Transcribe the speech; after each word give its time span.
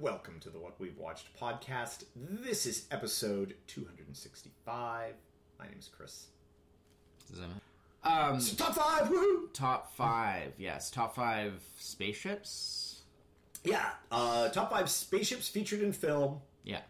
welcome 0.00 0.38
to 0.40 0.50
the 0.50 0.58
What 0.58 0.78
We've 0.78 0.96
Watched 0.98 1.28
podcast. 1.38 2.04
This 2.14 2.66
is 2.66 2.86
episode 2.90 3.54
265. 3.66 5.14
My 5.58 5.64
name 5.66 5.74
is 5.78 5.88
Chris. 5.88 6.26
Um, 8.04 8.40
Top 8.40 8.74
five, 8.74 9.08
woohoo! 9.08 9.52
top 9.52 9.94
five, 9.94 10.52
yes, 10.56 10.90
top 10.90 11.14
five 11.14 11.54
spaceships. 11.78 13.02
Yeah, 13.64 13.84
uh, 14.12 14.48
top 14.50 14.70
five 14.70 14.88
spaceships 14.88 15.48
featured 15.48 15.82
in 15.82 15.92
film, 15.92 16.40
Yeah, 16.64 16.80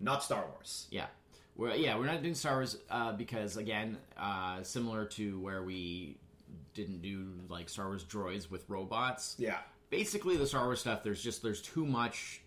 not 0.00 0.22
Star 0.22 0.46
Wars. 0.52 0.86
yeah. 0.90 1.06
We're 1.56 1.74
yeah 1.76 1.96
we're 1.96 2.06
not 2.06 2.20
doing 2.22 2.34
Star 2.34 2.54
Wars 2.54 2.78
uh, 2.90 3.12
because 3.12 3.56
again, 3.56 3.96
uh, 4.16 4.62
similar 4.64 5.04
to 5.06 5.38
where 5.40 5.62
we 5.62 6.16
didn't 6.74 7.00
do 7.02 7.26
like 7.48 7.68
Star 7.68 7.86
Wars 7.86 8.04
droids 8.04 8.50
with 8.50 8.64
robots. 8.68 9.36
Yeah. 9.38 9.58
Basically 9.90 10.36
the 10.36 10.46
Star 10.46 10.64
Wars 10.64 10.80
stuff. 10.80 11.02
There's 11.02 11.22
just 11.22 11.42
there's 11.42 11.62
too 11.62 11.84
much 11.86 12.40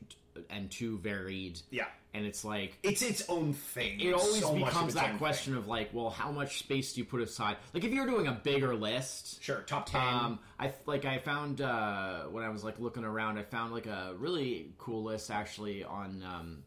and 0.49 0.69
too 0.69 0.99
varied. 0.99 1.59
Yeah. 1.71 1.85
and 2.13 2.23
it's 2.25 2.45
like 2.45 2.77
It's 2.83 3.01
its 3.01 3.27
own 3.27 3.53
thing. 3.53 3.99
it 3.99 4.13
always 4.13 4.41
So 4.41 4.53
becomes 4.53 4.93
that 4.93 5.17
question 5.17 5.53
thing. 5.53 5.61
of 5.63 5.67
like, 5.67 5.89
well, 5.93 6.11
how 6.11 6.31
much 6.31 6.59
space 6.59 6.93
do 6.93 7.01
you 7.01 7.05
put 7.05 7.21
aside? 7.21 7.57
Like 7.73 7.83
if 7.83 7.91
you're 7.91 8.05
doing 8.05 8.27
a 8.27 8.31
bigger 8.33 8.75
list, 8.75 9.41
Sure, 9.41 9.61
top 9.61 9.87
10. 9.89 9.99
Um, 9.99 10.39
I 10.59 10.73
like 10.85 11.05
I 11.05 11.17
found 11.17 11.61
uh, 11.61 12.23
when 12.25 12.43
I 12.43 12.49
was 12.49 12.63
like 12.63 12.79
looking 12.79 13.03
around, 13.03 13.39
I 13.39 13.43
found 13.43 13.73
like 13.73 13.87
a 13.87 14.13
really 14.17 14.73
cool 14.77 15.03
list 15.03 15.31
actually 15.31 15.83
on. 15.83 16.23
Um, 16.23 16.63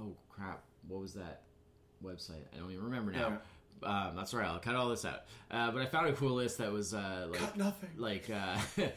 oh 0.00 0.14
crap! 0.28 0.62
What 0.88 1.00
was 1.00 1.14
that 1.14 1.42
website? 2.04 2.44
I 2.54 2.58
don't 2.58 2.70
even 2.70 2.84
remember 2.84 3.12
now. 3.12 3.38
Um, 3.82 4.16
that's 4.16 4.34
all 4.34 4.40
right. 4.40 4.48
I'll 4.48 4.58
cut 4.58 4.74
all 4.74 4.88
this 4.90 5.04
out. 5.04 5.22
Uh, 5.50 5.70
but 5.70 5.80
I 5.82 5.86
found 5.86 6.08
a 6.08 6.12
cool 6.12 6.32
list 6.34 6.58
that 6.58 6.70
was 6.72 6.92
uh, 6.94 7.28
like 7.30 7.40
Cut 7.40 7.56
nothing. 7.56 7.90
Like 7.96 8.28
uh, 8.28 8.58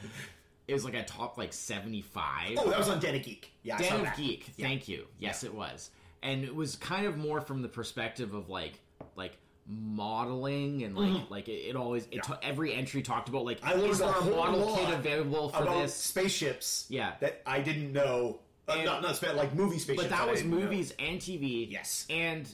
it 0.72 0.74
was 0.74 0.86
like 0.86 0.94
a 0.96 1.04
top 1.04 1.38
like 1.38 1.52
seventy 1.54 2.02
five. 2.02 2.58
oh, 2.58 2.70
that 2.70 2.80
was 2.80 2.90
on 2.90 3.00
Den 3.00 3.16
of 3.16 3.24
Geek. 3.24 3.52
Yeah, 3.64 3.76
I 3.78 3.82
saw 3.84 3.98
Den 3.98 4.08
of. 4.08 4.16
Geek. 4.18 4.48
Yeah. 4.58 4.66
Thank 4.68 4.88
you. 4.88 5.06
Yes, 5.20 5.44
it 5.44 5.54
was, 5.54 5.92
and 6.24 6.44
it 6.44 6.56
was 6.56 6.76
kind 6.78 7.06
of 7.06 7.18
more 7.18 7.42
from 7.42 7.62
the 7.62 7.68
perspective 7.70 8.34
of 8.34 8.50
like 8.50 8.74
like 9.16 9.38
modeling 9.68 10.84
and 10.84 10.96
like 10.98 11.30
like 11.30 11.48
it, 11.50 11.54
it 11.70 11.76
always 11.76 12.06
it 12.06 12.10
Mm-hmm. 12.22 12.32
Yeah. 12.32 12.38
ta- 12.38 12.40
every 12.42 12.74
entry 12.74 13.02
talked 13.02 13.30
about 13.30 13.46
like 13.46 13.60
I 13.64 13.74
is 13.76 14.00
there 14.00 14.10
a 14.10 14.24
model 14.26 14.76
kit 14.78 14.94
available 14.94 15.50
for 15.50 15.64
about 15.64 15.82
this? 15.84 15.94
spaceships 15.94 16.86
Yeah. 16.90 17.14
that 17.20 17.42
I 17.46 17.62
didn't 17.62 17.92
know. 17.94 18.40
Uh, 18.68 18.76
not, 18.84 19.02
not 19.02 19.16
spa- 19.18 19.32
like 19.34 19.54
movie 19.54 19.80
spaceships. 19.80 20.10
But 20.10 20.16
that 20.18 20.30
was 20.30 20.40
didn't 20.42 20.52
know. 20.58 20.64
movies 20.64 20.94
and 21.00 21.20
TV. 21.20 21.70
Yes. 21.70 22.06
and 22.10 22.48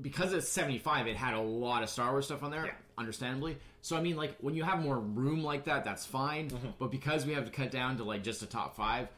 because 0.00 0.32
it's 0.32 0.48
seventy 0.48 0.78
five, 0.78 1.06
it 1.06 1.16
had 1.16 1.34
a 1.34 1.40
lot 1.40 1.82
of 1.82 1.90
Star 1.90 2.10
Wars 2.12 2.24
stuff 2.26 2.42
on 2.42 2.50
there. 2.50 2.74
Yeah. 3.00 3.06
Understandably, 3.06 3.56
so 3.80 3.96
I 3.96 4.00
mean, 4.02 4.16
like 4.16 4.36
when 4.40 4.54
you 4.54 4.62
have 4.62 4.80
more 4.82 4.98
room 4.98 5.42
like 5.42 5.64
that, 5.64 5.84
that's 5.84 6.04
fine. 6.06 6.50
Mm-hmm. 6.50 6.68
But 6.78 6.90
because 6.90 7.24
we 7.26 7.32
have 7.34 7.44
to 7.46 7.50
cut 7.50 7.70
down 7.70 7.96
to 7.96 8.04
like 8.04 8.22
just 8.22 8.42
a 8.42 8.46
top 8.46 8.76
five, 8.76 9.08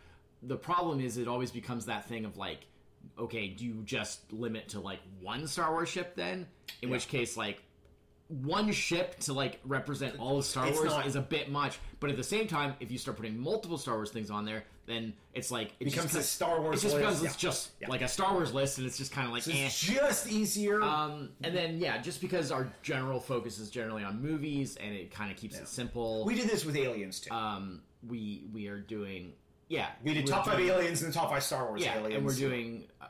the 0.42 0.56
problem 0.56 1.00
is 1.00 1.18
it 1.18 1.28
always 1.28 1.50
becomes 1.50 1.86
that 1.86 2.08
thing 2.08 2.24
of 2.24 2.36
like, 2.36 2.60
okay, 3.18 3.48
do 3.48 3.64
you 3.64 3.82
just 3.84 4.32
limit 4.32 4.68
to 4.70 4.80
like 4.80 5.00
one 5.20 5.46
Star 5.46 5.70
Wars 5.72 5.88
ship 5.88 6.14
then? 6.16 6.46
In 6.80 6.90
which 6.90 7.08
case, 7.08 7.36
like 7.36 7.60
one 8.28 8.72
ship 8.72 9.18
to 9.20 9.32
like 9.32 9.60
represent 9.64 10.18
all 10.18 10.38
of 10.38 10.44
Star 10.44 10.66
It's 10.68 10.78
Wars 10.78 10.90
not- 10.90 11.06
is 11.06 11.16
a 11.16 11.20
bit 11.20 11.50
much. 11.50 11.78
But 12.00 12.10
at 12.10 12.16
the 12.16 12.24
same 12.24 12.46
time, 12.46 12.74
if 12.80 12.90
you 12.90 12.98
start 12.98 13.16
putting 13.16 13.38
multiple 13.38 13.78
Star 13.78 13.94
Wars 13.96 14.10
things 14.10 14.30
on 14.30 14.44
there, 14.44 14.64
then 14.86 15.12
it's 15.32 15.50
like 15.50 15.72
it 15.80 15.84
Becomes 15.84 16.12
just, 16.12 16.16
a 16.16 16.22
Star 16.22 16.60
Wars 16.60 16.80
It 16.80 16.82
just 16.82 16.94
list, 16.94 16.96
becomes 16.98 17.22
yeah. 17.22 17.26
it's 17.28 17.36
just 17.36 17.70
Yeah. 17.80 17.88
like 17.88 18.02
a 18.02 18.08
Star 18.08 18.32
Wars 18.32 18.52
list, 18.52 18.78
and 18.78 18.86
it's 18.86 18.98
just 18.98 19.12
kind 19.12 19.26
of 19.26 19.32
like 19.32 19.46
eh. 19.48 19.66
It's 19.66 19.80
just 19.80 20.28
easier. 20.30 20.82
Um, 20.82 21.30
and 21.42 21.54
then 21.56 21.78
yeah, 21.78 21.98
just 21.98 22.20
because 22.20 22.50
our 22.50 22.68
general 22.82 23.20
focus 23.20 23.58
is 23.58 23.70
generally 23.70 24.02
on 24.04 24.20
movies, 24.20 24.76
and 24.76 24.94
it 24.94 25.10
kind 25.12 25.30
of 25.30 25.36
keeps 25.36 25.56
it 25.58 25.68
simple. 25.68 26.24
we 26.24 26.34
did 26.34 26.48
this 26.48 26.64
with 26.64 26.76
aliens 26.76 27.20
too. 27.20 27.32
um, 27.32 27.82
we 28.08 28.44
we 28.52 28.66
are 28.66 28.80
doing 28.80 29.32
yeah. 29.68 29.88
we 30.04 30.12
did 30.14 30.26
top 30.26 30.44
five 30.46 30.56
doing- 30.58 30.70
aliens 30.70 31.02
and 31.02 31.12
the 31.12 31.16
top 31.18 31.30
five 31.30 31.42
Star 31.44 31.66
Wars 31.68 31.82
Yeah, 31.82 31.98
aliens. 31.98 32.14
and 32.16 32.26
we're 32.26 32.34
doing. 32.34 32.88
Uh, 33.00 33.06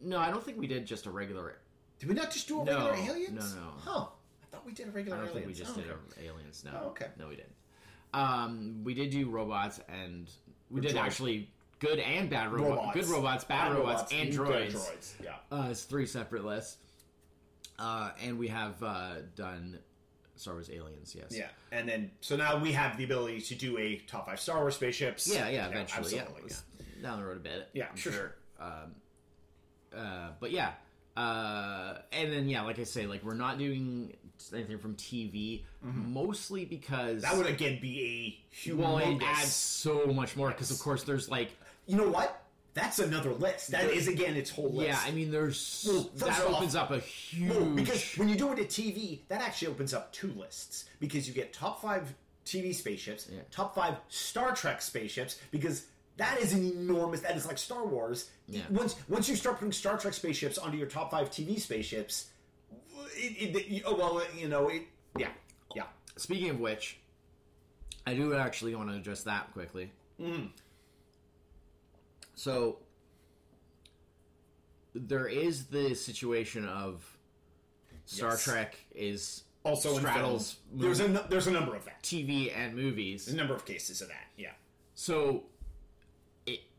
no, 0.00 0.18
I 0.18 0.30
don't 0.30 0.44
think 0.44 0.58
we 0.58 0.66
did 0.66 0.84
just 0.86 1.06
a 1.06 1.10
regular. 1.10 1.58
Did 2.00 2.08
we 2.08 2.14
not 2.16 2.32
just 2.32 2.48
do 2.48 2.60
a 2.60 2.64
No, 2.64 2.90
regular 2.90 3.12
aliens? 3.14 3.54
no, 3.54 3.60
no. 3.60 3.68
Huh. 3.78 4.06
I 4.42 4.46
thought 4.50 4.66
we 4.66 4.72
did 4.72 4.88
a 4.88 4.90
regular 4.90 5.16
I 5.18 5.20
don't 5.20 5.28
aliens. 5.30 5.46
think 5.46 5.46
we 5.46 5.64
just 5.64 5.78
Oh, 5.78 5.80
did 5.80 5.90
okay. 6.18 6.26
a 6.26 6.30
aliens. 6.32 6.64
No, 6.64 6.70
Oh, 6.82 6.86
okay. 6.88 7.06
no, 7.16 7.28
we 7.28 7.36
didn't. 7.36 7.52
Um, 8.12 8.80
we 8.84 8.92
did 8.94 9.10
do 9.10 9.30
robots, 9.30 9.80
and 9.88 10.28
we 10.72 10.80
did 10.80 10.96
actually 10.96 11.50
good 11.78 11.98
and 11.98 12.30
bad 12.30 12.52
robots, 12.52 12.76
robots. 12.76 12.94
good 12.94 13.06
robots, 13.08 13.44
bad, 13.44 13.72
robots, 13.74 14.12
and 14.12 14.30
droids. 14.32 14.72
droids. 14.72 15.12
Yeah. 15.22 15.34
Uh, 15.50 15.68
it's 15.70 15.82
three 15.84 16.06
separate 16.06 16.44
lists. 16.44 16.78
Uh, 17.78 18.10
and 18.22 18.38
we 18.38 18.48
have 18.48 18.80
uh, 18.82 19.14
done 19.34 19.78
Star 20.36 20.54
Wars 20.54 20.70
Aliens, 20.70 21.14
yes. 21.16 21.26
Yeah, 21.30 21.48
and 21.72 21.88
then 21.88 22.10
so 22.20 22.36
now 22.36 22.58
we 22.58 22.72
have 22.72 22.96
the 22.96 23.04
ability 23.04 23.40
to 23.40 23.54
do 23.54 23.78
a 23.78 23.96
top 24.06 24.26
five 24.26 24.40
Star 24.40 24.60
Wars 24.60 24.76
spaceships. 24.76 25.32
Yeah, 25.32 25.48
yeah, 25.48 25.68
eventually. 25.68 26.14
Yeah, 26.14 26.22
absolutely. 26.22 26.42
Let's- 26.42 26.62
down 27.02 27.18
the 27.18 27.26
road 27.26 27.38
a 27.38 27.40
bit. 27.40 27.68
Yeah, 27.72 27.86
I'm 27.90 27.96
sure, 27.96 28.12
sure. 28.12 28.34
Um, 28.60 28.94
uh, 29.96 30.28
but 30.38 30.52
yeah. 30.52 30.72
Uh, 31.16 31.98
and 32.12 32.32
then 32.32 32.48
yeah, 32.48 32.62
like 32.62 32.78
I 32.78 32.84
say, 32.84 33.06
like 33.06 33.24
we're 33.24 33.34
not 33.34 33.58
doing 33.58 34.14
anything 34.52 34.78
from 34.78 34.94
TV, 34.96 35.62
mostly 35.82 36.64
because 36.64 36.92
Mm-hmm. 37.02 37.20
That 37.20 37.36
would 37.36 37.46
again 37.46 37.78
be 37.80 38.38
a 38.52 38.54
humongous. 38.54 38.76
well, 38.76 38.98
it 38.98 39.22
adds 39.22 39.52
so 39.52 40.06
much 40.06 40.36
more 40.36 40.48
because 40.48 40.70
of 40.70 40.78
course 40.78 41.02
there's 41.04 41.28
like 41.28 41.50
You 41.86 41.96
know 41.96 42.08
what? 42.08 42.38
That's 42.74 42.98
another 43.00 43.32
list. 43.34 43.70
That 43.72 43.90
is 43.90 44.08
again 44.08 44.34
its 44.34 44.48
whole 44.50 44.72
list. 44.72 44.88
yeah, 44.88 45.00
I 45.04 45.10
mean 45.10 45.30
there's 45.30 45.84
Well, 45.86 46.10
that 46.16 46.28
off- 46.40 46.54
opens 46.56 46.74
up 46.74 46.90
a 46.90 47.00
huge 47.00 47.50
No, 47.52 47.64
because 47.66 48.14
when 48.16 48.28
you 48.30 48.36
do 48.36 48.50
it 48.52 48.58
at 48.58 48.68
TV, 48.68 49.20
that 49.28 49.42
actually 49.42 49.68
opens 49.68 49.92
up 49.92 50.10
two 50.12 50.32
lists 50.32 50.86
because 50.98 51.28
you 51.28 51.34
get 51.34 51.52
top 51.52 51.82
five 51.82 52.14
TV 52.46 52.74
spaceships, 52.74 53.28
Yeah. 53.30 53.40
top 53.50 53.74
five 53.74 53.96
Star 54.08 54.54
Trek 54.54 54.80
spaceships, 54.82 55.38
because 55.50 55.86
that 56.16 56.38
is 56.40 56.52
an 56.54 56.64
enormous. 56.64 57.20
That 57.20 57.36
is 57.36 57.46
like 57.46 57.56
Star 57.58 57.84
Wars. 57.86 58.30
Yeah. 58.48 58.62
Once 58.70 58.96
once 59.08 59.28
you 59.28 59.36
start 59.36 59.58
putting 59.58 59.72
Star 59.72 59.96
Trek 59.98 60.14
spaceships 60.14 60.56
onto 60.58 60.76
your 60.78 60.86
top 60.88 61.10
five 61.10 61.30
TV 61.30 61.60
spaceships, 61.60 62.26
it, 63.16 63.56
it, 63.56 63.56
it- 63.56 63.82
oh, 63.86 63.94
well, 63.96 64.22
you 64.36 64.48
know, 64.48 64.68
it, 64.68 64.82
yeah, 65.18 65.28
yeah. 65.74 65.84
Speaking 66.16 66.50
of 66.50 66.60
which, 66.60 66.98
I 68.06 68.14
do 68.14 68.34
actually 68.34 68.74
want 68.74 68.90
to 68.90 68.96
address 68.96 69.22
that 69.24 69.52
quickly. 69.52 69.90
Mm. 70.20 70.48
So 72.34 72.78
there 74.94 75.26
is 75.26 75.66
the 75.66 75.94
situation 75.94 76.66
of 76.66 77.04
Star 78.06 78.30
Yes. 78.30 78.44
Trek 78.44 78.76
is 78.94 79.44
Also, 79.64 79.96
straddles 79.98 80.56
there's 80.72 81.00
a 81.00 81.08
there's 81.30 81.46
a 81.46 81.50
number 81.50 81.74
of 81.74 81.84
that. 81.84 82.02
TV 82.02 82.52
and 82.56 82.74
movies. 82.74 83.28
A 83.28 83.36
number 83.36 83.54
of 83.54 83.64
cases 83.64 84.00
of 84.02 84.08
that. 84.08 84.26
Yeah. 84.36 84.50
So, 84.94 85.44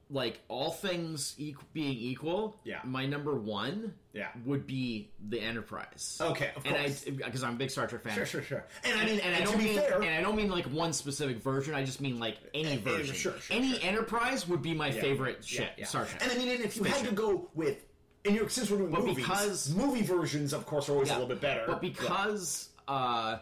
like 0.09 0.41
all 0.47 0.69
things 0.69 1.35
equ- 1.39 1.55
being 1.73 1.97
equal, 1.97 2.59
Yeah. 2.63 2.81
My 2.83 3.05
number 3.05 3.33
one, 3.35 3.93
Yeah. 4.13 4.29
would 4.45 4.67
be 4.67 5.09
the 5.29 5.39
Enterprise. 5.39 6.19
Okay, 6.21 6.51
of 6.55 6.65
and 6.65 6.75
course. 6.75 7.05
I 7.07 7.11
because 7.11 7.41
I'm 7.43 7.53
a 7.53 7.57
big 7.57 7.71
Star 7.71 7.87
Trek 7.87 8.03
fan. 8.03 8.13
Sure, 8.15 8.25
sure, 8.25 8.41
sure. 8.43 8.65
And 8.83 8.99
I 8.99 9.05
mean, 9.05 9.19
and 9.21 9.33
I 9.35 9.41
don't 9.43 9.57
mean 9.57 9.75
fair, 9.75 9.95
and 10.01 10.13
I 10.13 10.21
don't 10.21 10.35
mean 10.35 10.51
like 10.51 10.65
one 10.65 10.93
specific 10.93 11.37
version. 11.37 11.73
I 11.73 11.83
just 11.83 11.99
mean 12.01 12.19
like 12.19 12.37
any 12.53 12.77
version. 12.77 13.15
sure, 13.15 13.39
sure, 13.39 13.57
any 13.57 13.73
sure. 13.79 13.89
Enterprise 13.89 14.47
would 14.47 14.61
be 14.61 14.73
my 14.73 14.89
Yeah. 14.89 15.01
favorite 15.01 15.43
ship. 15.43 15.71
yeah. 15.77 15.85
Star 15.85 16.05
Trek. 16.05 16.21
And 16.21 16.31
I 16.31 16.37
mean, 16.37 16.49
and 16.49 16.61
if 16.61 16.77
you 16.77 16.83
had 16.83 17.05
to 17.05 17.11
go 17.13 17.49
with, 17.55 17.83
and 18.25 18.35
you're, 18.35 18.49
since 18.49 18.69
we're 18.69 18.77
doing 18.77 18.91
But 18.91 19.01
movies, 19.01 19.15
because- 19.15 19.73
movie 19.73 20.03
versions, 20.03 20.53
of 20.53 20.65
course, 20.65 20.89
are 20.89 20.93
always 20.93 21.09
a 21.09 21.13
little 21.13 21.27
bit 21.27 21.41
better. 21.41 21.63
But 21.65 21.81
because 21.81 22.69
uh, 22.87 23.39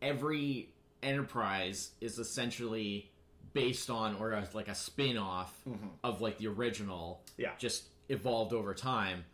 every 0.00 0.70
Enterprise 1.02 1.90
is 2.00 2.18
essentially 2.18 3.10
based 3.56 3.90
on 3.90 4.14
or 4.16 4.40
like 4.54 4.68
a 4.68 4.74
spin 4.74 5.16
off 5.16 5.52
of 6.04 6.20
like 6.20 6.38
the 6.38 6.46
original, 6.46 7.20
Mm-hmm. 7.32 7.42
Yeah. 7.42 7.50
just 7.58 7.84
evolved 8.08 8.52
over 8.52 8.72
time. 8.74 9.24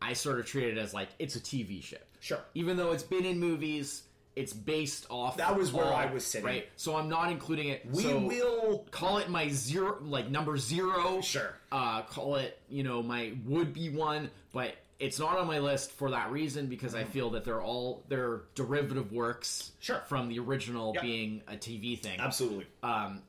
I 0.00 0.14
sort 0.14 0.40
of 0.40 0.46
treat 0.46 0.66
it 0.68 0.78
as 0.78 0.92
like 0.92 1.08
it's 1.18 1.36
a 1.36 1.40
TV 1.40 1.82
ship. 1.82 2.06
Sure. 2.20 2.40
Even 2.54 2.76
though 2.76 2.90
it's 2.92 3.02
been 3.04 3.24
in 3.24 3.38
movies, 3.38 4.02
it's 4.34 4.52
based 4.52 5.06
off. 5.10 5.36
That 5.36 5.56
was 5.56 5.72
where 5.72 5.84
of- 5.84 5.92
I 5.92 6.06
was 6.12 6.26
sitting. 6.26 6.46
Right. 6.46 6.68
So 6.76 6.96
I'm 6.96 7.08
not 7.08 7.30
including 7.30 7.68
it. 7.68 7.86
we 7.92 8.02
so 8.02 8.18
will. 8.18 8.86
call 8.90 9.18
it 9.18 9.28
my 9.28 9.48
zero, 9.50 9.98
like 10.02 10.28
number 10.30 10.56
zero. 10.56 11.20
Sure. 11.20 11.54
Uh, 11.70 12.02
call 12.02 12.36
it, 12.36 12.58
you 12.68 12.82
know, 12.82 13.02
my 13.02 13.32
would 13.46 13.72
be 13.74 13.90
one, 13.90 14.30
but 14.52 14.74
it's 14.98 15.18
not 15.18 15.36
on 15.38 15.46
my 15.46 15.58
list 15.58 15.90
for 15.92 16.10
that 16.10 16.30
reason 16.30 16.66
because 16.66 16.94
I 16.94 17.04
feel 17.04 17.30
that 17.30 17.44
they're 17.44 17.62
all 17.62 18.02
they're 18.08 18.42
derivative 18.54 19.12
works. 19.12 19.48
Mm-hmm. 19.72 19.76
Sure. 19.80 20.02
From 20.08 20.28
the 20.28 20.38
original 20.40 20.92
Yep. 20.94 21.02
being 21.02 21.42
a 21.48 21.52
TV 21.54 21.98
thing. 21.98 22.18
Absolutely. 22.20 22.66
Um, 22.82 23.22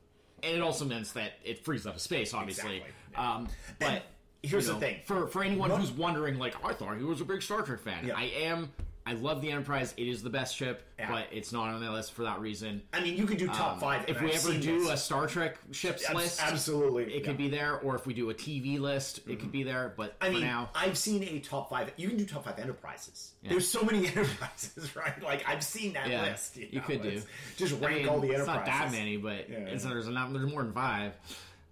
and 0.44 0.54
it 0.56 0.60
also 0.62 0.84
means 0.84 1.12
that 1.14 1.32
it 1.44 1.64
frees 1.64 1.86
up 1.86 1.98
space, 2.00 2.34
obviously. 2.34 2.76
Exactly, 2.78 2.94
yeah. 3.12 3.34
Um, 3.34 3.48
but 3.78 3.88
And 3.90 4.02
here's 4.42 4.66
you 4.66 4.74
the 4.74 4.80
thing. 4.80 5.00
for 5.04 5.26
for 5.28 5.42
anyone 5.42 5.70
What- 5.70 5.80
who's 5.80 5.90
wondering, 5.92 6.38
like, 6.38 6.54
I 6.64 6.72
thought 6.72 6.96
he 6.96 7.04
was 7.04 7.20
a 7.20 7.24
big 7.24 7.42
Star 7.42 7.62
Trek 7.62 7.80
fan. 7.80 8.06
Yeah. 8.06 8.16
I 8.16 8.24
am. 8.24 8.70
I 9.06 9.12
love 9.12 9.42
the 9.42 9.50
Enterprise. 9.50 9.92
It 9.98 10.08
is 10.08 10.22
the 10.22 10.30
best 10.30 10.56
ship, 10.56 10.82
Yeah. 10.98 11.10
but 11.10 11.26
it's 11.30 11.52
not 11.52 11.68
on 11.68 11.78
my 11.80 11.90
list 11.90 12.12
for 12.12 12.22
that 12.22 12.40
reason. 12.40 12.80
I 12.94 13.00
mean, 13.00 13.18
you 13.18 13.26
could 13.26 13.36
do 13.36 13.46
top 13.48 13.74
Um, 13.74 13.80
five. 13.80 14.04
If 14.08 14.18
we 14.22 14.28
I've 14.32 14.36
ever 14.36 14.58
do 14.58 14.80
this. 14.80 14.88
a 14.90 14.96
Star 14.96 15.26
Trek 15.26 15.58
ships 15.72 16.10
list, 16.14 16.40
absolutely, 16.42 17.12
it 17.14 17.22
could 17.22 17.36
be 17.36 17.48
there. 17.50 17.78
Or 17.80 17.94
if 17.96 18.06
we 18.06 18.14
do 18.14 18.30
a 18.30 18.34
TV 18.34 18.78
list, 18.78 19.20
it 19.28 19.40
could 19.40 19.52
be 19.52 19.62
there. 19.62 19.92
But 19.94 20.16
I 20.22 20.30
mean, 20.30 20.40
now, 20.40 20.70
I've 20.74 20.96
seen 20.96 21.22
a 21.22 21.38
top 21.40 21.68
five. 21.68 21.92
You 21.98 22.08
can 22.08 22.16
do 22.16 22.24
top 22.24 22.46
five 22.46 22.58
enterprises. 22.58 23.32
There's 23.42 23.68
so 23.68 23.82
many 23.82 24.06
enterprises, 24.08 24.96
right? 24.96 25.22
Like 25.22 25.46
I've 25.46 25.62
seen 25.62 25.92
that 25.92 26.08
yeah, 26.08 26.22
list. 26.22 26.56
you, 26.56 26.68
know? 26.72 26.80
could 26.86 27.02
do. 27.02 27.08
It's- 27.08 27.26
Just 27.58 27.74
I 27.82 27.86
rank 27.86 27.98
mean, 27.98 28.08
all 28.08 28.20
the 28.20 28.30
It's 28.30 28.40
enterprises. 28.40 28.66
not 28.72 28.90
that 28.90 28.90
many, 28.92 29.18
but 29.18 29.50
Yeah, 29.50 29.56
it's, 29.58 29.84
there's 29.84 30.08
not. 30.08 30.32
There's 30.32 30.50
more 30.50 30.62
than 30.62 30.72
five. 30.72 31.12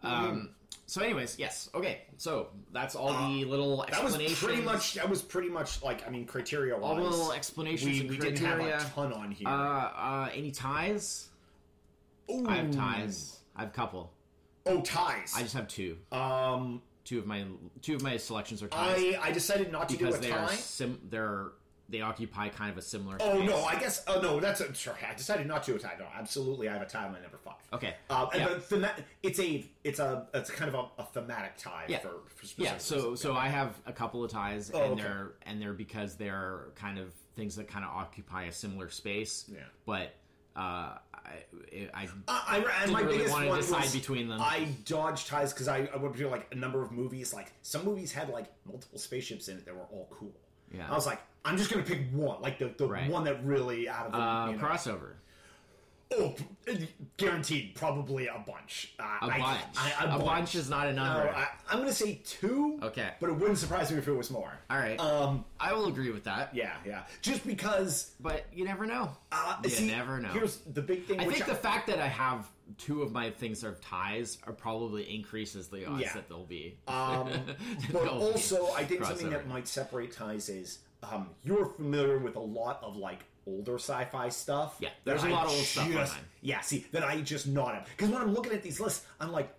Um, 0.03 0.51
so, 0.93 1.01
anyways, 1.03 1.39
yes. 1.39 1.71
Okay, 1.75 2.03
so 2.19 2.49
that's 2.73 2.95
all 2.95 3.13
the 3.29 3.45
little 3.47 3.81
Uh, 3.83 3.87
That 3.87 4.05
was 4.05 4.13
explanations. 4.15 4.39
pretty 4.43 4.63
much. 4.63 4.95
That 4.95 5.09
was 5.09 5.23
pretty 5.23 5.49
much 5.49 5.83
like 5.83 6.07
I 6.07 6.11
mean, 6.11 6.27
criteria 6.27 6.75
wise. 6.77 6.83
all 6.85 6.97
the 6.97 7.03
little 7.03 7.33
explanations 7.33 8.03
we, 8.03 8.09
we 8.11 8.19
didn't 8.19 8.45
have 8.45 8.61
a 8.61 8.79
ton 8.95 9.13
on 9.13 9.31
here. 9.31 9.49
uh, 9.49 9.53
uh, 9.53 10.29
any 10.35 10.51
ties? 10.51 11.29
Ooh. 12.31 12.47
I 12.47 12.57
have 12.57 12.71
ties. 12.71 13.41
I 13.57 13.61
have 13.63 13.71
a 13.71 13.73
couple. 13.73 14.13
Oh, 14.67 14.81
ties. 14.83 15.33
I 15.37 15.43
just 15.43 15.55
have 15.55 15.67
two. 15.69 15.97
um, 16.13 16.83
Two 17.05 17.19
of 17.19 17.27
my 17.27 17.45
two 17.81 17.97
of 17.97 18.03
my 18.03 18.17
selections 18.17 18.63
are 18.63 18.69
ties 18.69 18.97
I 18.97 19.19
I 19.21 19.33
decided 19.33 19.73
not 19.73 19.89
to 19.89 19.97
because 19.97 20.21
do 20.21 20.29
a 20.29 20.31
tie. 20.31 20.55
sim. 20.55 21.01
They're 21.11 21.47
they 21.93 22.01
occupy 22.01 22.49
kind 22.49 22.71
of 22.73 22.79
a 22.79 22.83
similar. 22.83 23.19
Oh 23.21 23.37
space. 23.37 23.49
no, 23.49 23.65
I 23.65 23.79
guess. 23.79 24.03
Oh 24.09 24.21
no, 24.21 24.41
that's 24.41 24.61
a, 24.61 24.75
sure. 24.75 24.97
I 25.09 25.15
decided 25.15 25.47
not 25.47 25.63
to 25.65 25.73
do 25.73 25.77
a 25.77 25.81
tie. 25.81 25.95
No, 25.99 26.07
absolutely, 26.19 26.69
I 26.69 26.73
have 26.73 26.83
a 26.83 26.87
tie 26.87 27.05
on 27.05 27.13
my 27.13 27.21
number 27.21 27.39
five. 27.45 27.55
Okay. 27.73 27.95
Um, 28.11 28.29
and 28.33 28.41
yeah. 28.43 28.49
the 28.49 28.61
thema- 28.61 28.95
it's 29.23 29.39
a 29.39 29.65
it's 29.85 30.01
a 30.01 30.27
it's 30.35 30.51
kind 30.51 30.75
of 30.75 30.91
a, 30.99 31.03
a 31.03 31.05
thematic 31.05 31.57
tie 31.59 31.85
Yeah. 31.89 31.99
for, 31.99 32.23
for 32.35 32.47
yeah. 32.57 32.79
So 32.79 32.97
reasons. 32.97 33.21
so 33.21 33.35
I 33.35 33.49
have 33.49 33.79
a 33.87 33.93
couple 33.93 34.25
of 34.25 34.31
ties, 34.31 34.71
Oh, 34.75 34.83
and 34.83 34.93
okay. 34.95 35.03
they're 35.03 35.33
and 35.43 35.61
they're 35.61 35.75
because 35.75 36.17
they're 36.17 36.69
kind 36.75 36.99
of 36.99 37.13
things 37.37 37.57
that 37.57 37.69
kind 37.69 37.85
of 37.85 37.91
occupy 37.93 38.45
a 38.45 38.53
similar 38.53 38.89
space. 38.89 39.45
Yeah. 39.53 39.61
But 39.87 40.15
uh, 40.57 40.97
I 41.15 41.89
I 41.95 42.09
I, 42.29 42.65
I, 42.83 42.87
my 42.87 43.01
really 43.03 43.19
biggest 43.19 43.35
wanna 43.35 43.55
decide 43.57 43.93
between 43.93 44.29
them. 44.29 44.41
I 44.41 44.69
dodged 44.87 45.29
ties 45.29 45.53
because 45.53 45.69
I, 45.69 45.89
I 45.93 45.97
would 45.99 46.17
do 46.17 46.29
like 46.29 46.47
a 46.53 46.57
number 46.57 46.83
of 46.83 46.91
movies. 46.91 47.33
Like 47.35 47.53
some 47.63 47.85
movies 47.85 48.13
had 48.13 48.31
like 48.31 48.47
multiple 48.67 48.99
spaceships 48.99 49.49
in 49.49 49.59
it 49.59 49.67
that 49.67 49.75
were 49.75 49.87
all 49.93 50.09
cool. 50.11 50.33
Yeah. 50.75 50.91
I 50.91 50.95
was 50.95 51.07
like, 51.07 51.21
I'm 51.45 51.57
just 51.57 51.71
gonna 51.71 51.83
pick 51.85 52.01
one, 52.13 52.41
like 52.43 52.59
the, 52.59 52.73
the 52.77 52.87
Right. 52.87 53.11
one 53.11 53.25
that 53.25 53.45
really 53.45 53.89
out 53.89 54.07
of 54.07 54.13
the 54.13 54.19
uh, 54.19 54.47
you 54.51 54.57
know, 54.57 54.63
crossover. 54.63 55.15
oh, 56.17 56.35
guaranteed, 57.17 57.75
probably 57.75 58.27
a 58.27 58.43
bunch. 58.47 58.95
Uh, 58.99 59.03
A 59.23 59.25
I- 59.27 59.39
bunch. 59.39 59.61
I- 59.77 60.15
a 60.15 60.19
bunch 60.19 60.55
is 60.55 60.69
not 60.69 60.87
a 60.89 60.93
No. 60.93 61.03
I, 61.03 61.49
I'm 61.71 61.79
gonna 61.79 61.93
say 61.93 62.21
two. 62.25 62.79
Okay. 62.83 63.11
but 63.21 63.31
it 63.31 63.33
wouldn't 63.35 63.59
surprise 63.59 63.91
me 63.91 63.99
if 63.99 64.07
it 64.09 64.13
was 64.13 64.31
more. 64.31 64.53
All 64.71 64.79
right. 64.79 64.99
Um, 65.01 65.45
I 65.59 65.73
will 65.73 65.87
agree 65.89 66.11
with 66.11 66.25
that. 66.25 66.55
yeah, 66.55 66.75
yeah. 66.87 67.03
Just 67.23 67.47
because 67.47 68.13
But 68.21 68.47
you 68.53 68.65
never 68.65 68.87
know. 68.87 69.11
uh, 69.33 69.57
You 69.65 69.71
see, 69.71 69.87
never 69.87 70.21
know. 70.21 70.29
Here's 70.29 70.59
the 70.59 70.83
big 70.83 71.07
thing. 71.07 71.19
I 71.21 71.25
think 71.27 71.47
the 71.47 71.55
fact 71.55 71.87
that 71.89 71.99
I 71.99 72.09
have 72.09 72.47
two 72.79 73.03
of 73.03 73.13
my 73.13 73.31
things 73.31 73.65
are 73.65 73.75
ties 73.83 74.39
are 74.47 74.53
probably 74.53 75.03
increases 75.15 75.69
the 75.69 75.87
odds 75.87 76.03
Yeah. 76.03 76.13
that 76.15 76.29
they'll 76.29 76.45
be. 76.47 76.79
Um, 76.89 77.29
but 77.93 78.03
they'll 78.03 78.03
be 78.05 78.09
also, 78.09 78.73
I 78.73 78.85
think 78.85 79.05
something 79.05 79.31
that 79.31 79.47
might 79.49 79.69
separate 79.69 80.13
ties 80.13 80.49
is 80.49 80.79
um, 81.03 81.31
you're 81.43 81.67
familiar 81.67 82.19
with 82.19 82.37
a 82.37 82.41
lot 82.41 82.81
of 82.83 82.97
like 82.97 83.21
older 83.47 83.75
sci-fi 83.75 84.29
stuff. 84.29 84.77
Yeah, 84.81 84.91
there's 85.05 85.25
a 85.25 85.27
I 85.27 85.31
lot 85.31 85.47
of 85.47 85.53
old 85.53 85.61
stuff 85.61 85.91
just- 85.91 86.13
mine. 86.15 86.23
Yeah, 86.41 86.61
see 86.61 86.87
that 86.93 87.05
I 87.05 87.21
just 87.21 87.47
not 87.47 87.75
have 87.75 87.87
because 87.87 88.09
when 88.11 88.21
I'm 88.23 88.33
looking 88.35 88.53
at 88.53 88.63
these 88.63 88.81
lists, 88.81 89.05
I'm 89.21 89.33
like, 89.33 89.53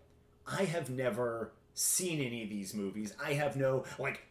I 0.47 0.63
have 0.65 0.89
never 0.89 1.51
seen 1.75 2.21
any 2.21 2.44
of 2.44 2.50
these 2.50 2.73
movies. 2.73 3.13
I 3.23 3.33
have 3.33 3.55
no 3.55 3.83
like 4.00 4.21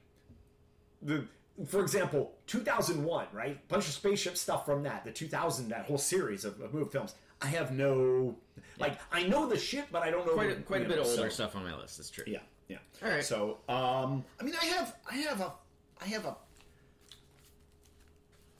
the. 1.01 1.27
For 1.67 1.81
example, 1.83 2.33
2001, 2.47 3.27
right? 3.31 3.69
Bunch 3.69 3.87
of 3.87 3.93
spaceship 3.93 4.39
stuff 4.39 4.65
from 4.65 4.83
that. 4.85 5.05
The 5.05 5.11
2000, 5.13 5.69
that 5.69 5.85
whole 5.85 5.99
series 5.99 6.47
of, 6.47 6.59
of 6.63 6.73
movie 6.73 6.91
films. 6.91 7.15
I 7.43 7.47
have 7.49 7.73
no, 7.73 8.37
like, 8.79 8.99
I 9.11 9.25
know 9.25 9.49
the 9.49 9.59
shit, 9.59 9.87
but 9.91 10.03
I 10.03 10.11
don't 10.11 10.25
know 10.27 10.35
quite 10.35 10.51
a, 10.51 10.55
quite 10.63 10.83
a 10.83 10.89
bit 10.89 10.97
know, 10.97 11.03
of 11.03 11.09
older 11.09 11.23
so- 11.31 11.35
stuff 11.45 11.57
on 11.57 11.65
my 11.65 11.75
list. 11.77 11.97
That's 11.99 12.11
true. 12.11 12.25
yeah, 12.27 12.39
yeah. 12.69 12.79
All 13.03 13.11
right. 13.11 13.25
So, 13.25 13.59
um, 13.69 14.25
I 14.41 14.45
mean, 14.45 14.55
I 14.61 14.65
have, 14.67 14.95
I 15.11 15.15
have 15.17 15.41
a, 15.41 15.53
I 16.01 16.07
have 16.07 16.25
a. 16.27 16.37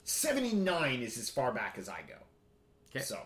Seventy-nine 0.03 1.01
is 1.01 1.17
as 1.17 1.29
far 1.29 1.53
back 1.53 1.77
as 1.77 1.87
I 1.87 2.01
go. 2.07 2.15
Okay. 2.89 3.03
So, 3.03 3.19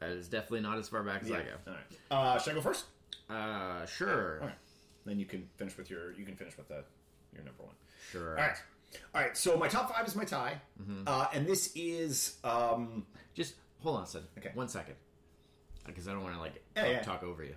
That 0.00 0.10
is 0.10 0.28
definitely 0.28 0.60
not 0.60 0.78
as 0.78 0.88
far 0.88 1.02
back 1.02 1.22
as 1.22 1.30
I 1.30 1.42
go. 1.42 1.50
All 1.66 1.74
right. 1.74 1.82
Uh, 2.10 2.38
should 2.38 2.52
I 2.52 2.54
go 2.54 2.60
first? 2.62 2.86
Uh, 3.28 3.84
sure. 3.86 4.38
All 4.40 4.46
right. 4.46 4.56
Then 5.04 5.18
you 5.18 5.26
can 5.26 5.48
finish 5.56 5.76
with 5.76 5.90
your. 5.90 6.12
You 6.12 6.24
can 6.24 6.34
finish 6.36 6.56
with 6.56 6.68
the 6.68 6.84
your 7.34 7.44
number 7.44 7.62
one. 7.64 7.74
Sure. 8.10 8.30
All 8.38 8.46
right. 8.46 8.56
All 9.14 9.20
right. 9.20 9.36
So 9.36 9.56
my 9.56 9.68
top 9.68 9.94
five 9.94 10.06
is 10.06 10.16
my 10.16 10.24
tie, 10.24 10.60
Mm-hmm. 10.82 11.02
uh, 11.06 11.26
and 11.34 11.46
this 11.46 11.70
is. 11.74 12.36
Um, 12.44 13.04
Just 13.34 13.54
hold 13.82 13.96
on 13.96 14.02
a 14.04 14.06
second. 14.06 14.28
Okay. 14.38 14.50
One 14.54 14.68
second. 14.68 14.94
Because 15.86 16.06
I 16.08 16.12
don't 16.12 16.22
want 16.22 16.34
to 16.36 16.40
like 16.40 16.62
Yeah, 16.76 16.82
talk, 16.82 16.92
yeah. 16.92 17.02
talk 17.02 17.22
over 17.24 17.42
you. 17.44 17.54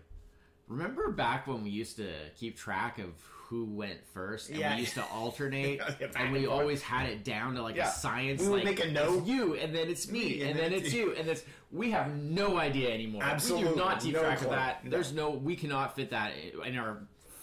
Remember 0.68 1.12
back 1.12 1.46
when 1.46 1.64
we 1.64 1.70
used 1.70 1.96
to 1.98 2.10
keep 2.36 2.58
track 2.58 2.98
of 2.98 3.10
who 3.50 3.66
went 3.66 4.04
first, 4.14 4.50
and 4.50 4.58
Yeah. 4.58 4.74
we 4.74 4.82
used 4.82 4.96
to 4.96 5.06
alternate, 5.14 5.80
and 6.16 6.32
we 6.34 6.40
and 6.40 6.48
always 6.48 6.82
had 6.82 7.08
it 7.08 7.24
down 7.24 7.54
to 7.56 7.62
like 7.62 7.78
a 7.78 7.88
science. 7.88 8.42
We 8.42 8.50
would 8.50 8.64
like, 8.66 8.78
make 8.80 8.84
a 8.86 8.92
note. 8.92 9.20
It's 9.20 9.28
you, 9.28 9.54
and 9.54 9.76
then 9.76 9.88
it's 9.88 10.10
me, 10.10 10.20
Me, 10.24 10.42
and, 10.42 10.58
then 10.58 10.74
it's 10.74 10.92
you, 10.92 11.14
and 11.14 11.28
it's 11.30 11.44
we 11.72 11.92
have 11.92 12.16
no 12.16 12.58
idea 12.58 12.92
anymore. 12.92 13.22
we 13.24 13.30
Absolutely, 13.30 13.70
do 13.70 13.76
not 13.76 14.00
keep 14.02 14.14
no 14.16 14.22
track 14.22 14.40
clue. 14.40 14.48
of 14.48 14.54
that. 14.56 14.84
No. 14.84 14.90
There's 14.90 15.14
no, 15.14 15.30
we 15.30 15.56
cannot 15.56 15.96
fit 15.96 16.10
that 16.10 16.34
in 16.66 16.76
our 16.78 16.98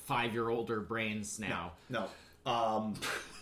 five-year-older 0.06 0.80
brains 0.80 1.38
now. 1.38 1.72
no. 1.88 2.06
Um, 2.44 2.94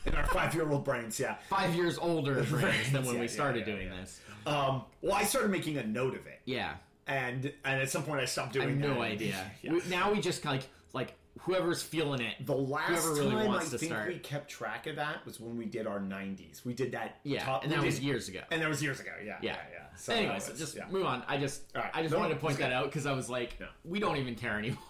in 0.05 0.15
our 0.15 0.27
five-year-old 0.27 0.85
brains, 0.85 1.19
yeah. 1.19 1.37
Five 1.49 1.75
years 1.75 1.97
older 1.97 2.43
brains 2.51 2.93
than 2.93 3.07
when 3.07 3.15
yeah, 3.15 3.21
we 3.23 3.29
started 3.29 3.67
yeah, 3.67 3.75
doing 3.75 3.89
yeah. 3.89 4.01
this. 4.03 4.21
Um, 4.51 4.83
well, 5.03 5.15
I 5.15 5.25
started 5.25 5.51
making 5.51 5.79
a 5.79 5.87
note 5.87 6.15
of 6.15 6.27
it, 6.27 6.41
Yeah. 6.45 6.75
and 7.07 7.53
and 7.65 7.81
at 7.81 7.91
some 7.91 8.03
point 8.03 8.21
I 8.21 8.25
stopped 8.25 8.53
doing. 8.55 8.67
I 8.67 8.71
have 8.71 8.79
no 8.79 9.01
idea. 9.03 9.51
Yeah. 9.63 9.73
We, 9.73 9.83
now 9.89 10.13
we 10.13 10.21
just 10.21 10.45
like 10.45 10.63
like 10.93 11.15
whoever's 11.41 11.83
feeling 11.83 12.21
it. 12.21 12.45
The 12.45 12.55
last 12.55 12.89
Whoever 13.05 13.15
really 13.15 13.47
time 13.47 13.51
I 13.51 13.61
to 13.65 13.79
think 13.79 13.93
start. 13.93 14.09
we 14.09 14.19
kept 14.19 14.51
track 14.51 14.87
of 14.87 14.97
that 14.97 15.25
was 15.25 15.39
when 15.41 15.57
we 15.57 15.65
did 15.65 15.87
our 15.87 16.01
90s. 16.01 16.65
We 16.65 16.75
did 16.75 16.93
that. 16.93 17.19
yeah, 17.23 17.45
top- 17.45 17.63
and 17.63 17.73
that 17.73 17.77
did- 17.77 17.87
was 17.87 18.01
years 18.01 18.29
ago. 18.29 18.41
And 18.51 18.61
that 18.61 18.69
was 18.69 18.83
years 18.83 18.99
ago. 19.01 19.13
Yeah, 19.25 19.39
yeah, 19.41 19.53
yeah, 19.53 19.57
yeah. 19.73 19.97
So 19.97 20.13
Anyways, 20.13 20.45
it's- 20.45 20.59
just 20.59 20.77
yeah. 20.77 20.85
move 20.91 21.07
on. 21.07 21.23
I 21.29 21.39
just 21.39 21.63
right. 21.75 21.91
I 21.95 22.03
just 22.03 22.13
No, 22.13 22.19
wanted 22.21 22.35
to 22.35 22.41
point 22.41 22.59
that 22.59 22.73
out 22.73 22.87
because 22.87 23.07
I 23.07 23.13
was 23.13 23.31
like, 23.31 23.57
Yeah. 23.61 23.67
we 23.85 24.01
don't 24.01 24.17
even 24.17 24.35
care 24.35 24.59
anymore. 24.59 24.79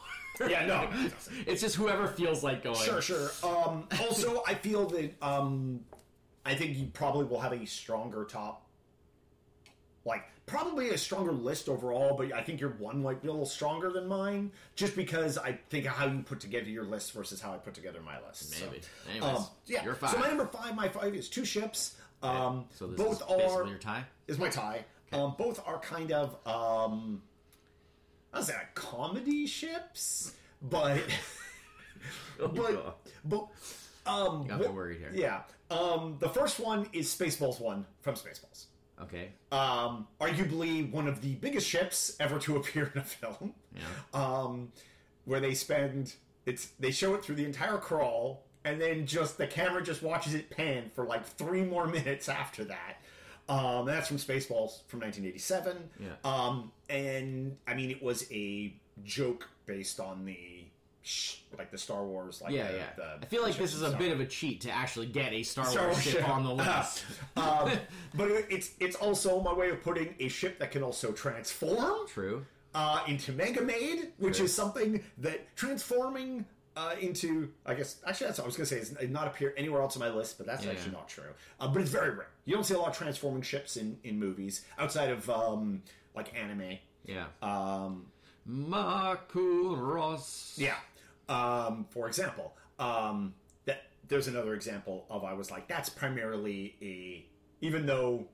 Yeah, 0.48 0.64
no, 0.64 0.88
no, 0.88 1.10
it's 1.46 1.60
just 1.60 1.76
whoever 1.76 2.06
feels 2.06 2.42
like 2.42 2.62
going. 2.64 2.76
Sure, 2.78 3.02
sure. 3.02 3.30
Um, 3.42 3.86
also, 4.00 4.42
I 4.48 4.54
feel 4.54 4.86
that 4.86 5.12
um, 5.22 5.80
I 6.46 6.54
think 6.54 6.78
you 6.78 6.86
probably 6.86 7.26
will 7.26 7.40
have 7.40 7.52
a 7.52 7.66
stronger 7.66 8.24
top, 8.24 8.64
like 10.04 10.24
probably 10.46 10.90
a 10.90 10.98
stronger 10.98 11.32
list 11.32 11.68
overall. 11.68 12.16
But 12.16 12.32
I 12.32 12.42
think 12.42 12.60
your 12.60 12.70
one 12.70 13.02
might 13.02 13.22
be 13.22 13.28
a 13.28 13.30
little 13.30 13.46
stronger 13.46 13.90
than 13.90 14.06
mine, 14.06 14.50
just 14.76 14.96
because 14.96 15.38
I 15.38 15.58
think 15.68 15.86
of 15.86 15.92
how 15.92 16.06
you 16.06 16.22
put 16.22 16.40
together 16.40 16.68
your 16.68 16.84
list 16.84 17.12
versus 17.12 17.40
how 17.40 17.52
I 17.52 17.58
put 17.58 17.74
together 17.74 18.00
my 18.04 18.16
list. 18.26 18.52
So, 18.52 18.66
Maybe. 18.66 18.82
Anyways, 19.10 19.38
um, 19.38 19.46
yeah. 19.66 19.84
So 19.94 20.18
my 20.18 20.28
number 20.28 20.46
five, 20.46 20.74
my 20.74 20.88
five 20.88 21.14
is 21.14 21.28
two 21.28 21.44
ships. 21.44 21.96
Um, 22.22 22.66
so 22.76 22.86
this 22.86 22.98
both 23.00 23.16
is 23.16 23.22
are 23.22 23.38
basically 23.38 23.70
your 23.70 23.78
tie. 23.78 24.04
is 24.28 24.38
my 24.38 24.48
tie. 24.48 24.84
Um, 25.12 25.34
both 25.38 25.60
are 25.66 25.78
kind 25.78 26.12
of 26.12 26.34
um, 26.46 27.22
I 28.32 28.38
was 28.38 28.46
say 28.46 28.54
like 28.54 28.74
comedy 28.74 29.46
ships, 29.46 30.34
but 30.62 31.00
but 32.38 32.98
but 33.24 33.48
um, 34.06 34.46
Got 34.46 34.60
me 34.60 34.66
worried 34.68 34.98
here. 34.98 35.12
yeah. 35.14 35.42
Um, 35.70 36.16
the 36.18 36.28
first 36.28 36.58
one 36.58 36.88
is 36.92 37.14
Spaceballs 37.14 37.60
one 37.60 37.86
from 38.00 38.14
Spaceballs. 38.14 38.66
Okay. 39.02 39.30
Um, 39.50 40.06
arguably 40.20 40.90
one 40.90 41.08
of 41.08 41.22
the 41.22 41.34
biggest 41.34 41.66
ships 41.66 42.16
ever 42.20 42.38
to 42.40 42.56
appear 42.60 42.90
in 42.94 43.00
a 43.00 43.04
film. 43.04 43.54
Yeah. 43.74 43.82
Um, 44.14 44.72
where 45.24 45.40
they 45.40 45.54
spend 45.54 46.14
it's 46.46 46.68
they 46.78 46.90
show 46.90 47.14
it 47.14 47.24
through 47.24 47.36
the 47.36 47.44
entire 47.44 47.78
crawl, 47.78 48.44
and 48.64 48.80
then 48.80 49.06
just 49.06 49.38
the 49.38 49.46
camera 49.46 49.82
just 49.82 50.02
watches 50.02 50.34
it 50.34 50.50
pan 50.50 50.90
for 50.94 51.04
like 51.04 51.24
three 51.24 51.62
more 51.62 51.86
minutes 51.98 52.28
after 52.28 52.64
that. 52.64 52.96
Um, 53.48 53.84
that's 53.84 54.06
from 54.06 54.16
Spaceballs 54.16 54.86
from 54.86 55.00
1987. 55.00 55.76
Yeah. 55.98 56.08
Um, 56.24 56.70
and 56.88 57.56
I 57.66 57.74
mean, 57.74 57.90
it 57.90 58.02
was 58.02 58.26
a 58.30 58.72
joke 59.02 59.48
based 59.66 59.98
on 59.98 60.24
the 60.24 60.59
like 61.56 61.70
the 61.70 61.78
Star 61.78 62.04
Wars. 62.04 62.40
Like 62.42 62.52
Yeah, 62.52 62.70
the, 62.70 62.76
yeah. 62.78 62.84
the 62.96 63.04
I 63.22 63.24
feel 63.26 63.42
like 63.42 63.56
this 63.56 63.74
is 63.74 63.82
a 63.82 63.90
bit 63.92 64.12
of 64.12 64.20
a 64.20 64.26
cheat 64.26 64.60
to 64.62 64.70
actually 64.70 65.06
get 65.06 65.32
a 65.32 65.42
Star, 65.42 65.64
Star 65.64 65.84
Wars 65.84 65.96
Wars 65.96 66.04
ship 66.04 66.12
ship. 66.20 66.28
on 66.28 66.44
the 66.44 66.54
list. 66.64 67.04
um, 67.36 67.70
but 68.14 68.30
it's 68.50 68.72
it's 68.80 68.96
also 68.96 69.40
my 69.40 69.52
way 69.52 69.70
of 69.70 69.82
putting 69.82 70.14
a 70.20 70.28
ship 70.28 70.58
that 70.58 70.70
can 70.70 70.82
also 70.82 71.12
transform 71.12 72.06
True. 72.08 72.44
uh, 72.74 73.00
into 73.08 73.32
Mega 73.32 73.62
Maid, 73.62 74.12
which 74.18 74.36
True. 74.36 74.44
is 74.46 74.54
something 74.54 75.02
that 75.18 75.54
transforming 75.56 76.44
uh, 76.76 76.94
into. 77.00 77.50
I 77.66 77.74
guess 77.74 77.96
actually 78.06 78.28
that's 78.28 78.38
what 78.38 78.44
I 78.44 78.48
was 78.48 78.56
going 78.56 78.68
to 78.68 78.84
say. 78.86 78.94
It's 79.02 79.10
not 79.10 79.26
appear 79.26 79.54
anywhere 79.56 79.82
else 79.82 79.96
on 79.96 80.00
my 80.00 80.10
list, 80.10 80.38
but 80.38 80.46
that's 80.46 80.64
Yeah. 80.64 80.72
actually 80.72 80.92
not 80.92 81.08
true. 81.08 81.24
Uh, 81.58 81.68
but 81.68 81.80
it's 81.82 81.90
very 81.90 82.10
rare. 82.10 82.28
You 82.44 82.54
don't 82.54 82.64
see 82.64 82.74
a 82.74 82.78
lot 82.78 82.90
of 82.90 82.96
transforming 82.96 83.42
ships 83.42 83.76
in 83.76 83.98
in 84.04 84.18
movies 84.18 84.64
outside 84.78 85.10
of 85.10 85.28
um, 85.30 85.82
like 86.14 86.32
anime. 86.34 86.78
Yeah. 87.06 87.24
Um, 87.42 88.06
Macross. 88.48 90.58
yeah. 90.58 90.74
Um, 91.30 91.86
for 91.90 92.06
example, 92.08 92.56
um, 92.78 93.34
that 93.66 93.84
there's 94.08 94.26
another 94.28 94.54
example 94.54 95.06
of 95.08 95.24
I 95.24 95.32
was 95.32 95.50
like, 95.50 95.68
that's 95.68 95.88
primarily 95.88 96.76
a 96.82 97.26
even 97.64 97.86
though 97.86 98.26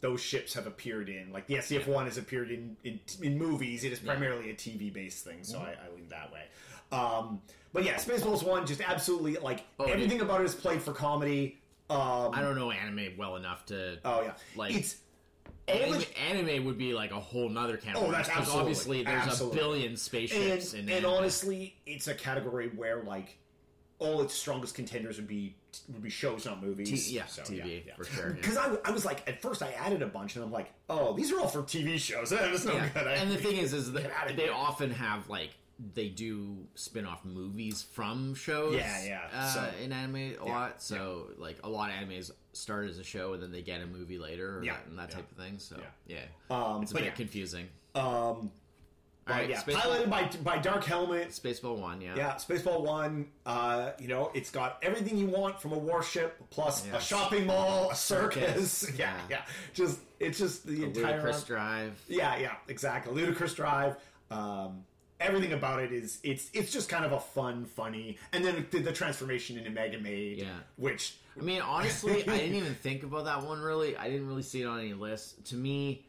those 0.00 0.20
ships 0.22 0.54
have 0.54 0.66
appeared 0.66 1.08
in 1.10 1.30
like 1.32 1.46
the 1.46 1.56
SDF 1.56 1.86
one 1.86 2.06
has 2.06 2.16
appeared 2.16 2.50
in, 2.50 2.76
in 2.84 3.00
in 3.22 3.36
movies, 3.36 3.84
it 3.84 3.92
is 3.92 3.98
primarily 3.98 4.50
a 4.50 4.54
TV 4.54 4.92
based 4.92 5.24
thing, 5.24 5.42
so 5.42 5.58
I, 5.58 5.72
I 5.84 5.94
lean 5.94 6.08
that 6.08 6.32
way. 6.32 6.44
Um, 6.92 7.40
but 7.72 7.84
yeah, 7.84 7.94
Spaceballs 7.96 8.42
one 8.42 8.66
just 8.66 8.80
absolutely 8.80 9.36
like 9.36 9.64
Oh, 9.78 9.84
everything 9.84 10.20
about 10.20 10.40
it 10.40 10.44
is 10.44 10.54
played 10.54 10.80
for 10.82 10.92
comedy. 10.92 11.58
Um, 11.88 12.30
I 12.32 12.40
don't 12.40 12.56
know 12.56 12.70
anime 12.70 13.16
well 13.18 13.36
enough 13.36 13.66
to. 13.66 13.98
Oh 14.04 14.22
yeah, 14.22 14.32
Like- 14.56 14.74
it's 14.76 14.96
anime, 15.70 16.02
anime 16.48 16.64
would 16.66 16.78
be 16.78 16.92
like 16.94 17.10
a 17.10 17.20
whole 17.20 17.48
nother 17.48 17.76
category. 17.76 18.08
Oh, 18.08 18.12
that's 18.12 18.28
absolutely- 18.28 18.60
obviously 18.60 19.02
there's 19.04 19.22
absolutely. 19.26 19.58
a 19.58 19.62
billion 19.62 19.96
spaceships 19.96 20.74
and, 20.74 20.88
in 20.90 20.96
and 20.98 21.06
honestly, 21.06 21.76
it's 21.86 22.08
a 22.08 22.14
category 22.14 22.68
where 22.68 23.02
like 23.02 23.36
all 23.98 24.22
its 24.22 24.32
strongest 24.34 24.74
contenders 24.74 25.16
would 25.16 25.28
be 25.28 25.54
would 25.88 26.02
be 26.02 26.10
shows, 26.10 26.46
not 26.46 26.62
movies. 26.62 27.06
T- 27.08 27.14
yeah, 27.14 27.26
So, 27.26 27.42
TV, 27.42 27.86
yeah, 27.86 27.94
for 27.96 28.04
sure, 28.04 28.28
yeah. 28.30 28.32
Because 28.34 28.56
I, 28.56 28.76
I 28.84 28.90
was 28.90 29.04
like, 29.04 29.28
at 29.28 29.40
first 29.40 29.62
I 29.62 29.70
added 29.72 30.02
a 30.02 30.06
bunch, 30.06 30.34
and 30.34 30.44
I'm 30.44 30.50
like, 30.50 30.72
oh, 30.88 31.14
these 31.14 31.30
are 31.32 31.38
all 31.38 31.46
for 31.48 31.62
TV 31.62 31.96
shows. 31.98 32.30
That's 32.30 32.64
no 32.64 32.72
Yeah. 32.74 32.88
good. 32.88 33.06
I- 33.06 33.12
And 33.16 33.30
the 33.30 33.36
thing 33.36 33.56
is, 33.58 33.72
is 33.72 33.92
that 33.92 34.36
they 34.36 34.48
often 34.48 34.90
have 34.90 35.28
like 35.28 35.50
they 35.94 36.08
do 36.08 36.56
spin-off 36.74 37.24
movies 37.24 37.82
from 37.92 38.34
shows. 38.34 38.74
Yeah, 38.74 39.04
yeah. 39.04 39.20
Uh, 39.32 39.48
So- 39.48 39.70
in 39.82 39.92
anime 39.92 40.34
a 40.40 40.44
lot. 40.44 40.82
So 40.82 41.28
like 41.38 41.58
a 41.62 41.68
lot 41.68 41.90
of 41.90 41.96
animes 41.96 42.30
start 42.52 42.88
as 42.88 42.98
a 42.98 43.04
show 43.04 43.32
and 43.34 43.42
then 43.42 43.52
they 43.52 43.62
get 43.62 43.80
a 43.80 43.86
movie 43.86 44.18
later, 44.18 44.58
or 44.58 44.64
Yeah, 44.64 44.74
that, 44.74 44.86
and 44.86 44.98
that 44.98 45.10
yeah. 45.10 45.14
type 45.16 45.30
of 45.30 45.36
thing. 45.36 45.58
So 45.58 45.76
yeah, 46.06 46.18
Um, 46.50 46.82
it's 46.82 46.92
a 46.92 46.94
bit 46.94 47.04
yeah. 47.04 47.10
confusing. 47.10 47.68
um, 47.94 48.50
but 49.26 49.34
Alright, 49.34 49.50
yeah, 49.50 49.62
Spaceball- 49.62 49.74
piloted 49.82 50.10
by 50.10 50.24
by 50.42 50.58
Dark 50.58 50.82
Helmet. 50.82 51.28
Spaceball 51.28 51.76
One, 51.78 52.00
yeah, 52.00 52.16
Yeah, 52.16 52.34
Spaceball 52.34 52.80
One. 52.80 53.28
Uh, 53.46 53.92
you 54.00 54.08
know, 54.08 54.30
it's 54.34 54.50
got 54.50 54.78
everything 54.82 55.16
you 55.18 55.26
want 55.26 55.60
from 55.60 55.72
a 55.72 55.78
warship, 55.78 56.42
plus 56.50 56.86
a 56.92 57.00
shopping 57.00 57.46
mall, 57.46 57.90
a 57.90 57.94
circus. 57.94 58.72
Circus, 58.72 58.92
yeah, 58.98 59.14
yeah. 59.14 59.36
yeah. 59.36 59.42
Just 59.74 60.00
it's 60.18 60.38
just 60.38 60.66
the 60.66 60.74
The 60.76 60.84
entire 60.86 61.12
Ludicrous 61.18 61.44
Drive. 61.44 62.02
Yeah, 62.08 62.38
yeah, 62.38 62.54
exactly. 62.66 63.12
Ludicrous 63.14 63.54
Drive. 63.54 63.96
Um, 64.32 64.84
everything 65.20 65.52
about 65.52 65.80
it 65.80 65.92
is 65.92 66.18
it's 66.22 66.50
it's 66.52 66.72
just 66.72 66.88
kind 66.88 67.04
of 67.04 67.12
a 67.12 67.20
fun, 67.20 67.64
funny, 67.64 68.18
and 68.32 68.44
then 68.44 68.66
the, 68.70 68.80
the 68.80 68.92
transformation 68.92 69.58
into 69.58 69.70
Mega 69.70 69.98
Maid. 69.98 70.38
Yeah. 70.38 70.46
which 70.76 71.16
I 71.38 71.42
mean, 71.42 71.60
honestly, 71.60 72.26
I 72.28 72.38
didn't 72.38 72.54
even 72.56 72.74
think 72.74 73.02
about 73.02 73.26
that 73.26 73.42
one 73.44 73.60
really. 73.60 73.96
I 73.96 74.08
didn't 74.08 74.26
really 74.26 74.42
see 74.42 74.62
it 74.62 74.66
on 74.66 74.80
any 74.80 74.94
list. 74.94 75.44
To 75.46 75.54
me, 75.54 76.06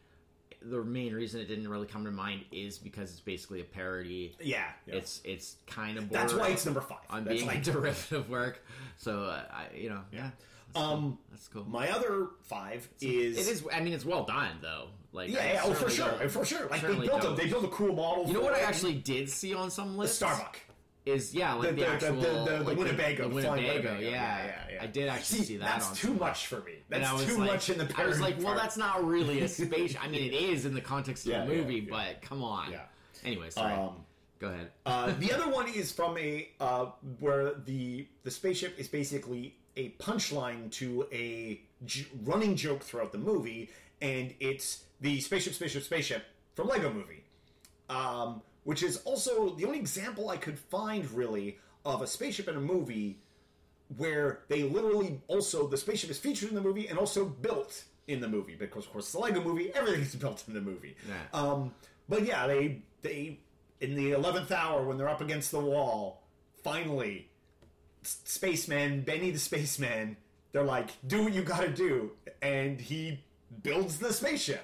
the 0.61 0.83
main 0.83 1.13
reason 1.13 1.41
it 1.41 1.47
didn't 1.47 1.67
really 1.67 1.87
come 1.87 2.05
to 2.05 2.11
mind 2.11 2.45
is 2.51 2.77
because 2.77 3.11
it's 3.11 3.19
basically 3.19 3.61
a 3.61 3.65
parody. 3.65 4.35
yeah, 4.39 4.65
yeah. 4.85 4.95
It's 4.95 5.21
it's 5.23 5.57
kind 5.67 5.97
of 5.97 6.09
that's 6.09 6.33
why 6.33 6.49
it's 6.49 6.65
number 6.65 6.81
five. 6.81 6.99
on 7.09 7.25
That's 7.25 7.37
being 7.37 7.47
like 7.47 7.63
derivative 7.63 8.29
work. 8.29 8.63
So 8.97 9.23
uh, 9.23 9.41
I, 9.51 9.75
you 9.75 9.89
know, 9.89 10.01
yeah, 10.11 10.29
that's 10.73 10.85
Um, 10.85 11.01
cool. 11.01 11.17
that's 11.31 11.47
cool. 11.47 11.65
my 11.65 11.89
other 11.91 12.27
five 12.43 12.87
is 13.01 13.37
it 13.37 13.51
is. 13.51 13.63
I 13.73 13.79
mean, 13.81 13.93
it's 13.93 14.05
well 14.05 14.23
done 14.23 14.57
though. 14.61 14.87
Like, 15.13 15.29
yeah, 15.29 15.53
yeah, 15.53 15.61
oh 15.65 15.73
for 15.73 15.89
sure, 15.89 16.07
for 16.29 16.45
sure. 16.45 16.67
Like 16.69 16.81
they 16.81 16.95
built 16.95 17.23
a 17.25 17.29
they 17.35 17.47
built 17.47 17.65
a 17.65 17.69
cool 17.69 17.93
model. 17.93 18.27
You 18.27 18.33
know 18.33 18.41
what 18.41 18.53
I 18.53 18.61
actually 18.61 18.93
did 18.95 19.29
see 19.29 19.53
on 19.53 19.69
some 19.69 19.97
list? 19.97 20.21
lists 20.21 20.35
Starbuck. 20.37 20.57
is 21.05 21.33
yeah, 21.35 21.53
like 21.53 21.69
The- 21.69 21.75
the, 21.75 21.81
the- 21.81 21.87
actual 21.87 22.15
the- 22.21 22.27
the 22.51 22.59
like 22.63 22.77
Winnebago, 22.77 23.27
the, 23.29 23.35
Winnebago. 23.35 23.93
Yeah, 23.99 23.99
Yeah, 23.99 24.09
yeah, 24.09 24.65
yeah. 24.75 24.83
I 24.83 24.87
did 24.87 25.09
actually 25.09 25.39
see, 25.43 25.57
that. 25.57 25.65
That's 25.81 25.99
too 25.99 26.13
much 26.13 26.47
for 26.47 26.61
me. 26.61 26.75
That's 26.87 27.25
too 27.25 27.37
like- 27.39 27.51
much 27.51 27.69
in 27.69 27.77
the. 27.77 27.93
I 27.97 28.05
was 28.05 28.21
like, 28.21 28.35
well, 28.41 28.55
that's 28.55 28.77
not 28.77 29.03
really 29.05 29.41
a 29.41 29.47
space. 29.49 29.95
I 30.01 30.07
mean, 30.07 30.23
it 30.23 30.33
is 30.33 30.65
in 30.65 30.73
the 30.73 30.79
context 30.81 31.25
of 31.25 31.31
Yeah, 31.33 31.45
the 31.45 31.53
movie, 31.55 31.81
but 31.81 32.21
come 32.21 32.41
on. 32.43 32.71
Yeah. 32.71 32.81
Anyway, 33.25 33.49
sorry. 33.49 33.73
Um, 33.73 34.05
Go 34.39 34.47
ahead. 34.47 34.71
Uh, 34.87 35.11
the 35.19 35.31
other 35.35 35.49
one 35.51 35.67
is 35.67 35.91
from 35.91 36.17
a 36.17 36.49
uh, 36.59 36.85
where 37.19 37.53
the 37.65 38.07
the 38.23 38.31
spaceship 38.31 38.79
is 38.79 38.87
basically 38.87 39.55
a 39.75 39.89
punchline 39.99 40.71
to 40.71 41.07
a 41.11 41.61
j- 41.85 42.07
running 42.23 42.55
joke 42.55 42.81
throughout 42.83 43.11
the 43.11 43.17
movie, 43.17 43.69
and 44.01 44.33
it's 44.39 44.83
the 44.99 45.19
spaceship, 45.21 45.53
spaceship, 45.53 45.83
spaceship 45.83 46.23
from 46.55 46.67
Lego 46.67 46.91
Movie, 46.91 47.23
um, 47.89 48.41
which 48.63 48.83
is 48.83 48.97
also 49.03 49.49
the 49.55 49.65
only 49.65 49.79
example 49.79 50.29
I 50.29 50.37
could 50.37 50.59
find 50.59 51.09
really 51.11 51.57
of 51.85 52.01
a 52.01 52.07
spaceship 52.07 52.47
in 52.47 52.55
a 52.55 52.61
movie 52.61 53.19
where 53.97 54.41
they 54.47 54.63
literally 54.63 55.19
also 55.27 55.67
the 55.67 55.77
spaceship 55.77 56.09
is 56.09 56.17
featured 56.17 56.49
in 56.49 56.55
the 56.55 56.61
movie 56.61 56.87
and 56.87 56.97
also 56.97 57.25
built 57.25 57.83
in 58.07 58.19
the 58.21 58.27
movie 58.27 58.55
because 58.55 58.85
of 58.85 58.91
course 58.93 59.05
it's 59.05 59.13
a 59.13 59.19
Lego 59.19 59.41
movie, 59.43 59.73
everything's 59.73 60.15
built 60.15 60.43
in 60.47 60.53
the 60.53 60.61
movie. 60.61 60.95
Yeah. 61.07 61.39
Um, 61.39 61.73
but 62.07 62.25
yeah, 62.25 62.47
they 62.47 62.81
they 63.01 63.39
in 63.79 63.95
the 63.95 64.11
eleventh 64.11 64.51
hour 64.51 64.83
when 64.83 64.97
they're 64.97 65.09
up 65.09 65.21
against 65.21 65.51
the 65.51 65.59
wall, 65.59 66.21
finally, 66.63 67.29
spaceman 68.03 69.01
Benny 69.01 69.31
the 69.31 69.39
spaceman, 69.39 70.17
they're 70.51 70.63
like, 70.63 70.89
"Do 71.05 71.23
what 71.23 71.33
you 71.33 71.43
got 71.43 71.61
to 71.61 71.69
do," 71.69 72.11
and 72.41 72.79
he 72.79 73.19
builds 73.63 73.97
the 73.97 74.13
spaceship, 74.13 74.63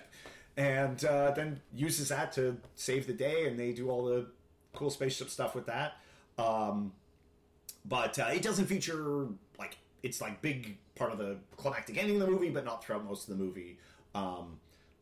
and 0.56 1.04
uh, 1.06 1.32
then 1.32 1.62
uses 1.74 2.10
that 2.10 2.32
to 2.34 2.58
save 2.76 3.08
the 3.08 3.14
day, 3.14 3.48
and 3.48 3.60
they 3.60 3.74
do 3.74 3.90
all 3.90 4.06
the 4.06 4.28
cool 4.74 4.90
spaceship 4.90 5.30
stuff 5.30 5.56
with 5.56 5.66
that. 5.68 5.98
Um, 6.38 6.94
but 7.86 8.20
uh, 8.20 8.30
it 8.34 8.42
doesn't 8.42 8.66
feature 8.66 9.28
like 9.58 9.78
it's 10.04 10.22
like 10.22 10.42
big 10.42 10.78
part 10.96 11.12
of 11.12 11.18
the 11.18 11.38
climactic 11.56 11.98
ending 11.98 12.22
of 12.22 12.28
the 12.28 12.32
movie, 12.32 12.50
but 12.50 12.66
not 12.66 12.84
throughout 12.84 13.06
most 13.06 13.30
of 13.30 13.38
the 13.38 13.44
movie. 13.44 13.78
Um, 14.14 14.60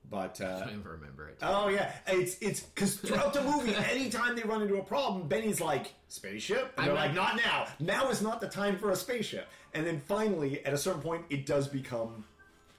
but 0.10 0.40
I 0.42 0.46
uh, 0.46 0.60
don't 0.60 0.70
even 0.70 0.84
remember 0.84 1.30
it. 1.30 1.38
Oh 1.42 1.68
yeah, 1.68 1.94
it's 2.08 2.38
it's 2.42 2.62
because 2.62 2.96
throughout 2.96 3.34
the 3.34 3.44
movie, 3.44 3.76
anytime 3.92 4.36
they 4.36 4.44
run 4.44 4.62
into 4.62 4.78
a 4.78 4.84
problem, 4.84 5.28
Benny's 5.28 5.62
like 5.62 5.94
spaceship, 6.08 6.74
and 6.78 6.88
they're 6.88 6.96
I'm 6.96 7.08
like, 7.08 7.16
not 7.16 7.36
now. 7.38 7.68
Now 7.80 8.10
is 8.10 8.22
not 8.22 8.42
the 8.42 8.48
time 8.48 8.78
for 8.78 8.92
a 8.92 8.96
spaceship. 8.96 9.48
And 9.74 9.86
then 9.86 10.00
finally, 10.08 10.66
at 10.66 10.74
a 10.74 10.78
certain 10.78 11.02
point, 11.02 11.26
it 11.30 11.46
does 11.46 11.68
become 11.68 12.24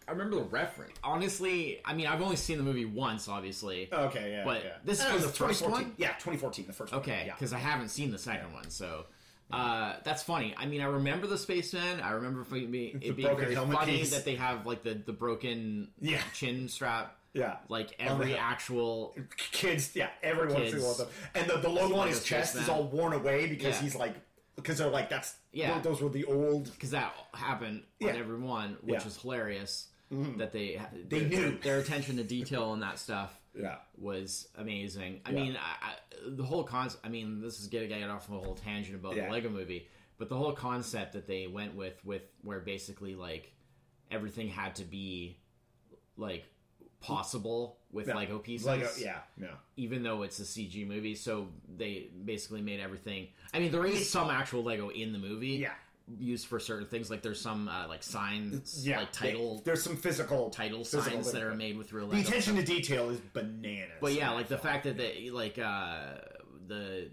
I 0.09 0.13
remember 0.13 0.37
the 0.37 0.45
reference. 0.45 0.93
Honestly, 1.03 1.81
I 1.85 1.93
mean, 1.95 2.07
I've 2.07 2.23
only 2.23 2.37
seen 2.37 2.59
the 2.59 2.63
movie 2.63 2.85
once, 2.85 3.29
obviously. 3.29 3.89
okay. 3.93 4.33
Yeah, 4.33 4.45
But 4.45 4.65
yeah. 4.65 4.71
this 4.85 5.03
was 5.13 5.23
the 5.23 5.29
the 5.29 5.33
first 5.33 5.61
2014 5.61 5.73
one? 5.89 5.95
Yeah, 5.99 6.09
2014, 6.13 6.67
the 6.67 6.73
first 6.73 6.93
one. 6.93 7.01
Okay, 7.01 7.25
yeah. 7.27 7.35
because 7.35 7.53
I 7.53 7.59
haven't 7.59 7.89
seen 7.89 8.13
the 8.13 8.19
second 8.19 8.53
one, 8.53 8.71
so 8.71 9.07
uh, 9.51 9.95
that's 10.05 10.23
funny. 10.23 10.55
I 10.57 10.67
mean, 10.67 10.81
I 10.81 10.87
remember 10.87 11.27
the 11.27 11.39
spaceman. 11.39 12.01
I 12.01 12.13
remember 12.13 12.43
it 12.43 12.71
being, 12.71 12.99
it 13.03 13.17
being 13.17 13.29
broken 13.29 13.45
very 13.45 13.55
helmet 13.55 13.79
funny 13.79 13.99
piece. 13.99 14.11
that 14.11 14.25
they 14.25 14.37
have 14.37 14.65
like 14.67 14.83
the 14.83 14.95
the 14.95 15.13
broken 15.13 15.89
Yeah. 16.01 16.21
chin 16.33 16.69
strap. 16.69 17.16
Yeah. 17.37 17.57
like 17.69 17.95
every 17.99 18.37
actual. 18.53 19.15
kids, 19.37 19.95
yeah, 19.95 20.09
every 20.23 20.49
once 20.53 20.71
Kids. 20.73 20.97
though. 20.99 21.09
And 21.35 21.49
the, 21.49 21.59
the 21.59 21.69
logo 21.69 21.97
on 21.97 22.09
his 22.09 22.25
chest 22.25 22.57
is 22.57 22.69
all 22.69 22.85
worn 22.85 23.13
away 23.13 23.47
because 23.47 23.77
Yeah. 23.77 23.83
he's 23.83 23.95
like, 23.95 24.15
because 24.57 24.79
they're 24.79 24.89
like, 24.91 25.11
that's 25.11 25.37
Yeah. 25.53 25.79
those 25.81 26.01
were 26.01 26.09
the 26.09 26.25
old. 26.25 26.65
Because 26.73 26.91
that 26.91 27.15
happened 27.35 27.83
Yeah. 28.01 28.11
on 28.11 28.17
every 28.17 28.39
one, 28.39 28.79
which 28.81 28.95
Yeah. 29.01 29.05
was 29.05 29.21
hilarious. 29.21 29.89
Mm-hmm. 30.13 30.39
That 30.39 30.53
they 30.53 30.81
They 31.09 31.21
their, 31.25 31.29
knew. 31.51 31.59
their 31.59 31.79
attention 31.81 32.17
to 32.17 32.25
detail 32.25 32.73
and 32.73 32.83
that 32.83 32.99
stuff. 32.99 33.39
Yeah. 33.59 33.77
was 33.97 34.49
amazing. 34.59 35.23
I 35.25 35.31
mean, 35.33 35.57
I, 35.57 35.87
I, 35.87 35.95
the 36.27 36.43
whole 36.45 36.63
concept. 36.63 37.07
I 37.07 37.09
mean, 37.09 37.41
this 37.41 37.59
is 37.59 37.69
getting 37.69 37.89
get 37.89 38.09
off 38.11 38.29
on 38.31 38.37
a 38.37 38.41
whole 38.41 38.55
tangent 38.55 38.95
about 38.97 39.15
the 39.15 39.23
Lego 39.31 39.49
Movie, 39.49 39.89
but 40.19 40.29
the 40.29 40.37
whole 40.37 40.53
concept 40.53 41.15
that 41.15 41.27
they 41.27 41.47
went 41.47 41.75
with, 41.75 41.95
with 42.05 42.21
where 42.43 42.61
basically 42.61 43.15
like 43.15 43.55
everything 44.11 44.49
had 44.49 44.75
to 44.77 44.85
be 44.85 45.39
like 46.19 46.45
possible 47.01 47.79
with 47.93 48.09
Yeah. 48.09 48.17
Lego 48.17 48.39
pieces, 48.39 48.67
Lego, 48.67 48.89
yeah, 48.99 49.19
yeah. 49.41 49.49
even 49.77 50.03
though 50.03 50.23
it's 50.23 50.39
a 50.41 50.43
CG 50.45 50.87
movie. 50.87 51.15
So 51.15 51.49
they 51.77 52.09
basically 52.25 52.61
made 52.63 52.81
everything. 52.81 53.29
I 53.55 53.59
mean, 53.61 53.71
there 53.73 53.87
is 53.87 54.09
some 54.11 54.31
actual 54.31 54.63
Lego 54.65 54.89
in 54.91 55.13
the 55.13 55.19
movie, 55.19 55.51
Yeah. 55.59 55.73
used 56.19 56.47
for 56.47 56.59
certain 56.61 56.87
things. 56.87 57.11
Like 57.11 57.23
there's 57.23 57.41
some 57.41 57.69
uh, 57.69 57.87
like 57.89 58.03
signs, 58.03 58.87
Yeah, 58.87 58.99
like 59.01 59.13
title 59.13 59.57
they- 59.57 59.63
there's 59.65 59.83
some 59.83 59.97
physical 59.97 60.51
title 60.51 60.85
physical 60.85 61.03
signs 61.23 61.33
that 61.33 61.43
are 61.43 61.55
made 61.55 61.77
with 61.79 61.93
real 61.93 62.09
The 62.09 62.21
attention 62.21 62.55
stuff. 62.55 62.67
to 62.67 62.75
detail 62.75 63.11
is 63.11 63.21
bananas. 63.33 63.97
But 64.01 64.13
yeah, 64.13 64.31
like 64.33 64.49
the 64.49 64.59
fact 64.59 64.85
that 64.85 64.97
they 64.97 65.31
like 65.31 65.59
uh 65.59 66.15
the 66.67 67.11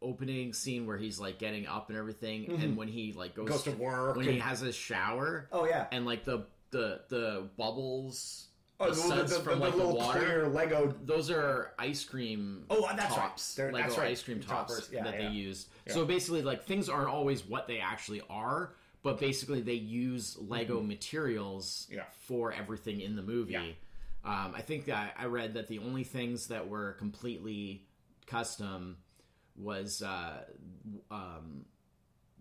opening 0.00 0.52
scene 0.52 0.86
where 0.86 0.96
he's 0.96 1.18
like 1.18 1.38
getting 1.38 1.66
up 1.66 1.88
and 1.90 1.98
everything, 1.98 2.46
and 2.62 2.76
when 2.76 2.88
he 2.88 3.12
like 3.12 3.34
goes, 3.34 3.46
Mm-hmm. 3.46 3.52
Goes 3.54 3.62
to 3.64 3.70
work 3.72 4.16
when 4.16 4.26
he 4.28 4.38
has 4.38 4.60
his 4.60 4.74
shower, 4.76 5.48
Oh 5.52 5.64
yeah. 5.66 5.86
and 5.92 6.04
like 6.06 6.24
the 6.24 6.46
the 6.70 7.00
the 7.08 7.48
bubbles, 7.56 8.47
Oh, 8.80 8.86
the 8.90 8.90
the, 8.92 8.96
suds 8.96 9.32
the, 9.32 9.38
the, 9.38 9.44
from 9.44 9.58
the 9.58 9.64
like 9.64 9.72
the 9.72 9.78
little 9.78 9.96
water. 9.96 10.18
clear 10.20 10.48
Lego. 10.48 10.94
Those 11.04 11.30
are 11.30 11.72
ice 11.78 12.04
cream. 12.04 12.64
Oh, 12.70 12.86
that's 12.96 13.10
right. 13.10 13.20
tops, 13.20 13.54
They're- 13.56 13.72
Lego 13.72 13.86
that's 13.88 13.98
right. 13.98 14.10
ice 14.10 14.22
cream 14.22 14.40
tops 14.40 14.72
Toppers, 14.74 14.90
yeah, 14.92 15.02
that 15.02 15.20
yeah. 15.20 15.28
they 15.28 15.34
used. 15.34 15.68
So 15.88 16.04
basically, 16.04 16.42
like 16.42 16.64
things 16.64 16.88
aren't 16.88 17.08
always 17.08 17.44
what 17.44 17.66
they 17.66 17.80
actually 17.80 18.22
are, 18.30 18.74
but 19.02 19.18
basically 19.18 19.62
they 19.62 19.72
use 19.74 20.36
Lego 20.40 20.80
materials 20.80 21.86
Mm-hmm. 21.88 21.96
Yeah. 21.96 22.04
for 22.20 22.52
everything 22.52 23.00
in 23.00 23.16
the 23.16 23.22
movie. 23.22 23.52
Yeah. 23.54 23.62
Um, 24.24 24.52
I 24.54 24.60
think 24.60 24.84
that 24.86 25.14
I 25.18 25.24
read 25.26 25.54
that 25.54 25.66
the 25.68 25.78
only 25.80 26.04
things 26.04 26.46
that 26.48 26.68
were 26.68 26.92
completely 26.94 27.84
custom 28.26 28.98
was 29.56 30.02
uh, 30.02 30.44
um, 31.10 31.64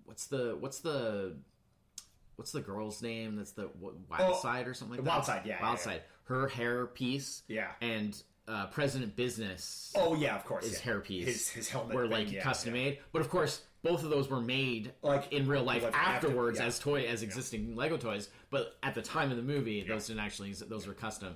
what's 0.05 0.27
the 0.27 0.55
what's 0.59 0.79
the 0.81 1.35
what's 2.35 2.51
the 2.51 2.61
girl's 2.61 3.01
name? 3.01 3.37
That's 3.37 3.51
the 3.51 3.69
what, 3.79 3.95
Wild 4.09 4.35
Oh, 4.35 4.39
Side 4.39 4.67
or 4.67 4.73
something 4.75 5.03
like 5.03 5.05
that. 5.05 5.23
Wyldstyle, 5.23 5.45
yeah, 5.47 5.61
Wild 5.61 5.77
yeah, 5.79 5.83
Side. 5.83 6.01
Her 6.27 6.47
hair 6.47 6.85
piece. 6.87 7.43
Yeah. 7.47 7.67
And 7.81 8.21
uh, 8.47 8.67
President 8.67 9.15
Business 9.15 9.91
Oh 9.95 10.15
yeah, 10.15 10.35
of 10.35 10.45
course. 10.45 10.63
his 10.65 10.73
yeah. 10.85 10.93
hairpiece 10.93 11.25
His 11.25 11.49
his 11.49 11.69
helmet. 11.69 11.95
were 11.95 12.03
thing, 12.03 12.11
like 12.11 12.31
yeah, 12.31 12.41
custom 12.41 12.73
yeah. 12.75 12.83
made. 12.83 12.99
But 13.11 13.21
of 13.21 13.29
course, 13.29 13.61
both 13.83 14.03
of 14.03 14.09
those 14.09 14.29
were 14.29 14.39
made 14.41 14.93
Like, 15.01 15.31
in 15.33 15.47
real 15.47 15.63
life 15.63 15.83
after- 15.83 15.97
afterwards 15.97 16.59
yeah. 16.59 16.65
as 16.67 16.79
toy 16.79 17.05
as 17.07 17.23
existing 17.23 17.75
Lego 17.75 17.97
toys. 17.97 18.29
But 18.49 18.75
at 18.83 18.95
the 18.95 19.01
time 19.01 19.31
of 19.31 19.37
the 19.37 19.43
movie, 19.43 19.83
those 19.83 20.07
didn't 20.07 20.21
actually 20.21 20.53
those 20.53 20.87
were 20.87 20.93
custom. 20.93 21.35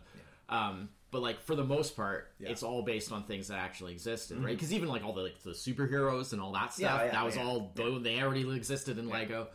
Um, 0.50 0.90
but 1.12 1.22
like 1.22 1.42
for 1.42 1.56
the 1.56 1.64
most 1.66 1.96
part. 1.98 2.32
Mm-hmm. 2.42 2.52
it's 2.52 2.64
all 2.64 2.82
based 2.82 3.12
on 3.12 3.24
things 3.24 3.50
that 3.50 3.60
actually 3.60 3.92
existed, 3.92 4.38
right? 4.42 4.56
Because 4.56 4.74
even 4.74 4.88
like 4.88 5.04
all 5.04 5.14
the 5.14 5.24
like 5.24 5.42
the 5.44 5.52
superheroes 5.52 6.32
and 6.32 6.42
all 6.42 6.54
that 6.54 6.74
stuff, 6.74 7.12
that 7.12 7.26
was 7.26 7.36
all 7.38 7.72
though 7.76 8.00
they 8.00 8.22
already 8.22 8.50
existed 8.56 8.98
in 8.98 9.10
Lego. 9.10 9.48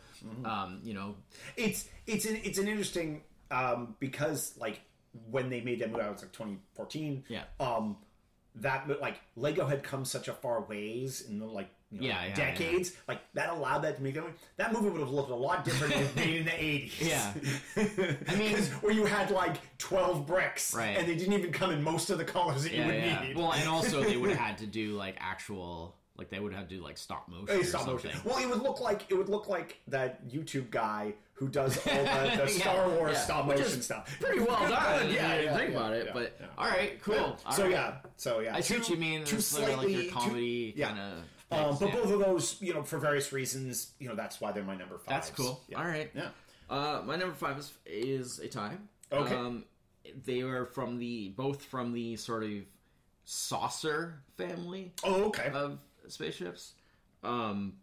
Um, 0.45 0.79
you 0.83 0.93
know, 0.93 1.15
It's 1.55 1.87
it's 2.05 2.25
an 2.25 2.35
it's 2.43 2.59
an 2.59 2.67
interesting 2.67 3.23
um, 3.49 3.95
because 3.99 4.55
like 4.59 4.81
when 5.29 5.49
they 5.49 5.61
made 5.61 5.79
that 5.79 5.91
movie, 5.91 6.03
I 6.03 6.09
was 6.09 6.21
like 6.21 6.31
2014. 6.31 7.23
Yeah. 7.27 7.43
Um, 7.59 7.97
that 8.55 8.89
like 9.01 9.21
Lego 9.35 9.65
had 9.67 9.83
come 9.83 10.03
such 10.03 10.27
a 10.27 10.33
far 10.33 10.61
ways 10.61 11.21
in 11.29 11.37
the 11.39 11.45
like 11.45 11.69
you 11.91 12.01
know, 12.01 12.07
Yeah, 12.07 12.25
yeah, 12.25 12.35
decades. 12.35 12.93
Like 13.07 13.19
that 13.35 13.49
allowed 13.51 13.79
that 13.79 13.97
to 13.97 14.01
make 14.03 14.15
that 14.15 14.23
movie. 14.23 14.33
That 14.57 14.73
movie 14.73 14.89
would 14.89 14.99
have 14.99 15.11
looked 15.11 15.29
a 15.29 15.35
lot 15.35 15.63
different 15.63 15.93
if 15.95 16.15
made 16.15 16.35
in 16.37 16.45
the 16.45 16.51
80s. 16.51 17.07
Yeah. 17.07 17.33
I 18.27 18.35
mean- 18.35 18.57
where 18.81 18.91
you 18.93 19.05
had 19.05 19.29
like 19.31 19.57
12 19.77 20.25
bricks, 20.25 20.73
Right. 20.73 20.97
and 20.97 21.07
they 21.07 21.15
didn't 21.15 21.33
even 21.33 21.51
come 21.51 21.69
in 21.71 21.83
most 21.83 22.09
of 22.09 22.17
the 22.17 22.25
colors 22.25 22.63
that 22.63 22.73
you 22.73 22.83
would 22.83 22.95
yeah. 22.95 23.21
need. 23.23 23.37
Well, 23.37 23.53
and 23.53 23.69
also 23.69 24.01
they 24.03 24.17
would 24.17 24.29
have 24.35 24.39
had 24.39 24.57
to 24.59 24.65
do 24.65 24.93
like 24.95 25.15
actual, 25.19 25.95
like 26.17 26.29
they 26.31 26.39
would 26.39 26.53
have 26.53 26.67
to 26.67 26.75
do 26.75 26.83
like 26.83 26.97
stop 26.97 27.29
motion 27.29 27.63
stop 27.63 27.81
something. 27.85 28.09
motion. 28.11 28.21
Well, 28.25 28.39
it 28.39 28.49
would 28.49 28.63
look 28.63 28.81
like 28.81 29.05
it 29.09 29.13
would 29.13 29.29
look 29.29 29.47
like 29.47 29.77
that 29.89 30.27
YouTube 30.27 30.71
guy 30.71 31.13
who 31.37 31.47
does 31.47 31.77
all 31.87 31.93
the, 32.03 32.41
the 32.43 32.47
Star 32.47 32.89
Wars 32.89 33.13
yeah. 33.13 33.19
stop 33.19 33.45
motion 33.45 33.81
stuff. 33.81 34.17
Pretty 34.19 34.39
well 34.39 34.57
done. 34.69 35.11
yeah, 35.11 35.39
yeah, 35.39 35.55
think 35.55 35.71
about 35.71 35.93
it. 35.93 36.09
but 36.13 36.39
all 36.57 36.67
right, 36.67 37.01
cool. 37.03 37.37
All 37.45 37.51
so 37.51 37.63
right. 37.63 37.71
yeah, 37.71 37.95
so 38.17 38.39
yeah, 38.39 38.55
I 38.55 38.61
see 38.61 38.77
what 38.77 38.89
you 38.89 38.97
mean. 38.97 39.23
Two 39.23 39.39
sort 39.39 39.63
like 39.67 39.73
slightly 39.73 40.03
your 40.05 40.11
comedy 40.11 40.73
yeah. 40.75 40.87
kind 40.87 40.99
of. 40.99 41.13
Um, 41.49 41.77
but 41.79 41.91
both 41.93 42.11
of 42.11 42.19
those, 42.19 42.61
you 42.61 42.73
know, 42.73 42.83
for 42.83 42.97
various 42.97 43.31
reasons, 43.31 43.91
you 43.99 44.09
know, 44.09 44.15
that's 44.15 44.41
why 44.41 44.51
they're 44.51 44.63
my 44.63 44.75
number 44.75 44.97
five. 44.97 45.07
That's 45.07 45.29
cool. 45.29 45.63
Yeah. 45.69 45.77
All 45.77 45.85
right. 45.85 46.11
Yeah. 46.13 46.29
Uh, 46.69 47.01
my 47.05 47.15
number 47.15 47.35
five 47.35 47.57
is 47.57 47.71
is 47.85 48.39
a 48.39 48.47
tie. 48.47 48.77
Okay. 49.11 49.33
Um, 49.35 49.63
they 50.25 50.41
are 50.41 50.65
from 50.65 50.97
the 50.97 51.29
both 51.29 51.63
from 51.63 51.93
the 51.93 52.15
sort 52.17 52.43
of 52.43 52.51
saucer 53.25 54.21
family 54.37 54.91
Oh, 55.03 55.25
okay. 55.25 55.49
of 55.53 55.79
spaceships. 56.07 56.73
Um, 57.23 57.73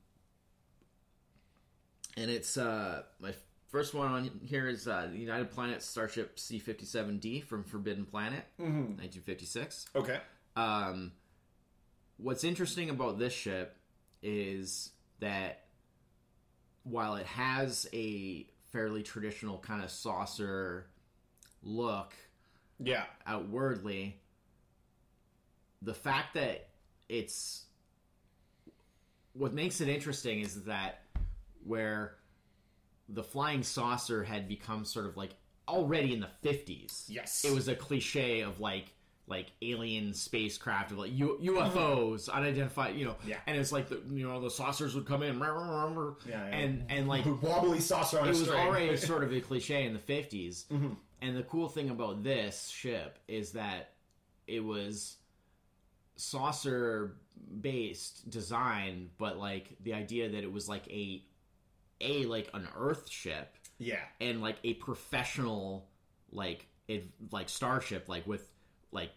and 2.17 2.31
it's 2.31 2.57
uh, 2.57 3.03
my 3.19 3.33
first 3.75 3.93
one 3.93 4.07
on 4.07 4.31
here 4.45 4.69
is 4.69 4.87
uh, 4.87 5.09
the 5.11 5.19
United 5.19 5.51
Planets 5.51 5.85
Starship 5.85 6.39
C 6.39 6.61
fifty 6.61 6.87
seven 6.87 7.19
D 7.19 7.41
from 7.41 7.65
Forbidden 7.65 8.05
Planet, 8.05 8.45
nineteen 8.57 9.23
fifty 9.23 9.47
six. 9.47 9.87
okay. 9.97 10.21
Um, 10.55 11.11
what's 12.19 12.45
interesting 12.45 12.89
about 12.89 13.19
this 13.19 13.33
ship 13.33 13.77
is 14.23 14.93
that 15.19 15.65
while 16.85 17.17
it 17.17 17.27
has 17.27 17.89
a 17.93 18.47
fairly 18.71 19.03
traditional 19.03 19.59
kind 19.59 19.83
of 19.83 19.91
saucer 19.91 20.87
look 21.65 22.15
Yeah. 22.79 23.07
outwardly, 23.27 24.21
the 25.83 25.95
fact 25.95 26.35
that 26.35 26.69
it's 27.09 27.65
what 29.33 29.53
makes 29.53 29.81
it 29.81 29.89
interesting 29.89 30.43
is 30.43 30.63
that 30.65 31.01
where 31.65 32.15
the 33.09 33.23
flying 33.23 33.63
saucer 33.63 34.23
had 34.25 34.49
become 34.49 34.85
sort 34.85 35.07
of 35.07 35.17
like 35.17 35.35
already 35.69 36.13
in 36.13 36.21
the 36.21 36.29
50s 36.43 37.05
Yes. 37.09 37.45
it 37.45 37.53
was 37.55 37.69
a 37.69 37.75
cliche 37.75 38.41
of 38.41 38.61
like 38.61 38.93
like 39.27 39.47
alien 39.63 40.13
spacecraft 40.13 40.91
of 40.93 40.99
like 40.99 41.11
U- 41.15 41.39
UFOs 41.43 42.29
unidentified 42.31 42.95
you 42.97 43.07
know 43.07 43.13
Mm-hmm. 43.13 43.31
Yeah. 43.31 43.39
and 43.47 43.57
it's 43.57 43.73
like 43.73 43.89
the 43.89 44.03
you 44.11 44.27
know 44.29 44.41
the 44.43 44.51
saucers 44.51 44.95
would 44.95 45.07
come 45.07 45.23
in 45.23 45.39
Yeah, 45.39 46.11
yeah. 46.29 46.45
and 46.45 46.85
and 46.91 47.09
like 47.09 47.25
wobbly 47.43 47.81
saucer 47.81 48.19
on 48.21 48.27
it 48.27 48.29
was 48.31 48.43
string. 48.45 48.61
already 48.61 48.97
sort 48.99 49.25
of 49.25 49.33
a 49.33 49.41
cliche 49.41 49.85
in 49.87 49.95
the 49.95 49.99
50s 49.99 50.67
Mm-hmm. 50.67 50.93
and 51.23 51.37
the 51.37 51.43
cool 51.45 51.69
thing 51.69 51.89
about 51.91 52.23
this 52.23 52.69
ship 52.69 53.19
is 53.29 53.53
that 53.53 53.93
it 54.47 54.61
was 54.63 55.17
saucer 56.17 57.17
based 57.61 58.29
design 58.31 59.11
but 59.19 59.39
like 59.39 59.69
the 59.83 59.95
idea 59.95 60.29
that 60.29 60.45
it 60.45 60.53
was 60.53 60.69
like 60.69 60.87
a 60.89 61.23
a 62.01 62.25
like 62.27 62.51
an 62.55 62.67
earth 62.77 63.09
ship 63.11 63.55
yeah. 63.79 64.01
and 64.21 64.41
like 64.43 64.57
a 64.65 64.75
professional 64.75 65.87
like 66.33 66.67
it 66.89 67.09
like 67.31 67.49
starship 67.49 68.09
like 68.09 68.27
with 68.27 68.51
like 68.93 69.11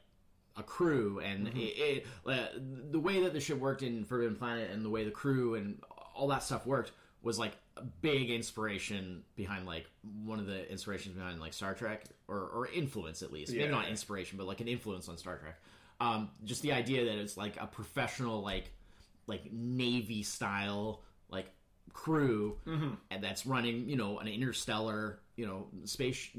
a 0.56 0.64
crew 0.64 1.20
and 1.20 1.48
Mm-hmm. 1.48 1.58
it, 1.58 1.62
it 1.62 2.06
uh, 2.26 2.48
the 2.92 3.00
way 3.00 3.22
that 3.24 3.34
the 3.34 3.40
ship 3.40 3.60
worked 3.60 3.84
in 3.84 4.06
Forbidden 4.06 4.36
Planet 4.36 4.70
and 4.72 4.84
the 4.84 4.90
way 4.90 5.04
the 5.04 5.12
crew 5.12 5.56
and 5.56 5.80
all 6.16 6.28
that 6.30 6.44
stuff 6.44 6.66
worked 6.66 6.92
was 7.22 7.38
like 7.38 7.54
a 7.76 7.82
big 7.84 8.30
inspiration 8.30 9.24
behind 9.36 9.66
like 9.66 9.86
one 10.24 10.40
of 10.40 10.46
the 10.46 10.70
inspirations 10.72 11.16
behind 11.16 11.40
like 11.40 11.54
Star 11.54 11.74
Trek 11.74 12.06
or, 12.28 12.38
or 12.40 12.68
influence 12.74 13.22
at 13.22 13.32
least 13.32 13.52
Yeah. 13.52 13.62
maybe 13.64 13.72
not 13.72 13.88
inspiration 13.90 14.38
but 14.38 14.48
like 14.48 14.62
an 14.62 14.68
influence 14.68 15.10
on 15.10 15.18
Star 15.18 15.38
Trek 15.38 15.60
um, 16.00 16.30
just 16.44 16.62
the 16.62 16.74
idea 16.74 17.06
that 17.06 17.18
it's 17.18 17.38
like 17.38 17.58
a 17.60 17.66
professional 17.68 18.42
like 18.42 18.72
like 19.26 19.52
navy 19.52 20.24
style 20.24 21.02
crew 21.98 22.56
Mm-hmm. 22.68 22.90
and 23.10 23.24
that's 23.24 23.46
running 23.48 23.90
you 23.90 23.96
know 23.96 24.20
an 24.20 24.28
interstellar 24.28 25.20
you 25.36 25.48
know 25.48 25.66
space 25.86 26.30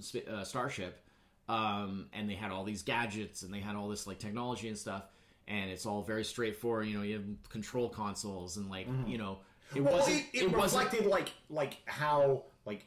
spa- 0.00 0.30
uh, 0.32 0.44
starship 0.44 1.02
um, 1.48 2.06
and 2.12 2.30
they 2.30 2.34
had 2.34 2.50
all 2.52 2.62
these 2.62 2.82
gadgets 2.82 3.42
and 3.42 3.52
they 3.52 3.58
had 3.58 3.74
all 3.74 3.88
this 3.88 4.06
like 4.06 4.18
technology 4.20 4.68
and 4.68 4.78
stuff 4.78 5.02
and 5.48 5.70
it's 5.70 5.86
all 5.86 6.02
very 6.02 6.24
straightforward 6.24 6.86
you 6.86 6.96
know 6.96 7.02
you 7.02 7.14
have 7.14 7.24
control 7.48 7.88
consoles 7.88 8.56
and 8.58 8.70
like 8.70 8.86
you 9.06 9.18
know 9.18 9.38
it 9.74 9.78
Mm-hmm. 9.78 9.84
Well, 9.84 9.98
wasn't 9.98 10.16
it, 10.16 10.24
it, 10.32 10.42
it, 10.44 10.56
wasn't 10.56 10.82
reflected 10.84 11.06
like 11.10 11.32
like 11.50 11.76
how 11.84 12.44
like 12.64 12.86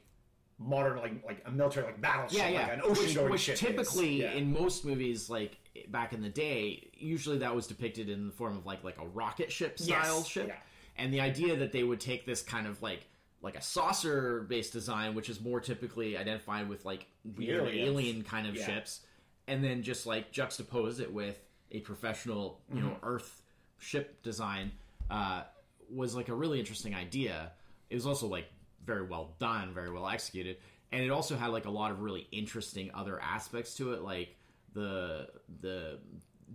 modern 0.58 0.98
like 0.98 1.24
like 1.26 1.44
a 1.46 1.52
military 1.52 1.86
like 1.86 2.02
battleship, 2.02 2.40
yeah, 2.40 2.50
yeah. 2.50 2.62
like 2.64 2.74
an 2.74 2.82
ocean 2.84 3.14
going 3.14 3.32
which 3.32 3.42
ship. 3.42 3.56
typically 3.58 4.22
Yeah. 4.22 4.32
in 4.32 4.52
most 4.52 4.84
movies, 4.86 5.30
like 5.30 5.58
back 5.90 6.14
in 6.14 6.22
the 6.24 6.30
day, 6.30 6.90
usually 6.96 7.38
that 7.40 7.54
was 7.56 7.68
depicted 7.68 8.10
in 8.10 8.26
the 8.28 8.32
form 8.34 8.58
of 8.58 8.66
like 8.66 8.84
like 8.84 8.98
a 9.00 9.06
rocket 9.08 9.52
ship 9.52 9.78
style 9.78 10.18
Yes, 10.18 10.28
ship, 10.28 10.48
yeah. 10.48 10.56
And 10.98 11.14
the 11.14 11.22
idea 11.22 11.56
that 11.58 11.72
they 11.72 11.84
would 11.84 12.00
take 12.00 12.26
this 12.26 12.42
kind 12.42 12.68
of 12.68 12.82
like 12.82 13.06
like 13.42 13.56
a 13.58 13.62
saucer 13.62 14.42
based 14.48 14.72
design, 14.74 15.16
which 15.16 15.28
is 15.30 15.42
more 15.42 15.60
typically 15.60 16.16
identified 16.18 16.70
with 16.70 16.86
like 16.86 17.08
weird 17.38 17.68
aliens. 17.68 17.90
alien 17.90 18.24
kind 18.24 18.48
of 18.48 18.56
Yeah. 18.56 18.66
ships, 18.68 19.02
and 19.48 19.64
then 19.64 19.82
just 19.84 20.06
like 20.06 20.32
juxtapose 20.32 21.00
it 21.00 21.12
with 21.12 21.40
a 21.72 21.80
professional, 21.80 22.62
you 22.74 22.82
know, 22.82 22.90
Mm-hmm. 22.90 23.06
Earth 23.08 23.42
ship 23.80 24.22
design 24.22 24.72
uh, 25.10 25.44
was 25.90 26.16
like 26.16 26.30
a 26.30 26.36
really 26.36 26.60
interesting 26.60 26.94
idea. 26.94 27.52
It 27.90 27.96
was 27.96 28.06
also 28.06 28.28
like 28.28 28.46
very 28.86 29.02
well 29.04 29.36
done, 29.40 29.74
very 29.74 29.92
well 29.92 30.08
executed, 30.08 30.58
and 30.92 31.02
it 31.04 31.10
also 31.10 31.36
had 31.36 31.48
like 31.48 31.66
a 31.66 31.72
lot 31.72 31.90
of 31.92 32.02
really 32.02 32.28
interesting 32.32 32.92
other 32.94 33.20
aspects 33.22 33.76
to 33.78 33.94
it, 33.94 34.02
like 34.04 34.36
the 34.74 35.30
the 35.62 35.98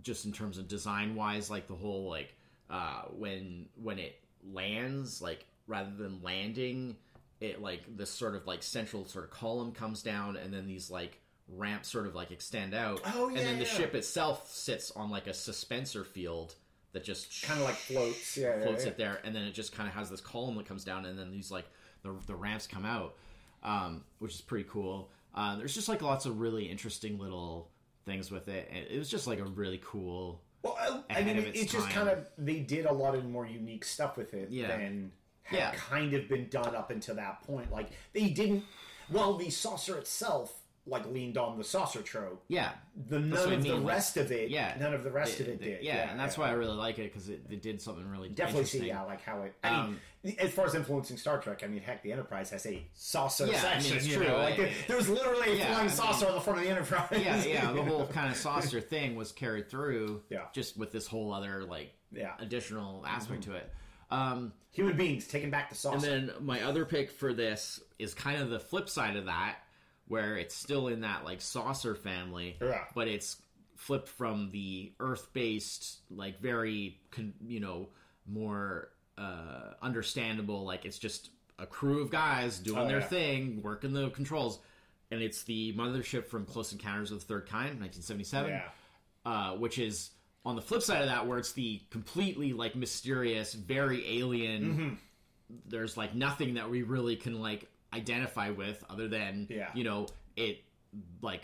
just 0.01 0.25
in 0.25 0.31
terms 0.31 0.57
of 0.57 0.67
design 0.69 1.15
wise, 1.15 1.49
like 1.49 1.67
the 1.67 1.75
whole 1.75 2.09
like 2.09 2.33
uh, 2.69 3.03
when 3.11 3.67
when 3.75 3.99
it 3.99 4.19
lands, 4.53 5.21
like 5.21 5.45
rather 5.67 5.91
than 5.91 6.21
landing, 6.23 6.95
it 7.39 7.61
like 7.61 7.81
this 7.97 8.09
sort 8.09 8.35
of 8.35 8.45
like 8.47 8.63
central 8.63 9.05
sort 9.05 9.25
of 9.25 9.31
column 9.31 9.71
comes 9.71 10.01
down, 10.03 10.37
and 10.37 10.53
then 10.53 10.67
these 10.67 10.89
like 10.89 11.19
ramps 11.49 11.89
sort 11.89 12.07
of 12.07 12.15
like 12.15 12.31
extend 12.31 12.73
out, 12.73 13.01
Oh, 13.13 13.27
and 13.29 13.37
then 13.37 13.57
the 13.59 13.65
yeah. 13.65 13.69
ship 13.71 13.95
itself 13.95 14.51
sits 14.51 14.91
on 14.91 15.09
like 15.09 15.27
a 15.27 15.31
suspensor 15.31 16.05
field 16.05 16.55
that 16.93 17.03
just 17.03 17.43
kind 17.43 17.59
of 17.59 17.65
like 17.65 17.75
floats. 17.75 18.37
Yeah, 18.37 18.57
yeah, 18.57 18.63
floats 18.63 18.83
yeah. 18.83 18.89
it 18.91 18.97
there, 18.97 19.19
and 19.23 19.35
then 19.35 19.43
it 19.43 19.53
just 19.53 19.73
kind 19.73 19.87
of 19.87 19.95
has 19.95 20.09
this 20.09 20.21
column 20.21 20.55
that 20.57 20.65
comes 20.65 20.83
down, 20.83 21.05
and 21.05 21.17
then 21.17 21.31
these 21.31 21.51
like 21.51 21.65
the 22.03 22.13
the 22.27 22.35
ramps 22.35 22.67
come 22.67 22.85
out, 22.85 23.15
um, 23.63 24.03
which 24.19 24.33
is 24.33 24.41
pretty 24.41 24.67
cool. 24.69 25.09
Uh, 25.35 25.55
there's 25.57 25.75
just 25.75 25.87
like 25.89 26.01
lots 26.01 26.25
of 26.25 26.39
really 26.39 26.65
interesting 26.65 27.19
little 27.19 27.69
things 28.05 28.31
with 28.31 28.47
it. 28.47 28.69
It 28.89 28.97
was 28.97 29.09
just 29.09 29.27
like 29.27 29.39
a 29.39 29.43
really 29.45 29.79
cool. 29.83 30.41
Well, 30.75 31.03
I, 31.09 31.19
I 31.19 31.23
mean, 31.23 31.37
its 31.37 31.59
it's 31.61 31.71
just 31.71 31.89
kind 31.89 32.09
of 32.09 32.27
they 32.37 32.59
did 32.59 32.85
a 32.85 32.93
lot 32.93 33.15
of 33.15 33.25
more 33.25 33.45
unique 33.45 33.85
stuff 33.85 34.17
with 34.17 34.33
it 34.33 34.49
Yeah. 34.49 34.67
than 34.77 35.11
had 35.43 35.57
Yeah. 35.59 35.71
kind 35.75 36.13
of 36.13 36.27
been 36.27 36.49
done 36.49 36.75
up 36.75 36.91
until 36.91 37.15
that 37.15 37.41
point. 37.43 37.71
Like 37.71 37.89
they 38.13 38.29
didn't. 38.29 38.63
Well, 39.09 39.37
the 39.37 39.49
saucer 39.49 39.97
itself 39.97 40.56
like 40.87 41.05
leaned 41.07 41.37
on 41.37 41.57
the 41.57 41.63
saucer 41.63 42.01
trope. 42.01 42.43
Yeah, 42.47 42.71
The 43.09 43.19
none 43.19 43.37
I 43.37 43.53
of 43.55 43.63
the 43.63 43.69
mean, 43.69 43.83
like- 43.83 43.93
rest 43.95 44.17
of 44.17 44.31
it. 44.31 44.49
yeah, 44.49 44.75
none 44.79 44.93
of 44.93 45.03
the 45.03 45.11
rest 45.11 45.39
of 45.39 45.47
It- 45.47 45.51
it 45.53 45.61
did. 45.61 45.83
Yeah, 45.83 46.09
and 46.09 46.19
that's 46.19 46.37
why 46.37 46.47
I 46.49 46.51
really 46.53 46.75
like 46.75 46.97
it 46.99 47.11
because 47.13 47.29
it, 47.29 47.41
it 47.49 47.61
did 47.61 47.81
something 47.81 48.07
really 48.09 48.29
Definitely 48.29 48.65
see, 48.65 48.87
yeah, 48.87 49.01
like 49.03 49.21
how 49.21 49.41
it. 49.43 49.53
I 49.63 49.69
Um, 49.69 49.99
mean, 50.23 50.35
as 50.39 50.51
far 50.51 50.65
as 50.65 50.75
influencing 50.75 51.17
Star 51.17 51.39
Trek, 51.39 51.61
I 51.63 51.67
mean, 51.67 51.81
heck, 51.81 52.01
the 52.03 52.11
Enterprise 52.11 52.49
has 52.51 52.65
a 52.65 52.85
saucer 52.93 53.45
Yeah, 53.47 53.61
I 53.67 53.73
mean, 53.75 53.81
section. 53.83 53.97
it's 53.97 54.07
true. 54.07 54.27
know, 54.27 54.37
like 54.37 54.59
I- 54.59 54.73
there- 54.87 54.97
was 54.97 55.09
literally 55.09 55.51
a 55.51 55.55
Yeah, 55.55 55.63
I 55.63 55.67
flying 55.67 55.87
mean- 55.87 55.95
saucer 55.95 56.27
on 56.27 56.35
the 56.35 56.41
front 56.41 56.59
of 56.59 56.65
the 56.65 56.71
Enterprise. 56.71 57.07
yeah, 57.11 57.43
yeah, 57.43 57.71
the 57.73 57.83
whole 57.83 58.07
kind 58.13 58.31
of 58.31 58.37
saucer 58.37 58.81
thing 58.81 59.15
was 59.15 59.31
carried 59.31 59.69
through. 59.69 60.23
Yeah. 60.29 60.45
just 60.53 60.77
with 60.77 60.91
this 60.91 61.05
whole 61.07 61.33
other 61.33 61.63
like 61.65 61.93
Yeah. 62.11 62.33
additional 62.39 63.05
aspect 63.05 63.43
to 63.43 63.55
it. 63.55 63.71
Um, 64.09 64.53
Human 64.71 64.95
beings 64.95 65.27
taking 65.27 65.49
back 65.49 65.69
the 65.69 65.75
saucer. 65.75 65.95
And 66.11 66.29
then 66.29 66.35
my 66.45 66.61
other 66.61 66.85
pick 66.85 67.09
for 67.11 67.33
this 67.33 67.81
is 67.99 68.13
kind 68.13 68.39
of 68.41 68.49
the 68.51 68.59
flip 68.59 68.89
side 68.89 69.15
of 69.15 69.25
that, 69.25 69.57
where 70.07 70.37
it's 70.37 70.55
still 70.55 70.87
in 70.87 71.01
that 71.01 71.25
like 71.25 71.41
saucer 71.41 71.95
family, 71.95 72.57
Yeah. 72.61 72.85
but 72.95 73.07
it's 73.07 73.37
flipped 73.75 74.07
from 74.07 74.49
the 74.51 74.91
Earth-based, 74.99 75.99
like 76.09 76.39
very, 76.39 76.99
con- 77.11 77.33
you 77.45 77.59
know, 77.59 77.89
more 78.25 78.89
uh, 79.17 79.73
understandable. 79.81 80.63
Like 80.65 80.85
it's 80.85 80.97
just 80.99 81.29
a 81.59 81.65
crew 81.65 82.01
of 82.01 82.09
guys 82.11 82.59
doing 82.59 82.79
Oh, 82.79 82.87
their 82.87 82.99
yeah. 82.99 83.07
thing, 83.07 83.61
working 83.63 83.93
the 83.93 84.09
controls, 84.11 84.59
and 85.11 85.21
it's 85.21 85.43
the 85.43 85.73
mothership 85.73 86.27
from 86.27 86.45
Close 86.45 86.71
Encounters 86.71 87.11
of 87.11 87.19
the 87.19 87.25
Third 87.25 87.47
Kind, 87.47 87.79
1977 87.79 88.49
yeah. 88.51 88.61
uh, 89.25 89.55
which 89.55 89.77
is 89.79 90.11
on 90.45 90.55
the 90.55 90.61
flip 90.61 90.81
side 90.81 91.01
of 91.01 91.07
that, 91.07 91.27
where 91.27 91.37
it's 91.37 91.51
the 91.53 91.81
completely 91.89 92.53
like 92.53 92.75
mysterious, 92.75 93.53
very 93.53 94.19
alien. 94.19 94.63
Mm-hmm. 94.63 94.93
There's 95.67 95.97
like 95.97 96.13
nothing 96.15 96.55
that 96.55 96.69
we 96.69 96.83
really 96.83 97.15
can 97.15 97.41
like 97.41 97.69
identify 97.97 98.49
with, 98.51 98.83
other 98.89 99.07
than 99.07 99.47
Yeah. 99.49 99.69
you 99.75 99.83
know 99.83 100.07
it 100.35 100.63
like 101.21 101.41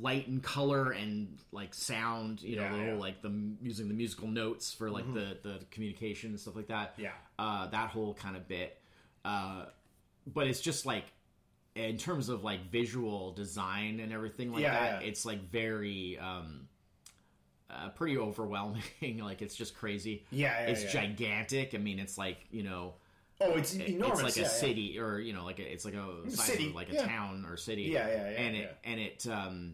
light 0.00 0.26
and 0.26 0.42
color 0.42 0.90
and 0.90 1.38
like 1.52 1.72
sound 1.74 2.42
you 2.42 2.56
know 2.56 2.62
Yeah, 2.62 2.72
the 2.72 2.78
whole 2.78 2.86
yeah. 2.86 2.94
like 3.06 3.22
the 3.22 3.32
using 3.62 3.86
the 3.88 3.94
musical 3.94 4.26
notes 4.28 4.72
for 4.72 4.90
like 4.90 5.06
the 5.14 5.38
the 5.42 5.60
communication 5.70 6.30
and 6.30 6.40
stuff 6.40 6.56
like 6.56 6.68
that. 6.68 6.94
Yeah. 6.98 7.12
uh 7.38 7.66
that 7.68 7.90
whole 7.90 8.14
kind 8.14 8.36
of 8.36 8.48
bit. 8.48 8.80
Uh 9.24 9.66
but 10.26 10.46
it's 10.48 10.60
just 10.60 10.84
like 10.86 11.04
in 11.74 11.96
terms 11.96 12.28
of 12.28 12.42
like 12.42 12.70
visual 12.72 13.32
design 13.32 14.00
and 14.00 14.12
everything 14.12 14.52
like 14.52 14.64
that 14.64 15.02
it's 15.04 15.24
like 15.24 15.48
very 15.50 16.18
um 16.18 16.66
uh, 17.70 17.90
pretty 17.90 18.16
overwhelming. 18.18 18.82
Like 19.22 19.42
it's 19.42 19.54
just 19.54 19.76
crazy. 19.76 20.24
Yeah, 20.30 20.58
it's 20.60 20.90
gigantic. 20.92 21.74
I 21.74 21.78
mean 21.78 21.98
it's 21.98 22.16
like 22.18 22.38
you 22.50 22.62
know 22.64 22.94
Oh, 23.40 23.52
it's 23.52 23.74
it- 23.74 23.88
enormous. 23.88 24.20
It's 24.20 24.22
like 24.22 24.36
yeah, 24.36 24.42
a 24.42 24.44
yeah. 24.46 24.48
city, 24.48 24.98
or 24.98 25.18
you 25.20 25.32
know, 25.32 25.44
like 25.44 25.58
a, 25.60 25.72
it's 25.72 25.84
like 25.84 25.94
a 25.94 26.30
size 26.30 26.46
City, 26.46 26.68
of 26.70 26.74
like 26.74 26.90
a 26.90 26.94
yeah. 26.94 27.06
town 27.06 27.46
or 27.48 27.56
city. 27.56 27.82
Yeah, 27.82 28.08
yeah, 28.08 28.30
yeah, 28.30 28.36
And 28.40 28.56
it 28.56 28.78
yeah. 28.84 28.90
and 28.90 29.00
it 29.00 29.26
um, 29.30 29.72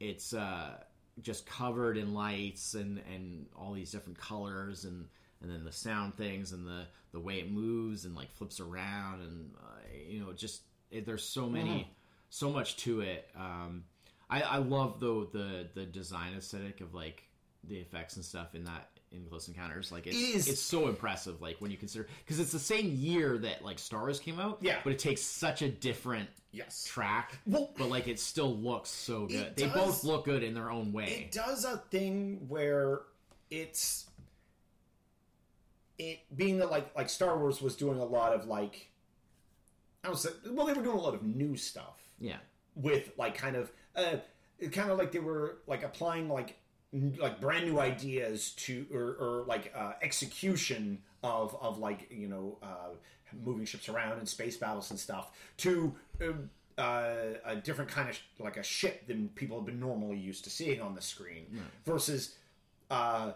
it's 0.00 0.34
uh, 0.34 0.78
just 1.22 1.46
covered 1.46 1.96
in 1.96 2.14
lights 2.14 2.74
and 2.74 3.00
and 3.12 3.46
all 3.56 3.72
these 3.72 3.92
different 3.92 4.18
colors 4.18 4.84
and 4.84 5.06
and 5.42 5.50
then 5.50 5.64
the 5.64 5.72
sound 5.72 6.14
things 6.16 6.52
and 6.52 6.66
the 6.66 6.86
the 7.12 7.20
way 7.20 7.38
it 7.38 7.50
moves 7.50 8.04
and 8.04 8.14
like 8.14 8.30
flips 8.32 8.60
around 8.60 9.20
and 9.22 9.50
uh, 9.62 9.78
you 10.08 10.20
know 10.20 10.32
just 10.32 10.62
it, 10.90 11.06
there's 11.06 11.24
so 11.24 11.48
many 11.48 11.70
Mm-hmm. 11.70 11.90
so 12.30 12.50
much 12.50 12.76
to 12.78 13.00
it. 13.02 13.28
Um, 13.36 13.84
I 14.28 14.42
I 14.42 14.56
love 14.58 14.98
though 15.00 15.24
the 15.24 15.68
the 15.74 15.86
design 15.86 16.34
aesthetic 16.36 16.80
of 16.80 16.94
like 16.94 17.22
the 17.64 17.76
effects 17.78 18.16
and 18.16 18.24
stuff 18.24 18.54
in 18.54 18.64
that 18.64 18.88
in 19.12 19.24
Close 19.26 19.48
Encounters. 19.48 19.90
Like 19.90 20.06
it's 20.06 20.16
It 20.16 20.20
is- 20.20 20.48
it's 20.48 20.60
so 20.60 20.88
impressive. 20.88 21.40
Like 21.42 21.56
when 21.60 21.70
you 21.70 21.76
consider 21.76 22.06
because 22.24 22.38
it's 22.40 22.52
the 22.52 22.58
same 22.58 22.94
year 22.94 23.38
that 23.38 23.64
like 23.64 23.78
Star 23.78 24.00
Wars 24.00 24.20
came 24.20 24.38
out. 24.38 24.58
Yeah. 24.60 24.80
but 24.84 24.92
it 24.92 24.98
takes 24.98 25.20
such 25.22 25.62
a 25.62 25.68
different 25.68 26.28
Yes. 26.52 26.84
track. 26.84 27.38
Well- 27.46 27.72
but 27.76 27.88
like 27.88 28.08
it 28.08 28.18
still 28.20 28.56
looks 28.56 28.88
so 28.90 29.26
good. 29.26 29.56
They 29.56 29.66
does- 29.66 29.74
both 29.74 30.04
look 30.04 30.24
good 30.24 30.42
in 30.42 30.54
their 30.54 30.70
own 30.70 30.92
way. 30.92 31.06
It 31.06 31.32
does 31.32 31.64
a 31.64 31.78
thing 31.90 32.46
where 32.48 33.02
it's 33.50 34.06
it 35.98 36.20
being 36.34 36.58
that 36.58 36.70
like 36.70 36.94
like 36.96 37.08
Star 37.10 37.38
Wars 37.38 37.60
was 37.60 37.76
doing 37.76 37.98
a 37.98 38.04
lot 38.04 38.32
of 38.32 38.46
like 38.46 38.90
I 40.04 40.08
don't 40.08 40.54
well 40.54 40.66
they 40.66 40.72
were 40.72 40.82
doing 40.82 40.96
a 40.96 41.00
lot 41.00 41.14
of 41.14 41.22
new 41.22 41.56
stuff 41.56 41.98
yeah, 42.18 42.38
with 42.74 43.12
like 43.18 43.36
kind 43.36 43.56
of 43.56 43.70
uh 43.96 44.16
kind 44.72 44.90
of 44.90 44.98
like 44.98 45.12
they 45.12 45.18
were 45.18 45.58
like 45.66 45.82
applying 45.82 46.28
like 46.28 46.56
like 46.92 47.40
brand 47.40 47.66
new 47.66 47.78
ideas 47.78 48.50
to 48.52 48.86
or, 48.92 49.16
or 49.20 49.44
like 49.46 49.72
uh, 49.76 49.92
execution 50.02 50.98
of 51.22 51.56
of 51.60 51.78
like 51.78 52.08
you 52.10 52.26
know 52.28 52.58
uh, 52.62 52.90
moving 53.44 53.64
ships 53.64 53.88
around 53.88 54.18
and 54.18 54.28
space 54.28 54.56
battles 54.56 54.90
and 54.90 54.98
stuff 54.98 55.30
to 55.58 55.94
um, 56.20 56.50
uh, 56.78 57.14
a 57.44 57.56
different 57.56 57.90
kind 57.90 58.08
of 58.08 58.16
sh- 58.16 58.20
like 58.38 58.56
a 58.56 58.62
ship 58.62 59.06
than 59.06 59.28
people 59.34 59.56
have 59.58 59.66
been 59.66 59.78
normally 59.78 60.16
used 60.16 60.44
to 60.44 60.50
seeing 60.50 60.80
on 60.80 60.94
the 60.94 61.02
screen 61.02 61.46
versus 61.86 62.36
uh 62.90 63.32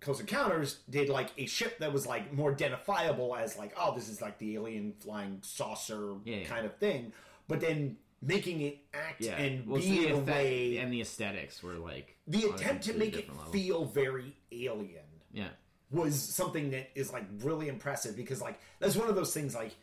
Close 0.00 0.20
Encounters 0.20 0.78
did 0.88 1.08
like 1.10 1.30
a 1.36 1.44
ship 1.46 1.78
that 1.80 1.92
was 1.92 2.06
like 2.06 2.32
more 2.32 2.52
identifiable 2.52 3.34
as 3.36 3.58
like 3.58 3.72
oh 3.78 3.94
this 3.94 4.08
is 4.08 4.22
like 4.22 4.38
the 4.38 4.54
alien 4.54 4.94
flying 5.00 5.38
saucer 5.42 6.14
Yeah, 6.24 6.36
yeah. 6.36 6.44
kind 6.46 6.64
of 6.64 6.76
thing, 6.76 7.12
but 7.48 7.60
then 7.60 7.96
making 8.22 8.60
it 8.60 8.78
act 8.92 9.20
yeah. 9.22 9.36
and 9.36 9.66
Well, 9.66 9.80
be 9.80 10.06
in 10.06 10.12
a 10.12 10.18
way 10.18 10.76
and 10.78 10.92
the 10.92 11.00
aesthetics 11.00 11.62
were 11.62 11.74
like 11.74 12.16
the 12.26 12.44
attempt 12.54 12.84
to 12.84 12.94
make 12.94 13.16
it 13.16 13.28
level. 13.34 13.52
feel 13.52 13.84
very 13.86 14.36
alien 14.52 15.04
yeah. 15.32 15.48
was 15.90 16.20
something 16.20 16.70
that 16.72 16.90
is 16.94 17.12
like 17.12 17.24
really 17.42 17.68
impressive 17.68 18.14
because 18.16 18.40
like 18.42 18.58
that's 18.78 18.94
one 18.96 19.08
of 19.08 19.14
those 19.14 19.32
things 19.32 19.54
like 19.54 19.74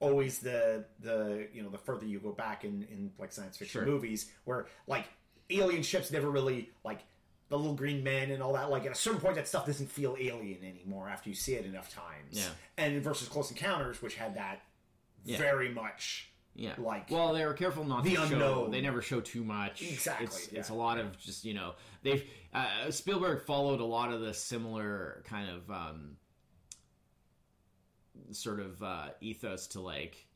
always 0.00 0.38
the 0.40 0.84
the 1.00 1.48
you 1.52 1.62
know 1.62 1.68
the 1.70 1.78
further 1.78 2.04
you 2.06 2.18
go 2.18 2.32
back 2.32 2.64
in 2.64 2.86
in 2.90 3.10
like 3.18 3.32
science 3.32 3.56
fiction 3.56 3.80
Sure. 3.80 3.86
movies 3.86 4.30
where 4.44 4.66
like 4.86 5.06
alien 5.50 5.82
ships 5.82 6.10
never 6.10 6.30
really 6.30 6.70
like 6.84 7.00
the 7.48 7.56
little 7.56 7.74
green 7.74 8.04
men 8.04 8.30
and 8.30 8.42
all 8.42 8.52
that 8.54 8.70
like 8.70 8.86
at 8.86 8.92
a 8.92 8.94
certain 8.94 9.20
point 9.20 9.36
that 9.36 9.48
stuff 9.48 9.66
doesn't 9.66 9.90
feel 9.90 10.16
alien 10.20 10.58
anymore 10.64 11.08
after 11.08 11.28
you 11.30 11.34
see 11.34 11.54
it 11.54 11.64
enough 11.64 11.92
times 11.94 12.32
Yeah. 12.32 12.48
and 12.76 13.02
versus 13.02 13.28
close 13.28 13.50
encounters 13.50 14.02
which 14.02 14.16
had 14.16 14.34
that 14.36 14.62
Yeah. 15.24 15.38
very 15.38 15.68
much 15.70 16.30
Yeah. 16.60 16.74
Like- 16.76 17.08
well, 17.08 17.32
they 17.32 17.44
were 17.46 17.54
careful 17.54 17.84
not 17.84 18.02
The 18.02 18.16
to 18.16 18.26
show. 18.28 18.68
They 18.68 18.80
never 18.80 19.00
show 19.00 19.20
too 19.20 19.44
much. 19.44 19.80
Exactly, 19.80 20.26
It's, 20.26 20.52
yeah. 20.52 20.58
it's 20.58 20.70
a 20.70 20.74
lot 20.74 20.98
of 20.98 21.16
just 21.16 21.44
you 21.44 21.54
know 21.54 21.74
they've 22.02 22.28
uh, 22.52 22.90
Spielberg 22.90 23.42
followed 23.42 23.78
a 23.80 23.84
lot 23.84 24.12
of 24.12 24.20
the 24.20 24.34
similar 24.34 25.22
kind 25.26 25.48
of 25.50 25.70
um, 25.70 26.16
sort 28.32 28.60
of 28.60 28.82
uh, 28.82 29.08
ethos 29.20 29.68
to 29.68 29.80
like 29.80 30.26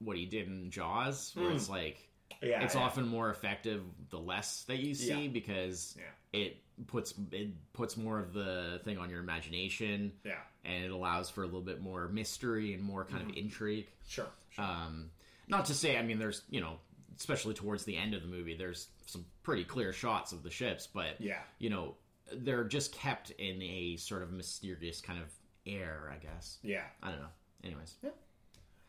what 0.00 0.16
he 0.16 0.26
did 0.26 0.46
in 0.48 0.70
Jaws, 0.70 1.32
where 1.34 1.50
it's 1.52 1.68
like 1.68 2.08
yeah 2.42 2.62
it's 2.64 2.74
yeah. 2.74 2.80
often 2.82 3.06
more 3.06 3.30
effective 3.30 3.82
the 4.10 4.18
less 4.18 4.64
that 4.64 4.78
you 4.78 4.94
see 4.94 5.22
Yeah. 5.26 5.28
because 5.28 5.96
Yeah. 5.96 6.40
it 6.40 6.56
puts 6.88 7.14
it 7.32 7.50
puts 7.72 7.96
more 7.96 8.18
of 8.18 8.32
the 8.32 8.80
thing 8.84 8.98
on 8.98 9.08
your 9.10 9.20
imagination 9.20 10.12
yeah 10.24 10.34
and 10.64 10.84
it 10.84 10.90
allows 10.90 11.30
for 11.30 11.42
a 11.42 11.46
little 11.46 11.62
bit 11.62 11.80
more 11.80 12.08
mystery 12.08 12.74
and 12.74 12.82
more 12.82 13.04
kind 13.04 13.22
Mm-hmm. 13.22 13.30
of 13.30 13.36
intrigue. 13.36 13.86
sure, 14.08 14.26
sure. 14.50 14.64
Um, 14.64 15.10
not 15.48 15.64
to 15.66 15.74
say, 15.74 15.96
I 15.98 16.02
mean, 16.02 16.18
there's 16.18 16.42
you 16.50 16.60
know, 16.60 16.78
especially 17.18 17.54
towards 17.54 17.84
the 17.84 17.96
end 17.96 18.14
of 18.14 18.22
the 18.22 18.28
movie, 18.28 18.54
there's 18.56 18.88
some 19.06 19.24
pretty 19.42 19.64
clear 19.64 19.92
shots 19.92 20.32
of 20.32 20.42
the 20.42 20.50
ships, 20.50 20.86
but 20.86 21.20
Yeah. 21.20 21.38
you 21.58 21.70
know, 21.70 21.94
they're 22.32 22.64
just 22.64 22.92
kept 22.92 23.30
in 23.32 23.62
a 23.62 23.96
sort 23.96 24.22
of 24.22 24.32
mysterious 24.32 25.00
kind 25.00 25.20
of 25.20 25.32
air, 25.66 26.12
I 26.12 26.16
guess. 26.18 26.58
yeah 26.62 26.82
I 27.02 27.10
don't 27.10 27.20
know. 27.20 27.28
Anyways, 27.64 27.94
Yeah. 28.02 28.10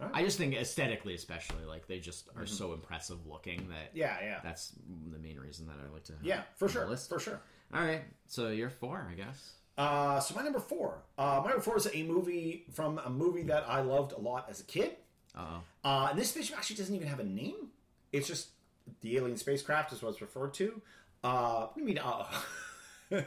Alright. 0.02 0.15
I 0.15 0.24
just 0.24 0.38
think 0.38 0.54
aesthetically, 0.56 1.15
especially, 1.15 1.65
like 1.65 1.88
they 1.88 2.00
just 2.00 2.30
are 2.36 2.46
so 2.46 2.74
impressive 2.74 3.26
looking 3.28 3.67
that 3.70 3.89
Mm-hmm. 3.89 3.98
yeah 3.98 4.17
yeah 4.22 4.39
that's 4.43 4.74
the 5.12 5.17
main 5.20 5.39
reason 5.39 5.65
that 5.67 5.76
I 5.84 5.91
like 5.91 6.04
to. 6.06 6.13
yeah 6.22 6.41
for 6.56 6.67
sure 6.70 6.88
list. 6.88 7.10
for 7.10 7.20
sure 7.20 7.39
All 7.74 7.82
right, 7.82 8.02
so 8.28 8.50
you're 8.50 8.70
four, 8.70 9.08
I 9.12 9.15
guess. 9.15 9.54
Uh, 9.78 10.20
so 10.20 10.34
my 10.36 10.41
number 10.41 10.60
four. 10.60 11.04
Uh, 11.20 11.39
my 11.43 11.50
number 11.50 11.62
four 11.62 11.78
is 11.78 11.88
a 11.93 12.04
movie 12.04 12.65
from 12.74 13.00
a 13.06 13.10
movie 13.10 13.43
that 13.43 13.63
I 13.70 13.82
loved 13.82 14.12
a 14.13 14.20
lot 14.20 14.48
as 14.50 14.60
a 14.60 14.63
kid. 14.63 14.96
Uh-oh. 15.36 15.62
Uh, 15.88 16.08
and 16.10 16.19
this 16.19 16.30
spaceship 16.32 16.58
actually 16.58 16.76
doesn't 16.76 16.95
even 16.95 17.08
have 17.08 17.19
a 17.21 17.23
name. 17.23 17.69
It's 18.12 18.28
just 18.28 18.50
the 19.02 19.15
alien 19.17 19.38
spacecraft 19.38 19.93
is 19.93 20.02
what 20.02 20.10
it's 20.10 20.21
referred 20.21 20.54
to. 20.56 20.82
Uh, 21.23 21.67
I 21.76 21.80
mean, 21.80 21.97
uh, 21.97 22.26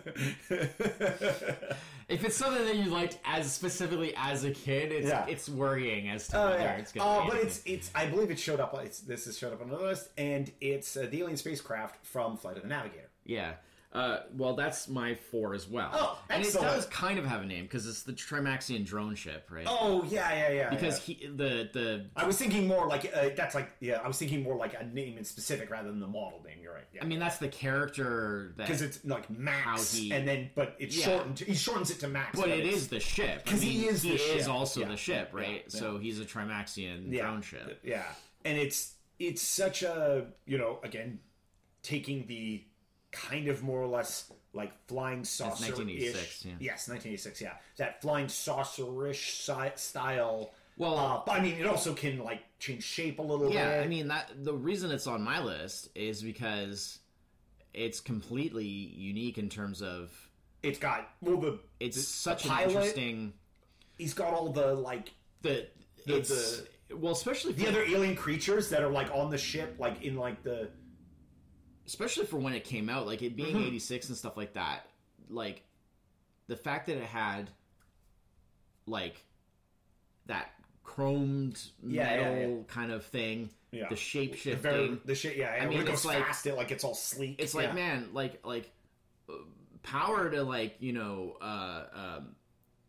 If 2.09 2.25
it's 2.25 2.37
something 2.37 2.65
that 2.67 2.77
you 2.77 2.91
liked 2.91 3.19
as 3.25 3.51
specifically 3.53 4.13
as 4.17 4.45
a 4.45 4.51
kid, 4.51 4.91
it's 4.93 5.07
Yeah. 5.09 5.27
it's 5.27 5.49
worrying 5.49 6.09
as 6.11 6.27
to 6.29 6.39
Oh, 6.39 6.51
whether 6.51 6.63
yeah. 6.63 6.77
it's 6.77 6.93
going 6.93 7.07
Uh, 7.07 7.19
to 7.19 7.23
be. 7.23 7.29
but 7.29 7.35
anything. 7.41 7.49
it's 7.75 7.87
it's 7.87 7.91
I 7.95 8.07
believe 8.07 8.31
it 8.31 8.39
showed 8.39 8.59
up. 8.61 8.75
It's 8.85 9.01
this 9.01 9.25
has 9.27 9.39
showed 9.39 9.53
up 9.53 9.63
on 9.63 9.71
the 9.71 9.79
list, 9.79 10.11
and 10.19 10.51
it's 10.61 10.97
uh, 10.97 11.07
the 11.11 11.21
alien 11.21 11.37
spacecraft 11.37 12.05
from 12.05 12.37
Flight 12.37 12.57
of 12.57 12.63
the 12.65 12.69
Navigator. 12.69 13.09
Yeah. 13.25 13.53
Uh, 13.93 14.21
well, 14.37 14.55
that's 14.55 14.89
my 14.89 15.17
four 15.17 15.53
as 15.53 15.67
well. 15.69 15.91
Oh, 15.93 16.23
and 16.29 16.45
it 16.45 16.53
does 16.53 16.87
kind 16.87 17.19
of 17.19 17.25
have 17.27 17.43
a 17.43 17.45
name 17.45 17.65
because 17.65 17.89
it's 17.89 18.05
the 18.05 18.13
Trimaxion 18.13 18.85
drone 18.87 19.17
ship, 19.17 19.49
right? 19.51 19.67
Oh 19.69 20.05
yeah, 20.09 20.33
yeah, 20.33 20.51
yeah. 20.53 20.71
because 20.71 21.09
yeah. 21.09 21.17
he 21.17 21.27
the 21.27 21.69
the 21.73 22.07
I 22.15 22.25
was 22.25 22.37
thinking 22.39 22.69
more 22.69 22.87
like 22.87 23.11
uh, 23.13 23.31
that's 23.37 23.57
like 23.57 23.73
yeah. 23.81 23.99
I 24.05 24.07
was 24.07 24.17
thinking 24.17 24.45
more 24.45 24.55
like 24.55 24.75
a 24.81 24.85
name 24.87 25.19
in 25.19 25.25
specific 25.25 25.71
rather 25.71 25.89
than 25.89 25.99
the 25.99 26.07
model 26.07 26.41
name. 26.47 26.59
You're 26.63 26.73
right. 26.73 26.85
Yeah. 26.95 27.03
I 27.03 27.07
mean 27.07 27.19
that's 27.19 27.39
the 27.39 27.49
character 27.49 28.55
that. 28.59 28.69
because 28.69 28.81
it's 28.81 29.05
like 29.05 29.29
Max, 29.29 29.93
he- 29.93 30.13
and 30.13 30.27
then 30.27 30.51
but 30.55 30.77
it's 30.79 30.97
Yeah. 30.97 31.07
shortened. 31.07 31.41
He 31.41 31.55
shortens 31.55 31.91
it 31.91 31.99
to 32.01 32.07
Max, 32.09 32.39
but 32.39 32.49
it's- 32.49 32.73
is 32.73 32.89
the 32.89 33.01
ship 33.01 33.45
'Cause 33.45 33.61
I 33.61 33.65
he 33.65 33.87
is 33.89 34.03
the 34.03 34.11
he 34.11 34.15
is 34.15 34.45
ship. 34.45 34.49
also 34.55 34.85
the 34.85 34.97
ship, 34.97 35.31
right? 35.33 35.65
So 35.71 35.99
he's 35.99 36.21
a 36.21 36.25
Trimaxion 36.25 37.11
drone 37.19 37.43
ship. 37.43 37.81
Yeah, 37.83 38.05
and 38.45 38.57
it's 38.57 38.95
it's 39.19 39.43
such 39.43 39.83
a 39.83 40.27
you 40.47 40.59
know 40.59 40.79
again 40.85 41.19
taking 41.83 42.27
the 42.29 42.63
kind 43.13 43.49
of 43.49 43.63
more 43.63 43.81
or 43.83 43.87
less 43.89 44.33
like 44.53 44.73
flying 44.87 45.25
saucer 45.25 45.65
1986, 45.65 46.45
yeah. 46.45 46.53
Yes, 46.61 46.89
1986. 46.89 47.41
Yeah, 47.41 47.53
that 47.77 48.01
flying 48.03 48.29
saucer-ish 48.29 49.35
si- 49.35 49.53
style. 49.77 50.53
Well- 50.77 50.97
uh, 50.99 51.23
but 51.27 51.33
I 51.33 51.41
mean, 51.41 51.55
it 51.57 51.67
also 51.67 51.93
can 51.95 52.19
like 52.21 52.43
change 52.59 52.83
shape 52.85 53.19
a 53.19 53.23
little 53.23 53.51
Yeah, 53.53 53.79
bit. 53.79 53.85
I 53.85 53.89
mean 53.89 54.09
that 54.09 54.31
the 54.45 54.55
reason 54.55 54.91
it's 54.91 55.07
on 55.07 55.23
my 55.23 55.43
list 55.43 55.89
is 55.95 56.23
because 56.23 56.99
it's 57.75 58.01
completely 58.01 58.65
unique 58.67 59.39
in 59.39 59.49
terms 59.49 59.83
of 59.83 60.11
it's 60.63 60.79
got 60.79 61.09
well 61.21 61.37
the 61.39 61.59
it's 61.79 61.97
the 61.97 62.03
such 62.03 62.45
an 62.45 62.51
pilot, 62.51 62.69
interesting 62.71 63.33
He's 63.99 64.15
got 64.15 64.33
all 64.33 64.51
the 64.51 64.75
like 64.75 65.11
the 65.43 65.67
The- 66.07 66.17
it's 66.19 66.63
well 66.95 67.13
especially 67.13 67.53
the 67.53 67.69
other 67.69 67.83
alien 67.85 68.17
creatures 68.17 68.71
that 68.71 68.83
are 68.83 68.91
like 68.91 69.11
on 69.15 69.31
the 69.31 69.39
ship, 69.39 69.77
like 69.79 70.03
in 70.03 70.17
like 70.17 70.43
the 70.43 70.71
especially 71.91 72.25
for 72.25 72.37
when 72.39 72.53
it 72.53 72.63
came 72.63 72.89
out, 72.89 73.05
like 73.05 73.21
it 73.21 73.35
being 73.35 73.57
Mm-hmm. 73.57 73.67
86 73.67 74.09
and 74.11 74.17
stuff 74.17 74.37
like 74.37 74.53
that, 74.53 74.87
like 75.29 75.63
the 76.47 76.55
fact 76.55 76.87
that 76.87 76.97
it 76.99 77.03
had 77.05 77.51
like 78.87 79.17
that 80.27 80.53
chromed 80.85 81.69
Yeah, 81.87 82.15
yeah, 82.15 82.23
metal 82.35 82.51
yeah. 82.59 82.63
kind 82.69 82.93
of 82.93 83.05
thing, 83.05 83.51
Yeah. 83.73 83.89
the 83.89 83.97
shape 83.97 84.37
shifting. 84.37 85.01
the 85.05 85.15
shit. 85.15 85.37
Yeah, 85.37 85.57
yeah. 85.57 85.69
mean, 85.69 85.81
it 85.81 85.85
goes 85.87 85.95
it's 85.95 86.05
like- 86.05 86.25
fast, 86.25 86.47
it 86.47 86.57
like 86.57 86.71
it's 86.71 86.85
all 86.85 86.95
sleek. 86.95 87.41
it's 87.41 87.55
like 87.55 87.69
yeah. 87.69 87.75
man, 87.75 88.09
like 88.13 88.45
like 88.47 88.71
uh, 89.29 89.33
power 89.83 90.31
to 90.31 90.43
like 90.45 90.77
you 90.81 90.93
know 90.93 91.37
uh 91.41 91.85
um 91.95 92.37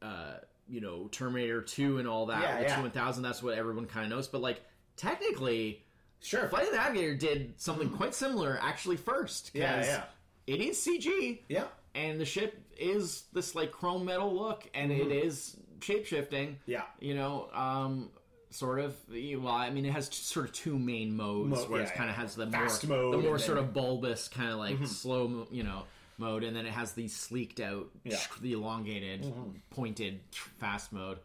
uh 0.01 0.33
you 0.67 0.79
know 0.81 1.07
Terminator 1.11 1.61
2 1.61 1.97
and 1.99 2.07
all 2.07 2.27
that, 2.27 2.41
Yeah, 2.43 2.57
the 2.59 2.63
yeah. 2.63 2.81
2000 2.81 3.23
that's 3.23 3.41
what 3.43 3.57
everyone 3.57 3.85
kind 3.87 4.05
of 4.05 4.11
knows, 4.15 4.27
but 4.27 4.41
like 4.41 4.61
technically 4.95 5.83
Sure. 6.21 6.47
Flight 6.49 6.65
of 6.65 6.71
the 6.71 6.77
Navigator 6.77 7.15
did 7.15 7.53
something 7.59 7.89
quite 7.89 8.13
similar 8.13 8.59
actually 8.61 8.97
first. 8.97 9.51
Yeah, 9.53 9.83
yeah. 9.83 10.03
It 10.47 10.61
is 10.61 10.77
CG, 10.77 11.39
Yeah. 11.49 11.65
and 11.95 12.19
the 12.19 12.25
ship 12.25 12.59
is 12.77 13.23
this 13.33 13.55
like 13.55 13.71
chrome 13.71 14.05
metal 14.05 14.33
look, 14.33 14.67
and 14.73 14.91
it 14.91 15.11
is 15.11 15.55
shape 15.81 16.05
shifting. 16.05 16.49
Mm-hmm. 16.49 16.71
Yeah. 16.71 16.83
you 16.99 17.15
know, 17.15 17.49
um, 17.53 18.09
sort 18.49 18.79
of. 18.79 18.95
Well, 19.09 19.47
I 19.47 19.69
mean, 19.69 19.85
it 19.85 19.93
has 19.93 20.09
t- 20.09 20.15
sort 20.17 20.45
of 20.47 20.51
two 20.53 20.77
main 20.77 21.15
modes, 21.15 21.49
Mo- 21.49 21.63
where 21.69 21.81
it 21.81 21.85
yeah, 21.89 21.95
kind 21.95 22.09
of 22.09 22.15
yeah. 22.15 22.21
has 22.21 22.35
the 22.35 22.47
Fast 22.47 22.87
more 22.87 22.97
mode 22.97 23.13
the 23.13 23.17
more 23.27 23.39
sort 23.39 23.57
Mm-hmm. 23.57 23.67
of 23.69 23.73
bulbous 23.73 24.27
kind 24.27 24.51
of 24.51 24.59
like 24.59 24.85
slow, 24.87 25.27
mo- 25.27 25.47
you 25.51 25.63
know, 25.63 25.83
mode, 26.17 26.43
and 26.43 26.55
then 26.55 26.65
it 26.65 26.71
has 26.73 26.91
the 26.93 27.07
sleeked 27.07 27.59
out, 27.59 27.87
Yeah. 28.03 28.15
Mm-hmm. 28.17 28.43
the 28.43 28.53
elongated, 28.53 29.33
pointed 29.71 30.19
fast 30.59 30.91
mode. 30.93 31.19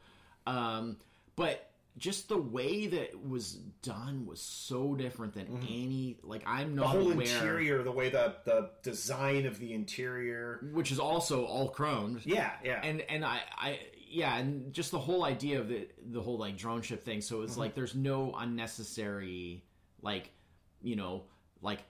Um, 0.47 0.97
but 1.37 1.69
just 1.99 2.29
the 2.29 2.37
way 2.37 2.87
that 2.87 3.03
it 3.03 3.29
was 3.29 3.55
done 3.83 4.27
was 4.27 4.41
so 4.41 4.95
different 4.95 5.35
than 5.35 5.47
any 5.69 6.19
like 6.23 6.43
I'm 6.47 6.67
Mm-hmm. 6.69 6.77
The 6.77 6.87
whole 6.87 7.13
aware, 7.13 7.27
interior, 7.27 7.83
the 7.83 7.93
way 7.93 8.11
the 8.11 8.35
the 8.45 8.71
design 8.83 9.47
of 9.47 9.59
the 9.59 9.73
interior. 9.73 10.61
which 10.73 10.93
is 10.93 10.99
also 10.99 11.45
all 11.45 11.73
chromed. 11.73 12.23
Yeah, 12.25 12.51
yeah. 12.65 12.81
and 12.83 13.01
and 13.03 13.25
I, 13.25 13.41
I 13.57 13.81
yeah 14.09 14.37
and 14.37 14.73
just 14.73 14.91
the 14.91 14.99
whole 14.99 15.25
idea 15.25 15.61
of 15.61 15.69
the 15.69 15.89
the 16.11 16.21
whole 16.21 16.39
like 16.39 16.57
drone 16.57 16.83
ship 16.83 17.05
thing 17.05 17.21
so 17.21 17.43
it's 17.43 17.57
like 17.57 17.75
there's 17.75 17.95
no 17.95 18.35
unnecessary 18.39 19.65
like 20.01 20.31
you 20.83 20.97
know 20.97 21.25
like 21.61 21.81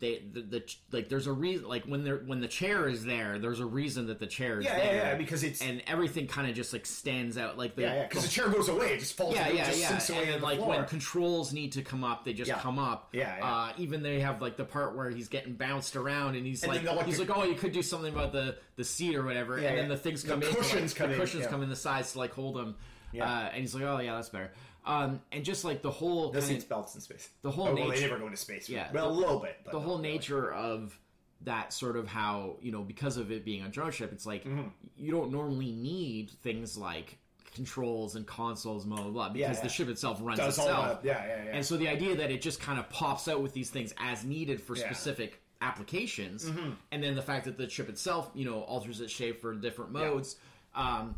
they 0.00 0.22
the, 0.32 0.42
the 0.42 0.74
like 0.92 1.08
there's 1.08 1.26
a 1.26 1.32
reason 1.32 1.66
like 1.68 1.84
when 1.84 2.04
they're 2.04 2.18
when 2.18 2.40
the 2.40 2.46
chair 2.48 2.88
is 2.88 3.04
there 3.04 3.38
there's 3.38 3.60
a 3.60 3.66
reason 3.66 4.06
that 4.06 4.18
the 4.20 4.26
chair 4.26 4.60
is 4.60 4.64
yeah, 4.64 4.76
there 4.76 4.94
yeah, 4.94 5.10
yeah, 5.10 5.14
because 5.16 5.42
it's 5.42 5.60
and 5.60 5.82
everything 5.86 6.26
kind 6.26 6.48
of 6.48 6.54
just 6.54 6.72
like 6.72 6.86
stands 6.86 7.36
out 7.36 7.58
like 7.58 7.74
the 7.74 7.82
yeah, 7.82 7.94
yeah, 7.94 8.06
because 8.08 8.22
the 8.22 8.28
chair 8.30 8.48
goes 8.48 8.68
away, 8.68 8.92
it 8.94 9.00
just 9.00 9.14
falls. 9.14 9.34
yeah, 9.34 9.48
yeah, 9.48 9.66
just 9.66 9.80
yeah. 9.80 9.88
sinks 9.88 10.10
away 10.10 10.20
And 10.24 10.30
in 10.34 10.40
the 10.40 10.46
like 10.46 10.58
floor. 10.58 10.68
when 10.70 10.84
controls 10.86 11.52
need 11.52 11.72
to 11.72 11.82
come 11.82 12.04
up, 12.04 12.24
they 12.24 12.32
just 12.32 12.48
Yeah. 12.48 12.58
come 12.58 12.78
up. 12.78 13.08
Yeah, 13.12 13.36
yeah. 13.38 13.44
Uh, 13.46 13.72
even 13.78 14.02
they 14.02 14.20
have 14.20 14.40
like 14.40 14.56
the 14.56 14.64
part 14.64 14.96
where 14.96 15.10
he's 15.10 15.28
getting 15.28 15.54
bounced 15.54 15.96
around, 15.96 16.36
and 16.36 16.46
he's 16.46 16.62
And 16.62 16.72
like, 16.72 16.84
like, 16.84 17.06
he's 17.06 17.18
like, 17.18 17.36
oh, 17.36 17.44
you 17.44 17.54
could 17.54 17.72
do 17.72 17.82
something 17.82 18.12
about 18.12 18.32
the 18.32 18.56
the 18.76 18.84
seat 18.84 19.16
or 19.16 19.24
whatever. 19.24 19.58
Yeah, 19.60 19.70
and 19.70 19.78
then 19.78 19.88
the 19.88 19.96
things 19.96 20.22
The 20.22 20.28
come 20.30 20.42
in, 20.42 20.48
to, 20.48 20.54
cushions 20.54 20.92
like, 20.92 20.96
come 20.98 21.08
the 21.10 21.14
in, 21.16 21.20
cushions 21.20 21.46
come 21.48 21.62
in 21.62 21.68
the 21.70 21.76
sides 21.76 22.12
to 22.12 22.18
like 22.18 22.32
hold 22.34 22.56
him. 22.56 22.76
Yeah. 23.12 23.24
Uh, 23.24 23.48
and 23.52 23.60
he's 23.62 23.74
like, 23.74 23.84
oh 23.84 23.98
yeah, 23.98 24.14
that's 24.14 24.28
better. 24.28 24.52
Um, 24.86 25.20
and 25.32 25.44
just 25.44 25.64
like 25.64 25.82
the 25.82 25.90
whole 25.90 26.30
the 26.30 26.40
kinda- 26.40 26.54
seats 26.54 26.64
belts 26.64 26.94
in 26.94 27.00
space. 27.02 27.28
the 27.42 27.50
whole 27.50 27.68
oh, 27.68 27.74
well, 27.74 27.84
they 27.84 27.90
nature- 27.90 28.08
never 28.08 28.18
go 28.20 28.24
into 28.26 28.36
space. 28.38 28.68
Yeah, 28.68 28.88
well, 28.92 29.08
a 29.08 29.12
little 29.12 29.38
bit. 29.40 29.56
But 29.64 29.72
the 29.72 29.80
whole 29.80 29.98
really. 29.98 30.12
nature 30.12 30.50
of 30.52 30.98
that 31.42 31.72
sort 31.72 31.96
of 31.96 32.08
how 32.08 32.56
you 32.62 32.72
know 32.72 32.82
because 32.82 33.16
of 33.16 33.30
it 33.30 33.44
being 33.44 33.62
a 33.62 33.68
drone 33.68 33.92
ship 33.92 34.12
it's 34.12 34.26
like 34.26 34.44
Mm-hmm. 34.44 34.68
you 34.96 35.12
don't 35.12 35.30
normally 35.30 35.70
need 35.70 36.30
things 36.42 36.76
like 36.76 37.16
controls 37.54 38.16
and 38.16 38.26
consoles 38.26 38.84
blah 38.84 38.96
blah 39.02 39.10
blah 39.10 39.28
because 39.28 39.56
yeah. 39.58 39.62
the 39.62 39.68
ship 39.68 39.88
itself 39.88 40.18
runs 40.20 40.38
Does 40.40 40.58
itself 40.58 41.00
that? 41.02 41.06
Yeah, 41.06 41.24
yeah, 41.26 41.44
yeah. 41.44 41.50
and 41.54 41.64
so 41.64 41.76
the 41.76 41.86
idea 41.88 42.16
that 42.16 42.30
it 42.32 42.42
just 42.42 42.60
kind 42.60 42.78
of 42.78 42.88
pops 42.90 43.28
out 43.28 43.40
with 43.40 43.52
these 43.52 43.70
things 43.70 43.94
as 43.98 44.24
needed 44.24 44.60
for 44.60 44.74
Yeah. 44.76 44.84
Mm-hmm. 44.84 44.94
specific 44.94 45.40
applications 45.60 46.50
and 46.92 47.02
then 47.02 47.14
the 47.14 47.22
fact 47.22 47.44
that 47.44 47.56
the 47.56 47.68
ship 47.68 47.88
itself 47.88 48.30
you 48.34 48.44
know 48.44 48.60
alters 48.62 49.00
its 49.00 49.12
shape 49.12 49.40
for 49.40 49.54
different 49.54 49.92
modes 49.92 50.36
um 50.74 51.14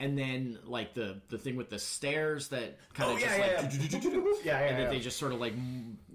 and 0.00 0.18
then 0.18 0.58
like 0.64 0.94
the 0.94 1.20
the 1.28 1.38
thing 1.38 1.54
with 1.56 1.70
the 1.70 1.78
stairs 1.78 2.48
that 2.48 2.78
kind 2.94 3.10
oh 3.10 3.14
of 3.14 3.20
yeah, 3.20 3.26
just 3.26 3.38
yeah, 3.38 4.00
like 4.00 4.02
yeah. 4.02 4.10
yeah, 4.10 4.20
yeah, 4.44 4.58
and 4.68 4.78
yeah. 4.78 4.84
that 4.84 4.90
they 4.90 4.98
just 4.98 5.18
sort 5.18 5.32
of 5.32 5.38
like 5.40 5.52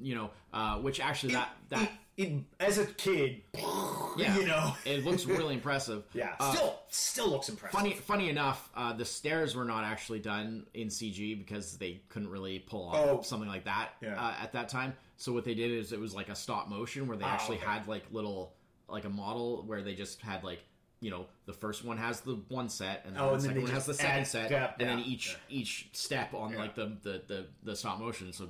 you 0.02 0.16
know 0.16 0.32
uh 0.54 0.78
which 0.80 1.00
actually 1.00 1.34
that 1.34 1.56
that 1.70 1.84
It- 1.84 1.90
it- 2.28 2.44
as 2.62 2.78
a 2.78 2.86
kid, 2.86 3.42
yeah, 4.18 4.38
you 4.38 4.48
know, 4.48 4.74
it 4.86 5.04
looks 5.04 5.26
really 5.26 5.54
impressive. 5.54 6.04
yeah, 6.14 6.34
Uh, 6.40 6.54
still, 6.54 6.80
still 6.90 7.30
looks 7.30 7.50
impressive. 7.50 7.78
funny, 7.78 7.94
funny 7.94 8.30
enough, 8.30 8.70
uh, 8.74 8.94
the 8.94 9.04
stairs 9.04 9.54
were 9.54 9.66
not 9.66 9.84
actually 9.84 10.20
done 10.20 10.66
in 10.74 10.88
CG 10.88 11.38
because 11.38 11.76
they 11.78 12.00
couldn't 12.08 12.30
really 12.30 12.60
pull 12.60 12.88
off 12.88 12.96
Oh. 12.98 13.22
something 13.22 13.50
like 13.50 13.66
that 13.66 13.90
uh, 14.02 14.34
at 14.42 14.54
that 14.54 14.70
time. 14.70 14.94
So 15.18 15.34
what 15.34 15.44
they 15.44 15.56
did 15.56 15.72
is 15.72 15.92
it 15.92 16.00
was 16.00 16.16
like 16.16 16.30
a 16.30 16.36
stop 16.36 16.70
motion 16.70 17.08
where 17.08 17.18
they 17.18 17.26
actually 17.26 17.58
okay. 17.58 17.66
had 17.66 17.86
like 17.88 18.04
little 18.12 18.54
like 18.88 19.04
a 19.04 19.10
model 19.10 19.64
where 19.68 19.82
they 19.82 19.94
just 19.94 20.22
had 20.22 20.42
like 20.44 20.64
you 21.06 21.12
know 21.12 21.26
the 21.46 21.54
first 21.54 21.86
one 21.86 21.98
has 21.98 22.22
the 22.22 22.36
one 22.50 22.68
set 22.68 23.04
and 23.06 23.16
then 23.16 23.22
Oh, 23.22 23.28
the 23.28 23.34
and 23.34 23.42
then 23.44 23.50
second 23.50 23.62
one 23.64 23.72
has 23.72 23.86
the 23.86 23.94
second 23.94 24.20
add- 24.22 24.28
set 24.28 24.50
yeah, 24.52 24.72
and 24.80 24.90
then 24.90 24.98
yeah, 25.00 25.06
each 25.14 25.38
each 25.50 25.90
step 25.94 26.34
on 26.34 26.52
Yeah. 26.54 26.58
like 26.64 26.74
the, 26.76 26.88
the 27.04 27.22
the 27.28 27.46
the 27.64 27.76
stop 27.76 28.00
motion 28.00 28.34
so 28.34 28.50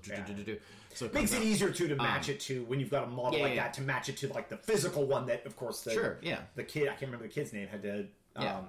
so 0.94 1.06
it 1.08 1.14
Makes 1.14 1.34
it 1.34 1.38
out. 1.40 1.44
easier 1.44 1.72
too 1.72 1.90
to 1.90 1.96
match 1.98 2.30
it 2.30 2.40
to 2.42 2.64
when 2.66 2.80
you've 2.80 2.90
got 2.90 3.04
a 3.04 3.08
model 3.08 3.36
Um, 3.36 3.42
like 3.50 3.56
that 3.58 3.74
to 3.74 3.82
match 3.82 4.08
it 4.08 4.16
to 4.18 4.32
like 4.32 4.48
the 4.48 4.56
physical 4.56 5.06
one 5.06 5.26
that, 5.28 5.46
of 5.46 5.58
course, 5.58 5.82
the 5.82 5.92
Sure, 5.92 6.18
yeah. 6.22 6.40
the 6.56 6.64
kid 6.64 6.84
I 6.88 6.92
can't 6.92 7.02
remember 7.12 7.28
the 7.28 7.34
kid's 7.34 7.52
name 7.52 7.68
had 7.68 7.84
to. 7.84 8.00
Um, 8.38 8.44
Yeah. 8.46 8.62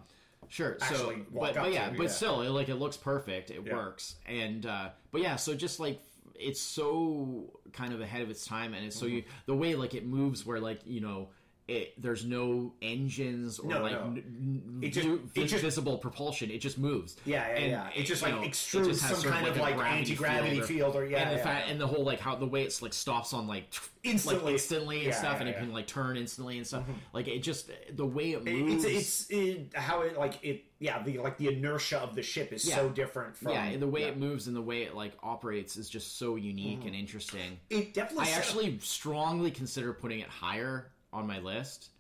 Sure. 0.48 0.76
So, 0.88 1.14
but, 1.32 1.54
but 1.54 1.72
yeah, 1.72 1.92
but 1.96 2.10
still, 2.10 2.42
it, 2.42 2.50
like 2.50 2.68
it 2.68 2.76
looks 2.76 2.96
perfect. 2.96 3.50
It 3.50 3.72
works, 3.72 4.16
and 4.26 4.64
uh, 4.66 4.90
but 5.12 5.20
yeah, 5.20 5.34
so 5.36 5.54
just 5.54 5.80
like 5.80 6.00
it's 6.36 6.60
so 6.60 7.58
kind 7.72 7.92
of 7.92 8.00
ahead 8.00 8.22
of 8.22 8.30
its 8.30 8.44
time, 8.46 8.72
and 8.74 8.84
it's 8.86 8.94
so 8.96 9.06
you 9.06 9.22
Mm-hmm. 9.22 9.30
the 9.46 9.54
way 9.56 9.74
like 9.74 9.94
it 9.94 10.04
moves, 10.06 10.44
where 10.46 10.60
like 10.60 10.80
you 10.84 11.00
know. 11.00 11.28
It, 11.68 12.00
there's 12.00 12.24
no 12.24 12.74
engines 12.80 13.58
or 13.58 13.68
No, 13.68 13.82
like 13.82 13.92
no. 13.92 14.02
n- 14.04 14.78
It 14.82 14.90
just- 14.90 15.08
vi- 15.08 15.42
it 15.42 15.46
just- 15.46 15.64
visible 15.64 15.98
propulsion. 15.98 16.48
It 16.48 16.58
just 16.58 16.78
moves. 16.78 17.16
Yeah, 17.24 17.44
yeah, 17.48 17.54
And 17.56 17.70
yeah. 17.72 17.90
It 17.96 18.04
just 18.04 18.22
like 18.22 18.34
know, 18.34 18.42
extrudes 18.42 18.86
just 18.86 19.00
some 19.20 19.22
kind 19.32 19.48
of 19.48 19.56
a 19.56 19.60
like 19.60 19.74
gravity 19.76 19.98
anti-gravity 20.12 20.60
field 20.60 20.94
or- 20.94 21.04
yeah, 21.04 21.22
and 21.22 21.30
the 21.32 21.36
yeah, 21.38 21.42
fact 21.42 21.66
yeah. 21.66 21.72
and 21.72 21.80
the 21.80 21.86
whole 21.88 22.04
like 22.04 22.20
how 22.20 22.36
the 22.36 22.46
way 22.46 22.62
it's 22.62 22.82
like 22.82 22.92
stops 22.92 23.32
on 23.32 23.48
like 23.48 23.64
Instantly. 24.04 24.44
like 24.44 24.52
instantly 24.52 24.96
and 24.98 25.06
Yeah, 25.06 25.18
stuff, 25.18 25.40
and 25.40 25.48
it. 25.48 25.56
Mm-hmm. 25.56 25.64
can 25.64 25.72
like 25.74 25.88
turn 25.88 26.16
instantly 26.16 26.58
and 26.58 26.64
stuff. 26.66 26.84
Like 27.12 27.26
it 27.26 27.40
just 27.40 27.68
the 27.96 28.06
way 28.06 28.30
it 28.34 28.44
moves. 28.44 28.84
it's 28.84 29.28
it's 29.28 29.30
it, 29.30 29.72
how 29.74 30.02
it 30.02 30.16
like 30.16 30.38
it 30.44 30.66
yeah 30.78 31.02
the 31.02 31.18
like 31.18 31.36
the 31.36 31.48
inertia 31.48 31.98
of 31.98 32.14
the 32.14 32.22
ship 32.22 32.52
is 32.52 32.62
so 32.62 32.88
different 32.90 33.36
from 33.36 33.50
yeah, 33.50 33.76
the 33.76 33.88
way 33.88 34.04
it 34.04 34.16
moves 34.16 34.46
and 34.46 34.54
the 34.54 34.62
way 34.62 34.82
it 34.84 34.94
like 34.94 35.14
operates 35.20 35.76
is 35.76 35.90
just 35.90 36.16
so 36.16 36.36
unique 36.36 36.84
and 36.84 36.94
interesting. 36.94 37.58
it 37.70 37.92
definitely 37.92 38.28
I 38.28 38.36
actually 38.36 38.78
strongly 38.78 39.50
consider 39.50 39.92
putting 39.92 40.20
it 40.20 40.28
higher 40.28 40.92
on 41.12 41.26
my 41.26 41.38
list 41.40 41.90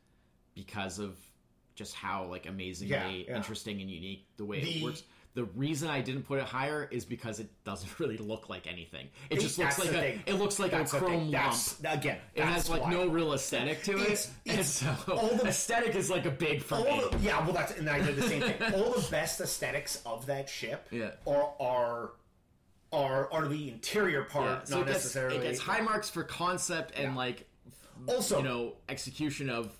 because 0.54 0.98
of 0.98 1.16
just 1.74 1.94
how 1.94 2.24
like 2.24 2.46
amazingly 2.46 2.94
Yeah, 2.94 3.08
yeah. 3.08 3.36
interesting 3.36 3.80
and 3.80 3.90
unique 3.90 4.26
the 4.36 4.44
way 4.44 4.60
The- 4.62 4.78
it 4.78 4.82
works. 4.82 5.02
The 5.34 5.44
reason 5.44 5.90
I 5.90 6.00
didn't 6.00 6.22
put 6.22 6.38
it 6.38 6.46
higher 6.46 6.88
is 6.90 7.04
because 7.04 7.40
it 7.40 7.50
doesn't 7.62 7.98
really 8.00 8.16
look 8.16 8.48
like 8.48 8.66
anything. 8.66 9.08
It 9.28 9.40
just 9.40 9.58
looks 9.58 9.78
like 9.78 9.88
a 9.88 9.92
thing. 9.92 10.22
it 10.24 10.34
looks 10.36 10.58
like 10.58 10.70
That's 10.70 10.94
a 10.94 10.98
chrome 10.98 11.30
lump. 11.30 11.54
Again. 11.84 12.16
It 12.34 12.42
has 12.44 12.70
like 12.70 12.80
why. 12.80 12.90
no 12.92 13.06
real 13.08 13.34
aesthetic 13.34 13.82
to 13.84 13.98
It's- 13.98 14.32
it, 14.46 14.50
and 14.52 14.60
it's 14.60 14.68
so 14.70 14.94
all 15.08 15.36
the- 15.36 15.46
aesthetic 15.48 15.94
is 15.94 16.08
like 16.08 16.24
a 16.24 16.30
big 16.30 16.62
for 16.62 16.76
me. 16.78 17.02
The, 17.10 17.18
yeah, 17.18 17.44
well, 17.44 17.52
that's 17.52 17.72
and 17.72 17.86
I 17.90 18.00
did 18.00 18.16
the 18.16 18.22
same 18.22 18.40
thing. 18.40 18.54
All 18.74 18.92
the 18.94 19.06
best 19.10 19.38
aesthetics 19.42 20.00
of 20.06 20.24
that 20.26 20.48
ship 20.48 20.88
Yeah. 20.90 21.10
are 21.26 21.52
are 21.60 22.12
are 22.92 23.30
are 23.30 23.46
the 23.48 23.68
interior 23.68 24.22
part, 24.24 24.46
Yeah, 24.60 24.64
so 24.64 24.74
not 24.76 24.82
it 24.82 24.86
gets, 24.92 24.98
necessarily. 25.04 25.36
it 25.36 25.42
gets 25.42 25.58
high 25.60 25.82
marks 25.82 26.08
for 26.08 26.22
concept 26.24 26.94
and 26.96 27.14
like 27.14 27.46
Also, 28.08 28.38
you 28.38 28.44
know 28.44 28.74
execution 28.88 29.48
of 29.50 29.76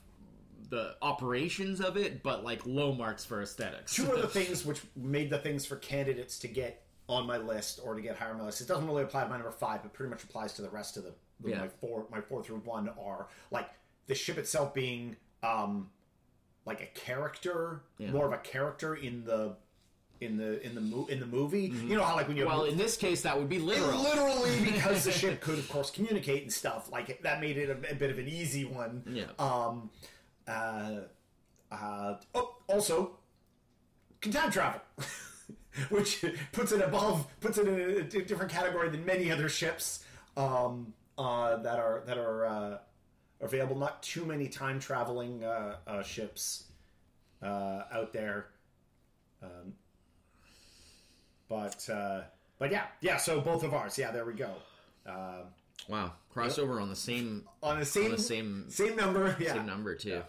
the 0.71 0.97
operations 1.03 1.81
of 1.81 1.97
it, 1.97 2.23
but 2.23 2.43
like 2.45 2.61
low 2.67 2.93
marks 2.93 3.25
for 3.25 3.41
aesthetics. 3.43 3.95
two 3.95 4.11
of 4.11 4.21
the 4.21 4.29
things 4.41 4.65
which 4.65 4.81
made 4.97 5.31
the 5.31 5.39
things 5.39 5.65
for 5.65 5.77
candidates 5.77 6.39
to 6.41 6.49
get 6.49 6.83
on 7.09 7.25
my 7.27 7.37
list 7.37 7.79
or 7.85 7.95
to 7.95 8.01
get 8.01 8.17
higher 8.17 8.33
on 8.33 8.39
my 8.39 8.45
list. 8.47 8.61
It 8.61 8.67
doesn't 8.67 8.87
really 8.87 9.05
apply 9.05 9.23
to 9.23 9.29
my 9.29 9.37
number 9.37 9.53
five, 9.53 9.83
but 9.83 9.93
pretty 9.93 10.11
much 10.11 10.25
applies 10.25 10.55
to 10.55 10.63
the 10.63 10.69
rest 10.71 10.97
of 10.97 11.05
the, 11.05 11.15
Yeah. 11.45 11.59
my 11.61 11.69
four 11.69 12.07
my 12.11 12.21
four 12.21 12.43
through 12.43 12.59
one 12.65 12.89
are 13.01 13.29
like 13.53 13.69
the 14.09 14.15
ship 14.15 14.39
itself 14.39 14.75
being 14.75 15.17
um 15.45 15.91
like 16.65 16.81
a 16.81 16.87
character, 16.99 17.83
Yeah. 17.99 18.11
more 18.11 18.27
of 18.27 18.33
a 18.33 18.39
character 18.39 18.97
in 18.97 19.23
the 19.25 19.57
in 20.21 20.37
the 20.37 20.61
in 20.65 20.75
the 20.75 20.81
mo- 20.81 21.07
in 21.07 21.21
the 21.21 21.27
movie. 21.27 21.63
You 21.67 21.97
know 21.97 22.05
how 22.05 22.17
like 22.17 22.29
when 22.29 22.37
you 22.37 22.47
well, 22.47 22.65
in 22.65 22.77
this 22.77 22.97
case, 22.97 23.23
that 23.23 23.37
would 23.39 23.49
be 23.49 23.59
literal. 23.59 24.01
literally 24.03 24.61
because 24.65 25.05
the 25.05 25.13
ship 25.13 25.41
could 25.41 25.59
of 25.59 25.69
course 25.69 25.91
communicate 25.91 26.43
and 26.43 26.53
stuff 26.53 26.91
like 26.91 27.23
that 27.23 27.41
made 27.41 27.57
it 27.59 27.69
a, 27.71 27.93
a 27.93 27.95
bit 27.95 28.11
of 28.11 28.19
an 28.19 28.29
easy 28.29 28.65
one 28.65 29.03
Yeah. 29.09 29.25
um 29.39 29.91
uh 30.49 31.01
uh 31.73 32.15
oh 32.35 32.57
also 32.69 33.19
can 34.21 34.33
time 34.33 34.51
travel 34.51 34.81
which 35.91 36.25
puts 36.53 36.73
it 36.73 36.81
above 36.81 37.27
puts 37.41 37.59
it 37.59 37.67
in 37.69 37.79
a 37.79 38.03
different 38.25 38.51
category 38.51 38.89
than 38.89 39.05
many 39.05 39.31
other 39.31 39.49
ships 39.49 40.05
um 40.37 40.93
uh 41.19 41.57
that 41.57 41.79
are 41.79 42.03
that 42.07 42.17
are 42.19 42.47
uh 42.47 42.79
available 43.41 43.77
not 43.77 44.03
too 44.03 44.25
many 44.25 44.49
time 44.49 44.79
traveling 44.81 45.45
uh, 45.45 45.77
uh 45.87 46.03
ships 46.03 46.65
uh 47.43 47.83
out 47.93 48.13
there 48.13 48.47
um 49.43 49.75
but 51.49 51.89
uh 51.91 52.23
but 52.59 52.71
yeah 52.71 52.85
yeah 53.01 53.17
so 53.17 53.41
both 53.41 53.63
of 53.63 53.73
ours 53.75 53.97
yeah 53.99 54.11
there 54.11 54.25
we 54.25 54.33
go 54.33 54.51
um 55.07 55.45
Wow, 55.89 56.13
crossover 56.35 56.81
on 56.83 56.89
the 56.89 56.97
same 56.97 57.45
on 57.63 57.79
the 57.79 57.85
same 57.85 58.11
the 58.11 58.19
same 58.19 58.65
same 58.71 58.97
number 58.97 59.37
yeah 59.41 59.53
same 59.55 59.67
number 59.67 59.95
too. 59.95 60.23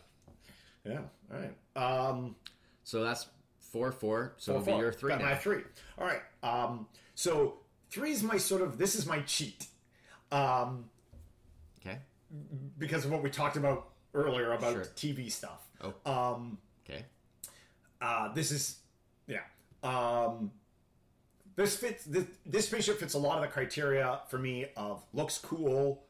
yeah 0.86 1.00
all 1.34 1.40
right 1.40 1.56
um 1.76 2.36
So 2.84 3.04
that's 3.04 3.28
four 3.60 3.92
four. 3.92 4.34
So 4.38 4.54
Four, 4.54 4.62
it'll 4.62 4.74
be 4.78 4.80
your 4.82 4.92
three 4.94 5.10
Got 5.12 5.20
now. 5.22 5.26
my 5.30 5.36
three. 5.36 5.62
All 5.98 6.06
right. 6.08 6.22
Um, 6.42 6.88
so 7.16 7.60
three 7.90 8.12
is 8.12 8.24
my 8.24 8.38
sort 8.38 8.62
of 8.62 8.78
this 8.78 8.96
is 8.96 9.06
my 9.06 9.20
cheat, 9.22 9.66
um, 10.32 10.86
Okay. 11.82 11.98
because 12.78 13.04
of 13.06 13.12
what 13.12 13.22
we 13.24 13.30
talked 13.30 13.58
about 13.58 13.90
earlier 14.14 14.54
about 14.54 14.72
Sure. 14.74 14.82
TV 14.96 15.30
stuff. 15.32 15.68
Oh. 15.82 15.94
Um, 16.06 16.58
Okay. 16.86 17.04
uh, 18.02 18.32
this 18.34 18.52
is 18.52 18.78
yeah. 19.28 19.42
Um, 19.84 20.52
this 21.58 21.76
fits. 21.76 22.06
This, 22.06 22.26
this 22.46 22.68
spaceship 22.68 23.00
fits 23.00 23.16
a 23.16 23.20
lot 23.20 23.36
of 23.38 23.42
the 23.42 23.50
criteria 23.50 24.22
for 24.30 24.38
me 24.38 24.68
of 24.78 25.04
looks 25.14 25.38
cool, 25.40 26.04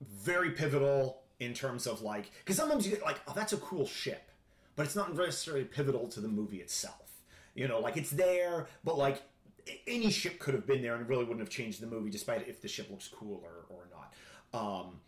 very 0.00 0.52
pivotal 0.52 1.20
in 1.40 1.52
terms 1.52 1.86
of 1.86 2.00
like 2.00 2.30
because 2.38 2.56
sometimes 2.56 2.86
you 2.86 2.94
get 2.94 3.02
like, 3.02 3.20
oh, 3.28 3.32
that's 3.34 3.52
a 3.52 3.58
cool 3.58 3.84
ship, 3.84 4.30
but 4.76 4.86
it's 4.86 4.96
not 4.96 5.14
necessarily 5.14 5.64
pivotal 5.64 6.08
to 6.08 6.20
the 6.20 6.28
movie 6.28 6.58
itself. 6.58 7.10
You 7.54 7.66
know, 7.66 7.80
like 7.80 7.96
it's 7.96 8.10
there, 8.10 8.68
but 8.84 8.96
like 8.96 9.20
any 9.88 10.10
ship 10.10 10.38
could 10.38 10.54
have 10.54 10.66
been 10.66 10.80
there 10.80 10.94
and 10.94 11.08
really 11.08 11.24
wouldn't 11.24 11.40
have 11.40 11.50
changed 11.50 11.82
the 11.82 11.88
movie, 11.88 12.08
despite 12.08 12.48
if 12.48 12.62
the 12.62 12.68
ship 12.68 12.88
looks 12.88 13.08
cool 13.08 13.42
or, 13.44 13.66
or 13.76 13.88
not. 13.90 14.14
Um, 14.58 15.00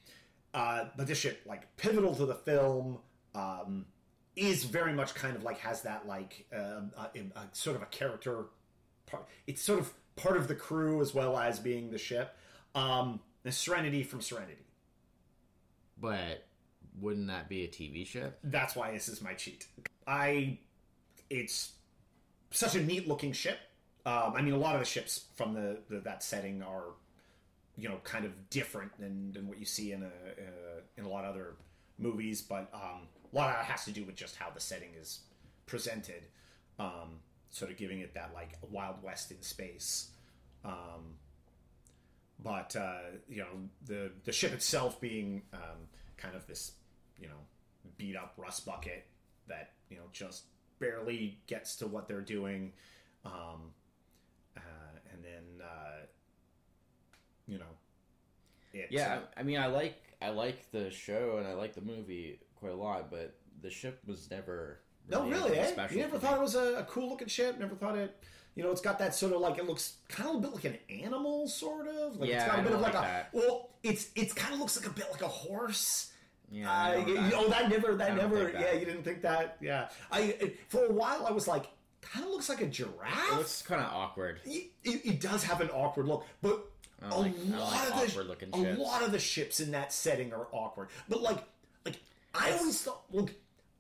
uh, 0.53 0.87
but 0.97 1.07
this 1.07 1.19
ship, 1.19 1.43
like 1.47 1.75
pivotal 1.77 2.15
to 2.17 2.27
the 2.27 2.35
film, 2.35 2.99
um, 3.37 3.87
is 4.35 4.65
very 4.65 4.93
much 4.93 5.15
kind 5.15 5.37
of 5.37 5.45
like 5.45 5.59
has 5.59 5.83
that 5.83 6.09
like 6.09 6.47
uh, 6.53 6.81
a, 6.97 7.21
a 7.37 7.49
sort 7.53 7.77
of 7.77 7.83
a 7.83 7.87
character 7.87 8.47
part. 9.11 9.27
It's 9.47 9.63
sort 9.63 9.81
of 9.81 9.93
part 10.17 10.37
of 10.37 10.49
the 10.49 10.55
crew 10.55 11.01
as 11.01 11.15
well 11.15 11.39
as 11.39 11.59
being 11.59 11.91
the 11.91 11.99
ship. 11.99 12.37
Um, 12.75 13.21
the 13.43 13.53
Serenity 13.53 14.03
from 14.03 14.21
Serenity. 14.21 14.67
But 15.99 16.47
wouldn't 16.99 17.29
that 17.29 17.49
be 17.49 17.65
a 17.65 17.69
TV 17.69 18.07
ship? 18.07 18.39
That's 18.45 18.77
why 18.77 18.93
this 18.93 19.09
is 19.09 19.23
my 19.23 19.35
cheat. 19.35 19.67
I, 20.07 20.59
it's 21.29 21.73
such 22.51 22.75
a 22.75 22.83
neat 22.83 23.09
looking 23.09 23.33
ship. 23.33 23.59
Um, 24.07 24.33
I 24.35 24.43
mean, 24.43 24.55
a 24.55 24.59
lot 24.59 24.75
of 24.75 24.81
the 24.81 24.87
ships 24.87 25.27
from 25.35 25.55
the, 25.55 25.79
the 25.89 26.01
that 26.01 26.23
setting 26.23 26.63
are, 26.63 26.95
you 27.77 27.89
know, 27.89 27.99
kind 28.03 28.25
of 28.25 28.51
different 28.51 28.99
than, 28.99 29.33
than 29.33 29.47
what 29.47 29.59
you 29.59 29.67
see 29.67 29.93
in 29.93 30.03
a 30.03 30.07
uh, 30.07 30.81
in 30.97 31.05
a 31.05 31.09
lot 31.09 31.25
of 31.25 31.31
other 31.31 31.55
movies. 31.99 32.41
But 32.41 32.71
um, 32.73 33.09
a 33.33 33.37
lot 33.37 33.51
of 33.51 33.57
that 33.57 33.65
has 33.67 33.85
to 33.85 33.93
do 33.93 34.05
with 34.05 34.17
just 34.17 34.37
how 34.37 34.51
the 34.51 34.61
setting 34.61 34.91
is 34.99 35.21
presented, 35.67 36.23
um, 36.79 37.21
sort 37.51 37.71
of 37.71 37.77
giving 37.77 38.01
it 38.01 38.15
that 38.15 38.33
like 38.35 38.59
Wild 38.71 39.03
West 39.03 39.31
in 39.31 39.43
space. 39.43 40.11
Um, 40.65 41.17
but 42.43 42.75
uh, 42.77 43.01
you 43.29 43.39
know 43.39 43.69
the 43.87 44.11
the 44.25 44.33
ship 44.33 44.53
itself 44.53 45.01
being 45.01 45.43
um, 45.53 45.89
kind 46.17 46.35
of 46.35 46.47
this 46.47 46.73
you 47.21 47.27
know 47.27 47.35
beat 47.99 48.17
up 48.17 48.35
rust 48.37 48.65
bucket 48.65 49.07
that 49.49 49.73
you 49.89 49.97
know 49.97 50.05
just 50.13 50.45
barely 50.79 51.39
gets 51.47 51.77
to 51.77 51.87
what 51.87 52.09
they're 52.09 52.21
doing 52.23 52.73
um, 53.25 53.73
uh, 54.57 54.61
and 55.13 55.23
then 55.23 55.67
uh, 55.67 56.07
you 57.47 57.59
know 57.59 57.65
it's, 58.73 58.93
Yeah, 58.93 59.15
uh, 59.15 59.21
I 59.37 59.41
I 59.41 59.43
mean, 59.43 59.59
I 59.59 59.67
like 59.67 59.97
I 60.23 60.31
like 60.31 60.71
the 60.71 60.91
show 60.91 61.37
and 61.39 61.47
I 61.47 61.55
like 61.55 61.75
the 61.75 61.81
movie 61.81 62.39
quite 62.59 62.73
a 62.73 62.77
lot, 62.77 63.11
but 63.11 63.35
the 63.63 63.71
ship 63.71 64.01
was 64.07 64.31
never. 64.31 64.81
No 65.11 65.27
really 65.29 65.59
eh? 65.59 65.89
you 65.91 65.99
never 65.99 66.19
thought 66.19 66.35
it 66.37 66.41
was 66.41 66.55
a, 66.55 66.77
a 66.79 66.85
cool 66.85 67.09
looking 67.11 67.29
ship 67.29 67.59
never 67.59 67.75
thought 67.75 67.97
it 67.97 68.17
you 68.55 68.63
know 68.63 68.71
it's 68.71 68.81
got 68.81 68.99
that 68.99 69.15
sort 69.15 69.33
of 69.33 69.41
like 69.41 69.59
it 69.59 69.67
looks 69.67 69.95
kind 70.09 70.29
of 70.31 70.37
a 70.37 70.39
bit 70.41 70.53
like 70.55 70.65
an 70.65 70.79
animal 71.05 71.47
sort 71.49 71.87
of 71.89 72.17
like 72.17 72.31
it's 72.31 72.37
Yeah, 72.37 72.47
got 72.47 72.57
a 72.57 72.61
I 72.61 72.65
bit 72.65 72.73
of 72.73 72.81
like, 72.81 72.95
like 72.95 73.03
a 73.05 73.07
that. 73.07 73.31
well 73.33 73.71
it's 73.83 74.09
it's 74.15 74.33
kind 74.33 74.55
of 74.55 74.61
looks 74.61 74.77
like 74.79 74.87
a 74.87 74.95
bit 74.95 75.07
like 75.13 75.23
a 75.23 75.29
horse 75.29 76.13
Yeah, 76.51 76.71
Uh, 76.71 77.07
you, 77.07 77.15
know 77.15 77.31
oh, 77.35 77.49
that 77.49 77.69
never, 77.71 77.95
that 77.95 78.17
never, 78.17 78.51
that. 78.51 78.61
yeah, 78.61 78.73
you 78.73 78.85
didn't 78.85 79.05
think 79.05 79.23
that, 79.23 79.57
yeah. 79.61 79.89
I 80.11 80.21
it, 80.41 80.59
for 80.69 80.85
a 80.87 80.93
while 80.93 81.25
I 81.27 81.31
was 81.31 81.47
like, 81.47 81.67
kind 82.03 82.25
of 82.27 82.33
looks 82.33 82.49
like 82.49 82.61
a 82.61 82.67
giraffe. 82.67 83.33
It 83.33 83.37
looks 83.37 83.63
kind 83.63 83.81
of 83.81 83.87
awkward. 83.93 84.41
It, 84.45 84.71
it, 84.83 85.01
it 85.07 85.21
does 85.21 85.45
have 85.45 85.61
an 85.61 85.71
awkward 85.71 86.07
look, 86.07 86.27
but 86.43 86.65
a 87.03 87.17
like- 87.21 87.33
lot 87.47 87.71
like 87.73 87.89
of 87.89 87.95
the 88.01 88.57
a 88.57 88.65
ships. 88.65 88.79
lot 88.81 89.03
of 89.05 89.13
the 89.13 89.19
ships 89.21 89.61
in 89.61 89.71
that 89.71 89.93
setting 89.93 90.33
are 90.33 90.49
awkward. 90.51 90.89
But 91.09 91.23
like, 91.23 91.39
like 91.87 92.01
I 92.35 92.49
It's- 92.49 92.61
always 92.61 92.83
thought, 92.83 93.03
look, 93.13 93.31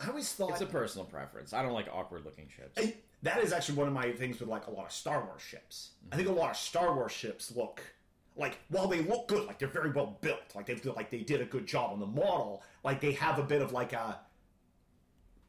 I 0.00 0.08
always 0.08 0.32
thought 0.32 0.50
It's 0.52 0.60
a 0.62 0.66
personal 0.66 1.04
preference. 1.06 1.52
I 1.52 1.62
don't 1.62 1.72
like 1.74 1.88
awkward 1.92 2.24
looking 2.24 2.48
ships. 2.48 2.78
I- 2.78 2.94
that 3.22 3.38
is 3.44 3.52
actually 3.52 3.76
one 3.76 3.86
of 3.86 3.92
my 3.92 4.12
things 4.12 4.40
with 4.40 4.48
like 4.48 4.66
a 4.66 4.70
lot 4.70 4.86
of 4.86 4.92
Star 4.92 5.22
Wars 5.24 5.42
ships. 5.42 5.90
I 6.10 6.16
think 6.16 6.28
a 6.28 6.32
lot 6.32 6.50
of 6.50 6.56
Star 6.56 6.94
Wars 6.94 7.12
ships 7.12 7.54
look 7.54 7.82
like 8.34 8.56
while 8.70 8.88
they 8.88 9.02
look 9.02 9.28
good, 9.28 9.46
like 9.46 9.58
they're 9.58 9.68
very 9.68 9.90
well 9.90 10.16
built, 10.22 10.40
like 10.54 10.64
they 10.64 10.74
feel 10.76 10.94
like 10.96 11.10
they 11.10 11.18
did 11.18 11.42
a 11.42 11.44
good 11.44 11.66
job 11.66 11.92
on 11.92 12.00
the 12.00 12.06
model, 12.06 12.62
like 12.82 13.00
they 13.02 13.12
have 13.12 13.38
a 13.38 13.42
bit 13.42 13.60
of 13.60 13.72
like 13.72 13.92
a 13.92 14.18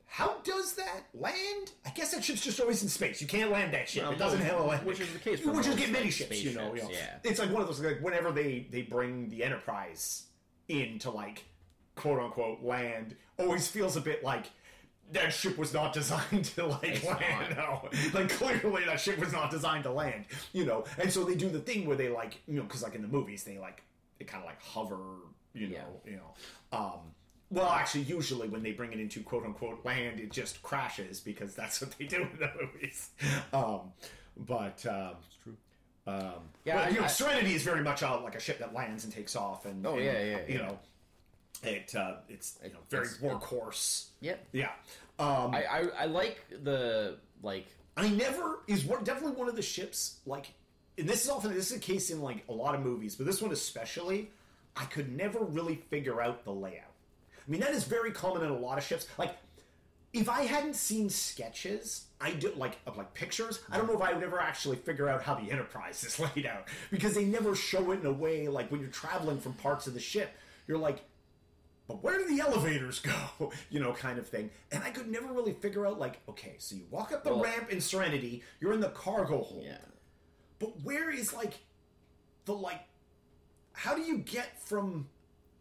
how 0.06 0.40
does 0.44 0.74
that 0.74 1.04
land? 1.14 1.72
I 1.86 1.90
guess 1.92 2.12
that 2.14 2.22
ship's 2.22 2.42
just 2.42 2.60
always 2.60 2.84
in 2.84 2.90
space. 2.90 3.22
You 3.22 3.28
can't 3.28 3.50
land 3.50 3.74
that 3.74 3.88
ship. 3.88 4.04
Well, 4.04 4.12
it 4.12 4.20
doesn't 4.20 4.42
have 4.42 4.60
a 4.60 4.64
land. 4.64 4.86
which 4.86 5.00
is 5.00 5.12
the 5.14 5.20
case 5.20 5.40
for 5.40 5.54
Which 5.54 5.68
is 5.68 5.76
get 5.76 5.90
many 5.90 6.10
ships, 6.12 6.44
you 6.44 6.54
know. 6.54 6.74
you 6.76 6.82
know. 6.82 6.90
yeah. 6.92 7.20
It's 7.24 7.40
like 7.40 7.50
one 7.50 7.62
of 7.62 7.70
those 7.70 7.80
like 7.80 8.02
whenever 8.02 8.34
they 8.34 8.68
they 8.70 8.82
bring 8.82 9.30
the 9.30 9.42
Enterprise 9.46 10.24
in 10.68 11.00
to 11.00 11.12
like 11.12 11.46
quote 12.02 12.20
unquote 12.20 12.62
land, 12.64 13.16
always 13.38 13.68
feels 13.68 13.96
a 13.96 14.02
bit 14.02 14.24
like 14.24 14.46
that 15.12 15.32
ship 15.34 15.58
was 15.58 15.74
not 15.74 15.94
designed 16.02 16.46
to 16.46 16.66
like 16.66 16.84
It's 16.84 17.06
land. 17.06 17.56
No, 17.58 17.90
like 18.14 18.30
clearly 18.30 18.86
that 18.86 19.00
ship 19.00 19.20
was 19.20 19.32
not 19.32 19.52
designed 19.52 19.84
to 19.84 19.92
land. 19.92 20.26
You 20.54 20.66
know, 20.66 20.86
and 20.98 21.12
so 21.12 21.24
they 21.24 21.36
do 21.36 21.50
the 21.50 21.60
thing 21.60 21.86
where 21.86 21.98
they 21.98 22.10
like 22.10 22.42
you 22.48 22.56
know 22.56 22.64
because 22.64 22.82
like 22.84 22.96
in 22.96 23.02
the 23.02 23.08
movies 23.08 23.44
they 23.44 23.58
like 23.58 23.84
they 24.20 24.26
kind 24.26 24.44
of 24.44 24.48
like 24.48 24.62
hover. 24.62 24.98
You 25.54 25.68
know, 25.68 25.76
Yeah. 26.06 26.12
you 26.12 26.18
know. 26.18 26.78
Um, 26.78 27.00
well, 27.50 27.68
actually, 27.70 28.04
usually 28.04 28.48
when 28.48 28.64
they 28.64 28.72
bring 28.72 28.94
it 28.94 29.00
into 29.02 29.22
quote 29.22 29.44
unquote 29.46 29.84
land, 29.84 30.22
it 30.22 30.32
just 30.32 30.64
crashes 30.64 31.20
because 31.20 31.54
that's 31.54 31.82
what 31.82 31.92
they 32.00 32.06
do 32.06 32.22
in 32.22 32.40
the 32.40 32.50
movies. 32.60 33.10
Um, 33.54 33.92
but 34.38 34.86
um, 34.86 35.16
it's 35.28 35.36
true. 35.44 35.58
Um, 36.08 36.34
Yeah, 36.64 36.76
well, 36.78 36.86
I- 36.86 36.90
you 36.90 36.96
know, 37.00 37.04
I- 37.04 37.08
Serenity 37.08 37.54
is 37.54 37.64
very 37.64 37.84
much 37.84 38.02
uh, 38.02 38.22
like 38.22 38.36
a 38.36 38.40
ship 38.40 38.60
that 38.60 38.74
lands 38.74 39.04
and 39.04 39.12
takes 39.14 39.36
off, 39.36 39.66
and 39.66 39.86
Oh, 39.86 39.96
and, 39.96 40.06
yeah, 40.06 40.12
yeah, 40.24 40.38
you 40.48 40.54
yeah. 40.56 40.58
know, 40.68 40.80
it 41.64 41.96
uh, 41.96 42.16
it's 42.30 42.58
you 42.64 42.72
know 42.72 42.80
very 42.90 43.08
workhorse. 43.08 44.08
Yep. 44.22 44.48
Yeah. 44.52 44.72
Um, 45.20 45.54
I, 45.54 45.66
I 45.66 45.88
I 46.00 46.06
like 46.06 46.44
the 46.64 47.18
like 47.44 47.68
I 47.98 48.10
never 48.10 48.60
is 48.68 48.84
one 48.86 49.04
definitely 49.04 49.38
one 49.38 49.50
of 49.50 49.56
the 49.56 49.62
ships 49.62 50.20
like 50.26 50.54
and 50.98 51.08
this 51.08 51.24
is 51.24 51.30
often 51.30 51.54
this 51.54 51.72
is 51.72 51.78
a 51.78 51.80
case 51.80 52.10
in 52.10 52.22
like 52.22 52.44
a 52.50 52.54
lot 52.54 52.76
of 52.76 52.82
movies, 52.82 53.16
but 53.16 53.26
this 53.26 53.42
one 53.42 53.52
especially, 53.52 54.32
I 54.76 54.86
could 54.86 55.16
never 55.16 55.40
really 55.40 55.76
figure 55.76 56.22
out 56.22 56.44
the 56.44 56.52
layout. 56.52 56.94
I 57.36 57.52
mean 57.52 57.62
that 57.62 57.72
is 57.72 57.84
very 57.84 58.12
common 58.12 58.44
in 58.44 58.50
a 58.50 58.58
lot 58.58 58.78
of 58.78 58.84
ships. 58.84 59.08
Like 59.18 59.36
if 60.14 60.28
I 60.28 60.42
hadn't 60.42 60.76
seen 60.76 61.10
sketches, 61.10 62.06
I 62.20 62.32
do 62.32 62.52
like 62.56 62.78
of 62.86 62.98
like 62.98 63.14
pictures. 63.14 63.62
I 63.72 63.78
don't 63.78 63.88
know 63.88 63.96
if 63.96 64.02
I 64.02 64.14
would 64.14 64.24
ever 64.24 64.40
actually 64.40 64.78
figure 64.78 65.08
out 65.08 65.22
how 65.22 65.36
the 65.36 65.52
Enterprise 65.52 66.04
is 66.04 66.20
laid 66.36 66.46
out 66.46 66.68
because 66.90 67.14
they 67.14 67.26
never 67.26 67.56
show 67.56 67.92
it 67.92 68.02
in 68.02 68.06
a 68.06 68.12
way 68.12 68.48
like 68.48 68.72
when 68.72 68.82
you're 68.82 68.90
traveling 68.90 69.40
from 69.40 69.54
parts 69.54 69.88
of 69.88 69.94
the 69.94 70.00
ship, 70.00 70.32
you're 70.68 70.78
like, 70.78 71.02
but 71.92 72.04
where 72.04 72.18
do 72.18 72.26
the 72.26 72.42
elevators 72.42 73.00
go? 73.00 73.52
You 73.70 73.80
know, 73.80 73.94
kind 73.94 74.18
of 74.20 74.28
thing. 74.28 74.50
And 74.72 74.84
I 74.84 74.92
could 74.92 75.10
never 75.10 75.28
really 75.34 75.54
figure 75.54 75.86
out 75.86 76.00
like, 76.00 76.20
okay, 76.30 76.56
so 76.58 76.76
you 76.76 76.84
walk 76.90 77.12
up 77.12 77.24
the 77.24 77.32
Well- 77.34 77.44
ramp 77.44 77.70
in 77.70 77.82
Serenity, 77.82 78.44
you're 78.60 78.74
in 78.74 78.80
the 78.80 78.90
cargo 78.90 79.42
hold, 79.44 79.64
yeah. 79.66 79.78
but 80.60 80.82
where 80.82 81.10
is 81.12 81.34
like 81.34 81.54
the 82.46 82.54
like? 82.54 82.82
How 83.74 83.96
do 83.96 84.02
you 84.02 84.18
get 84.20 84.62
from 84.62 85.08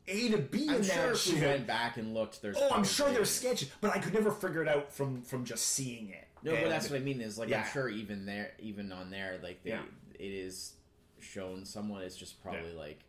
A 0.08 0.28
to 0.30 0.38
B 0.38 0.66
I'm 0.68 0.76
in 0.76 0.82
sure 0.82 0.94
that 0.94 1.12
if 1.12 1.34
we 1.34 1.40
went 1.40 1.66
back 1.66 1.96
and 1.96 2.14
looked, 2.14 2.42
there's. 2.42 2.56
Oh, 2.58 2.70
I'm 2.72 2.84
sure 2.84 3.10
there's 3.12 3.30
sketches, 3.30 3.70
but 3.80 3.94
I 3.94 3.98
could 3.98 4.12
never 4.14 4.30
figure 4.30 4.62
it 4.62 4.68
out 4.68 4.92
from 4.92 5.22
from 5.22 5.44
just 5.44 5.66
seeing 5.68 6.10
it. 6.10 6.26
No, 6.42 6.52
but 6.52 6.68
that's 6.68 6.88
what 6.90 6.96
I 7.00 7.02
mean. 7.04 7.20
Is 7.20 7.38
like 7.38 7.48
Yeah. 7.48 7.60
I'm 7.62 7.72
sure 7.72 7.88
even 7.88 8.26
there, 8.26 8.52
even 8.58 8.92
on 8.92 9.10
there, 9.10 9.38
like 9.42 9.62
they, 9.62 9.70
Yeah. 9.70 9.82
it 10.18 10.32
is 10.32 10.72
shown 11.20 11.64
somewhat. 11.64 12.02
It's 12.02 12.16
just 12.16 12.42
probably 12.42 12.72
like 12.72 12.92
it- 12.98 13.04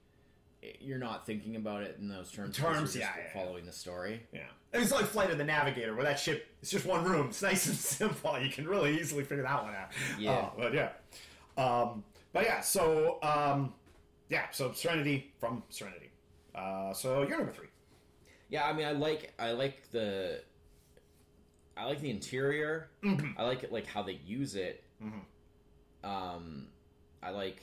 you're 0.79 0.99
not 0.99 1.25
thinking 1.25 1.55
about 1.55 1.83
it 1.83 1.97
in 1.99 2.07
those 2.07 2.31
terms. 2.31 2.55
Terms, 2.55 2.95
yeah, 2.95 3.09
yeah, 3.15 3.23
yeah. 3.23 3.41
following 3.41 3.65
the 3.65 3.71
story. 3.71 4.21
Yeah. 4.31 4.41
And 4.73 4.81
it's 4.81 4.91
like 4.91 5.05
Flight 5.05 5.31
of 5.31 5.37
the 5.37 5.43
Navigator, 5.43 5.95
where 5.95 6.05
that 6.05 6.19
ship 6.19 6.47
it's 6.61 6.71
just 6.71 6.85
one 6.85 7.03
room. 7.03 7.27
It's 7.27 7.41
nice 7.41 7.67
and 7.67 7.75
simple. 7.77 8.39
You 8.39 8.49
can 8.49 8.67
really 8.67 8.99
easily 8.99 9.23
figure 9.23 9.43
that 9.43 9.63
one 9.63 9.73
out. 9.73 9.89
Yeah. 10.19 10.31
Uh, 10.31 10.49
but 10.57 10.73
yeah. 10.73 10.89
Um, 11.57 12.03
but 12.33 12.45
yeah, 12.45 12.61
so 12.61 13.17
um, 13.23 13.73
yeah, 14.29 14.45
so 14.51 14.71
Serenity 14.71 15.33
from 15.39 15.63
Serenity. 15.69 16.09
Uh, 16.55 16.93
so 16.93 17.23
you're 17.23 17.37
number 17.37 17.51
three. 17.51 17.67
Yeah, 18.49 18.65
I 18.65 18.73
mean, 18.73 18.85
I 18.85 18.91
like 18.91 19.33
I 19.39 19.51
like 19.51 19.89
the 19.91 20.41
I 21.75 21.85
like 21.85 22.01
the 22.01 22.09
interior. 22.09 22.89
Mm-hmm. 23.03 23.39
I 23.39 23.43
like 23.43 23.63
it, 23.63 23.71
like 23.71 23.87
how 23.87 24.03
they 24.03 24.19
use 24.25 24.55
it. 24.55 24.83
Um, 26.03 26.67
I 27.21 27.29
like 27.29 27.61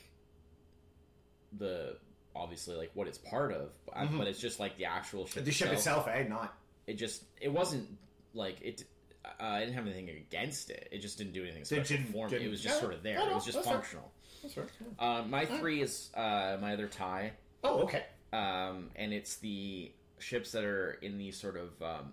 the 1.59 1.97
obviously 2.39 2.77
like 2.77 2.91
what 2.95 3.07
it's 3.09 3.19
part 3.19 3.53
of, 3.53 3.71
but, 3.87 3.97
I- 3.97 4.07
but 4.07 4.27
it's 4.29 4.41
just 4.41 4.61
like 4.61 4.77
the 4.79 4.85
actual 4.87 5.27
ship. 5.27 5.37
Mm-hmm. 5.39 5.45
The 5.45 5.53
ship 5.53 5.73
itself, 5.73 6.09
eh? 6.09 6.25
Not. 6.29 6.55
It 6.87 6.95
just 6.95 7.25
it 7.41 7.53
wasn't 7.53 7.89
like 8.35 8.61
it. 8.63 8.85
Uh, 9.25 9.29
I 9.45 9.61
didn't 9.61 9.75
have 9.75 9.85
anything 9.87 10.09
against 10.09 10.71
it. 10.71 10.89
It 10.91 11.01
just 11.01 11.19
didn't 11.19 11.33
do 11.35 11.43
anything 11.43 11.65
special 11.65 11.85
didn't- 11.85 12.13
for 12.13 12.29
me. 12.29 12.37
It 12.37 12.39
didn't- 12.39 12.51
was 12.51 12.63
just 12.63 12.77
yeah, 12.77 12.81
sort 12.81 12.95
of 12.95 13.03
there. 13.03 13.17
no, 13.19 13.25
no, 13.27 13.31
it 13.33 13.35
was 13.35 13.45
just 13.45 13.57
that's 13.57 13.67
fair. 13.67 13.77
functional. 13.77 14.11
That's 14.43 14.57
right. 14.57 14.69
Uh, 14.99 15.23
my 15.27 15.45
three 15.45 15.83
is 15.83 16.11
uh, 16.15 16.57
my 16.61 16.73
other 16.75 16.87
tie, 16.87 17.33
Oh, 17.65 17.83
okay. 17.83 18.05
um, 18.33 18.91
and 18.95 19.13
it's 19.13 19.37
the 19.37 19.91
ships 20.21 20.53
that 20.53 20.65
are 20.65 20.93
in 21.03 21.19
the 21.19 21.33
sort 21.33 21.57
of 21.57 21.83
um, 21.83 22.13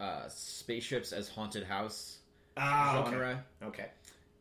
uh, 0.00 0.28
spaceships 0.28 1.12
as 1.12 1.28
haunted 1.28 1.64
house 1.64 2.18
Ah, 2.56 3.00
okay. 3.00 3.10
genre, 3.10 3.44
Okay. 3.64 3.86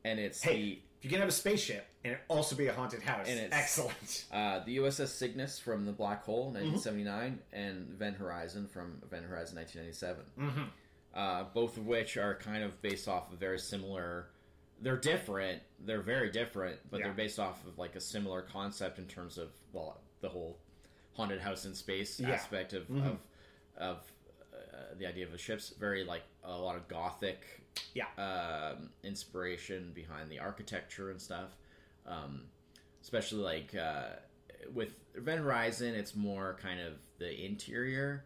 and 0.04 0.20
it's 0.20 0.42
Hey, 0.42 0.80
you 1.02 1.10
can 1.10 1.20
have 1.20 1.30
a 1.30 1.32
spaceship 1.32 1.86
and 2.04 2.14
it 2.14 2.20
also 2.28 2.56
be 2.56 2.68
a 2.68 2.74
haunted 2.74 3.02
house, 3.04 3.28
And 3.30 3.40
it's- 3.40 3.54
excellent. 3.60 4.26
the 4.32 4.38
uh, 4.38 4.64
the 4.66 4.78
USS 4.78 5.08
Cygnus 5.10 5.60
from 5.60 5.86
the 5.86 5.92
Black 5.92 6.24
Hole, 6.24 6.46
Mm-hmm. 6.54 6.72
1979, 6.74 7.40
and 7.54 7.90
Event 7.94 8.18
Horizon 8.18 8.68
from 8.68 9.00
Event 9.04 9.26
Horizon, 9.26 9.58
1997. 9.58 10.24
Mm-hmm. 10.40 10.64
Uh, 11.14 11.44
both 11.54 11.78
of 11.78 11.88
which 11.88 12.18
are 12.18 12.36
kind 12.36 12.64
of 12.64 12.80
based 12.82 13.08
off 13.08 13.32
of 13.32 13.40
very 13.40 13.60
similar 13.60 14.28
they're 14.80 14.96
different. 14.98 15.60
They're 15.84 16.04
very 16.04 16.30
different, 16.32 16.78
but 16.92 17.00
Yeah. 17.00 17.06
they're 17.08 17.16
based 17.16 17.40
off 17.40 17.66
of 17.66 17.80
like 17.80 17.96
a 17.96 18.00
similar 18.00 18.44
concept 18.44 19.00
in 19.00 19.06
terms 19.06 19.40
of 19.40 19.50
well, 19.74 20.00
the 20.22 20.30
whole 20.30 20.60
haunted 21.14 21.40
house 21.42 21.66
in 21.66 21.74
space 21.74 22.20
Yeah. 22.20 22.30
aspect 22.32 22.74
of 22.74 22.88
of, 22.92 23.18
of 23.78 23.98
uh, 24.54 24.58
the 25.00 25.08
idea 25.08 25.26
of 25.26 25.32
the 25.32 25.38
ships. 25.40 25.74
Very 25.80 26.04
like 26.04 26.22
a 26.48 26.58
lot 26.58 26.76
of 26.76 26.88
gothic 26.88 27.42
Yeah. 27.94 28.06
um, 28.18 28.90
inspiration 29.04 29.92
behind 29.94 30.30
the 30.32 30.40
architecture 30.40 31.12
and 31.12 31.22
stuff. 31.22 31.56
Um, 32.06 32.44
especially 33.02 33.40
like 33.44 33.76
uh, 33.76 34.16
with 34.74 34.94
Event 35.16 35.42
Horizon, 35.42 35.94
it's 35.94 36.16
more 36.16 36.58
kind 36.62 36.80
of 36.80 36.94
the 37.20 37.46
interior 37.46 38.24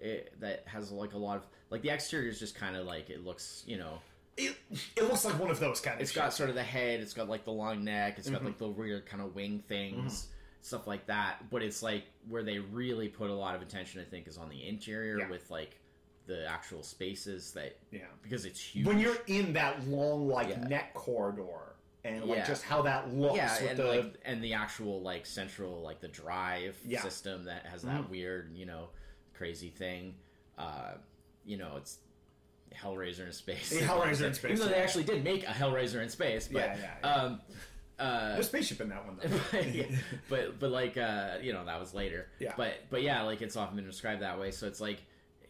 it, 0.00 0.38
that 0.40 0.64
has 0.66 0.90
like 0.90 1.14
a 1.14 1.18
lot 1.18 1.36
of 1.36 1.46
like 1.70 1.82
the 1.82 1.90
exterior 1.90 2.28
is 2.28 2.38
just 2.38 2.54
kind 2.54 2.76
of 2.76 2.86
like 2.86 3.10
it 3.10 3.24
looks, 3.24 3.62
you 3.66 3.78
know. 3.78 3.98
It, 4.36 4.56
it 4.96 5.04
looks 5.04 5.24
like 5.24 5.38
one 5.38 5.50
of 5.50 5.60
those 5.60 5.80
kind 5.80 5.94
of 5.96 6.02
It's 6.02 6.10
got 6.12 6.32
sort 6.34 6.48
of 6.48 6.56
the 6.56 6.62
head. 6.62 6.98
It's 7.00 7.14
got 7.14 7.28
like 7.28 7.44
the 7.44 7.52
long 7.52 7.84
neck. 7.84 8.18
It's 8.18 8.28
got 8.28 8.44
like 8.44 8.58
the 8.58 8.66
weird 8.68 9.06
kind 9.06 9.22
of 9.22 9.34
wing 9.36 9.62
things, 9.68 10.26
stuff 10.60 10.86
like 10.88 11.06
that. 11.06 11.48
But 11.50 11.62
it's 11.62 11.82
like 11.84 12.02
where 12.28 12.42
they 12.42 12.58
really 12.58 13.06
put 13.08 13.30
a 13.30 13.34
lot 13.34 13.54
of 13.54 13.62
attention. 13.62 14.00
I 14.00 14.04
think 14.04 14.26
is 14.26 14.36
on 14.36 14.48
the 14.48 14.66
interior 14.66 15.18
Yeah. 15.20 15.30
with 15.30 15.48
like 15.52 15.78
the 16.26 16.46
actual 16.48 16.82
spaces 16.82 17.52
that 17.52 17.76
Yeah. 17.90 18.06
because 18.22 18.44
it's 18.46 18.60
huge. 18.60 18.86
when 18.86 18.98
you're 18.98 19.18
in 19.26 19.52
that 19.54 19.86
long 19.86 20.28
like 20.28 20.48
Yeah. 20.48 20.64
neck 20.64 20.94
corridor 20.94 21.74
and 22.04 22.24
like 22.24 22.38
Yeah. 22.38 22.46
just 22.46 22.64
how 22.64 22.82
that 22.82 23.12
looks 23.12 23.36
yeah, 23.36 23.60
with 23.60 23.70
and 23.70 23.78
the 23.78 23.84
like 23.84 24.14
and 24.24 24.42
the 24.44 24.54
actual 24.54 25.02
like 25.02 25.26
central 25.26 25.82
like 25.82 26.00
the 26.00 26.08
drive 26.08 26.78
Yeah. 26.84 27.02
System 27.02 27.44
that 27.44 27.66
has 27.66 27.82
that 27.82 28.08
weird 28.08 28.54
you 28.54 28.66
know 28.66 28.88
crazy 29.34 29.68
thing. 29.70 30.14
Uh, 30.56 30.92
you 31.44 31.56
know, 31.56 31.76
it's 31.76 31.98
Hellraiser 32.74 33.26
in 33.26 33.32
space. 33.32 33.72
Yeah, 33.72 33.86
Hellraiser 33.88 34.22
in 34.26 34.34
space, 34.34 34.52
Even 34.52 34.66
though 34.66 34.72
they 34.72 34.80
actually 34.80 35.04
did 35.04 35.22
make 35.24 35.42
a 35.44 35.48
Hellraiser 35.52 36.02
in 36.02 36.08
space, 36.08 36.48
but 36.48 36.60
Yeah, 36.60 36.76
yeah, 37.02 37.08
um, 37.10 37.40
uh, 37.98 38.32
there's 38.34 38.46
a 38.46 38.48
spaceship 38.48 38.80
in 38.80 38.88
that 38.88 39.04
one 39.06 39.18
though. 39.22 39.58
yeah, 39.60 39.86
but 40.28 40.58
but 40.58 40.70
like 40.70 40.96
uh, 40.96 41.38
you 41.42 41.52
know 41.52 41.64
that 41.64 41.78
was 41.78 41.92
later. 41.94 42.28
Yeah. 42.38 42.54
But 42.56 42.74
but 42.90 43.02
yeah, 43.02 43.22
like 43.22 43.42
it's 43.42 43.56
often 43.56 43.76
been 43.76 43.86
described 43.86 44.22
that 44.22 44.38
way. 44.40 44.50
So 44.52 44.66
it's 44.66 44.80
like 44.80 45.02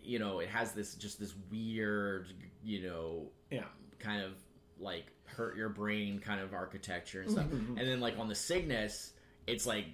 you 0.05 0.19
know 0.19 0.41
it 0.41 0.49
has 0.49 0.73
this 0.73 0.95
just 0.95 1.19
this 1.19 1.35
weird 1.51 2.27
you 2.63 2.83
know 2.89 3.31
yeah. 3.51 3.65
kind 3.99 4.23
of 4.23 4.33
like 4.79 5.07
hurt 5.25 5.57
your 5.57 5.69
brain 5.69 6.19
kind 6.19 6.41
of 6.41 6.53
architecture 6.55 7.23
and 7.23 7.31
stuff. 7.31 7.47
Mm-hmm, 7.47 7.79
And 7.79 7.89
then 7.89 8.01
like 8.01 8.19
on 8.19 8.29
the 8.29 8.35
Cygnus, 8.35 9.13
it's 9.47 9.67
like 9.67 9.87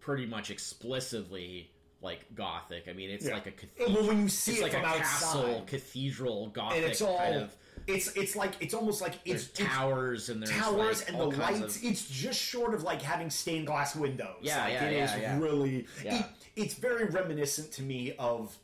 pretty 0.00 0.26
much 0.26 0.50
explicitly 0.50 1.70
like 2.02 2.24
gothic. 2.34 2.88
I 2.88 2.92
mean, 2.92 3.10
it's 3.10 3.26
Yeah. 3.26 3.34
like 3.34 3.46
a 3.46 3.50
cathedral. 3.52 3.94
Well, 3.94 4.06
when 4.08 4.22
you 4.22 4.28
see 4.28 4.52
It's 4.52 4.60
it 4.60 4.62
like 4.64 4.72
from 4.72 4.82
a 4.82 4.86
outside, 4.86 5.02
castle, 5.02 5.64
cathedral, 5.66 6.48
gothic 6.48 6.78
and 6.82 6.86
it's 6.90 7.02
all 7.02 7.18
kind 7.18 7.34
of. 7.36 7.56
it's 7.86 8.16
it's 8.16 8.34
like 8.36 8.54
it's 8.60 8.72
almost 8.74 9.02
like 9.02 9.14
it's, 9.24 9.48
towers 9.48 10.28
and 10.30 10.42
there's 10.42 10.50
towers 10.50 11.00
like, 11.00 11.08
and 11.10 11.20
the 11.20 11.26
lights. 11.38 11.76
Of, 11.76 11.84
It's 11.84 12.08
just 12.08 12.40
short 12.40 12.72
of 12.74 12.82
like 12.82 13.02
having 13.02 13.30
stained 13.30 13.66
glass 13.66 13.94
windows. 13.94 14.36
Yeah, 14.40 14.64
like, 14.64 14.72
yeah, 14.72 14.84
it 14.84 14.96
yeah, 14.96 15.04
is 15.14 15.20
yeah. 15.20 15.38
really. 15.38 15.86
Yeah. 16.04 16.18
It, 16.20 16.26
it's 16.56 16.74
very 16.74 17.04
reminiscent 17.06 17.72
to 17.72 17.82
me 17.82 18.14
of 18.18 18.56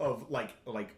of 0.00 0.28
like 0.30 0.50
like 0.64 0.90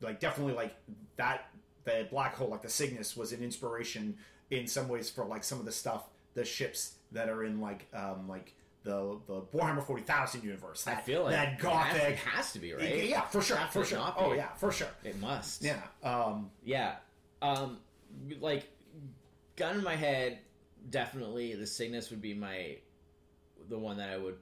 like 0.00 0.20
definitely 0.20 0.54
like 0.54 0.74
that 1.16 1.48
the 1.84 2.06
black 2.10 2.34
hole 2.36 2.48
like 2.48 2.62
the 2.62 2.68
Cygnus 2.68 3.16
was 3.16 3.32
an 3.32 3.42
inspiration 3.42 4.16
in 4.50 4.66
some 4.68 4.88
ways 4.88 5.10
for 5.10 5.24
like 5.24 5.42
some 5.42 5.58
of 5.58 5.64
the 5.64 5.72
stuff 5.72 6.04
the 6.34 6.44
ships 6.44 6.96
that 7.12 7.28
are 7.28 7.44
in 7.44 7.60
like 7.60 7.86
um 7.94 8.28
like 8.28 8.54
the 8.84 9.18
the 9.26 9.40
Warhammer 9.52 9.82
forty 9.82 10.02
thousand 10.02 10.44
universe. 10.44 10.84
That, 10.84 10.98
I 10.98 11.00
feel 11.00 11.24
like 11.24 11.32
that 11.32 11.48
it 11.48 11.52
has- 11.54 11.62
gothic. 11.62 12.02
It 12.10 12.16
has, 12.18 12.52
to 12.52 12.58
be 12.60 12.72
right. 12.72 13.08
Yeah, 13.08 13.22
for 13.22 13.42
sure, 13.42 13.58
for 13.72 13.84
sure. 13.84 13.98
Oh 14.16 14.32
yeah, 14.32 14.52
for 14.54 14.70
sure. 14.70 14.86
It 15.02 15.18
must. 15.20 15.64
Yeah. 15.64 15.80
Um, 16.04 16.50
Yeah. 16.62 16.94
Um, 17.42 17.78
like, 18.40 18.68
gun 19.56 19.78
in 19.78 19.82
my 19.84 19.96
head, 19.96 20.38
definitely 20.90 21.54
the 21.56 21.66
Cygnus 21.66 22.10
would 22.10 22.22
be 22.22 22.32
my 22.32 22.76
the 23.68 23.76
one 23.78 23.96
that 23.96 24.08
I 24.10 24.16
would 24.16 24.36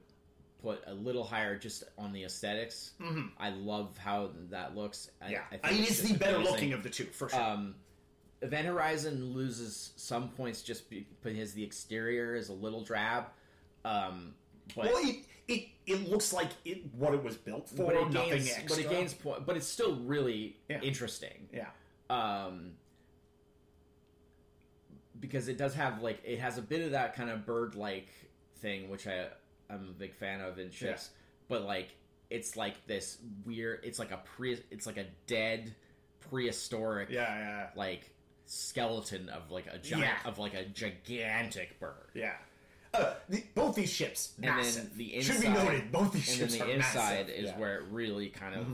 put 0.65 0.83
a 0.87 0.93
little 0.95 1.23
higher 1.23 1.55
just 1.57 1.83
on 1.97 2.11
the 2.11 2.23
esthetics 2.23 2.93
I 3.37 3.49
love 3.51 3.95
how 3.97 4.31
that 4.49 4.75
looks. 4.75 5.11
I, 5.21 5.25
Mm-hmm. 5.25 5.33
yeah, 5.33 5.41
I 5.63 5.67
I 5.67 5.71
mean, 5.71 5.81
it's 5.83 5.99
just 5.99 6.11
the 6.11 6.17
better 6.17 6.39
looking 6.39 6.73
of 6.73 6.81
the 6.81 6.89
two 6.89 7.05
for 7.05 7.29
sure. 7.29 7.39
Um, 7.41 7.75
Event 8.41 8.65
Horizon 8.67 9.33
loses 9.33 9.91
some 9.95 10.29
points 10.29 10.61
just 10.63 10.83
because 10.89 11.53
the 11.53 11.63
exterior 11.63 12.35
is 12.35 12.49
a 12.49 12.53
little 12.53 12.83
drab. 12.83 13.25
Um, 13.85 14.33
but 14.75 14.85
well, 14.85 14.97
it, 15.07 15.17
it 15.47 15.67
it 15.85 16.09
looks 16.09 16.33
like 16.33 16.49
it 16.65 16.81
what 16.95 17.13
it 17.13 17.23
was 17.23 17.35
built 17.37 17.69
for. 17.69 17.85
but 17.85 17.95
it 17.95 18.11
nothing 18.11 18.29
gains, 18.31 18.49
extra. 18.51 18.67
but 18.67 18.79
it 18.79 18.89
gains 18.89 19.13
point. 19.13 19.45
But 19.45 19.57
it's 19.57 19.67
still 19.67 19.95
really 19.97 20.57
Yeah. 20.69 20.81
interesting. 20.81 21.47
Yeah. 21.53 21.67
um, 22.09 22.71
because 25.19 25.47
it 25.47 25.57
does 25.57 25.73
have 25.75 26.01
like 26.01 26.19
it 26.25 26.39
has 26.39 26.57
a 26.57 26.61
bit 26.61 26.81
of 26.81 26.91
that 26.91 27.15
kind 27.15 27.29
of 27.29 27.45
bird-like 27.45 28.09
thing, 28.57 28.89
which 28.89 29.07
I 29.07 29.27
I'm 29.69 29.89
a 29.89 29.93
big 29.93 30.15
fan 30.15 30.41
of 30.41 30.59
in 30.59 30.71
ships. 30.71 31.09
But 31.47 31.63
like 31.63 31.89
it's 32.29 32.55
like 32.57 32.85
this 32.87 33.17
weird. 33.45 33.81
It's 33.83 33.99
like 33.99 34.11
a 34.11 34.17
pre. 34.17 34.59
It's 34.71 34.85
like 34.87 34.97
a 34.97 35.05
dead 35.27 35.75
prehistoric 36.29 37.09
Yeah, 37.11 37.21
yeah, 37.37 37.67
like 37.75 38.09
skeleton 38.45 39.29
of 39.29 39.51
like 39.51 39.67
a 39.67 39.77
giant 39.77 40.05
Yeah. 40.23 40.29
of 40.29 40.39
like 40.39 40.53
a 40.53 40.65
gigantic 40.65 41.79
bird. 41.79 42.09
yeah. 42.13 42.33
Uh, 42.93 43.13
the, 43.27 43.43
both 43.55 43.75
these 43.75 43.91
ships, 43.91 44.33
And 44.37 44.45
then 44.45 44.55
massive. 44.55 44.95
the 44.95 45.19
Should 45.21 45.41
be 45.41 45.49
noted, 45.49 45.91
both 45.91 46.13
these 46.13 46.23
ships. 46.23 46.53
and 46.53 46.61
then 46.61 46.67
the 46.67 46.73
are 46.73 46.75
inside 46.77 47.27
massive. 47.27 47.29
is 47.29 47.43
yeah. 47.45 47.51
Mm-hmm. 47.51 47.59
where 47.59 47.75
it 47.79 47.83
really 47.91 48.29
kind 48.29 48.55
of 48.55 48.67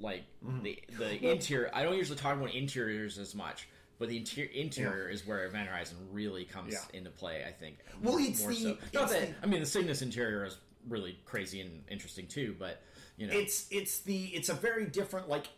like 0.00 0.22
the 0.62 0.78
the 0.98 1.30
interior. 1.32 1.70
I 1.74 1.82
don't 1.82 1.96
usually 1.96 2.18
talk 2.18 2.34
about 2.36 2.54
interiors 2.54 3.18
as 3.18 3.34
much, 3.34 3.68
but 3.98 4.08
the 4.08 4.16
interior 4.16 4.50
interior 4.52 5.08
is 5.08 5.26
where 5.26 5.44
Event 5.46 5.68
Horizon 5.68 5.96
really 6.12 6.44
comes 6.44 6.72
Yeah. 6.72 6.80
into 6.98 7.10
play. 7.10 7.44
I 7.46 7.52
think. 7.52 7.78
Well, 8.02 8.18
it's 8.18 8.40
more 8.40 8.50
the- 8.50 8.56
so. 8.56 8.68
Not 8.94 9.02
it's 9.04 9.12
that 9.12 9.28
the- 9.28 9.34
I 9.42 9.46
mean 9.46 9.60
the 9.60 9.66
Cygnus 9.66 10.02
interior 10.02 10.44
is 10.44 10.56
really 10.88 11.18
crazy 11.24 11.60
and 11.60 11.82
interesting 11.88 12.26
too, 12.26 12.54
but 12.58 12.82
you 13.16 13.26
know, 13.26 13.32
it's 13.36 13.66
it's 13.70 14.00
the 14.00 14.26
it's 14.26 14.48
a 14.48 14.54
very 14.54 14.86
different 14.86 15.28
like 15.28 15.48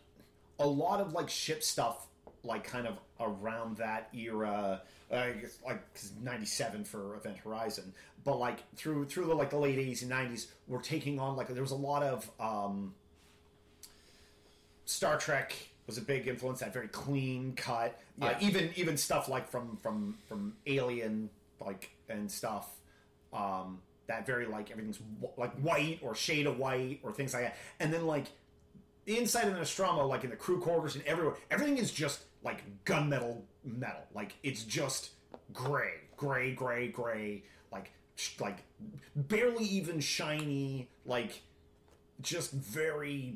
a 0.59 0.65
lot 0.67 0.99
of 1.01 1.13
like 1.13 1.29
ship 1.29 1.63
stuff 1.63 2.07
like 2.43 2.63
kind 2.63 2.87
of 2.87 2.97
around 3.19 3.77
that 3.77 4.09
era 4.13 4.81
uh, 5.11 5.15
I 5.15 5.31
guess 5.33 5.57
like 5.63 5.93
'cause 5.93 6.11
97 6.21 6.83
for 6.85 7.15
event 7.15 7.37
horizon 7.37 7.93
but 8.23 8.37
like 8.37 8.63
through 8.75 9.05
through 9.05 9.25
the 9.27 9.35
like 9.35 9.51
the 9.51 9.59
late 9.59 9.77
80s 9.77 10.01
and 10.01 10.09
90s 10.11 10.47
we're 10.67 10.81
taking 10.81 11.19
on 11.19 11.35
like 11.35 11.47
there 11.49 11.61
was 11.61 11.71
a 11.71 11.75
lot 11.75 12.01
of 12.01 12.29
um 12.39 12.95
star 14.85 15.17
trek 15.19 15.55
was 15.91 15.97
a 15.97 16.01
big 16.05 16.27
influence 16.27 16.61
that 16.61 16.71
very 16.71 16.87
clean 16.87 17.53
cut 17.55 17.99
uh, 18.21 18.27
Yeah. 18.31 18.37
even 18.47 18.71
even 18.77 18.95
stuff 18.97 19.27
like 19.27 19.49
from 19.49 19.75
from 19.77 20.17
from 20.27 20.53
alien 20.65 21.29
like 21.59 21.89
and 22.07 22.31
stuff 22.31 22.69
um 23.33 23.79
that 24.07 24.25
very 24.25 24.45
like 24.45 24.71
everything's 24.71 24.99
wh- 25.21 25.37
like 25.37 25.53
white 25.59 25.99
or 26.01 26.15
shade 26.15 26.47
of 26.47 26.57
white 26.57 26.99
or 27.03 27.11
things 27.11 27.33
like 27.33 27.43
that 27.43 27.57
and 27.81 27.93
then 27.93 28.05
like 28.07 28.27
inside 29.07 29.45
of 29.47 29.53
the 29.53 29.57
Nostromo, 29.57 30.05
like 30.05 30.23
in 30.23 30.29
the 30.29 30.35
crew 30.35 30.59
quarters 30.61 30.95
and 30.95 31.03
everywhere, 31.05 31.33
everything 31.49 31.77
is 31.79 31.91
just 31.91 32.21
like 32.43 32.63
gunmetal 32.85 33.41
metal. 33.65 34.03
Like 34.13 34.35
it's 34.43 34.63
just 34.63 35.09
gray, 35.51 35.93
gray, 36.15 36.53
gray, 36.53 36.87
gray. 36.89 37.43
Like 37.71 37.91
sh- 38.15 38.39
like 38.39 38.59
barely 39.15 39.65
even 39.65 39.99
shiny. 39.99 40.87
Like 41.03 41.41
just 42.21 42.51
very 42.51 43.35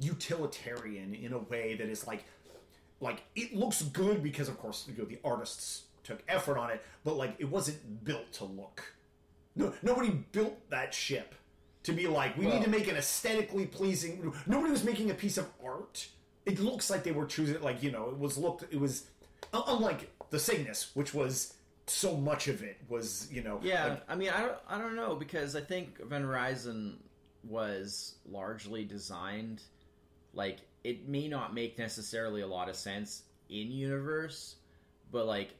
utilitarian 0.00 1.14
in 1.14 1.32
a 1.32 1.38
way 1.38 1.74
that 1.74 1.88
is 1.88 2.06
like 2.06 2.24
like 3.00 3.22
it 3.36 3.54
looks 3.54 3.82
good 3.82 4.22
because 4.22 4.48
of 4.48 4.58
course 4.58 4.86
you 4.88 4.94
know, 4.96 5.08
the 5.08 5.18
artists 5.24 5.84
took 6.02 6.22
effort 6.28 6.58
on 6.58 6.70
it, 6.70 6.82
but 7.04 7.16
like 7.16 7.34
it 7.38 7.48
wasn't 7.48 8.04
built 8.04 8.32
to 8.32 8.44
look. 8.44 8.94
No, 9.54 9.72
nobody 9.82 10.10
built 10.32 10.70
that 10.70 10.94
ship 10.94 11.34
to 11.82 11.92
be 11.92 12.06
like 12.06 12.36
we 12.36 12.46
need 12.46 12.62
to 12.62 12.70
make 12.70 12.88
an 12.88 12.96
aesthetically 12.96 13.66
pleasing. 13.66 14.32
Nobody 14.46 14.70
was 14.70 14.84
making 14.84 15.10
a 15.10 15.14
piece 15.14 15.38
of 15.38 15.46
art. 15.64 16.08
It 16.46 16.58
looks 16.58 16.90
like 16.90 17.04
they 17.04 17.12
were 17.12 17.26
choosing 17.26 17.60
like 17.60 17.82
you 17.82 17.90
know 17.90 18.08
it 18.08 18.18
was 18.18 18.38
looked 18.38 18.64
it 18.72 18.80
was 18.80 19.04
un- 19.52 19.64
unlike 19.66 20.10
the 20.30 20.38
Cygnus, 20.38 20.90
which 20.94 21.12
was 21.14 21.54
so 21.86 22.16
much 22.16 22.46
of 22.48 22.62
it 22.62 22.78
was 22.88 23.28
you 23.32 23.42
know 23.42 23.60
yeah. 23.62 23.86
like, 23.86 24.02
I 24.08 24.14
mean, 24.14 24.30
I 24.30 24.40
don't, 24.40 24.58
I 24.68 24.78
don't 24.78 24.94
know 24.94 25.16
because 25.16 25.56
I 25.56 25.60
think 25.60 25.98
Event 26.00 26.24
Horizon 26.24 26.98
was 27.44 28.14
largely 28.30 28.84
designed 28.84 29.62
like 30.34 30.58
it 30.84 31.08
may 31.08 31.28
not 31.28 31.54
make 31.54 31.78
necessarily 31.78 32.40
a 32.42 32.46
lot 32.46 32.68
of 32.68 32.76
sense 32.76 33.22
in 33.48 33.70
universe, 33.70 34.56
but 35.12 35.26
like 35.26 35.50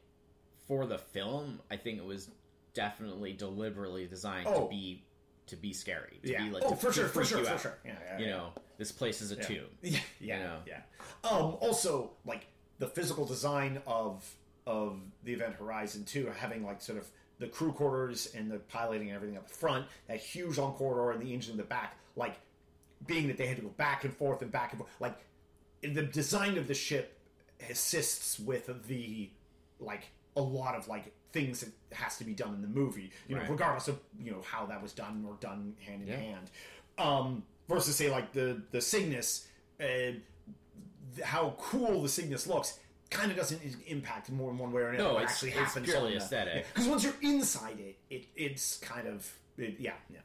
for 0.66 0.86
the 0.86 0.98
film, 0.98 1.60
I 1.70 1.76
think 1.76 1.98
it 1.98 2.04
was 2.04 2.30
definitely 2.74 3.32
deliberately 3.32 4.06
designed 4.06 4.46
Oh. 4.48 4.64
to 4.64 4.68
be 4.70 5.04
to 5.48 5.56
be 5.56 5.72
scary. 5.72 6.18
To 6.22 6.30
yeah 6.30 6.44
be 6.44 6.50
like 6.50 6.62
oh 6.64 6.74
for 6.76 6.92
sure 6.92 7.08
for 7.08 7.24
sure 7.24 7.42
for 7.44 7.50
out. 7.50 7.60
sure 7.60 7.78
yeah, 7.84 7.96
yeah, 8.06 8.18
You 8.18 8.24
yeah. 8.26 8.30
know, 8.30 8.52
this 8.78 8.92
place 8.92 9.20
is 9.20 9.32
a 9.32 9.36
tomb. 9.36 9.64
Yeah, 9.82 9.98
yeah, 10.20 10.38
know? 10.44 10.56
yeah. 10.66 10.82
Um, 11.24 11.56
also, 11.60 12.12
like 12.24 12.46
the 12.78 12.86
physical 12.86 13.24
design 13.26 13.82
of 13.86 14.24
of 14.66 15.00
the 15.24 15.32
Event 15.32 15.56
Horizon 15.56 16.04
too, 16.04 16.30
having 16.36 16.64
like 16.64 16.80
sort 16.80 16.98
of 16.98 17.08
the 17.40 17.48
crew 17.48 17.72
quarters 17.72 18.32
and 18.34 18.50
the 18.50 18.58
piloting 18.58 19.08
and 19.08 19.16
everything 19.16 19.36
up 19.36 19.50
front, 19.50 19.86
that 20.06 20.18
huge 20.20 20.56
long 20.58 20.74
corridor 20.74 21.10
and 21.10 21.20
the 21.20 21.34
engine 21.34 21.52
in 21.52 21.56
the 21.56 21.64
back, 21.64 21.96
like 22.14 22.36
being 23.07 23.28
that 23.28 23.36
they 23.36 23.46
had 23.46 23.57
to 23.57 23.62
go 23.62 23.68
back 23.70 24.05
and 24.05 24.14
forth 24.14 24.42
and 24.42 24.51
back 24.53 24.72
and 24.72 24.78
forth, 24.80 24.90
like 25.01 25.16
the 25.82 26.03
design 26.03 26.59
of 26.59 26.68
the 26.68 26.74
ship 26.74 27.18
assists 27.68 28.38
with 28.38 28.70
the 28.88 29.30
like 29.78 30.05
a 30.36 30.40
lot 30.40 30.74
of 30.74 30.88
like 30.88 31.12
things 31.32 31.61
that 31.61 31.70
has 31.94 32.16
to 32.18 32.24
be 32.24 32.34
done 32.34 32.55
in 32.55 32.62
the 32.62 32.68
movie. 32.68 33.11
You 33.28 33.36
know, 33.36 33.42
regardless 33.48 33.88
of 33.88 33.98
you 34.22 34.30
know 34.30 34.42
how 34.42 34.66
that 34.66 34.82
was 34.82 34.92
done 34.92 35.24
or 35.26 35.34
done 35.40 35.74
hand 35.86 36.03
in 36.03 36.09
Yeah. 36.09 36.16
hand. 36.16 36.51
Um, 36.98 37.42
versus 37.68 37.96
say 37.96 38.11
like 38.11 38.32
the 38.32 38.62
the 38.70 38.80
Cygnus, 38.80 39.46
uh, 39.80 39.84
th- 39.84 40.20
how 41.24 41.55
cool 41.59 42.03
the 42.03 42.09
Cygnus 42.09 42.46
looks. 42.46 42.78
Kind 43.11 43.32
of 43.32 43.36
doesn't 43.36 43.61
impact 43.88 44.30
more 44.30 44.53
in 44.53 44.59
one 44.59 44.70
way 44.70 44.82
or 44.82 44.88
another. 44.90 45.14
No, 45.14 45.18
actually 45.18 45.51
it's 45.51 45.59
happens. 45.59 45.86
purely 45.86 46.12
the- 46.12 46.18
aesthetic. 46.18 46.66
Because 46.72 46.88
once 46.88 47.03
you're 47.03 47.14
inside 47.22 47.80
it, 47.80 47.96
it 48.09 48.26
it's 48.36 48.78
kind 48.78 49.09
of 49.09 49.28
it, 49.59 49.76
yeah 49.80 49.94
yeah. 50.12 50.20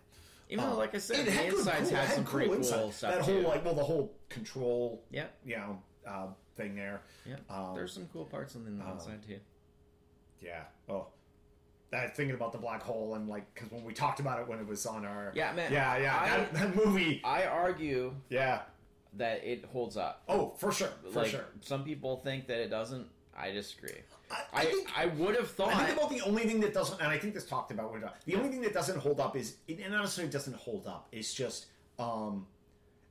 Even 0.50 0.70
though, 0.70 0.78
like 0.78 0.94
I 0.94 1.00
said, 1.00 1.26
the 1.26 1.46
insides 1.48 1.90
cool- 1.90 1.98
had 1.98 2.06
had 2.08 2.16
some 2.16 2.24
pretty 2.26 2.48
cool 2.48 2.56
inside. 2.58 2.94
stuff 2.94 3.16
That 3.16 3.26
too. 3.26 3.34
whole 3.34 3.42
like 3.52 3.66
well 3.66 3.74
the 3.74 3.84
whole 3.84 4.14
control 4.30 5.04
yeah, 5.10 5.26
you 5.44 5.58
know 5.58 5.82
uh, 6.08 6.28
thing 6.56 6.76
there. 6.76 7.02
yeah. 7.26 7.36
Um, 7.50 7.74
There's 7.76 7.92
some 7.94 8.08
cool 8.14 8.26
parts 8.26 8.56
on 8.56 8.64
the 8.66 8.72
inside 8.72 9.24
too. 9.28 9.40
Yeah. 10.40 10.62
Oh, 10.88 11.08
that 11.92 12.16
thinking 12.16 12.36
about 12.36 12.52
the 12.52 12.58
black 12.60 12.82
hole 12.84 13.16
and 13.16 13.28
like 13.28 13.52
because 13.56 13.72
when 13.72 13.84
we 13.84 13.94
talked 13.94 14.20
about 14.20 14.40
it 14.40 14.48
when 14.48 14.60
it 14.60 14.68
was 14.68 14.86
on 14.86 15.06
our 15.06 15.32
Yeah, 15.36 15.52
man, 15.54 15.72
yeah 15.72 15.98
yeah 15.98 16.20
I- 16.20 16.38
that, 16.38 16.54
that 16.54 16.76
movie 16.76 17.22
I 17.24 17.46
argue 17.46 18.14
yeah 18.30 18.62
that 19.14 19.44
it 19.46 19.66
holds 19.72 19.96
up. 19.98 20.24
oh 20.28 20.54
for 20.58 20.72
sure 20.72 20.90
for 21.12 21.22
like 21.22 21.32
sure. 21.32 21.46
some 21.62 21.84
people 21.84 22.18
think 22.18 22.48
that 22.48 22.60
it 22.60 22.70
doesn't. 22.70 23.08
I 23.38 23.52
disagree. 23.52 24.02
I, 24.32 24.62
I 24.62 24.66
think 24.66 24.90
I 24.98 25.06
would 25.08 25.36
have 25.36 25.52
thought. 25.52 25.74
I 25.74 25.86
think 25.86 25.98
about 25.98 26.10
the 26.10 26.22
only 26.22 26.44
thing 26.44 26.60
that 26.62 26.74
doesn't, 26.74 27.00
and 27.00 27.10
I 27.10 27.18
think 27.18 27.34
this 27.34 27.46
talked 27.46 27.72
about 27.72 27.92
when 27.92 28.04
the 28.26 28.36
only 28.36 28.50
thing 28.50 28.62
that 28.62 28.74
doesn't 28.74 28.98
hold 28.98 29.20
up 29.20 29.36
is, 29.36 29.58
it 29.68 29.80
honestly, 29.80 29.96
necessarily 29.96 30.32
doesn't 30.32 30.56
hold 30.56 30.88
up. 30.88 31.08
It's 31.12 31.34
just, 31.34 31.68
um, 32.00 32.48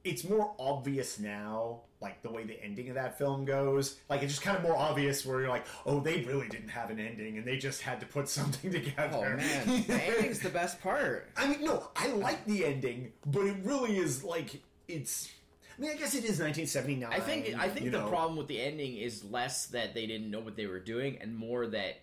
it's 0.05 0.29
more 0.29 0.55
obvious 0.59 1.19
now, 1.19 1.81
like 2.01 2.23
the 2.23 2.31
way 2.31 2.45
the 2.45 2.63
ending 2.63 2.91
of 2.91 2.95
that 2.95 3.17
film 3.17 3.45
goes. 3.45 3.97
Like 4.11 4.23
it's 4.23 4.35
just 4.35 4.43
kind 4.43 4.57
of 4.57 4.63
more 4.63 4.77
obvious 4.77 5.25
where 5.25 5.41
you're 5.41 5.49
like, 5.49 5.67
oh, 5.87 6.01
they 6.01 6.21
really 6.23 6.49
didn't 6.49 6.69
have 6.69 6.91
an 6.91 7.01
ending, 7.01 7.39
and 7.39 7.47
they 7.47 7.57
just 7.57 7.81
had 7.81 8.01
to 8.01 8.07
put 8.07 8.29
something 8.39 8.71
together. 8.71 9.35
oh 9.35 9.37
man, 9.37 9.85
the 9.87 10.03
ending's 10.05 10.41
the 10.41 10.51
best 10.51 10.81
part. 10.83 11.31
I 11.37 11.47
mean, 11.49 11.65
no, 11.65 11.89
I 11.97 12.09
like 12.09 12.45
the 12.45 12.67
ending, 12.67 13.13
but 13.27 13.47
it 13.47 13.57
really 13.65 13.97
is 13.97 14.23
like 14.23 14.61
it's. 14.89 15.31
I 15.77 15.81
mean, 15.81 15.91
I 15.91 15.95
guess 15.95 16.15
it 16.15 16.25
is 16.25 16.39
1979. 16.41 17.13
I 17.13 17.21
think 17.21 17.55
I 17.59 17.69
think 17.69 17.87
the 17.91 17.99
know. 17.99 18.09
problem 18.09 18.37
with 18.37 18.47
the 18.49 18.61
ending 18.61 18.97
is 18.97 19.25
less 19.25 19.67
that 19.67 19.95
they 19.95 20.07
didn't 20.07 20.31
know 20.31 20.41
what 20.41 20.57
they 20.57 20.67
were 20.67 20.79
doing, 20.81 21.19
and 21.21 21.37
more 21.37 21.67
that 21.67 22.01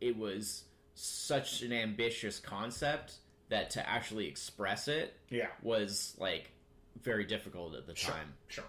it 0.00 0.16
was 0.16 0.64
such 0.94 1.62
an 1.62 1.72
ambitious 1.72 2.38
concept 2.40 3.14
that 3.48 3.70
to 3.70 3.88
actually 3.88 4.26
express 4.26 4.88
it 4.88 5.14
Yeah, 5.30 5.48
was 5.62 6.14
like 6.18 6.50
very 7.02 7.24
difficult 7.24 7.74
at 7.74 7.86
the 7.86 7.94
sure, 7.94 8.12
time. 8.14 8.34
sure. 8.48 8.64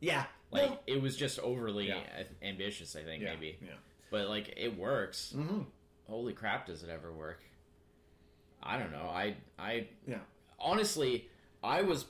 Yeah, 0.00 0.24
Like 0.50 0.70
no, 0.70 0.78
it 0.86 1.00
was 1.00 1.16
just 1.16 1.38
overly 1.38 1.88
Yeah. 1.88 2.00
ambitious, 2.42 2.96
I 2.96 3.02
think 3.02 3.22
yeah, 3.22 3.34
maybe. 3.34 3.58
yeah. 3.62 3.72
But 4.10 4.28
like 4.28 4.54
it 4.56 4.76
works. 4.76 5.32
hmm 5.32 5.62
Holy 6.08 6.32
crap, 6.32 6.66
does 6.66 6.82
it 6.82 6.90
ever 6.90 7.12
work? 7.12 7.40
I 8.62 8.78
don't 8.78 8.90
know. 8.92 9.08
I 9.12 9.36
I 9.58 9.88
Yeah. 10.06 10.18
honestly, 10.58 11.28
I 11.62 11.82
was 11.82 12.04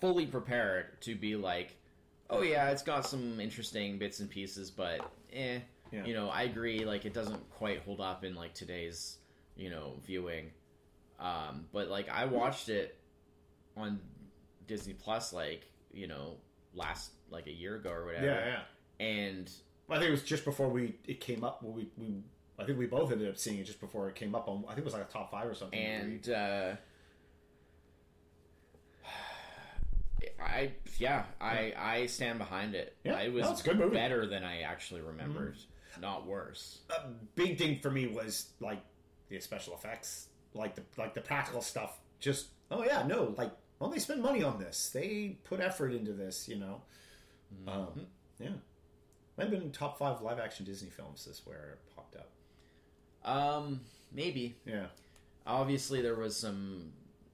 fully 0.00 0.26
prepared 0.26 1.00
to 1.02 1.14
be 1.14 1.36
like, 1.36 1.76
oh 2.30 2.42
yeah, 2.42 2.70
it's 2.70 2.82
got 2.82 3.06
some 3.06 3.40
interesting 3.40 3.98
bits 3.98 4.20
and 4.20 4.28
pieces, 4.30 4.70
but 4.70 5.00
eh, 5.32 5.58
Yeah. 5.92 6.04
you 6.04 6.14
know, 6.14 6.28
I 6.28 6.42
agree. 6.42 6.84
Like 6.84 7.04
it 7.04 7.14
doesn't 7.14 7.48
quite 7.50 7.80
hold 7.82 8.00
up 8.00 8.24
in 8.24 8.34
like 8.34 8.54
today's 8.54 9.18
you 9.56 9.70
know 9.70 9.94
viewing. 10.06 10.50
Um, 11.18 11.66
but 11.72 11.88
like 11.88 12.08
I 12.08 12.26
watched 12.26 12.68
it 12.68 12.96
on 13.76 13.98
Disney 14.66 14.92
Plus, 14.94 15.32
like 15.32 15.66
you 15.92 16.06
know, 16.06 16.36
last 16.74 17.10
like 17.30 17.46
a 17.46 17.52
year 17.52 17.76
ago 17.76 17.90
or 17.90 18.06
whatever, 18.06 18.26
Yeah, 18.26 18.46
yeah. 19.00 19.04
and 19.06 19.50
I 19.90 19.94
think 19.94 20.08
it 20.08 20.12
was 20.12 20.22
just 20.22 20.44
before 20.44 20.68
we 20.68 20.94
it 21.06 21.20
came 21.20 21.42
up. 21.44 21.62
Well, 21.62 21.72
we, 21.72 21.88
we 21.96 22.22
I 22.58 22.64
think 22.64 22.78
we 22.78 22.86
both 22.86 23.10
ended 23.10 23.28
up 23.28 23.38
seeing 23.38 23.58
it 23.58 23.64
just 23.64 23.80
before 23.80 24.08
it 24.08 24.14
came 24.14 24.34
up 24.34 24.48
on. 24.48 24.64
I 24.66 24.68
think 24.70 24.80
it 24.80 24.84
was 24.84 24.92
like 24.94 25.02
a 25.02 25.12
top 25.12 25.30
five 25.30 25.46
or 25.46 25.54
something. 25.54 25.78
and 25.78 26.28
uh, 26.28 26.72
I 30.40 30.72
yeah 30.98 31.24
I 31.40 31.72
I 31.76 32.06
stand 32.06 32.38
behind 32.38 32.74
it. 32.74 32.96
Yeah, 33.04 33.20
it 33.20 33.32
was 33.32 33.44
no, 33.44 33.52
it's 33.52 33.60
a 33.60 33.64
good 33.64 33.78
movie. 33.78 33.94
better 33.96 34.26
than 34.26 34.44
I 34.44 34.60
actually 34.60 35.00
remembered, 35.00 35.56
not 36.00 36.26
worse. 36.26 36.78
a 36.90 37.08
big 37.34 37.58
thing 37.58 37.80
for 37.80 37.90
me 37.90 38.06
was 38.06 38.50
like 38.60 38.80
the 39.28 39.40
special 39.40 39.74
effects, 39.74 40.28
like 40.54 40.74
the 40.76 40.82
like 40.96 41.14
the 41.14 41.20
practical 41.20 41.60
stuff. 41.60 41.98
Just 42.20 42.48
oh 42.70 42.84
yeah, 42.84 43.02
no, 43.06 43.34
like 43.36 43.50
well 43.78 43.90
they 43.90 43.98
spend 43.98 44.22
money 44.22 44.42
on 44.42 44.58
this. 44.58 44.90
They 44.90 45.38
put 45.44 45.60
effort 45.60 45.92
into 45.92 46.12
this, 46.12 46.48
you 46.48 46.56
know. 46.56 46.82
Um, 47.66 48.06
yeah, 48.38 48.50
might 49.36 49.48
have 49.48 49.50
been 49.50 49.72
top 49.72 49.98
five 49.98 50.20
live 50.22 50.38
action 50.38 50.64
Disney 50.64 50.90
films. 50.90 51.24
This 51.24 51.42
where 51.44 51.78
it 51.78 51.94
popped 51.96 52.16
up. 52.16 52.30
Um, 53.24 53.80
maybe 54.12 54.56
Yeah. 54.64 54.86
obviously 55.46 56.00
there 56.02 56.14
was 56.14 56.36
some 56.36 56.92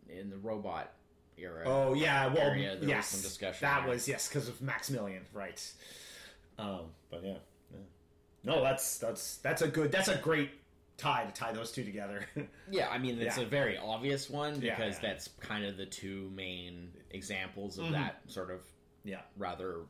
in 0.08 0.30
the 0.30 0.36
robot 0.38 0.92
era. 1.38 1.62
Oh 1.66 1.94
yeah, 1.94 2.26
well 2.28 2.48
area, 2.48 2.70
there 2.70 2.80
was 2.80 2.88
yes, 2.88 3.08
some 3.08 3.20
discussion 3.22 3.58
That 3.62 3.80
there. 3.82 3.90
was 3.90 4.06
yes 4.08 4.28
because 4.28 4.48
of 4.48 4.60
Maximilian, 4.62 5.22
right? 5.32 5.60
Um, 6.58 6.80
but 7.10 7.24
yeah, 7.24 7.34
yeah, 7.72 7.78
no, 8.44 8.62
that's 8.62 8.98
that's 8.98 9.36
that's 9.38 9.62
a 9.62 9.68
good 9.68 9.90
that's 9.92 10.08
a 10.08 10.16
great 10.16 10.50
tie 10.96 11.24
to 11.24 11.32
tie 11.32 11.52
those 11.52 11.72
two 11.72 11.84
together. 11.84 12.24
yeah. 12.70 12.88
I 12.88 12.98
mean, 12.98 13.18
it's 13.20 13.36
Yeah. 13.36 13.42
a 13.44 13.46
very 13.46 13.76
obvious 13.76 14.30
one 14.30 14.60
because 14.60 14.94
yeah. 14.94 15.00
that's 15.10 15.28
kind 15.40 15.64
of 15.64 15.76
the 15.76 15.86
two 15.86 16.30
main 16.34 16.92
examples 17.10 17.78
of 17.78 17.86
Mhm. 17.86 17.92
that 17.92 18.20
sort 18.28 18.50
of 18.50 18.60
yeah, 19.04 19.20
rather 19.36 19.80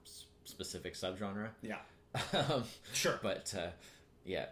specific 0.45 0.95
subgenre. 0.95 1.51
yeah, 1.63 1.79
um, 2.33 2.65
sure. 2.93 3.19
but 3.23 3.55
uh, 3.57 3.69
yeah. 4.25 4.47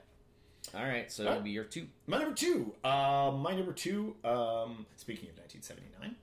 All 0.76 0.84
right, 0.84 1.10
so 1.10 1.24
that'll 1.24 1.42
be 1.42 1.50
your 1.50 1.64
two. 1.64 1.88
My 2.06 2.18
number 2.18 2.34
two. 2.36 2.72
Uh, 2.84 3.32
my 3.36 3.52
number 3.56 3.72
two. 3.72 4.14
Um, 4.24 4.86
speaking 4.96 5.28
of 5.30 5.36
1979, 5.38 6.14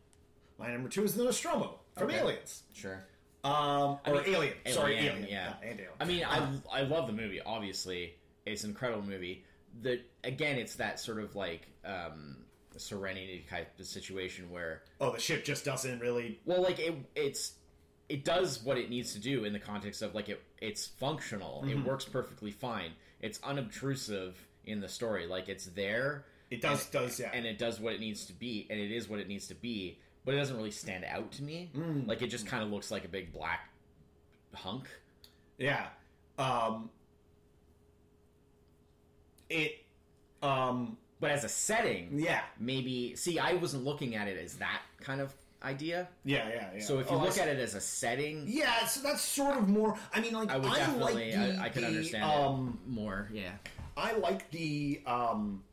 my 0.59 0.71
number 0.71 0.89
two 0.89 1.03
is 1.03 1.15
the 1.15 1.23
Nostromo 1.23 1.79
from 1.97 2.07
Okay. 2.07 2.19
Aliens. 2.19 2.63
Sure. 2.73 3.05
Um, 3.43 3.99
or 4.05 4.15
mean, 4.15 4.23
Alien. 4.27 4.53
Sorry, 4.67 4.95
Alien, 4.97 5.13
Alien. 5.15 5.29
yeah. 5.29 5.53
and 5.63 5.79
Alien. 5.79 5.93
I 5.99 6.05
mean, 6.05 6.25
I 6.25 6.79
I 6.79 6.81
love 6.83 7.07
the 7.07 7.13
movie. 7.13 7.39
Obviously, 7.41 8.15
it's 8.45 8.63
an 8.63 8.71
incredible 8.71 9.03
movie. 9.03 9.45
The 9.81 10.01
again, 10.23 10.57
it's 10.57 10.75
that 10.75 10.99
sort 10.99 11.19
of 11.19 11.35
like 11.35 11.67
um, 11.85 12.37
Serenity 12.79 13.45
type 13.49 13.77
of 13.79 13.85
situation 13.85 14.49
where, 14.49 14.83
oh, 15.01 15.11
the 15.11 15.19
ship 15.19 15.43
just 15.43 15.65
doesn't 15.65 15.99
really. 15.99 16.39
well, 16.45 16.61
like 16.61 16.79
it 16.79 16.95
it's 17.15 17.53
it 18.07 18.25
does 18.25 18.63
what 18.63 18.77
it 18.77 18.89
needs 18.89 19.13
to 19.13 19.19
do 19.19 19.43
in 19.45 19.53
the 19.53 19.59
context 19.59 20.01
of 20.01 20.15
like 20.15 20.29
it 20.29 20.41
it's 20.59 20.87
functional. 20.87 21.63
Mm-hmm. 21.65 21.79
It 21.79 21.85
works 21.85 22.05
perfectly 22.05 22.51
fine. 22.51 22.91
It's 23.21 23.39
unobtrusive 23.43 24.37
in 24.65 24.79
the 24.79 24.87
story. 24.87 25.27
Like 25.27 25.49
it's 25.49 25.65
there. 25.65 26.25
It 26.49 26.61
does 26.61 26.85
does 26.87 27.19
yeah. 27.19 27.29
and 27.33 27.45
it 27.45 27.57
does 27.57 27.79
what 27.79 27.93
it 27.93 27.99
needs 27.99 28.25
to 28.25 28.33
be, 28.33 28.65
and 28.69 28.79
it 28.79 28.91
is 28.91 29.09
what 29.09 29.19
it 29.19 29.27
needs 29.27 29.47
to 29.47 29.55
be. 29.55 29.99
But 30.29 30.35
it 30.35 30.37
doesn't 30.41 30.57
really 30.57 30.69
stand 30.69 31.05
out 31.05 31.31
to 31.31 31.43
me. 31.43 31.71
Mm. 31.75 32.07
Like 32.07 32.21
it 32.21 32.27
just 32.27 32.45
kind 32.45 32.61
of 32.61 32.69
looks 32.69 32.91
like 32.91 33.03
a 33.03 33.07
big 33.07 33.33
black 33.33 33.67
hunk. 34.53 34.87
Yeah. 35.57 35.87
Um 36.37 36.91
it 39.49 39.83
um 40.43 40.97
But 41.19 41.31
as 41.31 41.45
a 41.45 41.49
setting, 41.49 42.19
yeah. 42.19 42.41
maybe 42.59 43.15
see 43.15 43.39
i 43.39 43.53
wasn't 43.53 43.85
looking 43.85 44.15
at 44.15 44.27
it 44.27 44.37
as 44.37 44.53
that 44.57 44.81
kind 45.01 45.19
of 45.19 45.33
idea 45.63 46.07
Yeah, 46.23 46.47
yeah, 46.47 46.69
yeah. 46.75 46.79
so 46.83 46.99
if 46.99 47.09
you 47.09 47.17
Oh, 47.17 47.23
look 47.23 47.39
at 47.39 47.47
it 47.47 47.57
as 47.57 47.73
a 47.73 47.81
setting 47.81 48.45
Yeah, 48.47 48.85
so 48.85 49.01
that's 49.01 49.23
sort 49.23 49.57
of 49.57 49.67
more 49.67 49.97
I 50.13 50.21
mean 50.21 50.33
like 50.33 50.51
i 50.51 50.57
would 50.57 50.71
I 50.71 50.75
definitely 50.77 51.33
like 51.33 51.73
the, 51.73 51.81
I, 51.81 51.85
I 51.85 51.87
understand 51.87 52.23
um 52.23 52.77
it 52.85 52.91
more 52.91 53.29
yeah 53.33 53.53
I 53.97 54.13
like 54.13 54.51
the 54.51 55.01
um 55.07 55.63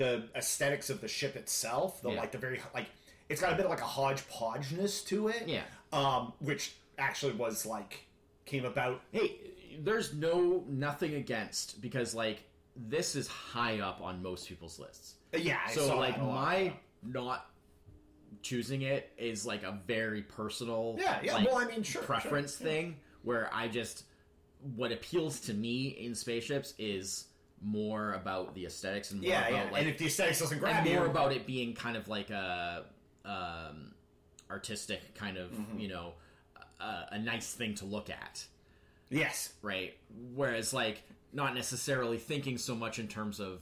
the 0.00 0.24
aesthetics 0.34 0.88
of 0.88 1.00
the 1.02 1.08
ship 1.08 1.36
itself, 1.36 2.00
the 2.00 2.10
Yeah. 2.10 2.18
like 2.20 2.32
the 2.32 2.38
very 2.38 2.58
like 2.74 2.86
it's 3.28 3.40
got 3.40 3.52
a 3.52 3.56
bit 3.56 3.66
of 3.66 3.70
like 3.70 3.82
a 3.82 3.84
hodgepodgeness 3.84 5.04
to 5.06 5.28
it. 5.28 5.46
yeah 5.46 5.62
Um, 5.92 6.32
which 6.40 6.74
actually 6.98 7.34
was 7.34 7.64
like 7.66 8.06
came 8.46 8.64
about 8.64 9.02
hey 9.12 9.36
there's 9.80 10.12
no 10.14 10.64
nothing 10.68 11.14
against 11.14 11.80
because 11.80 12.14
like 12.14 12.42
this 12.76 13.14
is 13.14 13.28
high 13.28 13.78
up 13.80 14.00
on 14.02 14.22
most 14.22 14.48
people's 14.48 14.78
lists 14.78 15.14
yeah, 15.36 15.58
I 15.66 15.70
so 15.72 15.86
saw 15.86 15.96
like 15.98 16.16
that 16.16 16.22
a 16.22 16.26
lot. 16.26 16.34
my 16.34 16.72
not 17.02 17.46
choosing 18.42 18.82
it 18.82 19.12
is 19.18 19.44
like 19.46 19.62
a 19.62 19.78
very 19.86 20.22
personal 20.22 20.96
Yeah, 20.98 21.20
yeah, 21.22 21.34
like, 21.34 21.46
well 21.46 21.58
I 21.58 21.66
mean 21.66 21.82
sure. 21.82 22.02
preference 22.02 22.56
sure, 22.56 22.66
yeah. 22.66 22.72
thing 22.72 22.96
where 23.22 23.50
I 23.52 23.68
just 23.68 24.04
what 24.76 24.92
appeals 24.92 25.40
to 25.40 25.54
me 25.54 25.88
in 25.88 26.14
spaceships 26.14 26.74
is 26.78 27.26
more 27.62 28.12
about 28.14 28.54
the 28.54 28.64
aesthetics 28.66 29.10
and 29.10 29.20
more 29.20 29.30
Yeah, 29.30 29.48
about 29.48 29.52
yeah. 29.66 29.70
like 29.72 29.80
and 29.82 29.90
if 29.90 29.98
the 29.98 30.06
aesthetics 30.06 30.38
doesn't 30.40 30.58
grab 30.58 30.86
you 30.86 30.94
more 30.94 31.06
about 31.06 31.32
it 31.32 31.46
being 31.46 31.74
kind 31.74 31.96
of 31.96 32.08
like 32.08 32.30
a 32.30 32.84
um, 33.24 33.92
artistic 34.50 35.14
kind 35.14 35.36
of 35.36 35.50
Mm-hmm. 35.50 35.78
you 35.78 35.88
know 35.88 36.12
a, 36.80 37.06
a 37.12 37.18
nice 37.18 37.52
thing 37.54 37.74
to 37.76 37.84
look 37.84 38.08
at 38.10 38.44
Yes. 39.10 39.52
right 39.62 39.94
whereas 40.34 40.72
like 40.72 41.02
not 41.32 41.54
necessarily 41.54 42.16
thinking 42.18 42.56
so 42.58 42.74
much 42.74 42.98
in 42.98 43.08
terms 43.08 43.40
of 43.40 43.60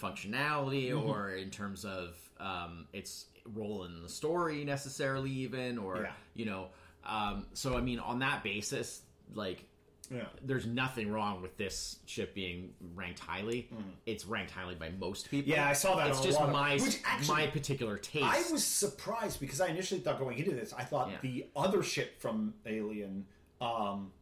functionality 0.00 0.90
Mm-hmm. 0.90 1.08
or 1.08 1.30
in 1.30 1.50
terms 1.50 1.84
of 1.84 2.16
um, 2.40 2.86
its 2.92 3.26
role 3.54 3.84
in 3.84 4.02
the 4.02 4.08
story 4.08 4.64
necessarily 4.64 5.30
even 5.30 5.78
or 5.78 6.02
Yeah. 6.02 6.12
you 6.34 6.44
know 6.44 6.68
um, 7.04 7.46
so 7.54 7.76
i 7.76 7.80
mean 7.80 7.98
on 7.98 8.18
that 8.20 8.42
basis 8.44 9.02
like 9.34 9.64
Yeah. 10.12 10.24
there's 10.42 10.66
nothing 10.66 11.10
wrong 11.10 11.40
with 11.42 11.56
this 11.56 11.98
ship 12.06 12.34
being 12.34 12.74
ranked 12.94 13.20
highly. 13.20 13.68
It's 14.06 14.26
ranked 14.26 14.50
highly 14.50 14.74
by 14.74 14.90
most 14.90 15.30
people. 15.30 15.50
Yeah, 15.50 15.68
I 15.68 15.72
saw 15.72 15.96
that 15.96 16.08
It's 16.10 16.20
just 16.20 16.38
lot 16.38 16.48
of- 16.48 16.52
my 16.54 16.76
which 16.76 16.98
actually- 17.04 17.34
my 17.34 17.46
particular 17.46 17.96
taste. 17.98 18.24
I 18.24 18.42
was 18.52 18.64
surprised 18.64 19.40
because 19.40 19.60
I 19.60 19.68
initially 19.68 20.00
thought 20.00 20.18
going 20.18 20.38
into 20.38 20.52
this, 20.52 20.72
I 20.72 20.84
thought 20.84 21.10
Yeah. 21.10 21.18
the 21.22 21.46
other 21.56 21.82
ship 21.82 22.20
from 22.20 22.54
Alien 22.66 23.26
um, 23.60 24.12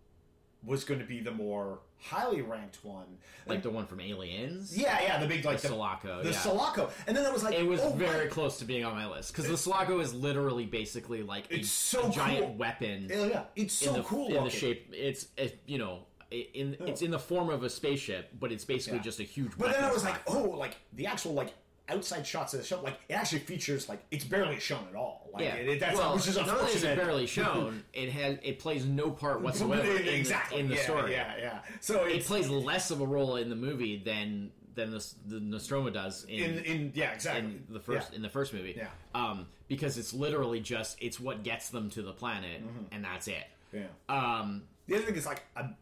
was 0.64 0.84
going 0.84 1.00
to 1.00 1.06
be 1.06 1.20
the 1.20 1.30
more 1.30 1.80
highly 1.98 2.40
ranked 2.42 2.78
one. 2.84 3.04
like 3.46 3.62
the 3.62 3.70
one 3.70 3.86
from 3.86 4.00
Aliens. 4.00 4.76
yeah, 4.76 5.00
yeah, 5.02 5.18
the 5.18 5.26
big 5.26 5.44
like 5.44 5.60
the 5.60 5.68
the, 5.68 5.74
Sulaco. 5.74 6.22
the 6.22 6.30
yeah. 6.30 6.38
Sulaco, 6.38 6.90
and 7.06 7.16
then 7.16 7.24
I 7.26 7.30
was 7.30 7.42
like, 7.42 7.54
It 7.54 7.66
was 7.66 7.80
oh, 7.80 7.90
very 7.90 8.20
right. 8.20 8.30
close 8.30 8.58
to 8.58 8.64
being 8.64 8.84
on 8.84 8.94
my 8.94 9.06
list 9.06 9.32
because 9.32 9.48
the 9.48 9.56
Sulaco 9.56 10.00
is 10.00 10.14
literally 10.14 10.66
basically 10.66 11.22
like 11.22 11.50
a, 11.50 11.56
It's 11.60 11.70
so 11.70 12.08
a 12.08 12.10
giant 12.10 12.46
cool. 12.46 12.54
weapon 12.54 13.06
Yeah, 13.10 13.24
yeah, 13.26 13.42
it's 13.56 13.74
so 13.74 13.90
in 13.90 13.96
the 13.96 14.02
cool 14.02 14.26
in 14.28 14.32
looking. 14.34 14.44
the 14.44 14.50
shape. 14.50 14.88
It's 14.92 15.28
it, 15.36 15.60
you 15.66 15.78
know 15.78 16.00
in 16.30 16.76
it's 16.86 17.02
oh. 17.02 17.06
in 17.06 17.10
the 17.10 17.18
form 17.18 17.50
of 17.50 17.62
a 17.64 17.70
spaceship, 17.70 18.30
but 18.38 18.52
it's 18.52 18.64
basically 18.64 18.98
Yeah. 18.98 19.04
just 19.04 19.20
a 19.20 19.24
huge. 19.24 19.52
But 19.58 19.72
then 19.72 19.84
I 19.84 19.92
was 19.92 20.04
like, 20.04 20.20
oh, 20.28 20.42
like 20.50 20.76
the 20.92 21.06
actual 21.06 21.32
like 21.32 21.52
outside 21.90 22.26
shots 22.26 22.54
of 22.54 22.60
the 22.60 22.66
ship, 22.66 22.82
like 22.82 22.98
it 23.08 23.14
actually 23.14 23.40
features 23.40 23.88
like 23.88 24.02
it's 24.10 24.24
barely 24.24 24.58
shown 24.60 24.86
at 24.88 24.96
all. 24.96 25.28
Like, 25.32 25.42
yeah, 25.44 25.54
it, 25.54 25.80
that's 25.80 25.96
well, 25.96 26.14
which 26.14 26.26
is 26.28 26.36
not 26.36 26.48
only 26.48 26.70
is 26.70 26.82
unfortunate. 26.82 26.92
it 26.92 27.04
barely 27.04 27.26
shown, 27.38 27.84
it 27.92 28.10
has 28.10 28.38
it 28.42 28.58
plays 28.58 28.84
no 28.84 29.10
part 29.10 29.40
whatsoever 29.42 29.82
in, 29.96 30.24
the, 30.24 30.36
in 30.56 30.68
the 30.68 30.74
yeah, 30.76 30.82
story. 30.82 31.12
Yeah, 31.12 31.34
yeah. 31.38 31.58
So 31.80 32.04
It 32.04 32.24
plays 32.24 32.48
less 32.48 32.90
of 32.90 33.00
a 33.00 33.06
role 33.06 33.36
in 33.36 33.48
the 33.50 33.56
movie 33.56 33.98
than 34.04 34.52
than 34.74 34.92
the, 34.92 35.04
the 35.26 35.40
Nostromo 35.40 35.90
does 35.90 36.24
in 36.24 36.58
in 36.60 36.92
yeah 36.94 37.12
exactly 37.12 37.42
in 37.50 37.64
the 37.68 37.80
first 37.80 38.10
Yeah. 38.10 38.16
in 38.16 38.22
the 38.22 38.30
first 38.30 38.52
movie. 38.54 38.74
Yeah. 38.76 38.86
Um, 39.14 39.46
because 39.68 39.98
it's 39.98 40.12
literally 40.14 40.60
just 40.60 40.96
it's 41.00 41.18
what 41.20 41.42
gets 41.42 41.68
them 41.70 41.90
to 41.90 42.02
the 42.02 42.12
planet, 42.12 42.62
and 42.92 43.04
that's 43.04 43.28
it. 43.28 43.44
Yeah. 43.72 43.82
Um, 44.08 44.62
The 44.86 44.96
other 44.96 45.04
thing 45.04 45.14
is 45.16 45.26
like 45.26 45.42
I'm 45.56 45.76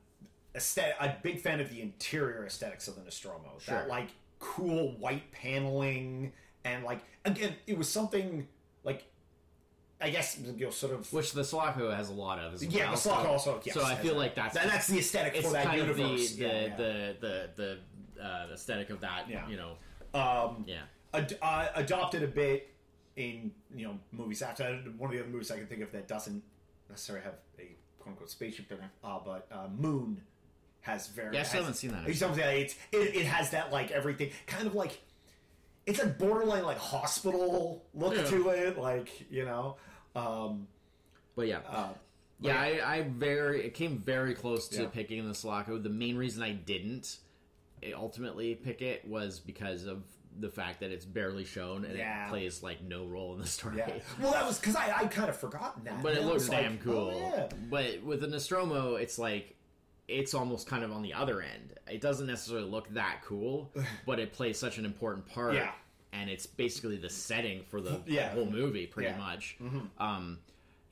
a 0.55 1.15
big 1.23 1.41
fan 1.41 1.61
of 1.61 1.71
the 1.71 1.81
interior 1.81 2.45
aesthetics 2.47 2.89
of 2.89 2.97
the 2.97 3.03
Nostromo. 3.03 3.59
Sure. 3.59 3.75
That 3.75 3.89
like 3.89 4.09
cool 4.39 4.93
white 4.99 5.31
paneling 5.33 6.33
and 6.65 6.85
like 6.85 7.01
again, 7.25 7.55
it 7.67 7.77
was 7.79 7.89
something 7.89 8.47
like 8.85 9.05
I 10.01 10.11
guess 10.11 10.39
you 10.39 10.67
know 10.67 10.71
sort 10.71 10.93
of 10.93 11.13
which 11.13 11.33
the 11.33 11.45
Sulaco 11.45 11.91
has 11.91 12.09
a 12.09 12.13
lot 12.13 12.39
of 12.39 12.55
as 12.55 12.65
yeah, 12.65 12.85
well. 12.85 12.91
the 12.93 12.97
Sulaco 12.99 13.29
also. 13.29 13.61
Yes, 13.65 13.75
so 13.75 13.85
I 13.85 13.97
feel 13.97 14.15
like 14.15 14.35
that's 14.35 14.55
That- 14.55 14.67
that's 14.69 14.87
the 14.87 14.99
aesthetic 14.99 15.35
it's 15.37 15.47
for 15.47 15.53
that 15.53 15.67
kind 15.67 15.79
universe. 15.79 16.33
of 16.33 16.39
the 16.39 16.45
the, 16.45 16.49
yeah, 16.49 16.67
yeah. 16.67 16.77
the 16.77 17.17
the 17.21 17.79
the 18.17 18.25
uh, 18.25 18.47
aesthetic 18.53 18.91
of 18.91 19.01
that. 19.01 19.29
Yeah. 19.29 19.49
You 19.49 19.57
know, 19.57 19.73
um, 20.15 20.65
yeah. 20.67 20.83
ad- 21.15 21.39
uh, 21.43 21.69
adopted 21.75 22.23
a 22.23 22.29
bit 22.29 22.75
in 23.17 23.51
you 23.75 23.87
know 23.87 23.99
movies 24.13 24.43
after 24.43 24.65
one 24.97 25.11
of 25.11 25.17
the 25.17 25.21
other 25.23 25.31
movies 25.33 25.51
I 25.51 25.57
can 25.57 25.67
think 25.67 25.83
of 25.83 25.91
that 25.93 26.07
doesn't 26.07 26.43
necessarily 26.89 27.25
have 27.25 27.35
a 27.59 27.77
quote 27.99 28.13
unquote 28.13 28.31
spaceship 28.31 28.71
in 28.71 28.79
it, 28.79 28.85
uh, 29.03 29.19
but 29.25 29.47
uh, 29.51 29.67
Moon 29.77 30.23
has 30.83 31.07
very. 31.09 31.35
Yeah, 31.35 31.41
I 31.41 31.43
still 31.45 31.59
has- 31.61 31.67
haven't 31.67 31.75
seen 31.77 31.91
that, 31.93 32.09
It's 32.09 32.19
something 32.21 32.43
it's 32.45 32.75
it, 32.93 33.17
it 33.17 33.27
has 33.27 33.51
that 33.51 33.73
like 33.73 33.91
everything 33.91 34.31
kind 34.47 34.67
of 34.67 34.75
like 34.75 35.01
it's 35.87 35.99
like 35.99 36.19
borderline 36.19 36.65
like 36.65 36.79
hospital 36.79 37.85
look 37.95 38.15
Yeah. 38.15 38.25
to 38.25 38.49
it, 38.51 38.79
like 38.79 39.31
you 39.31 39.45
know. 39.45 39.77
Um, 40.15 40.67
But 41.37 41.47
yeah. 41.49 41.61
uh, 41.69 41.89
Yeah, 42.41 42.61
I, 42.61 42.97
I 42.97 43.03
very 43.03 43.65
it 43.67 43.75
came 43.75 43.99
very 43.99 44.35
close 44.35 44.69
to 44.69 44.83
Yeah. 44.83 44.89
picking 44.89 45.27
the 45.27 45.35
Sulaco. 45.35 45.79
The 45.79 45.89
main 45.91 46.17
reason 46.17 46.43
I 46.43 46.53
didn't 46.53 47.19
eh, 47.83 47.93
ultimately 47.95 48.55
pick 48.55 48.83
it 48.83 49.07
was 49.07 49.39
because 49.41 49.85
of 49.87 50.03
the 50.41 50.49
fact 50.51 50.81
that 50.81 50.91
it's 50.93 51.05
barely 51.05 51.45
shown 51.45 51.85
and 51.85 51.97
Yeah. 51.97 52.27
it 52.27 52.31
plays 52.31 52.63
like 52.63 52.83
no 52.83 53.07
role 53.07 53.35
in 53.35 53.41
the 53.41 53.47
story. 53.47 53.79
yeah. 53.79 53.93
Well, 54.21 54.33
that 54.33 54.47
was 54.47 54.59
because 54.59 54.77
I 54.77 54.93
I 54.97 55.07
kind 55.07 55.29
of 55.31 55.37
forgotten 55.37 55.85
that, 55.85 56.03
But 56.03 56.15
it 56.17 56.23
looks 56.23 56.35
was 56.45 56.49
like, 56.51 56.61
damn 56.63 56.79
cool. 56.79 57.13
Oh, 57.15 57.19
yeah. 57.37 57.49
But 57.71 58.03
with 58.03 58.21
the 58.21 58.27
Nostromo, 58.29 58.97
it's 58.97 59.19
like 59.19 59.55
it's 60.09 60.35
almost 60.35 60.67
kind 60.67 60.83
of 60.83 60.91
on 60.93 61.03
the 61.03 61.13
other 61.15 61.41
end. 61.43 61.75
It 61.87 62.01
doesn't 62.01 62.27
necessarily 62.27 62.69
look 62.69 62.89
that 62.95 63.21
cool, 63.25 63.71
but 64.07 64.19
it 64.19 64.33
plays 64.33 64.59
such 64.59 64.79
an 64.79 64.85
important 64.85 65.27
part. 65.27 65.55
Yeah. 65.55 65.71
And 66.13 66.31
it's 66.31 66.47
basically 66.47 66.97
the 66.97 67.11
setting 67.11 67.63
for 67.69 67.81
the 67.83 68.01
Yeah. 68.07 68.31
whole 68.31 68.47
movie, 68.47 68.87
pretty 68.87 69.11
Yeah. 69.11 69.19
much. 69.19 69.59
Um, 69.99 70.39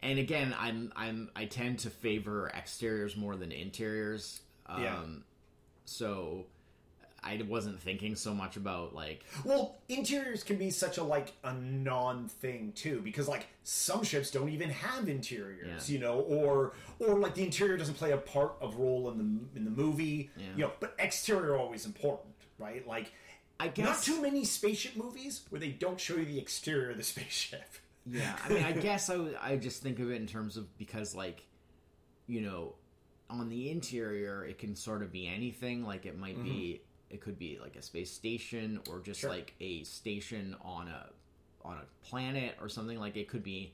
and 0.03 0.19
again, 0.19 0.55
I'm 0.59 0.93
I'm 0.95 1.31
I 1.35 1.47
tend 1.47 1.79
to 1.81 1.91
favor 1.91 2.51
exteriors 2.55 3.17
more 3.17 3.35
than 3.35 3.51
interiors. 3.51 4.43
Um, 4.67 4.83
Yeah. 4.83 5.05
So 5.87 6.47
I 7.27 7.43
wasn't 7.49 7.81
thinking 7.81 8.15
so 8.15 8.33
much 8.35 8.57
about 8.57 8.95
like 8.95 9.25
Well, 9.45 9.77
interiors 9.89 10.43
can 10.45 10.57
be 10.57 10.71
such 10.71 10.99
a 10.99 11.03
like 11.03 11.33
a 11.45 11.53
non 11.55 12.29
thing 12.29 12.73
too, 12.75 13.01
because 13.03 13.27
like 13.29 13.47
some 13.65 14.05
ships 14.05 14.31
don't 14.31 14.49
even 14.51 14.71
have 14.71 15.09
interiors, 15.09 15.89
Yeah. 15.91 15.95
you 15.95 16.01
know, 16.01 16.21
or 16.21 16.75
or 16.99 17.19
like 17.19 17.35
the 17.35 17.45
interior 17.45 17.77
doesn't 17.77 17.95
play 17.97 18.13
a 18.13 18.17
part 18.17 18.53
of 18.61 18.77
role 18.77 19.11
in 19.11 19.19
the 19.19 19.59
in 19.59 19.65
the 19.65 19.71
movie, 19.71 20.31
Yeah. 20.37 20.45
you 20.57 20.65
know. 20.65 20.73
But 20.81 20.95
exterior 20.99 21.57
always 21.57 21.85
important, 21.87 22.35
right? 22.59 22.87
Like 22.87 23.13
I 23.59 23.69
guess 23.69 23.87
not 23.87 24.03
too 24.03 24.23
many 24.23 24.45
spaceship 24.45 24.97
movies 24.97 25.43
where 25.51 25.61
they 25.61 25.71
don't 25.71 25.99
show 25.99 26.17
you 26.17 26.25
the 26.25 26.39
exterior 26.39 26.91
of 26.91 26.97
the 26.99 27.03
spaceship. 27.15 27.69
Yeah, 28.09 28.37
I 28.45 28.49
mean, 28.51 28.63
I 28.63 28.71
guess 28.73 29.11
I, 29.11 29.19
I 29.43 29.57
just 29.57 29.83
think 29.83 29.99
of 29.99 30.13
it 30.13 30.15
in 30.21 30.29
terms 30.29 30.57
of 30.57 30.79
because, 30.79 31.13
like, 31.15 31.43
you 32.29 32.41
know, 32.41 32.75
on 33.29 33.49
the 33.49 33.69
interior, 33.71 34.45
it 34.45 34.59
can 34.59 34.77
sort 34.77 35.03
of 35.03 35.11
be 35.11 35.27
anything. 35.27 35.85
Like, 35.85 36.07
it 36.07 36.17
might 36.17 36.41
be, 36.45 36.51
mm-hmm. 36.81 36.86
It 37.11 37.21
could 37.21 37.39
be 37.39 37.59
like 37.63 37.77
a 37.77 37.83
space 37.83 38.11
station 38.11 38.81
or 38.91 39.01
just 39.01 39.21
Mm-hmm. 39.21 39.29
Sure. 39.29 39.31
like 39.31 39.55
a 39.61 39.85
station 39.85 40.57
on 40.63 40.89
a 40.89 41.07
on 41.65 41.79
a 41.79 42.07
planet 42.09 42.57
or 42.61 42.69
something. 42.69 42.99
Like, 42.99 43.17
it 43.17 43.29
could 43.29 43.43
be 43.43 43.73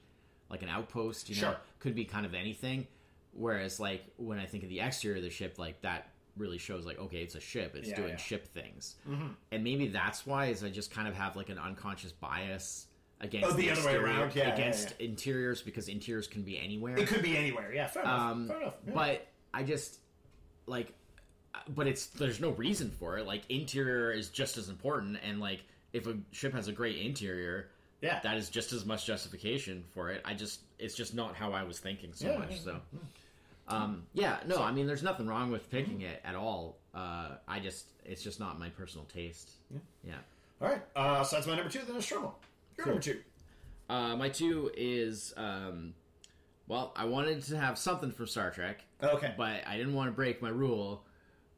like 0.51 0.63
an 0.63 0.69
outpost. 0.69 1.29
You 1.29 1.37
know, 1.37 1.41
Sure. 1.53 1.57
could 1.81 1.95
be 1.95 2.05
kind 2.05 2.25
of 2.27 2.35
anything. 2.35 2.87
Whereas, 3.35 3.81
like, 3.81 4.05
when 4.17 4.39
I 4.39 4.47
think 4.47 4.63
of 4.63 4.69
the 4.69 4.81
exterior 4.81 5.17
of 5.19 5.23
the 5.23 5.31
ship, 5.31 5.59
like 5.59 5.81
that 5.83 6.09
really 6.39 6.57
shows 6.57 6.87
like 6.87 6.99
okay 6.99 7.19
it's 7.19 7.35
a 7.35 7.41
ship 7.41 7.75
it's 7.77 7.91
Yeah, 7.91 7.97
doing 7.97 8.09
yeah. 8.09 8.17
ship 8.17 8.47
things 8.55 8.97
and 9.51 9.63
maybe 9.63 9.89
that's 9.89 10.25
why 10.25 10.47
is 10.47 10.65
i 10.65 10.71
just 10.71 10.91
kind 10.91 11.07
of 11.07 11.13
have 11.15 11.37
like 11.37 11.51
an 11.51 11.59
unconscious 11.59 12.11
bias 12.11 12.87
against 13.21 13.51
Oh, 13.51 13.53
the 13.53 13.71
other 13.71 13.85
way 13.85 13.97
around? 13.97 14.35
Yeah, 14.35 14.55
against 14.55 14.95
interiors 14.99 15.61
because 15.61 15.89
interiors 15.89 16.27
can 16.27 16.41
be 16.41 16.59
anywhere. 16.59 16.97
It 16.97 17.07
could 17.07 17.21
be 17.23 17.37
anywhere. 17.37 17.71
Yeah, 17.75 17.87
fair 17.87 18.03
enough. 18.05 18.19
Um, 18.21 18.49
fair 18.49 18.61
enough. 18.63 18.75
yeah. 18.87 18.93
But 18.95 19.27
I 19.53 19.63
just 19.63 19.99
like, 20.65 20.95
but 21.69 21.87
it's 21.87 22.07
there's 22.07 22.41
no 22.41 22.51
reason 22.51 22.91
for 22.91 23.19
it. 23.19 23.27
Like 23.27 23.43
interior 23.49 24.11
is 24.13 24.29
just 24.29 24.57
as 24.57 24.69
important, 24.69 25.19
and 25.27 25.41
like 25.41 25.61
if 25.93 26.07
a 26.07 26.17
ship 26.33 26.53
has 26.55 26.69
a 26.69 26.73
great 26.73 26.99
interior, 26.99 27.69
Yeah. 28.01 28.21
that 28.23 28.37
is 28.37 28.49
just 28.49 28.73
as 28.73 28.85
much 28.87 29.07
justification 29.07 29.85
for 29.93 30.11
it. 30.11 30.23
I 30.25 30.35
just 30.35 30.61
it's 30.79 30.95
just 30.95 31.15
not 31.15 31.35
how 31.37 31.53
I 31.53 31.63
was 31.65 31.79
thinking 31.79 32.13
so 32.15 32.29
Yeah, 32.31 32.39
much. 32.39 32.51
yeah, 32.53 32.57
So. 32.59 32.81
Um, 33.69 34.03
yeah, 34.13 34.39
no, 34.47 34.61
I 34.63 34.73
mean, 34.73 34.87
there's 34.87 35.05
nothing 35.05 35.27
wrong 35.27 35.51
with 35.53 35.71
picking 35.71 36.01
it 36.03 36.21
at 36.25 36.35
all. 36.35 36.77
Uh, 36.95 37.37
I 37.47 37.61
just, 37.61 37.87
it's 38.05 38.23
just 38.23 38.41
not 38.41 38.59
my 38.59 38.69
personal 38.71 39.07
taste. 39.07 39.51
Yeah. 39.71 39.79
Yeah. 40.05 40.15
All 40.61 40.69
right. 40.69 40.83
Uh, 40.97 41.23
so 41.23 41.37
that's 41.37 41.47
my 41.47 41.55
number 41.55 41.71
two, 41.71 41.79
the 41.87 41.93
Nostromo. 41.93 42.35
Your 42.77 42.87
number 42.89 43.01
two. 43.01 43.21
Uh, 43.89 44.17
my 44.17 44.29
two 44.29 44.71
is, 44.77 45.33
um, 45.37 45.95
well, 46.67 46.93
I 46.97 47.05
wanted 47.05 47.43
to 47.45 47.57
have 47.57 47.79
something 47.79 48.11
from 48.11 48.27
Star 48.27 48.51
Trek, 48.51 48.83
Okay. 49.03 49.33
but 49.37 49.67
I 49.67 49.77
didn't 49.79 49.95
want 49.95 50.09
to 50.09 50.13
break 50.13 50.43
my 50.43 50.49
rule. 50.51 51.05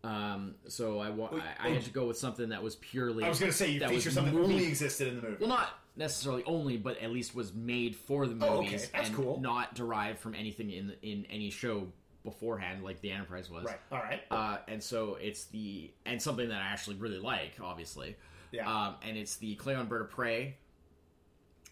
Um, 0.05 0.55
so 0.69 0.99
I, 0.99 1.09
wa- 1.11 1.31
I, 1.61 1.69
I 1.69 1.71
had 1.71 1.83
to 1.85 1.91
go 1.91 2.07
with 2.07 2.19
something 2.19 2.51
that 2.51 2.63
was 2.63 2.77
purely. 2.77 3.25
I 3.25 3.29
was 3.31 3.41
going 3.41 3.51
to 3.51 3.57
say 3.57 3.71
you 3.71 3.81
that 3.81 3.89
feature 3.89 4.09
was 4.09 4.15
something 4.15 4.35
that 4.35 4.41
movie- 4.41 4.55
only 4.55 4.67
existed 4.67 5.09
in 5.09 5.17
the 5.17 5.23
movie. 5.23 5.37
Well, 5.41 5.49
not 5.49 5.71
necessarily 5.97 6.45
only, 6.45 6.77
but 6.77 6.99
at 7.01 7.11
least 7.11 7.35
was 7.35 7.55
made 7.55 7.97
for 7.97 8.27
the 8.27 8.45
Oh, 8.47 8.59
okay. 8.59 8.77
That's 8.77 9.09
and 9.09 9.15
cool. 9.17 9.41
not 9.41 9.75
derived 9.75 10.19
from 10.19 10.35
anything 10.35 10.71
in 10.71 10.93
in 11.03 11.25
any 11.31 11.51
show 11.51 11.87
beforehand, 12.23 12.83
like 12.85 13.01
the 13.01 13.11
Enterprise 13.13 13.51
was. 13.51 13.65
right. 13.65 13.79
All 13.93 13.99
right. 13.99 14.21
Uh, 14.31 14.59
and 14.69 14.83
so 14.83 15.17
it's 15.21 15.45
the 15.47 15.91
and 16.07 16.21
something 16.21 16.49
that 16.51 16.61
I 16.61 16.67
actually 16.67 16.97
really 16.97 17.19
like, 17.19 17.53
obviously. 17.63 18.17
Yeah. 18.53 18.71
Um, 18.71 18.97
and 19.07 19.17
it's 19.17 19.37
the 19.37 19.57
Klingon 19.57 19.89
Bird 19.89 20.03
of 20.03 20.11
Prey, 20.11 20.57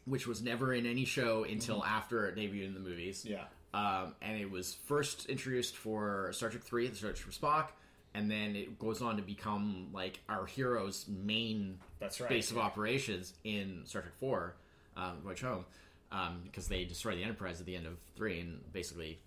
which 0.05 0.27
was 0.27 0.43
never 0.43 0.73
in 0.75 0.85
any 0.87 1.05
show 1.05 1.45
until 1.45 1.85
after 1.85 2.27
it 2.29 2.37
debuted 2.37 2.67
in 2.67 2.75
the 2.75 2.81
movies. 2.81 3.25
Mm-hmm. 3.25 3.35
yeah. 3.35 3.45
Um, 3.75 4.15
and 4.21 4.39
it 4.41 4.51
was 4.51 4.75
first 4.75 5.27
introduced 5.27 5.77
for 5.77 6.31
Star 6.33 6.51
Trek 6.51 6.63
Three, 6.63 6.89
The 6.89 6.97
Search 6.97 7.21
for 7.23 7.31
Spock, 7.31 7.69
and 8.15 8.31
then 8.31 8.55
it 8.57 8.79
goes 8.79 9.01
on 9.01 9.17
to 9.17 9.23
become 9.23 9.89
like 9.93 10.21
our 10.29 10.47
hero's 10.47 11.07
main 11.09 11.79
That's 11.99 12.21
right. 12.21 12.29
base 12.29 12.51
of 12.51 12.59
operations 12.59 13.35
in 13.45 13.83
Star 13.85 14.03
Trek 14.03 14.15
Four, 14.21 14.57
um, 14.97 15.19
Voyage 15.25 15.41
Home, 15.43 15.65
um, 16.11 16.41
because 16.45 16.69
they 16.69 16.85
destroy 16.85 17.17
the 17.17 17.23
Enterprise 17.23 17.61
at 17.61 17.67
the 17.67 17.77
end 17.77 17.87
of 17.87 17.95
three 18.17 18.41
and 18.41 18.61
basically, 18.73 19.19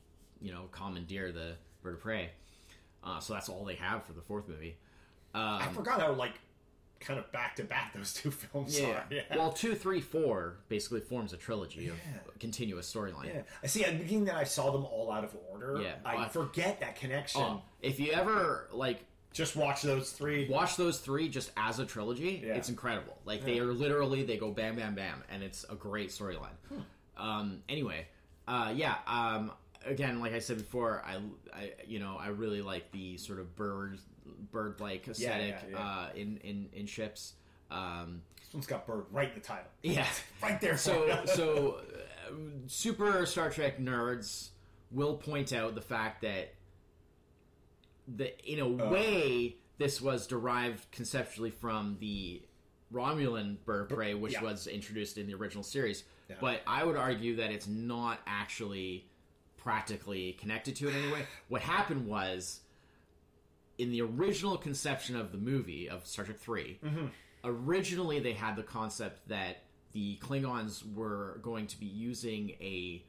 you 0.41 0.51
know, 0.51 0.69
commandeer 0.71 1.31
the 1.31 1.53
Bird 1.81 1.95
of 1.95 2.01
Prey. 2.01 2.29
Uh, 3.03 3.19
so 3.19 3.33
that's 3.33 3.49
all 3.49 3.63
they 3.65 3.75
have 3.75 4.03
for 4.03 4.13
the 4.13 4.21
fourth 4.21 4.47
movie. 4.47 4.77
Um, 5.33 5.59
I 5.61 5.67
forgot 5.73 5.99
how 5.99 6.13
like 6.13 6.39
kind 6.99 7.19
of 7.19 7.31
back 7.31 7.55
to 7.57 7.63
back 7.63 7.93
those 7.93 8.13
two 8.13 8.31
films 8.51 8.79
yeah. 8.79 8.87
are. 8.87 9.05
Yeah. 9.09 9.21
Well, 9.35 9.51
two, 9.51 9.75
three, 9.75 10.01
four 10.01 10.55
basically 10.69 11.01
forms 11.01 11.33
a 11.33 11.37
trilogy 11.37 11.87
of 11.89 11.95
Yeah. 11.97 12.19
continuous 12.39 12.91
storyline. 12.91 13.27
yeah. 13.27 13.41
I 13.63 13.67
see. 13.67 13.83
At 13.83 13.93
the 13.93 13.99
beginning, 14.03 14.25
that 14.25 14.35
I 14.35 14.43
saw 14.43 14.71
them 14.71 14.85
all 14.85 15.11
out 15.11 15.23
of 15.23 15.35
order. 15.51 15.79
Yeah. 15.81 15.95
I 16.05 16.15
Well, 16.15 16.29
forget 16.29 16.79
that 16.79 16.95
connection. 16.95 17.41
Oh, 17.41 17.61
if 17.81 17.99
you 17.99 18.11
ever 18.11 18.67
like 18.71 19.03
Just 19.33 19.55
watch 19.55 19.81
those 19.81 20.11
three. 20.11 20.47
watch 20.49 20.77
those 20.77 20.99
three 20.99 21.27
just 21.29 21.51
as 21.57 21.79
a 21.79 21.85
trilogy, 21.85 22.41
Yeah. 22.45 22.53
it's 22.55 22.69
incredible. 22.69 23.17
Like 23.25 23.43
they 23.45 23.59
are 23.59 23.65
literally 23.73 24.23
they 24.23 24.37
go 24.37 24.51
bam, 24.51 24.75
bam, 24.77 24.95
bam, 24.95 25.23
and 25.29 25.43
it's 25.43 25.65
a 25.69 25.75
great 25.75 26.09
storyline. 26.09 26.55
Hmm. 26.69 26.79
Um, 27.21 27.61
anyway, 27.69 28.07
uh, 28.47 28.73
yeah, 28.75 28.95
um, 29.07 29.51
again, 29.85 30.19
like 30.19 30.33
I 30.33 30.39
said 30.39 30.57
before, 30.57 31.03
I, 31.05 31.19
I 31.53 31.73
you 31.85 31.99
know 31.99 32.17
I 32.19 32.27
really 32.29 32.61
like 32.61 32.91
the 32.91 33.17
sort 33.17 33.39
of 33.39 33.55
bird 33.55 33.99
bird 34.51 34.79
like 34.79 35.07
aesthetic 35.07 35.55
yeah, 35.69 35.69
yeah. 35.71 35.77
Uh, 35.79 36.09
in 36.15 36.37
in 36.37 36.69
in 36.73 36.85
ships. 36.85 37.33
Um, 37.71 38.21
This 38.39 38.53
one's 38.53 38.67
got 38.67 38.85
bird 38.85 39.05
right 39.11 39.29
in 39.29 39.35
the 39.35 39.41
title. 39.41 39.69
yeah. 39.83 40.07
Right 40.41 40.59
there. 40.61 40.77
So 40.77 41.23
so 41.25 41.81
uh, 42.29 42.31
super 42.67 43.25
Star 43.25 43.49
Trek 43.49 43.79
nerds 43.79 44.49
will 44.91 45.17
point 45.17 45.51
out 45.53 45.75
the 45.75 45.81
fact 45.81 46.21
that 46.21 46.53
the 48.07 48.33
in 48.51 48.59
a 48.59 48.65
Uh. 48.67 48.89
way 48.91 49.55
this 49.77 49.99
was 50.01 50.27
derived 50.27 50.89
conceptually 50.91 51.49
from 51.51 51.97
the 51.99 52.41
Romulan 52.93 53.57
bird 53.65 53.89
prey, 53.89 54.13
which 54.13 54.33
Yeah. 54.33 54.43
was 54.43 54.67
introduced 54.67 55.17
in 55.17 55.27
the 55.27 55.33
original 55.33 55.63
series. 55.63 56.03
Yeah. 56.29 56.37
But 56.39 56.61
I 56.65 56.83
would 56.85 56.95
argue 56.95 57.35
that 57.37 57.51
it's 57.51 57.67
not 57.67 58.19
actually 58.25 59.09
practically 59.57 60.33
connected 60.33 60.75
to 60.77 60.87
it 60.87 60.93
anyway. 60.95 61.25
What 61.49 61.61
happened 61.61 62.05
was 62.07 62.61
in 63.77 63.91
the 63.91 64.01
original 64.01 64.57
conception 64.57 65.15
of 65.15 65.31
the 65.31 65.37
movie 65.37 65.89
of 65.89 66.05
Star 66.05 66.25
Trek 66.25 66.39
3, 66.39 66.79
Mm-hmm. 66.83 67.05
originally 67.43 68.19
they 68.19 68.33
had 68.33 68.55
the 68.55 68.63
concept 68.63 69.27
that 69.29 69.63
the 69.93 70.17
Klingons 70.21 70.83
were 70.93 71.39
going 71.41 71.67
to 71.67 71.79
be 71.79 71.85
using 71.85 72.51
a 72.61 73.03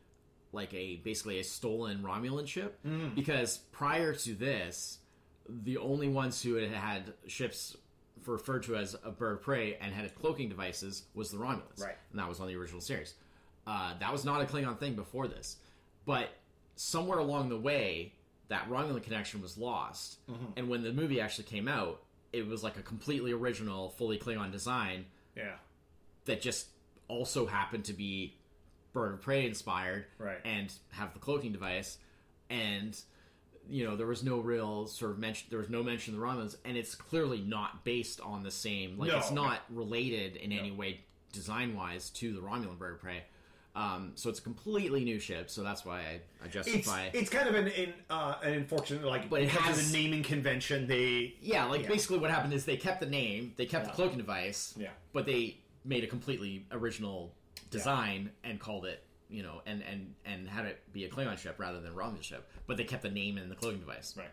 like 0.53 0.73
a 0.73 0.97
basically 0.97 1.39
a 1.41 1.45
stolen 1.45 1.99
Romulan 2.03 2.47
ship 2.47 2.79
Mm-hmm. 2.87 3.15
because 3.15 3.59
prior 3.73 4.15
to 4.15 4.35
this 4.35 4.99
the 5.49 5.77
only 5.79 6.09
ones 6.09 6.43
who 6.43 6.55
had 6.55 6.71
had 6.71 7.13
ships 7.27 7.77
referred 8.27 8.65
to 8.65 8.75
as 8.77 8.97
a 9.05 9.11
bird 9.11 9.35
of 9.35 9.43
prey 9.43 9.77
and 9.81 9.93
had 9.95 10.13
cloaking 10.17 10.49
devices 10.49 11.05
was 11.15 11.31
the 11.31 11.37
Romulans. 11.39 11.81
Right. 11.81 11.95
And 12.11 12.19
that 12.19 12.29
was 12.29 12.41
on 12.41 12.49
the 12.49 12.57
original 12.57 12.81
series. 12.81 13.15
Uh, 13.67 13.95
that 14.01 14.11
was 14.11 14.25
not 14.25 14.41
a 14.43 14.45
Klingon 14.45 14.79
thing 14.81 14.95
before 14.95 15.29
this. 15.29 15.57
But 16.05 16.31
somewhere 16.75 17.19
along 17.19 17.49
the 17.51 17.59
way, 17.59 18.15
that 18.49 18.69
Romulan 18.71 19.03
connection 19.03 19.43
was 19.43 19.59
lost. 19.59 20.19
Mm-hmm. 20.31 20.45
And 20.57 20.69
when 20.69 20.83
the 20.83 20.93
movie 20.93 21.21
actually 21.21 21.45
came 21.45 21.69
out, 21.69 22.03
it 22.33 22.47
was 22.47 22.63
like 22.63 22.77
a 22.77 22.83
completely 22.83 23.33
original, 23.33 23.91
fully 23.91 24.19
Klingon 24.19 24.53
design 24.53 25.07
yeah. 25.37 25.55
that 26.27 26.41
just 26.41 26.69
also 27.09 27.47
happened 27.47 27.85
to 27.87 27.93
be 27.93 28.35
Bird 28.93 29.15
of 29.15 29.21
Prey 29.23 29.47
inspired 29.47 30.07
Right. 30.19 30.39
and 30.45 30.73
have 30.93 31.13
the 31.13 31.19
cloaking 31.19 31.53
device. 31.53 31.99
And 32.51 32.99
you 33.69 33.85
know 33.85 33.97
there 33.97 34.07
was 34.07 34.23
no 34.23 34.39
real 34.39 34.87
sort 34.87 35.11
of 35.11 35.19
mention. 35.19 35.49
There 35.51 35.59
was 35.59 35.69
no 35.69 35.83
mention 35.83 36.15
of 36.15 36.21
the 36.21 36.27
Romulans, 36.27 36.57
and 36.65 36.77
it's 36.77 36.95
clearly 36.95 37.41
not 37.41 37.85
based 37.85 38.21
on 38.21 38.45
the 38.45 38.51
same. 38.51 38.97
Like 38.97 39.11
No, 39.11 39.19
it's 39.19 39.33
no. 39.33 39.43
not 39.45 39.61
related 39.71 40.37
in 40.37 40.53
any 40.53 40.71
way 40.71 41.01
design 41.33 41.75
wise 41.75 42.09
to 42.11 42.33
the 42.33 42.41
Romulan 42.41 42.79
Bird 42.79 42.95
of 42.95 43.01
Prey. 43.01 43.25
Um, 43.77 44.13
so 44.15 44.31
it's 44.31 44.39
a 44.39 44.43
completely 44.43 45.05
new 45.05 45.19
ship. 45.21 45.51
So 45.51 45.63
that's 45.63 45.85
why 45.85 45.99
I, 46.01 46.21
I 46.43 46.49
justify. 46.49 47.11
it's 47.13 47.29
kind 47.29 47.47
of 47.47 47.55
an 47.55 47.69
in, 47.69 47.93
uh, 48.09 48.37
an 48.43 48.55
unfortunate 48.55 49.05
like 49.05 49.29
But 49.29 49.43
it 49.43 49.51
because 49.51 49.65
has- 49.67 49.87
of 49.87 49.93
the 49.93 50.03
naming 50.03 50.23
convention 50.23 50.87
they 50.87 51.35
yeah, 51.43 51.67
like 51.67 51.83
Yeah. 51.83 51.89
basically 51.89 52.17
what 52.19 52.31
happened 52.31 52.55
is 52.55 52.65
they 52.65 52.79
kept 52.79 53.01
the 53.01 53.07
name, 53.07 53.53
they 53.57 53.67
kept 53.67 53.85
Yeah. 53.85 53.91
the 53.91 53.95
cloaking 53.97 54.17
device, 54.17 54.73
Yeah. 54.79 54.89
but 55.13 55.27
they 55.27 55.59
made 55.85 56.05
a 56.05 56.07
completely 56.07 56.65
original 56.73 57.35
design 57.71 58.31
and 58.45 58.59
called 58.59 58.87
it, 58.87 59.05
you 59.29 59.43
know, 59.43 59.61
and 59.67 59.83
and 59.83 60.15
and 60.25 60.49
had 60.49 60.65
it 60.65 60.81
be 60.95 61.05
a 61.05 61.11
Klingon 61.11 61.37
ship 61.37 61.57
rather 61.59 61.79
than 61.79 61.93
a 61.93 61.95
Romulan 61.95 62.23
ship. 62.23 62.49
But 62.67 62.79
they 62.79 62.85
kept 62.85 63.03
the 63.03 63.11
name 63.11 63.37
and 63.37 63.51
the 63.51 63.57
cloaking 63.57 63.81
device. 63.81 64.15
right 64.17 64.31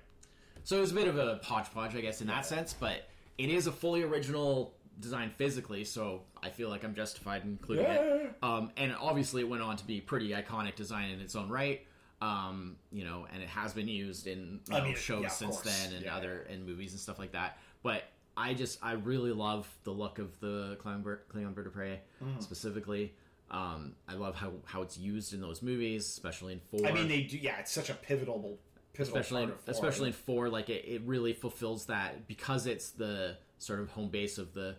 So 0.63 0.77
it 0.77 0.81
was 0.81 0.91
a 0.93 0.95
bit 0.95 1.09
of 1.09 1.17
a 1.17 1.41
hodgepodge, 1.43 1.95
I 1.97 1.99
guess, 2.01 2.21
in 2.21 2.27
that 2.27 2.45
sense. 2.45 2.71
But 2.71 3.09
it 3.37 3.49
is 3.49 3.67
a 3.67 3.73
fully 3.73 4.03
original 4.03 4.73
design 4.99 5.31
physically, 5.37 5.83
so 5.83 6.23
I 6.41 6.49
feel 6.49 6.69
like 6.69 6.83
I'm 6.83 6.95
justified 6.95 7.43
in 7.43 7.49
including 7.49 7.85
it. 7.85 8.35
Um, 8.41 8.71
and 8.77 8.95
obviously, 8.99 9.41
it 9.41 9.49
went 9.49 9.61
on 9.63 9.77
to 9.77 9.85
be 9.85 10.01
pretty 10.01 10.29
iconic 10.29 10.75
design 10.75 11.09
in 11.11 11.19
its 11.19 11.35
own 11.35 11.49
right. 11.49 11.85
Um, 12.21 12.77
you 12.91 13.03
know, 13.03 13.27
and 13.33 13.43
it 13.43 13.49
has 13.49 13.73
been 13.73 13.87
used 13.89 14.27
in 14.27 14.61
you 14.69 14.75
I 14.75 14.79
know, 14.79 14.85
mean, 14.85 14.95
shows 14.95 15.23
yeah, 15.23 15.27
since 15.29 15.55
course. 15.61 15.65
then 15.65 15.93
and 15.93 16.05
Yeah, 16.05 16.15
other 16.15 16.47
and 16.49 16.65
movies 16.65 16.91
and 16.91 16.99
stuff 16.99 17.19
like 17.19 17.33
that. 17.33 17.57
But 17.81 18.03
I 18.37 18.53
just 18.53 18.79
I 18.81 18.93
really 18.93 19.31
love 19.31 19.67
the 19.83 19.91
look 19.91 20.19
of 20.19 20.39
the 20.39 20.77
Klingon 20.81 21.03
bird, 21.03 21.21
Klingon 21.33 21.53
bird 21.53 21.67
of 21.67 21.73
prey 21.73 21.99
Mm. 22.23 22.41
specifically. 22.41 23.13
Um, 23.51 23.95
I 24.07 24.13
love 24.13 24.35
how, 24.35 24.53
how 24.63 24.81
it's 24.81 24.97
used 24.97 25.33
in 25.33 25.41
those 25.41 25.61
movies, 25.61 26.05
especially 26.07 26.53
in 26.53 26.61
four. 26.71 26.87
I 26.87 26.93
mean 26.93 27.07
they 27.09 27.21
do 27.23 27.37
yeah 27.37 27.59
it's 27.59 27.71
such 27.71 27.89
a 27.89 27.93
pivotal 27.93 28.57
pivotal 28.93 29.17
especially 29.19 29.43
in, 29.43 29.51
especially 29.67 30.07
in 30.07 30.13
four 30.13 30.49
like 30.49 30.69
it, 30.69 30.85
it 30.87 31.01
really 31.05 31.33
fulfills 31.33 31.87
that 31.87 32.27
because 32.27 32.67
it's 32.67 32.91
the 32.91 33.37
sort 33.64 33.80
of 33.80 33.89
home 33.91 34.09
base 34.09 34.38
of 34.38 34.53
the 34.53 34.76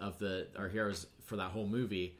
of 0.00 0.18
the 0.18 0.46
our 0.58 0.68
heroes 0.68 1.06
for 1.24 1.36
that 1.36 1.50
whole 1.50 1.66
movie 1.66 2.16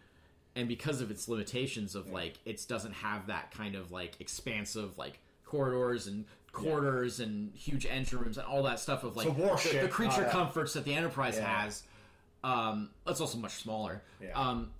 and 0.54 0.68
because 0.68 1.00
of 1.00 1.10
its 1.10 1.28
limitations 1.28 1.94
of 1.94 2.10
like 2.10 2.34
it 2.44 2.64
doesn't 2.68 2.94
have 2.94 3.26
that 3.26 3.50
kind 3.50 3.74
of 3.74 3.92
like 3.92 4.14
expansive 4.20 4.96
like 4.96 5.18
corridors 5.44 6.06
and 6.06 6.24
quarters 6.52 7.20
and 7.20 7.54
huge 7.54 7.84
engine 7.84 8.18
rooms 8.18 8.38
and 8.38 8.46
all 8.46 8.62
that 8.62 8.80
stuff 8.80 9.04
of 9.04 9.16
like 9.16 9.26
the, 9.26 9.78
the 9.82 9.88
creature 9.88 10.24
a- 10.24 10.30
comforts 10.30 10.72
that 10.72 10.84
the 10.84 10.94
enterprise 10.94 11.36
Yeah. 11.36 11.62
has 11.64 11.82
um 12.42 12.88
it's 13.06 13.20
also 13.20 13.36
much 13.38 13.52
smaller 13.52 14.02
Yeah. 14.22 14.30
um 14.34 14.70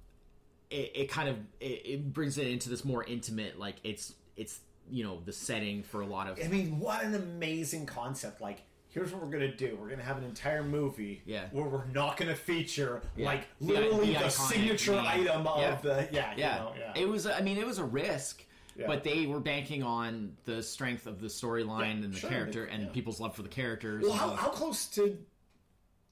it, 0.71 0.93
it 0.95 1.11
kind 1.11 1.29
of 1.29 1.37
it, 1.61 1.83
it 1.85 2.13
brings 2.15 2.39
it 2.39 2.47
into 2.47 2.71
this 2.71 2.85
more 2.85 3.05
intimate 3.05 3.59
like 3.59 3.77
it's 3.85 4.15
it's 4.37 4.59
you 4.91 5.05
know 5.05 5.21
the 5.25 5.33
setting 5.33 5.83
for 5.83 6.01
a 6.01 6.07
lot 6.07 6.29
of 6.29 6.39
I 6.43 6.49
mean, 6.49 6.79
what 6.81 7.03
an 7.03 7.15
amazing 7.15 7.87
concept! 7.87 8.41
Like, 8.41 8.63
here's 8.97 9.13
what 9.13 9.23
we're 9.23 9.31
gonna 9.31 9.55
do: 9.55 9.77
we're 9.79 9.91
gonna 9.91 10.03
have 10.03 10.17
an 10.17 10.25
entire 10.25 10.63
movie, 10.65 11.23
Yeah. 11.27 11.45
where 11.53 11.67
we're 11.67 11.85
not 11.87 12.17
gonna 12.17 12.35
feature 12.35 13.03
like 13.19 13.47
literally 13.61 14.15
the 14.15 14.21
the, 14.21 14.25
iconic 14.25 14.31
signature 14.31 14.99
item 14.99 15.47
of 15.47 15.61
Yeah. 15.61 15.75
the 15.83 16.09
yeah, 16.11 16.35
yeah. 16.37 16.57
you 16.57 16.65
know, 16.65 16.75
yeah. 16.79 17.03
It 17.03 17.07
was. 17.09 17.27
I 17.27 17.43
mean, 17.43 17.59
it 17.59 17.67
was 17.67 17.77
a 17.79 17.85
risk, 17.85 18.43
Yeah. 18.75 18.87
but 18.87 19.05
they 19.05 19.27
were 19.27 19.39
banking 19.41 19.83
on 19.83 20.35
the 20.47 20.63
strength 20.63 21.07
of 21.07 21.21
the 21.21 21.27
storyline 21.29 21.81
Yeah, 22.01 22.05
and 22.07 22.15
the 22.15 22.19
sure, 22.19 22.31
character 22.31 22.65
they- 22.65 22.73
and 22.73 22.85
yeah. 22.85 22.89
people's 22.93 23.21
love 23.21 23.37
for 23.37 23.43
the 23.43 23.51
characters. 23.51 24.03
well, 24.03 24.15
how, 24.15 24.31
how 24.31 24.49
close 24.49 24.87
did 24.87 25.27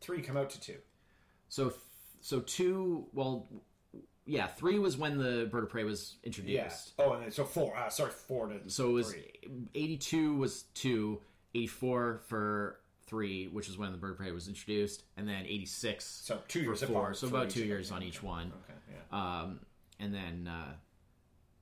three 0.02 0.20
come 0.20 0.36
out 0.36 0.50
to 0.50 0.60
two? 0.60 0.76
so, 1.48 1.72
so 2.20 2.40
two. 2.40 3.06
Well, 3.14 3.48
yeah, 4.26 4.46
three 4.46 4.78
was 4.78 4.96
when 4.98 5.16
the 5.16 5.48
Bird 5.50 5.64
of 5.64 5.70
Prey 5.70 5.84
was 5.84 6.16
introduced. 6.22 6.92
Yeah. 6.98 7.04
Oh, 7.06 7.12
and 7.14 7.22
then, 7.24 7.30
so 7.30 7.44
four. 7.44 7.74
Uh, 7.76 7.88
sorry, 7.88 8.10
four 8.10 8.48
to 8.48 8.68
So 8.70 8.90
it 8.90 8.92
was 8.92 9.14
eighty-two 9.74 10.36
was 10.36 10.64
two, 10.74 11.20
84 11.54 12.20
for 12.26 12.80
three, 13.06 13.46
which 13.48 13.68
is 13.68 13.76
when 13.78 13.92
the 13.92 13.98
Bird 13.98 14.16
Prey 14.16 14.30
was 14.32 14.48
introduced, 14.48 15.02
and 15.16 15.28
then 15.28 15.44
eighty-six 15.46 16.04
So 16.04 16.40
two 16.48 16.64
for 16.74 16.86
four. 16.86 16.96
apart 16.96 17.16
So 17.16 17.28
about 17.28 17.50
two 17.50 17.64
years 17.64 17.90
on 17.90 17.98
Okay. 17.98 18.06
each 18.08 18.22
one. 18.22 18.52
Okay, 18.64 18.78
yeah. 19.12 19.40
Um, 19.42 19.60
and 20.00 20.12
then, 20.14 20.48
uh, 20.52 20.72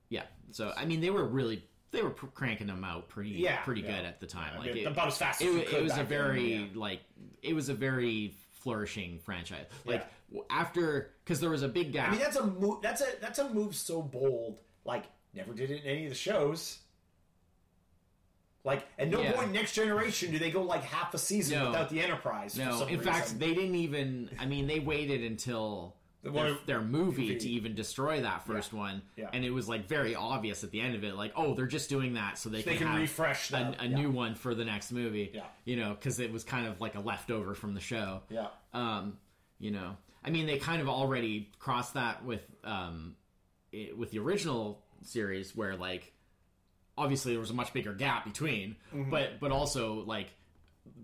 yeah. 0.09 0.23
So 0.53 0.73
I 0.77 0.85
mean, 0.85 1.01
they 1.01 1.11
were 1.11 1.25
really 1.25 1.65
they 1.91 2.03
were 2.03 2.11
pr- 2.11 2.27
cranking 2.27 2.69
them 2.69 2.85
out 2.85 3.09
pretty 3.09 3.31
Yeah, 3.31 3.61
pretty 3.63 3.83
yeah. 3.83 3.97
good 3.97 4.05
at 4.07 4.21
the 4.21 4.27
time. 4.27 4.53
I 4.55 4.59
like 4.59 4.77
it, 4.77 4.85
about 4.87 5.09
as 5.09 5.19
fast 5.19 5.43
it, 5.43 5.49
as 5.49 5.69
could 5.69 5.79
it 5.79 5.83
was 5.83 5.93
a 5.93 5.97
then, 5.97 6.07
very 6.07 6.53
yeah. 6.55 6.67
like 6.75 7.01
it 7.43 7.55
was 7.55 7.69
a 7.69 7.75
very 7.75 8.35
flourishing 8.53 9.19
franchise. 9.19 9.67
Like 9.85 10.07
Yeah. 10.31 10.41
after 10.49 11.11
because 11.25 11.41
there 11.41 11.51
was 11.51 11.63
a 11.63 11.69
big 11.69 11.93
gap. 11.93 12.09
I 12.09 12.13
mean, 12.13 12.21
that's 12.21 12.37
a 12.37 12.47
move. 12.47 12.81
That's 12.83 13.01
a 13.03 13.07
that's 13.21 13.41
a 13.41 13.49
move 13.51 13.75
so 13.75 14.01
bold. 14.01 14.61
Like, 14.85 15.05
never 15.35 15.53
did 15.53 15.71
it 15.71 15.83
in 15.83 15.87
any 15.91 16.05
of 16.05 16.11
the 16.11 16.15
shows. 16.17 16.79
Like, 18.65 18.87
at 18.99 19.09
no 19.09 19.21
Yeah. 19.21 19.33
point 19.33 19.49
in 19.49 19.53
Next 19.53 19.75
Generation 19.75 20.31
do 20.31 20.39
they 20.39 20.51
go 20.51 20.63
like 20.63 20.85
half 20.85 21.13
a 21.15 21.19
season 21.19 21.59
No. 21.59 21.67
without 21.71 21.89
the 21.91 22.01
Enterprise. 22.01 22.57
no, 22.57 22.83
in 22.83 22.99
reason. 22.99 23.13
fact, 23.13 23.39
they 23.39 23.55
didn't 23.55 23.75
even. 23.75 24.31
I 24.39 24.47
mean, 24.47 24.67
they 24.67 24.79
waited 24.81 25.23
until. 25.25 25.97
The 26.25 26.31
Their, 26.31 26.57
their 26.67 26.81
movie 26.81 27.37
to 27.37 27.49
even 27.49 27.75
destroy 27.75 28.21
that 28.21 28.47
first 28.47 28.73
one, 28.73 29.03
Yeah. 29.17 29.29
and 29.33 29.45
it 29.45 29.51
was 29.51 29.69
like 29.69 29.89
very 29.89 30.15
obvious 30.15 30.63
at 30.63 30.71
the 30.71 30.81
end 30.81 30.95
of 30.95 31.03
it, 31.03 31.17
like, 31.17 31.33
oh, 31.35 31.55
they're 31.55 31.67
just 31.67 31.89
doing 31.89 32.15
that 32.15 32.39
so 32.39 32.49
they, 32.49 32.63
they 32.63 32.77
can 32.77 32.87
have 32.87 33.01
refresh 33.01 33.51
a, 33.53 33.75
a 33.81 33.87
yeah. 33.87 33.97
new 33.97 34.09
one 34.13 34.37
for 34.37 34.55
the 34.55 34.65
next 34.65 34.93
movie. 34.93 35.33
Yeah. 35.35 35.43
You 35.65 35.75
know, 35.75 35.95
because 35.95 36.21
it 36.21 36.31
was 36.33 36.45
kind 36.45 36.69
of 36.69 36.81
like 36.81 36.95
a 36.95 37.01
leftover 37.01 37.55
from 37.55 37.75
the 37.75 37.81
show. 37.81 38.21
Yeah. 38.31 38.47
Um, 38.73 39.19
you 39.59 39.73
know, 39.73 39.97
I 40.25 40.31
mean, 40.31 40.47
they 40.47 40.59
kind 40.59 40.81
of 40.81 40.89
already 40.89 41.51
crossed 41.59 41.95
that 41.95 42.25
with 42.25 42.47
um, 42.63 43.17
it, 43.73 43.99
with 43.99 44.13
the 44.13 44.21
original 44.21 44.81
series, 45.03 45.57
where 45.57 45.75
like 45.75 46.13
obviously 46.97 47.33
there 47.33 47.41
was 47.41 47.51
a 47.51 47.55
much 47.55 47.73
bigger 47.73 47.93
gap 47.93 48.25
between, 48.25 48.77
Mm-hmm. 48.95 49.11
but 49.11 49.41
but 49.41 49.51
also 49.53 50.05
like 50.05 50.29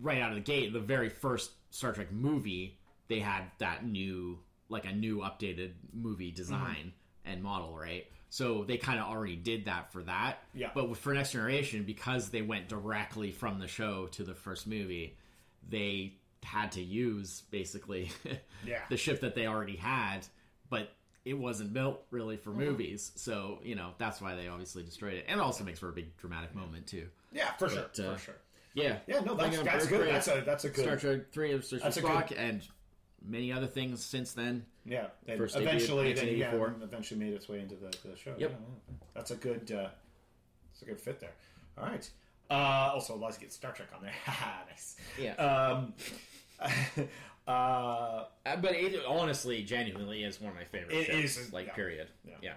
right 0.00 0.20
out 0.20 0.30
of 0.30 0.34
the 0.36 0.40
gate, 0.42 0.72
the 0.72 0.80
very 0.80 1.08
first 1.08 1.50
Star 1.70 1.92
Trek 1.92 2.12
movie, 2.12 2.78
they 3.08 3.20
had 3.20 3.44
that 3.58 3.84
new 3.86 4.38
like 4.68 4.84
a 4.84 4.92
new 4.92 5.18
updated 5.18 5.72
movie 5.94 6.30
design 6.30 6.92
and 7.24 7.42
model, 7.42 7.76
right? 7.76 8.06
So 8.30 8.64
they 8.64 8.76
kind 8.76 8.98
of 9.00 9.06
already 9.06 9.36
did 9.36 9.64
that 9.64 9.90
for 9.92 10.02
that. 10.02 10.42
Yeah. 10.52 10.70
But 10.74 10.94
for 10.98 11.14
Next 11.14 11.32
Generation, 11.32 11.84
because 11.84 12.28
they 12.28 12.42
went 12.42 12.68
directly 12.68 13.30
from 13.32 13.58
the 13.58 13.66
show 13.66 14.06
to 14.08 14.22
the 14.24 14.34
first 14.34 14.66
movie, 14.66 15.16
they 15.66 16.14
had 16.44 16.72
to 16.72 16.82
use 16.82 17.42
basically 17.50 18.10
Yeah. 18.66 18.80
the 18.90 18.98
ship 18.98 19.20
that 19.22 19.34
they 19.34 19.46
already 19.46 19.76
had, 19.76 20.26
but 20.68 20.90
it 21.28 21.38
wasn't 21.38 21.72
built 21.72 22.02
really 22.10 22.36
for 22.36 22.50
movies. 22.50 23.12
So, 23.16 23.58
you 23.62 23.74
know, 23.74 23.90
that's 23.98 24.20
why 24.20 24.34
they 24.34 24.48
obviously 24.48 24.82
destroyed 24.82 25.14
it. 25.14 25.26
And 25.28 25.38
it 25.38 25.42
also 25.42 25.62
makes 25.62 25.78
for 25.78 25.90
a 25.90 25.92
big 25.92 26.16
dramatic 26.16 26.54
moment, 26.54 26.86
too. 26.86 27.06
Yeah, 27.32 27.52
for 27.58 27.68
sure. 27.68 27.80
Uh, 27.80 28.14
for 28.14 28.18
sure. 28.18 28.34
Yeah. 28.74 28.98
Yeah, 29.06 29.20
no, 29.20 29.34
that's, 29.34 29.58
that's 29.60 29.86
good. 29.86 30.08
That's 30.08 30.28
a 30.28 30.42
that's 30.46 30.64
a 30.64 30.70
good. 30.70 30.84
Star 30.84 30.96
Trek 30.96 31.30
3 31.32 31.52
of 31.52 31.64
Star 31.64 31.80
That's 31.80 31.98
Trek 31.98 32.32
and 32.36 32.62
many 33.26 33.52
other 33.52 33.66
things 33.66 34.04
since 34.04 34.32
then. 34.32 34.64
Yeah, 34.86 35.08
First 35.36 35.56
eventually, 35.56 36.14
then 36.14 36.36
yeah, 36.36 36.54
eventually 36.82 37.20
made 37.20 37.34
its 37.34 37.46
way 37.46 37.60
into 37.60 37.74
the, 37.74 37.94
the 38.08 38.16
show. 38.16 38.30
Yep. 38.38 38.38
Yeah, 38.38 38.46
yeah. 38.48 38.94
that's 39.12 39.30
a 39.30 39.36
good. 39.36 39.70
Uh, 39.70 39.88
it's 40.72 40.80
a 40.80 40.86
good 40.86 41.00
fit 41.00 41.20
there. 41.20 41.32
All 41.76 41.84
right. 41.84 42.08
Uh, 42.50 42.92
also, 42.94 43.16
let's 43.16 43.36
get 43.36 43.52
Star 43.52 43.72
Trek 43.72 43.88
on 43.94 44.02
there. 44.02 44.14
nice. 44.70 44.96
Yeah. 45.20 45.34
Um, 45.34 45.92
uh, 47.48 48.24
Uh, 48.46 48.56
but 48.56 48.72
it 48.74 49.00
honestly, 49.06 49.62
genuinely 49.64 50.22
is 50.24 50.40
one 50.40 50.50
of 50.50 50.56
my 50.56 50.64
favorite 50.64 50.94
It 50.94 51.06
ships. 51.06 51.36
is, 51.38 51.52
like 51.52 51.66
yeah. 51.68 51.74
period. 51.74 52.08
Yeah. 52.24 52.34
Yeah. 52.42 52.52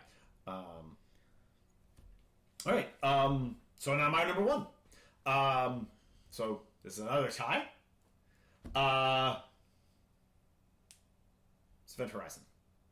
Um, 0.47 0.97
all 2.65 2.73
right. 2.73 2.89
Um, 3.03 3.55
so 3.79 3.95
now 3.95 4.09
my 4.09 4.23
number 4.25 4.43
one. 4.43 4.67
Um, 5.25 5.87
so 6.29 6.61
this 6.83 6.93
is 6.93 6.99
another 6.99 7.29
tie. 7.29 7.63
Uh, 8.75 9.37
it's 11.83 11.93
Event 11.95 12.11
Horizon 12.11 12.43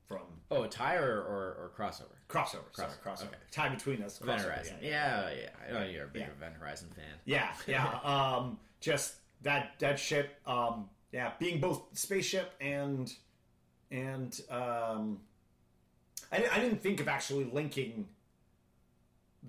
from 0.08 0.22
Oh, 0.52 0.64
a 0.64 0.68
tie 0.68 0.96
or, 0.96 1.18
or, 1.22 1.58
or 1.60 1.72
crossover? 1.78 2.06
crossover. 2.28 2.64
Sorry, 2.74 2.90
Crossover, 2.90 3.04
crossover. 3.04 3.28
okay. 3.28 3.38
Tie 3.52 3.70
between 3.70 4.02
us. 4.02 4.20
Event 4.22 4.42
crossover, 4.42 4.46
Horizon. 4.46 4.76
Yeah, 4.82 5.30
Yeah, 5.30 5.36
yeah. 5.36 5.50
I 5.78 5.80
know 5.80 5.88
you're 5.90 6.06
a 6.06 6.08
big 6.08 6.24
Yeah. 6.24 6.30
Event 6.30 6.56
Horizon 6.60 6.90
fan. 6.96 7.06
yeah, 7.26 7.52
yeah. 7.68 8.00
um, 8.04 8.58
just 8.82 9.16
that 9.44 9.74
that 9.80 10.00
ship. 10.00 10.36
Um, 10.48 10.90
yeah, 11.12 11.32
being 11.40 11.60
both 11.60 11.84
spaceship 11.94 12.54
and 12.62 13.14
and 13.92 14.40
um, 14.50 15.20
I, 16.32 16.46
I 16.52 16.60
didn't 16.60 16.82
think 16.82 17.00
of 17.00 17.08
actually 17.08 17.46
linking 17.46 18.08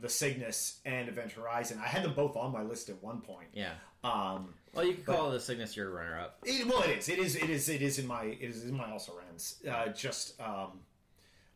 the 0.00 0.08
Cygnus 0.08 0.78
and 0.84 1.08
Event 1.08 1.32
Horizon. 1.32 1.78
I 1.82 1.88
had 1.88 2.02
them 2.04 2.14
both 2.14 2.36
on 2.36 2.52
my 2.52 2.62
list 2.62 2.88
at 2.88 3.02
one 3.02 3.20
point. 3.20 3.48
Yeah. 3.52 3.72
Um, 4.02 4.54
Well, 4.72 4.84
you 4.86 4.94
could 4.94 5.04
call 5.04 5.30
the 5.30 5.40
Cygnus 5.40 5.76
your 5.76 5.90
runner-up. 5.90 6.38
it, 6.44 6.66
well, 6.66 6.82
it 6.82 6.98
is. 6.98 7.08
It 7.08 7.18
is. 7.18 7.36
It 7.36 7.50
is. 7.50 7.68
It 7.68 7.82
is 7.82 7.98
in 7.98 8.06
my. 8.06 8.22
It 8.24 8.38
is 8.40 8.64
in 8.64 8.76
my 8.76 8.90
also 8.90 9.12
rans. 9.18 9.56
Uh, 9.68 9.88
just 9.88 10.40
um, 10.40 10.80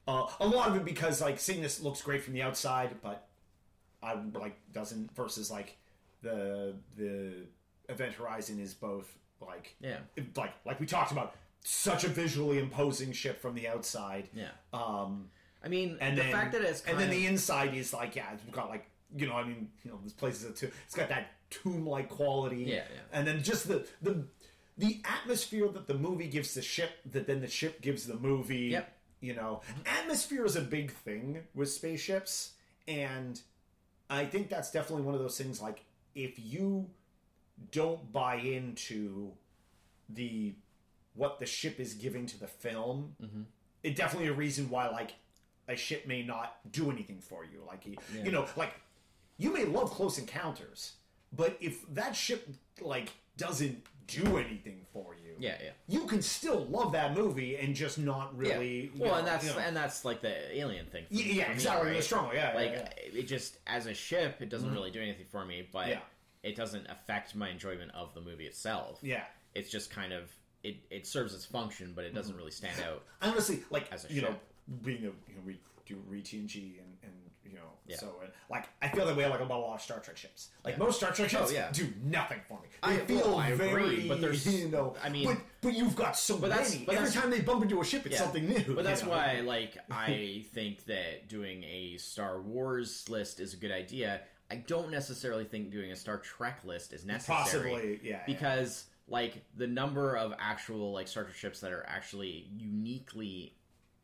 uh, 0.07 0.27
a 0.41 0.47
lot 0.47 0.69
of 0.69 0.77
it 0.77 0.85
because 0.85 1.23
like 1.23 1.39
Cygnus 1.39 1.81
looks 1.81 2.03
great 2.03 2.23
from 2.23 2.35
the 2.35 2.43
outside, 2.43 2.97
but 3.03 3.29
I 4.03 4.17
like 4.35 4.57
doesn't 4.73 5.15
versus 5.17 5.51
like 5.51 5.79
the 6.23 6.75
the 6.99 7.47
Event 7.89 8.15
Horizon 8.15 8.61
is 8.61 8.75
both 8.75 9.17
like 9.47 9.77
Yeah. 9.81 9.99
like 10.37 10.53
like 10.65 10.81
we 10.81 10.87
talked 10.87 11.13
about 11.13 11.35
such 11.63 12.05
a 12.05 12.09
visually 12.09 12.59
imposing 12.59 13.13
ship 13.13 13.41
from 13.41 13.55
the 13.55 13.69
outside. 13.69 14.29
Yeah. 14.35 14.49
Um, 14.73 15.31
I 15.65 15.69
mean, 15.69 15.97
and 16.01 16.17
the 16.19 16.23
then 16.23 16.33
fact 16.33 16.53
that 16.53 16.63
it's 16.63 16.83
and 16.83 16.99
then 16.99 17.09
kind 17.09 17.13
the 17.21 17.27
inside 17.27 17.75
is 17.75 17.93
like 17.95 18.15
yeah, 18.17 18.33
it's 18.35 18.45
got 18.53 18.69
like 18.69 18.87
you 19.17 19.27
know 19.27 19.35
I 19.35 19.45
mean 19.45 19.71
you 19.85 19.91
know 19.91 19.99
this 20.03 20.13
place 20.13 20.43
is 20.43 20.51
a 20.51 20.53
tomb. 20.53 20.71
It's 20.87 20.95
got 20.95 21.09
that 21.09 21.29
tomb 21.51 21.87
like 21.87 22.09
quality. 22.11 22.65
Yeah, 22.65 22.75
yeah. 22.75 22.83
And 23.13 23.27
then 23.27 23.43
just 23.43 23.67
the 23.69 23.87
the 24.03 24.25
the 24.77 25.01
atmosphere 25.05 25.69
that 25.69 25.87
the 25.87 25.95
movie 25.95 26.29
gives 26.29 26.55
the 26.55 26.63
ship 26.63 26.91
that 27.13 27.27
then 27.27 27.41
the 27.41 27.49
ship 27.49 27.81
gives 27.81 28.07
the 28.07 28.17
movie. 28.17 28.69
Yep. 28.73 28.93
You 29.21 29.35
know, 29.35 29.63
atmosphere 29.87 30.45
is 30.45 30.57
a 30.57 30.61
big 30.61 30.91
thing 30.93 31.45
with 31.55 31.71
spaceships, 31.71 32.53
and 32.87 33.41
I 34.11 34.27
think 34.27 34.51
that's 34.51 34.71
definitely 34.71 35.05
one 35.05 35.15
of 35.15 35.21
those 35.21 35.39
things. 35.39 35.63
Like 35.63 35.83
if 36.15 36.35
you 36.39 36.91
don't 37.71 38.13
buy 38.13 38.37
into 38.37 39.33
the 40.09 40.55
what 41.15 41.39
the 41.39 41.47
ship 41.47 41.79
is 41.79 41.95
giving 41.95 42.27
to 42.27 42.39
the 42.39 42.47
film, 42.49 43.15
Mm-hmm. 43.23 43.43
it 43.83 43.95
definitely 43.97 44.29
a 44.29 44.33
reason 44.33 44.69
why 44.69 44.89
like 44.89 45.15
a 45.69 45.77
ship 45.77 46.07
may 46.07 46.23
not 46.23 46.57
do 46.73 46.91
anything 46.91 47.21
for 47.21 47.45
you. 47.45 47.63
Like 47.67 47.87
you, 47.87 47.97
you 48.25 48.31
know, 48.33 48.47
like 48.57 48.75
you 49.39 49.53
may 49.53 49.65
love 49.65 49.91
Close 49.91 50.19
Encounters, 50.19 50.95
but 51.33 51.57
if 51.61 51.85
that 51.95 52.15
ship 52.17 52.49
like 52.81 53.13
doesn't 53.37 53.83
do 54.07 54.37
anything 54.37 54.81
for 54.93 55.15
you, 55.15 55.33
yeah, 55.39 55.57
yeah. 55.63 55.71
you 55.89 56.05
can 56.07 56.21
still 56.21 56.67
love 56.67 56.93
that 56.93 57.17
movie 57.17 57.57
and 57.57 57.75
just 57.75 57.97
not 57.99 58.33
Yeah. 58.39 58.53
really. 58.55 58.91
you 58.95 59.01
Well, 59.03 59.13
know, 59.13 59.19
and 59.19 59.27
that's 59.27 59.47
you 59.47 59.53
know. 59.53 59.59
and 59.61 59.75
that's 59.77 60.05
like 60.05 60.21
the 60.21 60.59
alien 60.59 60.87
thing. 60.87 61.07
for- 61.07 61.15
yeah, 61.15 61.25
yeah, 61.25 61.45
for 61.45 61.49
me, 61.51 61.55
exactly. 61.55 61.89
right? 61.91 61.97
The 61.97 62.03
strong, 62.03 62.31
yeah, 62.35 62.53
like 62.55 62.71
yeah, 62.73 62.89
yeah. 63.13 63.19
it 63.21 63.27
just 63.29 63.59
as 63.67 63.87
a 63.87 63.95
ship, 63.95 64.37
it 64.43 64.51
doesn't 64.51 64.71
really 64.73 64.91
do 64.91 65.01
anything 65.01 65.27
for 65.31 65.45
me, 65.47 65.67
but 65.73 65.89
Yeah. 65.89 66.01
It 66.45 66.55
doesn't 66.57 66.87
affect 66.89 67.35
my 67.35 67.49
enjoyment 67.49 67.91
of 67.95 68.15
the 68.15 68.21
movie 68.21 68.47
itself. 68.47 68.99
yeah. 69.03 69.25
It's 69.55 69.71
just 69.71 69.91
kind 69.91 70.13
of 70.13 70.31
it, 70.65 70.77
it 70.91 71.07
serves 71.07 71.35
its 71.35 71.45
function, 71.45 71.93
but 71.95 72.05
it 72.05 72.15
doesn't 72.15 72.33
mm-hmm. 72.33 72.39
really 72.39 72.51
stand 72.51 72.81
out. 72.89 73.03
honestly, 73.23 73.63
like 73.71 73.91
As 73.93 74.09
a 74.09 74.13
you 74.13 74.23
know, 74.23 74.35
being 74.83 74.99
a 74.99 75.03
you 75.03 75.35
know 75.37 75.43
we 75.47 75.59
do 75.87 75.97
re 76.09 76.21
TNG 76.23 76.79
and 76.79 76.97
and 77.03 77.13
you 77.45 77.53
know 77.53 77.69
Yeah. 77.87 77.97
so 77.99 78.17
and, 78.23 78.33
like 78.51 78.65
I 78.83 78.89
feel 78.89 79.05
that 79.07 79.15
way 79.15 79.27
like 79.29 79.41
about 79.41 79.59
a 79.59 79.63
lot 79.63 79.75
of 79.77 79.83
Star 79.83 80.01
Trek 80.01 80.17
ships. 80.17 80.49
Like 80.65 80.75
Yeah. 80.75 80.85
most 80.85 80.97
Star 80.97 81.13
Trek 81.13 81.29
ships 81.31 81.51
Oh, 81.51 81.53
yeah. 81.53 81.71
do 81.71 81.87
nothing 82.03 82.41
for 82.49 82.59
me. 82.61 82.69
I- 82.83 82.97
feel 82.99 83.19
well, 83.19 83.39
I 83.39 83.49
agree, 83.49 83.69
very, 83.69 84.09
but 84.09 84.21
there's- 84.21 84.47
you 84.61 84.69
know, 84.69 84.97
I 85.03 85.09
mean- 85.11 85.27
but 85.27 85.39
but 85.61 85.75
you've 85.75 85.95
got 85.97 86.17
so 86.17 86.37
But 86.39 86.51
many. 86.51 86.85
but 86.85 86.95
Every 86.97 87.11
time 87.11 87.31
they 87.31 87.41
bump 87.41 87.63
into 87.63 87.81
a 87.81 87.85
ship, 87.85 88.07
it's 88.07 88.19
something 88.19 88.47
new. 88.49 88.75
But 88.75 88.85
that's 88.85 89.03
you 89.03 89.09
know? 89.09 89.15
why, 89.15 89.41
like, 89.45 89.77
I 89.91 90.45
think 90.53 90.85
that 90.87 91.29
doing 91.29 91.63
a 91.65 91.97
Star 91.99 92.41
Wars 92.41 93.09
list 93.09 93.39
is 93.41 93.55
a 93.55 93.57
good 93.57 93.73
idea. 93.73 94.23
I 94.51 94.57
don't 94.57 94.91
necessarily 94.91 95.45
think 95.45 95.71
doing 95.71 95.91
a 95.91 95.97
Star 95.97 96.19
Trek 96.19 96.61
list 96.65 96.93
is 96.93 97.05
necessary. 97.05 97.39
possibly 97.39 98.01
yeah 98.03 98.11
yeah. 98.11 98.21
because 98.27 98.87
like 99.09 99.43
the 99.57 99.67
number 99.67 100.17
of 100.17 100.35
actual 100.39 100.93
like 100.93 101.09
Star 101.09 101.25
Trek 101.25 101.37
ships 101.37 101.61
that 101.61 101.73
are 101.73 101.85
actually 101.89 102.47
uniquely 102.57 103.55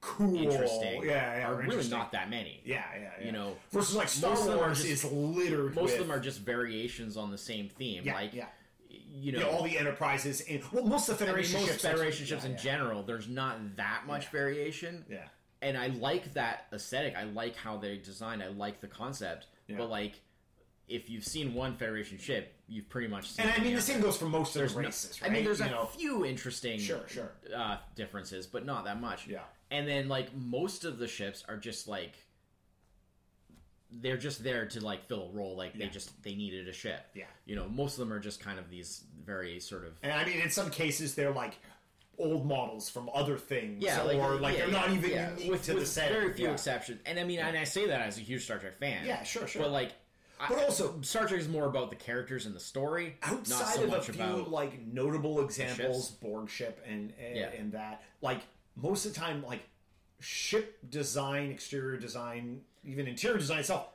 cool, 0.00 0.34
interesting 0.34 1.02
yeah, 1.04 1.38
yeah, 1.38 1.48
are 1.48 1.54
really 1.54 1.64
interesting. 1.66 1.98
not 1.98 2.12
that 2.12 2.30
many. 2.30 2.60
Yeah, 2.64 2.84
yeah, 2.94 3.10
yeah. 3.20 3.26
You 3.26 3.32
know, 3.32 3.56
versus 3.70 3.94
like 3.96 4.08
Star 4.08 4.30
most 4.30 4.40
of 4.40 4.46
them 4.46 4.58
are 4.58 4.60
Wars 4.62 4.78
just- 4.82 5.04
is 5.04 5.12
littered. 5.12 5.74
most 5.74 5.92
with, 5.92 6.00
of 6.00 6.06
them 6.08 6.16
are 6.16 6.20
just 6.20 6.40
variations 6.40 7.16
on 7.16 7.30
the 7.30 7.38
same 7.38 7.68
theme. 7.68 8.02
yeah, 8.04 8.14
like 8.14 8.32
yeah. 8.34 8.46
you 8.88 9.32
know, 9.32 9.38
You 9.38 9.44
know, 9.44 9.50
all 9.50 9.62
the 9.62 9.78
enterprises 9.78 10.40
and 10.48 10.62
well, 10.72 10.84
most 10.84 11.08
of 11.08 11.18
the 11.18 11.24
I 11.24 11.28
mean, 11.28 11.36
Federation 11.36 11.60
most 11.60 11.70
ships, 11.70 11.82
Federation 11.82 12.26
ships 12.26 12.42
yeah, 12.44 12.50
in 12.50 12.56
yeah. 12.56 12.62
general, 12.62 13.02
there's 13.02 13.28
not 13.28 13.76
that 13.76 14.02
much 14.06 14.24
Yeah. 14.24 14.30
variation. 14.32 15.04
Yeah, 15.08 15.18
and 15.62 15.76
I 15.76 15.88
like 15.88 16.32
that 16.34 16.66
aesthetic. 16.72 17.14
I 17.16 17.24
like 17.24 17.56
how 17.56 17.76
they 17.76 17.98
designed. 17.98 18.42
I 18.42 18.48
like 18.48 18.80
the 18.80 18.88
concept. 18.88 19.46
Yeah. 19.68 19.76
But 19.78 19.90
like, 19.90 20.20
if 20.90 21.08
you've 21.08 21.24
seen 21.24 21.54
one 21.54 21.76
Federation 21.76 22.18
ship, 22.18 22.52
you've 22.68 22.88
pretty 22.88 23.08
much 23.08 23.30
seen. 23.30 23.46
and 23.46 23.60
I 23.60 23.64
mean 23.64 23.74
the 23.74 23.80
same 23.80 24.00
goes 24.00 24.16
for 24.16 24.26
most 24.26 24.54
of 24.54 24.60
There's 24.60 24.74
the 24.74 24.82
no- 24.82 24.88
races. 24.88 25.18
I 25.24 25.28
mean, 25.28 25.44
there's 25.44 25.60
You 25.60 25.66
a 25.66 25.70
know, 25.70 25.84
few 25.86 26.24
interesting 26.26 26.78
Sure, 26.78 27.00
sure. 27.08 27.32
Uh, 27.54 27.76
differences, 27.94 28.46
but 28.46 28.66
not 28.66 28.84
that 28.84 29.00
much. 29.00 29.26
Yeah. 29.26 29.40
And 29.70 29.86
then 29.88 30.08
like 30.08 30.34
most 30.36 30.84
of 30.84 30.98
the 30.98 31.06
ships 31.06 31.44
are 31.48 31.56
just 31.56 31.88
like 31.88 32.14
they're 33.92 34.16
just 34.16 34.44
there 34.44 34.66
to 34.66 34.80
like 34.84 35.06
fill 35.08 35.28
a 35.32 35.36
role. 35.36 35.56
Like 35.56 35.76
they 35.78 35.86
just 35.86 36.22
they 36.22 36.34
needed 36.34 36.68
a 36.68 36.72
ship. 36.72 37.06
Yeah. 37.14 37.24
You 37.46 37.56
know, 37.56 37.68
most 37.68 37.94
of 37.94 38.00
them 38.00 38.12
are 38.12 38.20
just 38.20 38.40
kind 38.40 38.58
of 38.58 38.68
these 38.70 39.04
very 39.24 39.58
sort 39.60 39.84
of 39.84 39.92
And 40.02 40.12
I 40.12 40.24
mean, 40.24 40.38
in 40.40 40.50
some 40.50 40.70
cases, 40.70 41.14
they're 41.14 41.32
like 41.32 41.58
old 42.18 42.46
models 42.46 42.88
from 42.90 43.08
other 43.14 43.36
things. 43.36 43.82
Yeah, 43.82 44.02
or 44.02 44.36
like 44.36 44.56
yeah, 44.58 44.64
they're 44.66 44.72
not 44.72 44.90
even 44.90 45.10
yeah. 45.10 45.30
unique 45.36 45.50
with, 45.50 45.64
to 45.64 45.74
with 45.74 45.84
the 45.84 45.88
set. 45.88 46.12
Very 46.12 46.32
few 46.32 46.46
yeah. 46.46 46.52
exceptions, 46.52 47.00
and 47.06 47.18
I 47.18 47.24
mean, 47.24 47.40
and 47.40 47.56
I 47.56 47.64
say 47.64 47.86
that 47.86 48.00
as 48.02 48.18
a 48.18 48.20
huge 48.20 48.44
Star 48.44 48.58
Trek 48.58 48.78
fan. 48.78 49.06
Yeah, 49.06 49.22
sure, 49.22 49.46
sure. 49.46 49.62
But 49.62 49.70
like, 49.72 49.92
But 50.48 50.58
I- 50.58 50.64
also- 50.64 51.00
Star 51.02 51.26
Trek 51.28 51.40
is 51.40 51.48
more 51.48 51.66
about 51.66 51.90
the 51.90 51.96
characters 51.96 52.46
and 52.46 52.54
the 52.54 52.60
story, 52.60 53.16
not 53.22 53.32
Outside 53.40 53.74
so 53.74 53.82
of 53.82 53.88
a 53.88 53.92
much 53.92 54.08
few 54.10 54.22
about. 54.24 54.50
like 54.50 54.80
notable 54.86 55.40
examples. 55.44 56.10
Borg 56.12 56.48
ship 56.48 56.82
and 56.86 57.12
and, 57.18 57.36
Yeah. 57.36 57.48
and 57.50 57.72
that, 57.72 58.02
like 58.22 58.40
most 58.76 59.04
of 59.06 59.12
the 59.14 59.20
time, 59.20 59.44
like 59.44 59.60
ship 60.20 60.78
design, 60.88 61.50
exterior 61.50 61.96
design, 61.98 62.62
even 62.84 63.06
interior 63.06 63.38
design 63.38 63.60
itself 63.60 63.88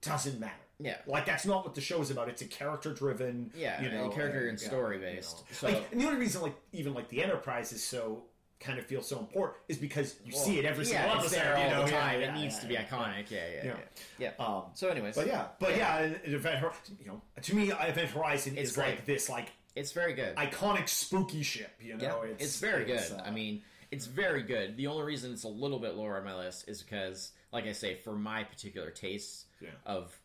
doesn't 0.00 0.38
matter. 0.40 0.54
Yeah. 0.80 0.96
like 1.06 1.24
that's 1.24 1.46
not 1.46 1.64
what 1.64 1.76
the 1.76 1.80
show 1.80 2.00
is 2.02 2.10
about. 2.10 2.28
It's 2.28 2.42
a 2.42 2.46
character 2.48 2.92
driven, 2.92 3.52
Yeah, 3.54 3.80
you 3.80 3.90
know, 3.90 4.08
character 4.08 4.48
and 4.48 4.60
yeah, 4.60 4.66
story 4.68 4.96
you 4.96 5.02
based. 5.02 5.36
know. 5.38 5.44
So- 5.52 5.66
Like, 5.68 5.92
and 5.92 6.00
the 6.00 6.06
only 6.06 6.18
reason, 6.18 6.42
like 6.42 6.56
even 6.72 6.92
like 6.94 7.08
the 7.10 7.22
Enterprise 7.22 7.72
is 7.72 7.82
so 7.82 8.24
kind 8.64 8.78
of 8.78 8.86
feels 8.86 9.06
so 9.06 9.18
important 9.18 9.58
is 9.68 9.76
because 9.78 10.16
you 10.24 10.32
see 10.32 10.58
it 10.58 10.64
every 10.64 10.84
single 10.84 11.06
yeah, 11.06 11.14
it's 11.16 11.26
episode. 11.26 11.40
there 11.44 11.56
all 11.56 11.64
you 11.64 11.70
know? 11.70 11.84
the 11.84 11.90
time. 11.90 12.20
yeah, 12.20 12.26
it 12.28 12.34
needs 12.40 12.54
yeah, 12.56 12.60
to 12.60 12.66
be 12.66 12.74
iconic. 12.76 13.30
Yeah, 13.30 13.38
yeah, 13.38 13.64
yeah. 13.64 13.74
Yeah. 14.18 14.30
yeah. 14.38 14.44
Um, 14.44 14.62
so, 14.74 14.88
anyways, 14.88 15.14
But 15.14 15.26
yeah, 15.26 15.46
but 15.60 15.76
yeah, 15.76 15.98
Event 16.24 16.58
Hor- 16.60 16.72
you 17.00 17.06
know, 17.06 17.20
to 17.42 17.54
me, 17.54 17.70
Event 17.70 18.10
Horizon 18.10 18.56
It's 18.56 18.70
is 18.70 18.76
great. 18.76 18.86
like 18.90 19.06
this 19.06 19.28
like 19.28 19.48
it's 19.76 19.92
very 19.92 20.14
good. 20.14 20.34
iconic 20.36 20.88
spooky 20.88 21.42
ship. 21.42 21.72
You 21.80 21.96
know, 21.96 22.22
it's, 22.38 22.58
very 22.60 22.90
it's, 22.90 23.10
good. 23.10 23.20
uh, 23.20 23.24
I 23.24 23.30
mean, 23.30 23.62
it's 23.90 24.06
very 24.06 24.42
good. 24.42 24.76
The 24.76 24.86
only 24.86 25.02
reason 25.04 25.32
it's 25.32 25.44
a 25.44 25.48
little 25.48 25.78
bit 25.78 25.94
lower 25.96 26.16
on 26.16 26.24
my 26.24 26.34
list 26.36 26.68
is 26.68 26.82
because, 26.82 27.32
like 27.52 27.66
I 27.66 27.72
say, 27.72 27.94
for 27.96 28.14
my 28.14 28.44
particular 28.44 28.90
tastes 28.90 29.46
of 29.84 30.16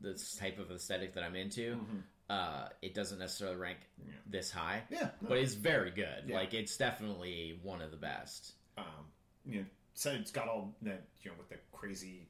this 0.00 0.36
type 0.36 0.58
of 0.58 0.70
aesthetic 0.70 1.14
that 1.14 1.24
I'm 1.24 1.36
into, 1.36 1.72
Mm-hmm. 1.76 1.98
Uh, 2.30 2.68
it 2.82 2.94
doesn't 2.94 3.18
necessarily 3.18 3.56
rank 3.56 3.78
this 4.26 4.50
high. 4.50 4.82
Yeah, 4.90 5.10
no. 5.22 5.28
but 5.30 5.38
it's 5.38 5.54
very 5.54 5.90
good. 5.90 6.24
Yeah. 6.26 6.36
Like 6.36 6.54
it's 6.54 6.76
definitely 6.76 7.58
one 7.62 7.80
of 7.80 7.90
the 7.90 7.96
best. 7.96 8.52
um, 8.76 8.84
you 9.46 9.60
know, 9.60 9.66
so 9.94 10.10
it's 10.12 10.30
got 10.30 10.46
all 10.48 10.74
that 10.82 11.04
you 11.22 11.30
know 11.30 11.36
with 11.38 11.48
the 11.48 11.56
crazy 11.72 12.28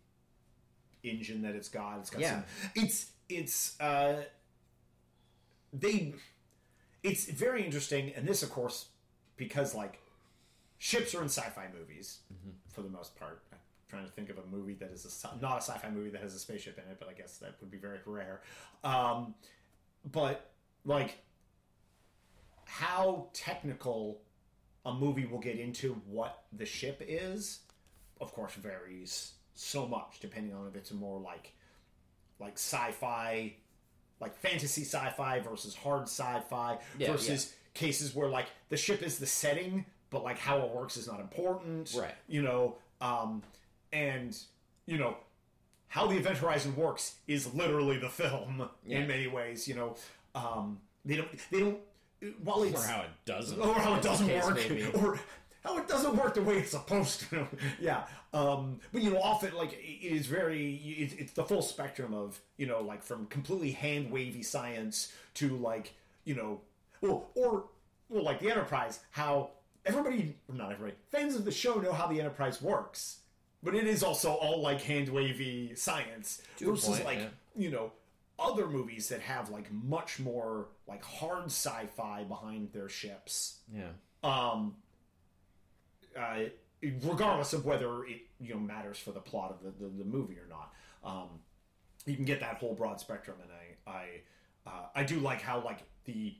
engine 1.03 1.43
that 1.43 1.55
it's 1.55 1.69
got. 1.69 1.99
It's 1.99 2.11
got 2.11 2.21
Yeah. 2.21 2.31
some. 2.31 2.45
It's 2.77 3.11
it's 3.29 3.81
uh, 3.81 4.23
they. 5.73 6.15
It's 7.03 7.27
very 7.27 7.65
interesting, 7.65 8.13
and 8.17 8.27
this, 8.27 8.43
of 8.43 8.51
course, 8.51 8.87
because 9.37 9.75
like 9.75 10.01
ships 10.79 11.15
are 11.15 11.21
in 11.23 11.29
sci-fi 11.29 11.67
movies 11.79 12.19
Mm-hmm. 12.33 12.51
for 12.73 12.83
the 12.83 12.89
most 12.89 13.17
part. 13.19 13.43
I'm 13.53 13.59
trying 13.89 14.05
to 14.05 14.11
think 14.13 14.31
of 14.31 14.39
a 14.39 14.47
movie 14.51 14.75
that 14.75 14.91
is 14.91 15.05
a, 15.25 15.41
not 15.41 15.59
a 15.59 15.63
sci-fi 15.63 15.91
movie 15.91 16.11
that 16.11 16.21
has 16.23 16.35
a 16.35 16.39
spaceship 16.39 16.79
in 16.79 16.91
it, 16.91 16.99
but 17.01 17.09
I 17.09 17.13
guess 17.15 17.39
that 17.39 17.55
would 17.61 17.71
be 17.71 17.79
very 17.79 17.99
rare. 18.05 18.43
Um, 18.85 19.35
but 20.13 20.51
like 20.85 21.19
how 22.65 23.27
technical 23.33 24.21
a 24.85 24.93
movie 24.93 25.27
will 25.27 25.41
get 25.41 25.59
into 25.59 25.95
what 26.07 26.45
the 26.53 26.65
ship 26.65 27.03
is, 27.07 27.61
of 28.21 28.33
course, 28.33 28.55
varies 28.55 29.33
so 29.55 29.87
much 29.87 30.19
depending 30.21 30.55
on 30.55 30.67
if 30.69 30.77
it's 30.77 30.91
a 30.93 30.95
more 30.95 31.19
like 31.21 31.53
like 32.39 32.55
sci-fi, 32.55 33.55
like 34.21 34.37
fantasy 34.37 34.83
sci-fi 34.83 35.41
versus 35.41 35.75
hard 35.75 36.03
sci-fi 36.03 36.79
Yeah, 36.99 37.13
versus 37.13 37.53
cases 37.75 38.15
where 38.15 38.29
like 38.29 38.47
the 38.69 38.77
ship 38.77 39.03
is 39.03 39.19
the 39.19 39.27
setting, 39.27 39.85
but 40.11 40.23
like 40.23 40.39
how 40.39 40.61
it 40.61 40.71
works 40.71 40.97
is 40.97 41.07
not 41.07 41.21
important. 41.21 41.93
Right. 41.97 42.15
You 42.29 42.43
know, 42.43 42.77
um, 43.01 43.43
and 43.93 44.37
you 44.87 44.99
know 44.99 45.17
how 45.89 46.07
the 46.07 46.17
Event 46.17 46.39
Horizon 46.39 46.77
works 46.77 47.17
is 47.27 47.53
literally 47.55 47.99
the 47.99 48.09
film 48.11 48.69
Yeah. 48.87 48.99
in 49.01 49.09
many 49.09 49.27
ways. 49.27 49.67
You 49.67 49.75
know, 49.75 49.97
um, 50.35 50.81
they 51.05 51.17
don't 51.17 51.29
they 51.51 51.61
don't 51.61 51.79
while 52.43 52.63
it's 52.65 52.85
or 52.85 52.87
how 52.89 53.01
it 53.03 53.11
doesn't, 53.25 53.61
or 53.61 53.75
how 53.75 53.95
it 53.95 54.03
doesn't 54.03 54.29
work, 54.29 54.55
maybe. 54.57 54.87
or 54.95 55.19
how 55.65 55.79
it 55.79 55.89
doesn't 55.89 56.17
work 56.17 56.35
the 56.35 56.43
way 56.43 56.59
it's 56.59 56.71
supposed 56.73 57.21
to. 57.31 57.47
yeah, 57.81 58.05
um, 58.33 58.81
but 58.93 59.03
you 59.03 59.11
know, 59.11 59.21
often 59.21 59.55
like 59.55 59.73
it 59.73 60.07
is 60.07 60.27
very 60.27 60.75
it's, 60.75 61.15
it's 61.15 61.33
the 61.33 61.45
full 61.45 61.63
spectrum 61.63 62.13
of 62.15 62.41
you 62.57 62.67
know 62.67 62.81
like 62.81 63.03
from 63.03 63.27
completely 63.27 63.71
hand 63.73 64.11
wavy 64.11 64.43
science 64.43 65.13
to 65.35 65.57
like 65.57 65.95
you 66.25 66.35
know 66.35 66.61
well 67.01 67.29
or 67.35 67.65
well 68.09 68.23
like 68.25 68.41
the 68.41 68.51
Enterprise 68.51 69.01
how 69.11 69.51
everybody 69.87 70.37
not 70.53 70.73
everybody 70.73 70.97
fans 71.11 71.35
of 71.35 71.45
the 71.45 71.53
show 71.53 71.77
know 71.77 71.93
how 71.93 72.07
the 72.07 72.21
Enterprise 72.21 72.61
works. 72.61 73.19
But 73.63 73.75
it 73.75 73.87
is 73.87 74.03
also 74.03 74.33
all 74.35 74.61
like 74.63 74.83
hand 74.83 75.09
wavy 75.09 75.75
science 75.75 76.43
versus 76.61 76.89
point, 76.89 77.05
like 77.05 77.19
yeah. 77.19 77.29
you 77.57 77.71
know 77.71 77.93
other 78.39 78.69
movies 78.69 79.09
that 79.09 79.21
have 79.21 79.51
like 79.51 79.71
much 79.73 80.21
more 80.21 80.67
like 80.87 81.05
hard 81.05 81.47
sci-fi 81.47 82.25
behind 82.25 82.73
their 82.73 82.89
ships 82.89 83.59
yeah. 83.75 83.89
um 84.23 84.77
uh, 86.19 86.45
regardless 87.05 87.53
of 87.53 87.65
whether 87.65 88.05
it 88.05 88.21
you 88.41 88.55
know 88.55 88.61
matters 88.61 88.99
for 88.99 89.11
the 89.11 89.21
plot 89.21 89.51
of 89.51 89.63
the, 89.63 89.85
the, 89.85 89.91
the 89.99 90.05
movie 90.05 90.37
or 90.37 90.47
not 90.49 90.73
um 91.05 91.29
you 92.07 92.15
can 92.15 92.25
get 92.25 92.41
that 92.41 92.57
whole 92.59 92.75
broad 92.75 93.01
spectrum 93.01 93.37
and 93.43 93.51
i 93.53 93.91
i 93.91 94.71
uh, 94.71 94.87
i 94.95 95.03
do 95.03 95.19
like 95.19 95.43
how 95.43 95.61
like 95.65 95.81
the 96.05 96.37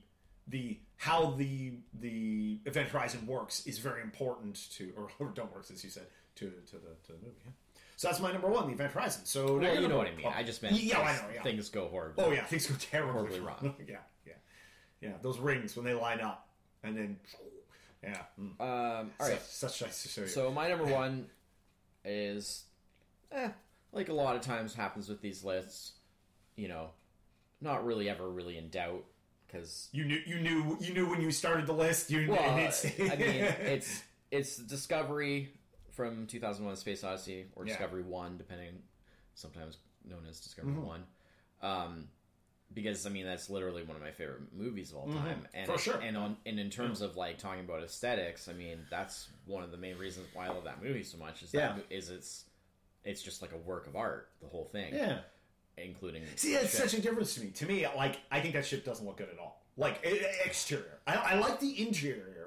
the 0.47 0.79
how 0.95 1.31
the 1.31 1.73
the 1.99 2.59
event 2.65 2.87
horizon 2.89 3.25
works 3.27 3.65
is 3.67 3.77
very 3.77 4.01
important 4.01 4.71
to 4.71 4.91
or, 4.95 5.09
or 5.19 5.31
don't 5.35 5.53
works 5.53 5.69
as 5.69 5.83
you 5.83 5.89
said 5.89 6.07
to 6.39 6.51
to 6.67 6.75
the 6.77 6.95
to 7.05 7.11
the 7.11 7.19
movie 7.25 7.35
yeah. 7.45 7.51
so 7.95 8.07
that's 8.07 8.19
my 8.19 8.31
number 8.31 8.47
one 8.47 8.67
the 8.67 8.73
event 8.73 8.91
horizon 8.91 9.21
so 9.25 9.57
Well, 9.57 9.81
you 9.81 9.87
know 9.87 9.97
what 9.97 10.07
I 10.07 10.15
mean. 10.15 10.27
I 10.27 10.43
just 10.43 10.61
meant 10.63 10.75
yeah 10.81 10.99
i 10.99 11.15
know 11.15 11.33
yeah 11.33 11.43
things 11.43 11.69
go 11.69 11.87
horribly. 11.87 12.23
Oh 12.23 12.31
yeah, 12.31 12.45
things 12.45 12.67
go 12.67 12.75
terribly 12.79 13.13
Horribly 13.13 13.39
wrong. 13.39 13.75
yeah, 13.87 13.97
yeah, 14.25 14.33
yeah. 15.01 15.13
Those 15.21 15.39
rings 15.39 15.75
when 15.75 15.85
they 15.85 15.93
line 15.93 16.21
up, 16.21 16.47
and 16.83 16.97
then 16.97 17.17
yeah, 18.03 18.21
mm. 18.39 18.59
Um, 18.61 19.11
all 19.19 19.27
right. 19.27 19.41
such 19.41 19.73
such 19.77 19.81
nice 19.81 20.03
to 20.03 20.09
show 20.09 20.21
you. 20.21 20.27
So 20.27 20.51
my 20.51 20.69
number 20.69 20.85
one 20.85 21.27
is, 22.05 22.63
eh, 23.31 23.49
like 23.91 24.09
a 24.09 24.13
lot 24.13 24.35
of 24.35 24.41
times 24.41 24.73
happens 24.73 25.09
with 25.09 25.21
these 25.21 25.43
lists, 25.43 25.93
you 26.55 26.67
know, 26.67 26.91
not 27.61 27.85
really 27.85 28.09
ever 28.09 28.29
really 28.29 28.57
in 28.57 28.69
doubt 28.69 29.03
because 29.47 29.89
you 29.91 30.05
knew 30.05 30.21
you 30.25 30.39
knew 30.39 30.77
you 30.79 30.93
knew 30.93 31.09
when 31.09 31.21
you 31.21 31.31
started 31.31 31.67
the 31.67 31.73
list. 31.73 32.09
You 32.09 32.31
well, 32.31 32.41
I 32.41 33.15
mean 33.15 33.43
it's 33.61 34.03
it's 34.31 34.57
Discovery 34.57 35.53
from 35.91 36.27
2001: 36.27 36.75
Space 36.77 37.03
Odyssey 37.03 37.45
or 37.55 37.65
Yeah. 37.65 37.73
Discovery 37.73 38.03
One, 38.03 38.37
depending, 38.37 38.81
sometimes 39.35 39.77
known 40.05 40.25
as 40.29 40.39
Discovery 40.39 40.71
Mm-hmm. 40.73 40.85
One. 40.85 41.03
Um, 41.61 42.07
because 42.73 43.05
I 43.05 43.09
mean 43.09 43.25
that's 43.25 43.49
literally 43.49 43.81
one 43.83 43.95
of 43.95 44.01
my 44.01 44.11
favorite 44.11 44.41
movies 44.55 44.91
of 44.91 44.97
all 44.97 45.07
time, 45.07 45.47
and 45.53 45.67
Mm-hmm. 45.67 45.71
For 45.73 45.79
sure. 45.79 45.99
and 45.99 46.15
on 46.15 46.37
and 46.45 46.59
in 46.59 46.69
terms 46.69 47.01
of 47.01 47.17
like 47.17 47.37
talking 47.39 47.61
about 47.65 47.83
aesthetics, 47.83 48.47
I 48.47 48.53
mean 48.53 48.79
that's 48.91 49.27
one 49.45 49.63
of 49.63 49.71
the 49.71 49.77
main 49.77 49.97
reasons 49.97 50.27
why 50.33 50.45
I 50.45 50.49
love 50.49 50.65
that 50.65 50.81
movie 50.83 51.03
so 51.03 51.17
much. 51.17 51.41
Is 51.43 51.53
Yeah. 51.53 51.73
that 51.73 51.85
is 51.89 52.09
it's 52.09 52.45
it's 53.03 53.21
just 53.23 53.41
like 53.41 53.53
a 53.53 53.57
work 53.57 53.87
of 53.87 53.95
art, 53.95 54.29
the 54.41 54.47
whole 54.47 54.65
thing, 54.65 54.93
yeah. 54.93 55.19
including 55.77 56.23
See, 56.35 56.53
it's 56.53 56.77
such 56.77 56.93
a 56.93 57.01
difference 57.01 57.33
to 57.35 57.41
me. 57.41 57.49
To 57.51 57.65
me, 57.65 57.87
like 57.95 58.19
I 58.29 58.39
think 58.39 58.53
that 58.53 58.65
ship 58.65 58.85
doesn't 58.85 59.05
look 59.05 59.17
good 59.17 59.29
at 59.33 59.39
all. 59.39 59.63
Like 59.75 59.99
exterior, 60.45 60.99
I, 61.07 61.15
I 61.15 61.39
like 61.39 61.59
the 61.59 61.81
interior. 61.87 62.38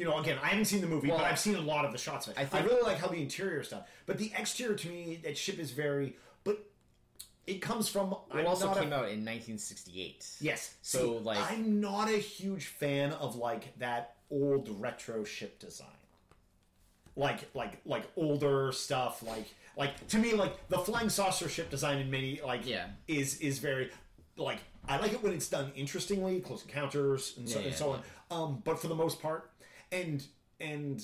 You 0.00 0.06
know, 0.06 0.16
again, 0.16 0.38
I 0.42 0.46
haven't 0.46 0.64
seen 0.64 0.80
the 0.80 0.86
movie, 0.86 1.08
Well, 1.08 1.18
but 1.18 1.26
I've 1.26 1.38
seen 1.38 1.56
a 1.56 1.60
lot 1.60 1.84
of 1.84 1.92
the 1.92 1.98
shots 1.98 2.26
of 2.26 2.32
it. 2.32 2.48
I, 2.54 2.58
I 2.58 2.62
really 2.62 2.80
like 2.80 2.96
how 2.96 3.08
the 3.08 3.20
interior 3.20 3.62
stuff, 3.62 3.86
but 4.06 4.16
the 4.16 4.32
exterior 4.34 4.74
to 4.74 4.88
me, 4.88 5.20
that 5.24 5.36
ship 5.36 5.58
is 5.58 5.72
very. 5.72 6.16
But 6.42 6.64
it 7.46 7.60
comes 7.60 7.86
from. 7.86 8.16
It 8.34 8.46
also 8.46 8.68
not 8.68 8.78
a- 8.78 8.80
came 8.80 8.94
out 8.94 9.10
in 9.10 9.22
1968. 9.26 10.26
Yes. 10.40 10.74
So, 10.80 11.18
See, 11.18 11.24
like- 11.24 11.52
I'm 11.52 11.82
not 11.82 12.08
a 12.08 12.16
huge 12.16 12.64
fan 12.68 13.12
of 13.12 13.36
like 13.36 13.76
that 13.78 14.14
old 14.30 14.70
retro 14.80 15.22
ship 15.22 15.58
design. 15.58 15.86
Like 17.14 17.54
like 17.54 17.82
like 17.84 18.04
older 18.16 18.72
stuff 18.72 19.22
like 19.22 19.52
like 19.76 20.06
to 20.08 20.16
me 20.18 20.32
like 20.32 20.66
the 20.70 20.78
flying 20.78 21.10
saucer 21.10 21.50
ship 21.50 21.68
design 21.68 21.98
in 21.98 22.10
many 22.10 22.40
like 22.42 22.66
Yeah. 22.66 22.86
is 23.06 23.36
is 23.40 23.58
very 23.58 23.90
like 24.38 24.60
I 24.88 24.96
like 24.96 25.12
it 25.12 25.22
when 25.22 25.34
it's 25.34 25.48
done 25.50 25.72
interestingly, 25.74 26.40
close 26.40 26.62
encounters 26.64 27.34
and 27.36 27.46
so 27.46 27.58
Yeah, 27.58 27.66
and 27.66 27.74
so 27.74 27.90
on. 27.90 28.00
Um 28.30 28.62
but 28.64 28.80
for 28.80 28.86
the 28.88 28.94
most 28.94 29.20
part 29.20 29.50
and 29.92 30.24
and 30.60 31.02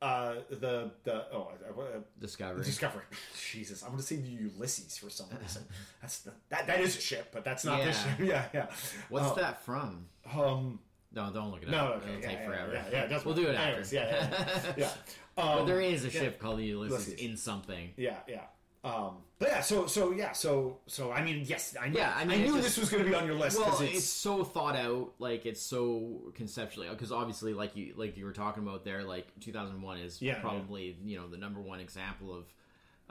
uh 0.00 0.34
the 0.50 0.90
the 1.04 1.26
oh 1.32 1.52
uh, 1.78 1.82
Discovery. 2.20 2.64
Discovery. 2.64 3.02
Jesus, 3.52 3.82
I'm 3.82 3.88
going 3.90 4.00
to 4.00 4.04
say 4.06 4.16
the 4.16 4.28
Ulysses 4.28 4.98
for 4.98 5.10
some 5.10 5.26
reason. 5.40 5.62
That's 6.00 6.18
the, 6.20 6.32
that. 6.48 6.66
That 6.66 6.80
is 6.80 6.96
a 6.96 7.00
ship, 7.00 7.28
but 7.32 7.44
that's 7.44 7.64
not 7.64 7.84
this 7.84 7.96
Yeah. 8.04 8.16
ship. 8.16 8.26
Yeah, 8.26 8.44
yeah. 8.52 8.66
What's 9.08 9.30
Uh, 9.30 9.34
that 9.34 9.62
from? 9.64 10.06
Um. 10.34 10.80
No, 11.14 11.30
don't 11.30 11.50
look 11.50 11.62
it 11.62 11.68
No. 11.68 11.78
up. 11.78 11.96
Okay. 11.96 12.08
It'll 12.08 12.20
yeah, 12.22 12.28
take 12.28 12.38
yeah, 12.38 12.46
forever. 12.46 12.72
Yeah. 12.72 12.84
yeah, 12.90 13.06
doesn't 13.06 13.26
we'll 13.26 13.34
do 13.34 13.46
it 13.48 13.52
matter. 13.52 13.58
after. 13.58 13.70
Anyways, 13.70 13.92
yeah. 13.92 14.46
Yeah. 14.48 14.72
yeah. 14.78 14.90
but 15.36 15.60
Um, 15.60 15.66
there 15.66 15.80
is 15.82 16.04
a 16.04 16.08
yeah. 16.08 16.20
ship 16.20 16.40
called 16.40 16.58
the 16.58 16.64
Ulysses, 16.64 17.08
Ulysses. 17.08 17.26
in 17.30 17.36
something. 17.36 17.90
Yeah. 17.98 18.16
Yeah. 18.26 18.40
Um. 18.84 19.16
But 19.38 19.48
yeah. 19.48 19.60
So. 19.60 19.86
So. 19.86 20.12
Yeah. 20.12 20.32
So. 20.32 20.78
So. 20.86 21.12
I 21.12 21.22
mean, 21.24 21.44
yes. 21.46 21.76
I, 21.80 21.88
knew- 21.88 21.98
Yeah, 21.98 22.12
I 22.16 22.24
mean, 22.24 22.40
I 22.40 22.42
knew 22.44 22.52
just- 22.54 22.62
this 22.62 22.78
was 22.78 22.90
going 22.90 23.04
to 23.04 23.08
be 23.10 23.14
on 23.14 23.26
your 23.26 23.34
list 23.36 23.56
Well, 23.58 23.66
because 23.66 23.80
it's, 23.82 23.94
it's, 23.98 24.04
so 24.06 24.42
thought 24.44 24.76
out, 24.76 25.12
like 25.18 25.46
it's 25.46 25.60
so 25.62 26.32
conceptually, 26.34 26.88
because 26.88 27.12
obviously, 27.12 27.54
like 27.54 27.76
you 27.76 27.94
like 27.96 28.16
you 28.16 28.24
were 28.24 28.32
talking 28.32 28.62
about 28.62 28.84
there, 28.84 29.02
like 29.04 29.26
2001 29.40 29.98
is 29.98 30.20
Yeah, 30.22 30.40
probably 30.40 30.96
you 31.04 31.16
know 31.16 31.28
the 31.28 31.36
number 31.38 31.60
one 31.60 31.80
example 31.80 32.34
of 32.34 32.44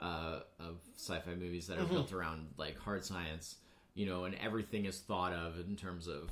uh, 0.00 0.40
of 0.60 0.76
sci-fi 0.96 1.34
movies 1.34 1.66
that 1.68 1.78
are 1.78 1.82
Mm-hmm. 1.82 1.94
built 1.94 2.12
around 2.12 2.48
like 2.58 2.78
hard 2.78 3.04
science, 3.04 3.56
you 3.94 4.04
know, 4.06 4.24
and 4.24 4.34
everything 4.44 4.84
is 4.86 4.98
thought 4.98 5.32
of 5.32 5.58
in 5.60 5.76
terms 5.76 6.06
of 6.08 6.30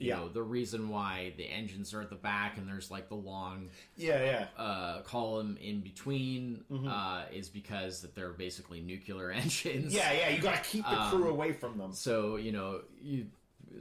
you 0.00 0.08
Yeah. 0.08 0.16
know 0.16 0.28
the 0.28 0.42
reason 0.42 0.88
why 0.88 1.32
the 1.36 1.44
engines 1.44 1.94
are 1.94 2.00
at 2.00 2.10
the 2.10 2.16
back 2.16 2.58
and 2.58 2.66
there's 2.66 2.90
like 2.90 3.08
the 3.08 3.14
long 3.14 3.68
yeah. 3.96 4.24
Yeah. 4.24 4.46
uh, 4.64 5.02
column 5.02 5.56
in 5.60 5.80
between 5.80 6.64
Mm-hmm. 6.70 6.88
uh, 6.88 7.22
is 7.32 7.48
because 7.48 8.00
that 8.02 8.16
they're 8.16 8.32
basically 8.32 8.80
nuclear 8.80 9.30
engines. 9.42 9.94
Yeah. 9.94 10.10
Yeah. 10.12 10.30
You 10.30 10.42
got 10.42 10.64
to 10.64 10.68
keep 10.70 10.84
the 10.84 10.96
crew 11.10 11.24
Um, 11.26 11.30
away 11.30 11.52
from 11.52 11.78
them. 11.78 11.92
So 11.92 12.36
you 12.36 12.50
know 12.50 12.80
you 13.00 13.26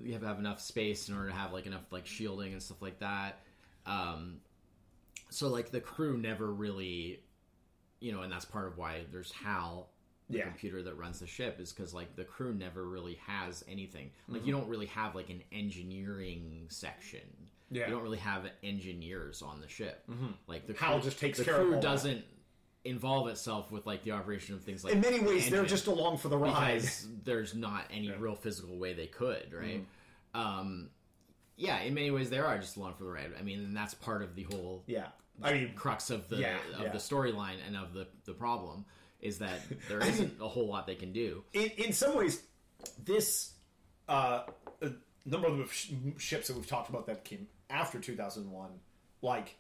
you 0.04 0.12
have 0.12 0.22
to 0.22 0.28
have 0.28 0.38
enough 0.38 0.62
space 0.62 1.10
in 1.10 1.16
order 1.16 1.30
to 1.30 1.36
have 1.36 1.52
like 1.52 1.66
enough 1.66 1.82
like 1.92 2.06
shielding 2.06 2.54
and 2.54 2.62
stuff 2.62 2.80
like 2.82 3.00
that. 3.00 3.40
Um, 3.88 4.42
so 5.32 5.48
like 5.48 5.72
the 5.72 5.80
crew 5.82 6.18
never 6.18 6.52
really, 6.52 7.22
you 8.00 8.12
know, 8.12 8.22
and 8.22 8.32
that's 8.32 8.46
part 8.46 8.68
of 8.68 8.78
why 8.78 9.02
there's 9.12 9.32
Hal, 9.32 9.90
the 10.30 10.38
Yeah. 10.40 10.44
computer 10.46 10.84
that 10.84 10.96
runs 10.98 11.20
the 11.20 11.28
ship, 11.28 11.60
is 11.60 11.72
because 11.74 11.94
like 11.94 12.16
the 12.16 12.24
crew 12.24 12.54
never 12.54 12.86
really 12.88 13.16
has 13.26 13.64
anything. 13.68 14.12
Like 14.28 14.40
Mm-hmm. 14.42 14.48
you 14.48 14.54
don't 14.56 14.68
really 14.68 14.86
have 14.88 15.16
like 15.16 15.30
an 15.30 15.42
engineering 15.52 16.66
section. 16.70 17.22
Yeah. 17.72 17.86
You 17.88 17.94
don't 17.94 18.04
really 18.04 18.18
have 18.20 18.46
engineers 18.64 19.42
on 19.42 19.62
the 19.62 19.68
ship. 19.68 20.04
Like 20.48 20.68
the 20.68 20.74
Hal 20.74 20.94
crew, 20.96 21.02
just 21.04 21.20
takes 21.20 21.38
the 21.38 21.46
care 21.46 21.56
of 21.56 21.62
crew 21.62 21.72
that. 21.72 21.82
doesn't 21.82 22.24
involve 22.86 23.28
itself 23.28 23.72
with 23.72 23.86
like 23.86 24.04
the 24.04 24.12
operation 24.12 24.56
of 24.56 24.64
things 24.64 24.84
like 24.84 24.94
In 24.94 25.02
many 25.02 25.20
ways, 25.20 25.50
they're 25.50 25.66
just 25.66 25.88
along 25.88 26.18
for 26.18 26.30
the 26.30 26.38
ride. 26.38 26.76
because 26.76 27.08
there's 27.24 27.54
not 27.56 27.86
any 27.92 28.12
real 28.12 28.36
physical 28.36 28.78
way 28.78 28.94
they 28.94 29.08
could, 29.08 29.54
right? 29.54 29.86
Um, 30.34 30.90
yeah, 31.58 31.80
in 31.82 31.94
many 31.94 32.10
ways 32.12 32.30
they 32.30 32.40
are 32.40 32.58
just 32.58 32.78
along 32.78 32.94
for 32.96 33.04
the 33.04 33.10
ride. 33.10 33.32
I 33.38 33.44
mean, 33.44 33.60
and 33.60 33.76
that's 33.76 33.94
part 33.94 34.22
of 34.24 34.36
the 34.36 34.44
whole 34.44 34.84
Yeah. 34.88 35.08
I 35.42 35.54
mean, 35.54 35.74
crux 35.76 36.10
of 36.10 36.28
the 36.30 36.38
Yeah, 36.38 36.58
of 36.76 36.82
yeah. 36.84 36.90
the 36.92 36.98
storyline 36.98 37.58
and 37.66 37.76
of 37.78 37.94
the 37.94 38.08
the 38.26 38.34
problem 38.34 38.86
is 39.22 39.40
that 39.40 39.60
there 39.88 40.00
isn't 40.08 40.34
a 40.42 40.48
whole 40.48 40.68
lot 40.68 40.88
they 40.88 40.96
can 40.96 41.12
do. 41.12 41.44
in, 41.54 41.70
in 41.78 41.94
some 41.94 42.16
ways, 42.16 42.44
this 43.04 43.52
uh, 44.08 44.44
number 45.26 45.48
of 45.48 45.72
ships 46.18 46.48
that 46.48 46.56
we've 46.56 46.68
talked 46.68 46.90
about 46.90 47.06
that 47.08 47.24
came 47.24 47.48
after 47.70 48.00
2001, 48.00 48.70
like 49.22 49.56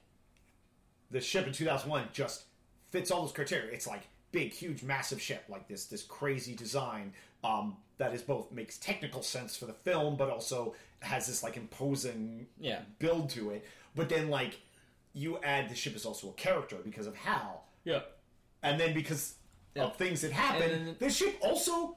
the 1.11 1.21
ship 1.21 1.47
in 1.47 1.53
2001 1.53 2.09
just 2.13 2.43
fits 2.91 3.11
all 3.11 3.21
those 3.23 3.31
criteria. 3.31 3.71
It's 3.71 3.87
like 3.87 4.03
big, 4.31 4.51
huge, 4.51 4.83
massive 4.83 5.21
ship, 5.21 5.43
like 5.49 5.67
this 5.67 5.85
this 5.85 6.03
crazy 6.03 6.55
design 6.55 7.13
um, 7.43 7.77
that 7.97 8.13
is 8.13 8.21
both 8.21 8.51
makes 8.51 8.77
technical 8.77 9.21
sense 9.21 9.55
for 9.57 9.65
the 9.65 9.73
film, 9.73 10.15
but 10.15 10.29
also 10.29 10.75
has 11.01 11.27
this 11.27 11.43
like 11.43 11.57
imposing 11.57 12.47
Yeah. 12.59 12.79
build 12.99 13.29
to 13.31 13.51
it. 13.51 13.65
But 13.95 14.09
then 14.09 14.29
like 14.29 14.59
you 15.13 15.39
add 15.39 15.69
the 15.69 15.75
ship 15.75 15.95
is 15.95 16.05
also 16.05 16.29
a 16.29 16.33
character 16.33 16.77
because 16.83 17.07
of 17.07 17.15
Hal 17.15 17.65
Yeah. 17.83 18.01
and 18.63 18.79
then 18.79 18.93
because 18.93 19.35
Yeah. 19.79 19.85
of 19.85 19.95
things 19.95 20.21
that 20.21 20.31
happen, 20.31 20.69
And 20.71 20.99
the 20.99 21.09
ship 21.09 21.37
also 21.41 21.95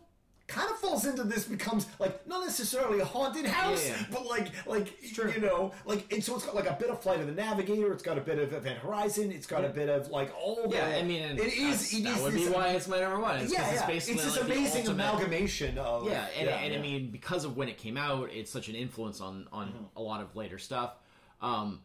kind 0.49 0.69
of 0.71 0.77
falls 0.81 1.07
into 1.07 1.23
this 1.25 1.45
becomes 1.45 1.87
like 1.99 2.27
not 2.27 2.45
necessarily 2.45 2.99
a 3.01 3.05
haunted 3.05 3.47
house, 3.47 3.87
Yeah, 3.89 3.97
yeah. 3.99 4.07
but 4.11 4.27
like 4.27 4.49
like 4.67 4.89
you 5.17 5.41
know 5.41 5.73
like 5.87 6.13
and 6.13 6.23
so 6.23 6.35
it's 6.35 6.45
got 6.45 6.55
like 6.55 6.69
a 6.69 6.77
bit 6.79 6.91
of 6.91 7.01
Flight 7.01 7.21
of 7.21 7.27
the 7.27 7.33
Navigator. 7.33 7.91
It's 7.93 8.03
got 8.03 8.19
a 8.19 8.21
bit 8.21 8.39
of 8.39 8.53
Event 8.53 8.79
Horizon. 8.79 9.33
It's 9.33 9.47
got 9.47 9.65
a 9.65 9.69
bit 9.71 9.89
of 9.89 10.09
like 10.09 10.31
all 10.39 10.69
the. 10.69 10.77
Yeah, 10.77 10.87
I 11.01 11.03
mean, 11.05 11.23
it 11.23 11.41
is. 11.55 11.95
It 11.95 12.03
that 12.05 12.17
is 12.19 12.23
would 12.23 12.35
be 12.35 12.49
why 12.49 12.69
it's 12.71 12.87
my 12.89 13.01
number 13.01 13.19
one. 13.21 13.41
It's 13.41 13.53
Yeah, 13.53 13.71
it's 13.71 13.81
yeah. 13.81 13.87
basically 13.87 14.15
It's 14.23 14.25
this 14.35 14.37
like 14.43 14.51
amazing 14.51 14.89
amalgamation 14.89 15.79
of 15.79 16.07
Yeah, 16.07 16.27
and, 16.39 16.49
yeah, 16.49 16.57
and 16.57 16.73
yeah. 16.73 16.79
I 16.79 16.83
mean, 16.83 17.11
because 17.11 17.45
of 17.47 17.57
when 17.57 17.69
it 17.69 17.79
came 17.79 17.97
out, 17.97 18.31
it's 18.33 18.51
such 18.51 18.69
an 18.69 18.75
influence 18.75 19.21
on 19.23 19.49
on 19.53 19.69
Mm-hmm. 19.69 19.97
a 19.97 20.03
lot 20.03 20.21
of 20.21 20.37
later 20.37 20.59
stuff. 20.59 20.97
Um, 21.41 21.81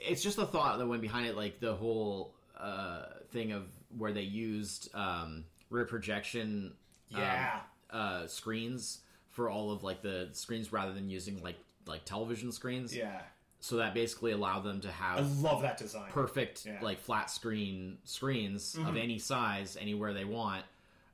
it's 0.00 0.22
just 0.22 0.36
a 0.38 0.44
thought 0.44 0.76
that 0.78 0.86
went 0.86 1.00
behind 1.02 1.26
it, 1.28 1.36
like 1.36 1.60
the 1.60 1.74
whole 1.74 2.34
uh, 2.60 3.04
thing 3.32 3.52
of 3.52 3.62
where 3.96 4.12
they 4.12 4.22
used 4.22 4.94
um, 4.94 5.44
rear 5.70 5.84
projection, 5.84 6.72
um, 7.14 7.22
uh, 7.90 8.26
screens 8.26 9.00
for 9.30 9.48
all 9.48 9.70
of 9.70 9.82
like 9.84 10.02
the 10.02 10.28
screens 10.32 10.72
rather 10.72 10.92
than 10.92 11.08
using 11.08 11.42
like 11.42 11.56
like 11.86 12.04
television 12.04 12.50
screens. 12.52 12.94
yeah. 12.94 13.20
So 13.60 13.76
that 13.78 13.94
basically 13.94 14.32
allowed 14.32 14.60
them 14.64 14.80
to 14.82 14.90
have 14.90 15.18
I 15.18 15.22
love 15.42 15.62
that 15.62 15.76
design. 15.78 16.10
perfect 16.10 16.66
Yeah. 16.66 16.74
Mm-hmm. 16.74 16.84
like 16.84 16.98
flat 17.00 17.30
screen 17.30 17.98
screens 18.04 18.76
of 18.86 18.96
any 18.96 19.18
size 19.18 19.76
anywhere 19.80 20.12
they 20.12 20.24
want 20.24 20.64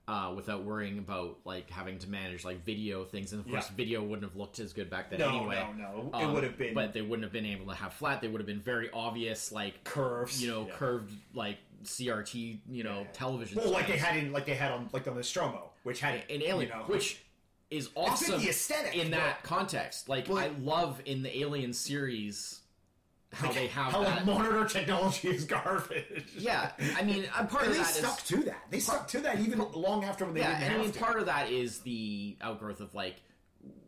uh, 0.09 0.33
without 0.35 0.65
worrying 0.65 0.99
about 0.99 1.39
like 1.45 1.71
having 1.71 1.99
to 2.01 2.09
manage 2.11 2.45
like 2.45 2.65
video 2.65 3.05
things 3.05 3.33
and 3.33 3.41
of 3.45 3.51
course 3.51 3.69
Yeah. 3.71 3.77
video 3.77 4.03
wouldn't 4.03 4.25
have 4.25 4.37
looked 4.37 4.59
as 4.59 4.73
good 4.73 4.91
back 4.91 5.09
then 5.11 5.21
No, 5.21 5.29
anyway 5.29 5.67
no, 5.79 6.09
no. 6.11 6.19
It 6.19 6.25
Um, 6.25 6.33
would 6.35 6.43
have 6.43 6.59
been 6.59 6.75
but 6.75 6.93
they 6.93 7.01
wouldn't 7.03 7.23
have 7.23 7.33
been 7.33 7.47
able 7.47 7.67
to 7.67 7.75
have 7.75 7.93
flat 7.95 8.21
they 8.21 8.29
would 8.29 8.41
have 8.41 8.47
been 8.47 8.61
very 8.61 8.91
obvious 8.93 9.53
like 9.53 9.83
curves. 9.85 10.43
you 10.43 10.51
know 10.51 10.67
Yeah. 10.67 10.75
curved 10.75 11.13
like 11.35 11.59
crt 11.85 12.59
you 12.71 12.83
know 12.85 13.07
television 13.13 13.59
Well, 13.59 13.71
like 13.71 13.87
they 13.87 13.97
had 13.97 14.17
in 14.17 14.33
like 14.33 14.47
they 14.47 14.55
had 14.55 14.73
on 14.73 14.89
like 14.93 15.07
on 15.07 15.15
the 15.15 15.21
Nostromo, 15.21 15.71
which 15.83 16.01
had 16.01 16.23
in 16.29 16.43
alien 16.43 16.71
you 16.71 16.77
know, 16.79 16.85
which 16.85 17.23
is 17.71 17.89
awesome 17.95 18.41
the 18.41 18.49
aesthetic, 18.51 18.95
in 18.97 19.11
but- 19.11 19.17
that 19.19 19.43
context 19.43 20.09
like 20.09 20.29
Well- 20.29 20.39
i 20.39 20.49
love 20.61 21.01
in 21.07 21.23
the 21.23 21.39
alien 21.41 21.73
series 21.73 22.61
how 23.33 23.51
they 23.51 23.67
have 23.69 23.93
how 23.93 24.03
that 24.03 24.27
monitor 24.27 24.67
technology 24.67 25.29
is 25.29 25.45
garbage. 25.57 26.25
yeah 26.37 26.73
i 26.99 27.03
mean 27.03 27.25
I'm 27.35 27.47
part 27.49 27.63
And 27.65 27.71
of 27.73 27.77
they 27.79 27.83
that 27.83 27.91
is- 27.91 27.97
stuck 27.97 28.23
to 28.27 28.37
that. 28.45 28.63
They 28.71 28.79
stuck 28.81 29.09
to 29.09 29.21
that 29.21 29.41
even 29.41 29.59
long 29.75 30.05
after 30.05 30.25
when 30.27 30.35
they 30.35 30.41
yeah, 30.41 30.61
and 30.63 30.75
I 30.75 30.79
mean, 30.79 30.93
part 30.93 31.19
of 31.19 31.27
that 31.27 31.51
is 31.51 31.79
the 31.81 32.37
outgrowth 32.43 32.81
of 32.81 32.95
like 32.95 33.17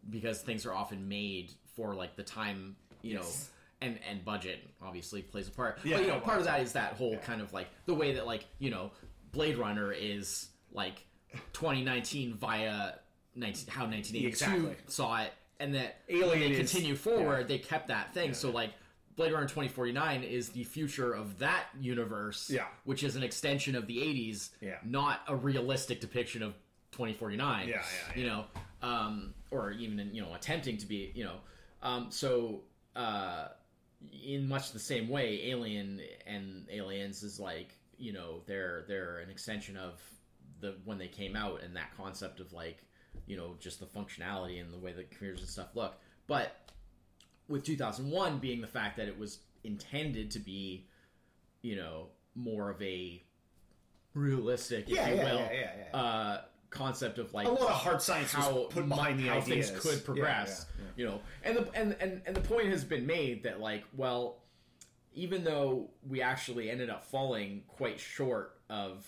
because 0.09 0.41
things 0.41 0.65
are 0.67 0.73
often 0.73 1.09
made 1.09 1.53
for 1.77 1.95
like 1.95 2.17
the 2.17 2.23
time, 2.23 2.77
you 3.03 3.17
Yes. 3.17 3.51
And 3.85 3.99
and 4.09 4.25
budget 4.25 4.59
obviously 4.83 5.23
plays 5.23 5.49
a 5.49 5.51
part. 5.51 5.79
Yeah, 5.85 5.97
but 5.99 6.07
you 6.07 6.11
know, 6.13 6.21
part 6.21 6.39
of 6.39 6.45
that 6.45 6.61
is 6.61 6.73
that 6.73 6.95
whole 6.95 7.17
kind 7.19 7.41
of 7.41 7.53
like 7.53 7.69
the 7.87 7.95
way 7.95 8.15
that 8.15 8.27
like 8.27 8.47
you 8.59 8.71
know, 8.71 8.91
Blade 9.33 9.57
Runner 9.59 9.93
is 9.93 10.49
like 10.73 11.05
2019 11.53 12.35
via 12.35 12.95
19, 13.37 13.67
how 13.69 13.85
1982 13.87 14.27
Exactly. 14.29 14.77
saw 14.87 15.23
it, 15.23 15.33
and 15.61 15.75
that 15.75 15.97
Alien 16.09 16.29
when 16.29 16.41
they 16.41 16.51
is- 16.51 16.71
continue 16.71 16.95
forward, 16.97 17.49
they 17.49 17.59
kept 17.59 17.89
that 17.89 18.13
thing. 18.15 18.35
So 18.35 18.51
like. 18.51 18.71
Blade 19.17 19.31
Runner 19.33 19.47
2049 19.47 20.25
is 20.25 20.49
the 20.49 20.65
future 20.65 21.13
of 21.13 21.39
that 21.39 21.67
universe, 21.81 22.51
Yeah. 22.51 22.67
which 22.83 23.05
is 23.05 23.15
an 23.15 23.23
extension 23.23 23.77
of 23.77 23.87
the 23.87 23.99
80s, 24.03 24.51
Yeah. 24.61 24.79
not 24.85 25.21
a 25.29 25.37
realistic 25.37 26.01
depiction 26.01 26.43
of 26.43 26.55
2049 26.91 27.69
Yeah, 27.69 27.77
yeah, 27.77 28.21
you 28.21 28.27
know 28.27 28.45
um, 28.83 29.33
or 29.53 29.71
even 29.71 30.01
in, 30.01 30.13
you 30.17 30.21
know 30.21 30.35
attempting 30.35 30.79
to 30.79 30.87
be 30.87 31.13
you 31.15 31.23
know 31.23 31.37
um, 31.81 32.11
so 32.11 32.63
uh, 32.97 33.51
in 34.13 34.49
much 34.49 34.73
the 34.73 34.79
same 34.79 35.09
way 35.09 35.49
alien 35.51 36.01
and 36.27 36.67
aliens 36.71 37.23
is 37.23 37.39
like 37.41 37.77
you 37.99 38.13
know 38.13 38.41
they're 38.47 38.85
they're 38.89 39.19
an 39.19 39.31
extension 39.31 39.77
of 39.77 40.01
the 40.61 40.77
when 40.85 40.99
they 40.99 41.09
came 41.09 41.37
out 41.37 41.63
and 41.63 41.77
that 41.77 41.97
concept 41.97 42.41
of 42.41 42.53
like 42.53 42.85
you 43.27 43.37
know 43.37 43.55
just 43.61 43.81
the 43.81 43.87
functionality 43.87 44.61
and 44.61 44.73
the 44.73 44.79
way 44.79 44.93
that 44.93 45.11
computers 45.11 45.41
and 45.41 45.49
stuff 45.49 45.69
look 45.75 45.95
but 46.27 46.71
with 47.49 47.63
2001 47.65 48.39
being 48.39 48.61
the 48.61 48.67
fact 48.67 48.97
that 48.97 49.09
it 49.09 49.19
was 49.19 49.39
intended 49.65 50.31
to 50.31 50.39
be 50.39 50.87
you 51.63 51.77
know 51.77 52.07
more 52.35 52.71
of 52.71 52.81
a 52.83 53.23
realistic 54.15 54.89
if 54.89 54.97
Yeah, 54.97 55.09
you 55.09 55.15
yeah, 55.17 55.25
will 55.33 55.39
yeah, 55.41 55.53
yeah, 55.53 55.71
yeah. 55.93 55.99
uh 56.01 56.41
concept 56.75 57.19
of 57.19 57.33
like 57.33 57.47
a 57.47 57.51
lot 57.51 57.63
of 57.63 57.69
hard 57.71 58.03
science 58.03 58.33
how 58.33 58.65
put 58.71 58.89
behind 58.89 59.19
the 59.19 59.29
how 59.29 59.39
ideas. 59.39 59.71
things 59.71 59.81
could 59.81 60.05
progress 60.05 60.67
Yeah, 60.79 60.85
yeah, 60.85 60.91
you 60.97 61.05
know 61.11 61.21
and 61.45 61.57
the 61.57 61.69
and, 61.75 61.97
and 62.01 62.23
and 62.27 62.37
the 62.37 62.41
point 62.41 62.69
has 62.69 62.85
been 62.85 63.07
made 63.07 63.43
that 63.45 63.61
like 63.61 63.85
well 63.97 64.43
even 65.15 65.45
though 65.45 65.91
we 66.09 66.21
actually 66.23 66.71
ended 66.71 66.91
up 66.91 67.05
falling 67.05 67.63
quite 67.69 67.99
short 68.01 68.59
of 68.69 69.07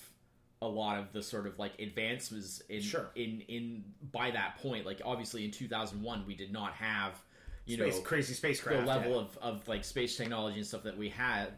a 0.63 0.67
lot 0.69 0.99
of 0.99 1.13
the 1.13 1.23
sort 1.23 1.47
of 1.47 1.59
like 1.59 1.79
advances 1.81 2.63
in 2.69 2.81
Sure. 2.81 3.11
in 3.15 3.43
in 3.49 3.85
by 4.13 4.31
that 4.31 4.57
point 4.63 4.87
like 4.87 5.01
obviously 5.05 5.45
in 5.45 5.51
2001 5.51 6.25
we 6.27 6.35
did 6.35 6.53
not 6.53 6.73
have 6.75 7.13
you 7.67 7.77
Space, 7.77 7.97
know 7.97 8.01
crazy 8.03 8.33
spacecraft. 8.35 8.81
the 8.83 8.87
level 8.87 9.13
yeah. 9.13 9.19
of, 9.19 9.39
of 9.43 9.69
like 9.69 9.85
space 9.85 10.17
technology 10.17 10.57
and 10.59 10.67
stuff 10.67 10.85
that 10.85 10.97
we 10.97 11.09
had 11.09 11.49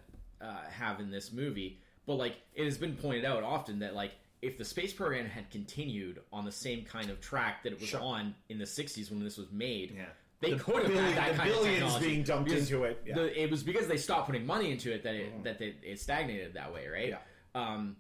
uh, 0.41 0.63
have 0.71 1.01
in 1.01 1.11
this 1.11 1.33
movie. 1.33 1.81
But 2.07 2.15
like 2.15 2.37
it 2.55 2.65
has 2.65 2.79
been 2.79 2.97
pointed 2.97 3.27
out 3.27 3.43
often 3.43 3.81
that 3.81 3.95
like 3.95 4.13
if 4.43 4.57
the 4.59 4.65
space 4.65 4.93
program 4.93 5.27
had 5.27 5.51
continued 5.51 6.21
on 6.33 6.45
the 6.45 6.53
same 6.53 6.85
kind 6.85 7.11
of 7.11 7.21
track 7.21 7.63
that 7.65 7.73
it 7.73 7.81
was 7.81 7.89
Sure. 7.89 8.01
on 8.01 8.35
in 8.49 8.59
the 8.59 8.65
'60s 8.67 9.11
when 9.11 9.23
this 9.23 9.37
was 9.37 9.51
made, 9.51 9.93
Yeah. 9.97 10.07
they 10.41 10.53
The 10.53 10.59
could 10.59 10.83
have 10.85 10.93
billion- 10.93 11.05
had 11.13 11.17
that 11.17 11.33
the 11.33 11.39
kind 11.39 11.51
of 11.51 11.57
billions 11.57 11.97
being 11.99 12.23
dumped 12.23 12.51
into 12.53 12.85
it, 12.85 13.03
yeah. 13.05 13.15
The- 13.17 13.43
it 13.43 13.51
was 13.51 13.63
because 13.63 13.89
they 13.89 13.97
stopped 13.97 14.27
putting 14.27 14.47
money 14.47 14.71
into 14.71 14.93
it 14.93 15.03
that 15.03 15.15
it 15.15 15.43
that 15.45 15.61
it, 15.61 15.77
it 15.83 16.01
stagnated 16.01 16.55
that 16.55 16.73
way, 16.73 16.87
right? 16.87 17.09
Yeah. 17.09 17.19
Um, 17.55 17.97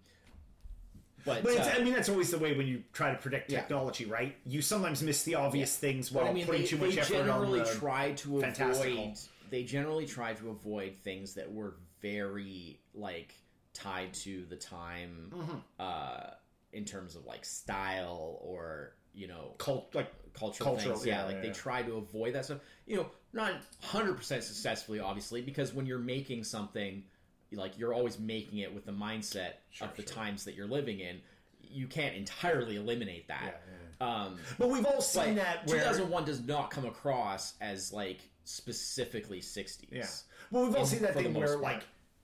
but 1.25 1.43
But 1.43 1.59
uh, 1.59 1.63
I 1.77 1.83
mean, 1.83 1.93
that's 1.93 2.09
always 2.09 2.31
the 2.31 2.39
way 2.39 2.57
when 2.57 2.67
you 2.69 2.85
try 2.93 3.11
to 3.13 3.19
predict 3.19 3.51
Yeah. 3.51 3.61
technology, 3.61 4.05
right? 4.07 4.37
You 4.47 4.63
sometimes 4.63 5.03
miss 5.03 5.25
the 5.25 5.35
obvious 5.35 5.77
things 5.77 6.13
while 6.13 6.27
I 6.27 6.33
mean, 6.33 6.47
putting 6.47 6.63
they, 6.63 6.67
too 6.69 6.77
much 6.79 6.95
they 6.95 7.01
effort 7.01 7.17
on 7.17 7.27
generally 7.27 7.59
the. 7.61 7.75
try 7.75 8.13
to 8.13 8.41
fantastical. 8.41 8.93
avoid. 9.05 9.19
They 9.51 9.65
generally 9.65 10.07
try 10.07 10.35
to 10.35 10.51
avoid 10.51 10.99
things 11.03 11.35
that 11.35 11.53
were 11.53 11.75
very 12.01 12.79
like 12.95 13.35
tied 13.75 14.15
to 14.15 14.45
the 14.49 14.57
time, 14.57 15.33
Mm-hmm. 15.35 15.57
uh, 15.81 16.31
in 16.73 16.85
terms 16.85 17.17
of 17.17 17.25
like 17.25 17.45
style 17.45 18.39
or 18.43 18.93
you 19.15 19.27
know 19.27 19.55
cult, 19.59 19.95
like 19.95 20.13
cultural, 20.35 20.75
Cultural, 20.75 20.95
things. 20.97 21.07
Yeah, 21.07 21.21
yeah, 21.21 21.25
like 21.25 21.35
yeah, 21.37 21.41
they 21.43 21.47
yeah. 21.49 21.53
try 21.55 21.83
to 21.83 21.95
avoid 21.97 22.35
that 22.35 22.45
stuff. 22.45 22.59
You 22.87 22.97
know, 22.99 23.07
not 23.33 23.53
hundred 23.83 24.15
percent 24.17 24.45
successfully, 24.45 25.01
obviously, 25.01 25.41
because 25.43 25.73
when 25.73 25.87
you're 25.87 25.99
making 25.99 26.45
something, 26.45 27.05
like 27.53 27.79
you're 27.79 27.95
always 27.95 28.19
making 28.19 28.59
it 28.59 28.75
with 28.75 28.85
the 28.87 28.93
mindset 28.93 29.53
of 29.81 29.95
the 29.97 30.03
sure. 30.03 30.13
times 30.13 30.45
that 30.45 30.55
you're 30.55 30.67
living 30.69 31.01
in. 31.01 31.21
You 31.71 31.87
can't 31.87 32.15
entirely 32.15 32.77
eliminate 32.77 33.29
that. 33.29 33.63
Um, 34.01 34.39
But 34.59 34.71
we've 34.71 34.87
all 34.87 35.03
seen 35.03 35.35
that 35.35 35.67
where 35.67 35.79
2001 35.81 36.25
does 36.25 36.41
not 36.47 36.71
come 36.71 36.87
across 36.87 37.55
as 37.61 37.93
like 37.93 38.21
specifically 38.45 39.41
60s. 39.41 39.85
Yeah. 39.91 40.07
Well, 40.51 40.65
we've 40.67 40.77
all 40.77 40.87
seen 40.87 41.03
that 41.03 41.15
thing 41.15 41.35
where, 41.35 41.49
part. 41.49 41.61
like, 41.61 41.83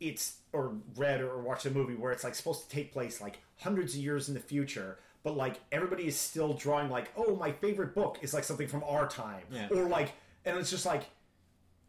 it's 0.08 0.36
or 0.52 0.74
read 0.96 1.20
or 1.20 1.38
watched 1.38 1.66
a 1.66 1.70
movie 1.70 1.94
where 1.94 2.12
it's 2.12 2.22
like 2.24 2.34
supposed 2.34 2.62
to 2.62 2.68
take 2.74 2.92
place 2.92 3.20
like 3.20 3.38
hundreds 3.60 3.94
of 3.94 4.00
years 4.00 4.28
in 4.28 4.34
the 4.34 4.40
future, 4.40 4.98
but 5.22 5.36
like 5.36 5.60
everybody 5.72 6.06
is 6.06 6.18
still 6.18 6.52
drawing 6.54 6.88
like, 6.90 7.10
oh, 7.16 7.34
my 7.36 7.50
favorite 7.52 7.94
book 7.94 8.18
is 8.22 8.32
like 8.34 8.44
something 8.44 8.68
from 8.68 8.84
our 8.86 9.08
time, 9.08 9.42
Yeah. 9.50 9.68
or 9.70 9.88
like, 9.88 10.12
and 10.44 10.56
it's 10.58 10.70
just 10.70 10.86
like, 10.86 11.04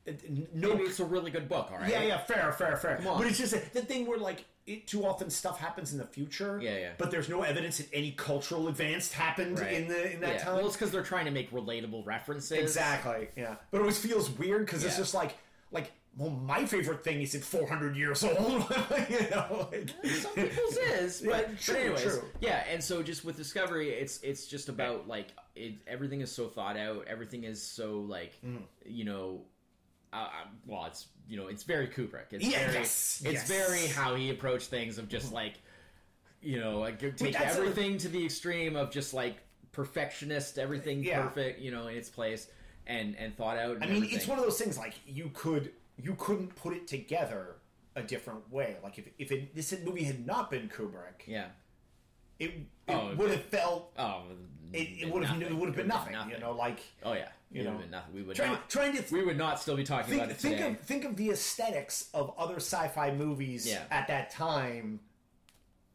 it- 0.06 0.54
no, 0.56 0.70
Maybe 0.76 0.84
it's 0.84 1.00
a 1.00 1.06
really 1.06 1.32
good 1.32 1.50
book, 1.50 1.70
all 1.72 1.78
right? 1.80 1.90
yeah, 1.90 2.04
yeah, 2.04 2.18
fair, 2.20 2.52
fair, 2.54 2.78
fair. 2.78 2.98
on. 3.08 3.18
But 3.18 3.28
it's 3.28 3.38
just 3.40 3.54
the 3.74 3.82
thing 3.82 4.06
where 4.08 4.18
like. 4.20 4.46
It, 4.68 4.88
too 4.88 5.06
often 5.06 5.30
stuff 5.30 5.60
happens 5.60 5.92
in 5.94 6.00
the 6.00 6.08
future, 6.08 6.60
Yeah, 6.60 6.76
yeah. 6.80 6.92
But 6.98 7.12
there's 7.12 7.30
no 7.30 7.44
evidence 7.44 7.78
that 7.78 7.88
any 7.94 8.14
cultural 8.14 8.68
advance 8.68 9.12
happened 9.12 9.60
Right. 9.60 9.74
in 9.74 9.88
the 9.88 10.12
in 10.14 10.22
that 10.22 10.34
Yeah. 10.34 10.44
time. 10.44 10.56
Well, 10.56 10.66
it's 10.66 10.76
because 10.76 10.90
they're 10.92 11.04
trying 11.04 11.26
to 11.26 11.32
make 11.32 11.52
relatable 11.52 12.04
references. 12.04 12.58
Exactly. 12.58 13.30
Yeah. 13.38 13.58
But 13.70 13.78
it 13.78 13.82
always 13.82 14.00
feels 14.00 14.28
weird 14.32 14.66
because 14.66 14.84
it's 14.84 14.98
just 14.98 15.14
like 15.14 15.36
like 15.72 15.92
well, 16.18 16.30
my 16.30 16.66
favorite 16.66 17.04
thing 17.04 17.22
is 17.22 17.36
at 17.36 17.42
400 17.44 17.96
years 17.98 18.24
old. 18.24 18.38
you 19.10 19.30
know. 19.32 19.68
Like, 19.72 19.90
Some 20.22 20.34
people's 20.34 20.78
is, 20.94 21.22
Yeah, 21.22 21.30
but, 21.32 21.60
true, 21.60 21.74
but 21.76 21.82
anyways, 21.82 22.02
true. 22.04 22.24
yeah. 22.42 22.64
And 22.72 22.84
so 22.84 23.04
just 23.04 23.26
with 23.26 23.36
Discovery, 23.38 23.90
it's 23.90 24.20
it's 24.22 24.48
just 24.48 24.70
about 24.70 25.08
like 25.08 25.28
it, 25.56 25.76
everything 25.88 26.22
is 26.22 26.32
so 26.32 26.48
thought 26.48 26.78
out. 26.78 27.06
Everything 27.08 27.44
is 27.44 27.62
so 27.62 28.00
like 28.00 28.34
Mm. 28.46 28.62
you 28.86 29.04
know, 29.04 29.42
uh, 30.14 30.18
uh, 30.18 30.30
well, 30.66 30.86
it's 30.86 31.08
you 31.28 31.38
know, 31.38 31.48
it's 31.48 31.64
very 31.64 31.88
Kubrick. 31.88 32.32
It's 32.32 32.46
Yeah, 32.46 32.60
very, 32.68 32.74
yes, 32.80 33.22
it's 33.26 33.44
very 33.48 33.88
how 33.88 34.16
he 34.16 34.30
approached 34.30 34.70
things 34.70 34.98
of 34.98 35.10
just 35.10 35.34
like, 35.34 35.56
you 36.42 36.60
know, 36.60 36.80
like 36.80 37.00
take 37.00 37.34
that's 37.34 37.56
a- 37.56 37.60
everything 37.60 37.98
to 37.98 38.08
the 38.08 38.24
extreme 38.24 38.76
of 38.76 38.92
just 38.92 39.14
like 39.14 39.38
perfectionist, 39.74 40.58
everything 40.58 41.04
Yeah. 41.04 41.22
perfect, 41.24 41.60
you 41.60 41.72
know, 41.72 41.88
in 41.88 41.98
its 41.98 42.10
place 42.10 42.48
and 42.88 43.16
and 43.18 43.36
thought 43.36 43.58
out. 43.58 43.76
And 43.76 43.84
I 43.84 43.88
mean, 43.88 43.96
everything. 43.98 44.18
it's 44.18 44.28
one 44.28 44.38
of 44.38 44.44
those 44.46 44.58
things 44.60 44.78
like 44.78 44.94
you 45.06 45.30
could 45.34 45.72
you 46.02 46.16
couldn't 46.16 46.56
put 46.56 46.74
it 46.74 46.88
together 46.88 47.56
a 47.96 48.02
different 48.04 48.52
way. 48.52 48.78
Like 48.84 48.98
if 48.98 49.08
if 49.18 49.32
it, 49.32 49.56
this 49.56 49.74
movie 49.86 50.04
had 50.04 50.26
not 50.26 50.52
been 50.52 50.68
Kubrick, 50.70 51.26
yeah. 51.26 51.46
it, 52.40 52.52
it 52.52 52.68
Oh, 52.88 53.16
would 53.16 53.32
have 53.32 53.44
felt 53.46 53.92
Oh, 53.98 54.24
it, 54.74 54.88
it 55.02 55.12
would 55.12 55.24
have 55.24 55.42
it 55.42 55.56
would 55.56 55.68
have 55.68 55.76
been 55.76 55.88
nothing, 55.88 56.16
You 56.30 56.38
know, 56.40 56.52
like 56.52 56.80
Oh 57.04 57.14
yeah, 57.14 57.30
You 57.52 57.64
know, 57.64 57.78
been 57.78 57.90
nothing. 57.92 58.14
We 58.14 58.22
would 58.24 58.36
trying 58.36 58.52
not. 58.52 58.70
trying 58.70 58.96
to 58.98 59.04
we 59.14 59.24
would 59.24 59.38
not 59.38 59.60
still 59.60 59.76
be 59.78 59.84
talking 59.84 60.10
think, 60.10 60.22
about 60.24 60.32
it 60.32 60.38
think 60.38 60.58
today. 60.58 60.70
of 60.72 60.80
think 60.82 61.06
of 61.06 61.16
the 61.16 61.30
aesthetics 61.32 62.10
of 62.14 62.34
other 62.38 62.58
sci-fi 62.58 63.12
movies 63.12 63.66
Yeah. 63.66 63.84
at 63.90 64.08
that 64.10 64.30
time 64.32 65.00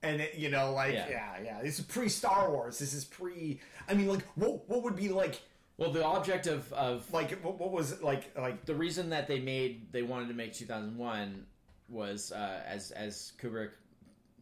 and 0.03 0.23
it, 0.23 0.35
you 0.35 0.49
know, 0.49 0.73
like 0.73 0.95
Yeah. 0.95 1.09
yeah. 1.11 1.35
yeah, 1.45 1.63
This 1.63 1.79
is 1.79 1.85
pre 1.85 2.09
Star 2.09 2.51
Wars. 2.51 2.79
This 2.79 2.95
is 2.95 3.05
pre. 3.05 3.61
I 3.87 3.93
mean, 3.95 4.09
like 4.09 4.25
what 4.35 4.67
what 4.69 4.83
would 4.83 4.97
be 4.97 5.11
like 5.11 5.43
Well, 5.81 5.91
the 5.91 6.05
object 6.05 6.47
of 6.47 6.71
of 6.75 7.11
like 7.13 7.43
what, 7.43 7.59
what 7.59 7.73
was 7.73 7.93
it 7.93 8.03
like 8.05 8.37
like 8.39 8.67
the 8.67 8.75
reason 8.75 9.11
that 9.11 9.27
they 9.27 9.41
made 9.41 9.91
they 9.93 10.03
wanted 10.03 10.29
to 10.29 10.35
make 10.35 10.53
2001 10.53 11.47
was 11.89 12.31
uh, 12.33 12.61
as 12.67 12.91
as 12.93 13.33
Kubrick 13.43 13.71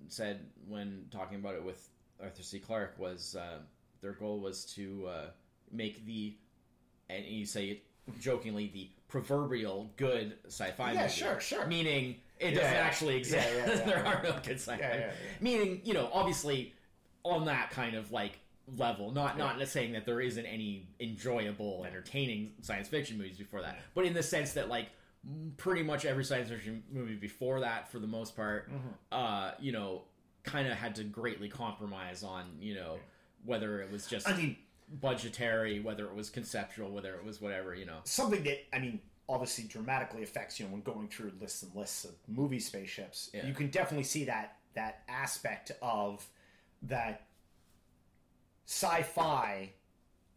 said 0.09 0.41
when 0.67 1.05
talking 1.13 1.39
about 1.39 1.55
it 1.55 1.63
with 1.65 1.89
Arthur 2.21 2.43
C. 2.43 2.59
Clarke 2.59 2.99
was 2.99 3.37
uh, 3.37 3.59
their 4.03 4.13
goal 4.13 4.41
was 4.41 4.65
to 4.75 5.07
uh, 5.09 5.27
make 5.71 6.05
the 6.07 6.37
and 7.09 7.25
you 7.25 7.47
say 7.47 7.67
it 7.69 7.83
jokingly 8.21 8.69
the 8.75 8.91
proverbial 9.07 9.91
good 9.97 10.35
sci-fi 10.47 10.93
Yeah, 10.93 11.03
movie. 11.03 11.13
sure, 11.13 11.39
sure. 11.41 11.67
meaning 11.67 12.17
it 12.41 12.53
Yeah, 12.55 12.59
doesn't 12.61 12.75
yeah. 12.75 12.81
actually 12.81 13.17
exist 13.17 13.49
there 13.87 14.05
are 14.05 14.21
no 14.25 14.33
good 14.45 14.57
sci-fi 14.61 15.11
meaning 15.41 15.83
you 15.85 15.95
know 15.95 16.11
obviously 16.13 16.75
on 17.23 17.45
that 17.47 17.71
kind 17.71 17.95
of 17.95 18.11
like 18.11 18.39
level 18.77 19.13
not 19.13 19.39
not 19.39 19.67
saying 19.67 19.93
that 19.93 20.05
there 20.05 20.21
isn't 20.21 20.45
any 20.47 20.87
enjoyable 21.01 21.85
entertaining 21.87 22.53
science 22.61 22.89
fiction 22.89 23.17
movies 23.17 23.39
before 23.39 23.63
that 23.63 23.79
but 23.95 24.05
in 24.05 24.13
the 24.13 24.23
sense 24.23 24.53
that 24.53 24.69
like 24.69 24.89
pretty 25.57 25.83
much 25.83 26.05
every 26.05 26.25
science 26.25 26.49
fiction 26.49 26.83
movie 26.93 27.15
before 27.15 27.61
that 27.61 27.91
for 27.91 27.99
the 27.99 28.07
most 28.07 28.37
part 28.37 28.69
Mm-hmm. 28.71 28.89
uh 29.13 29.51
you 29.59 29.73
know 29.73 30.03
kind 30.45 30.69
of 30.69 30.75
had 30.75 30.95
to 30.97 31.05
greatly 31.05 31.49
compromise 31.49 32.23
on 32.23 32.45
you 32.61 32.75
know 32.75 32.99
whether 33.45 33.81
it 33.81 33.91
was 33.91 34.07
just 34.07 34.29
I 34.29 34.37
mean 34.37 34.57
budgetary 35.01 35.81
whether 35.81 36.07
it 36.07 36.15
was 36.15 36.31
conceptual 36.31 36.91
whether 36.91 37.15
it 37.15 37.25
was 37.25 37.41
whatever 37.41 37.75
you 37.75 37.87
know 37.87 37.99
something 38.05 38.43
that 38.45 38.59
I 38.75 38.79
mean 38.79 39.01
obviously 39.29 39.65
dramatically 39.65 40.23
affects 40.23 40.59
you 40.59 40.67
know 40.67 40.73
when 40.73 40.81
going 40.83 41.09
through 41.09 41.33
lists 41.41 41.63
and 41.63 41.75
lists 41.75 42.05
of 42.05 42.13
movie 42.27 42.61
spaceships. 42.61 43.31
Yeah. 43.35 43.47
You 43.47 43.53
can 43.55 43.69
definitely 43.69 44.05
see 44.05 44.25
that 44.25 44.57
that 44.75 45.03
aspect 45.09 45.73
of 45.83 46.27
that 46.83 47.27
sci-fi 48.69 49.71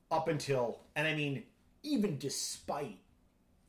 up 0.10 0.30
until 0.30 0.80
and 0.96 1.06
I 1.06 1.14
mean 1.14 1.44
even 1.84 2.18
despite 2.18 2.98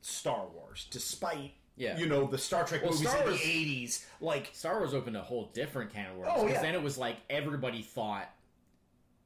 Star 0.02 0.46
Wars, 0.54 0.86
despite 0.90 1.52
Yeah. 1.76 1.98
you 1.98 2.06
know 2.06 2.26
the 2.28 2.38
Star 2.38 2.64
Trek 2.64 2.82
Well, 2.82 2.92
movies 2.92 3.08
Star 3.08 3.24
in 3.24 3.30
the 3.32 3.40
eighties, 3.42 4.06
like 4.20 4.50
Star 4.52 4.78
Wars 4.78 4.94
opened 4.94 5.16
a 5.16 5.20
whole 5.22 5.50
different 5.52 5.92
can 5.92 6.10
of 6.12 6.16
worms 6.16 6.32
Oh, 6.36 6.46
yeah. 6.46 6.62
then 6.62 6.74
it 6.76 6.82
was 6.82 6.96
like 6.96 7.16
everybody 7.28 7.82
thought 7.82 8.28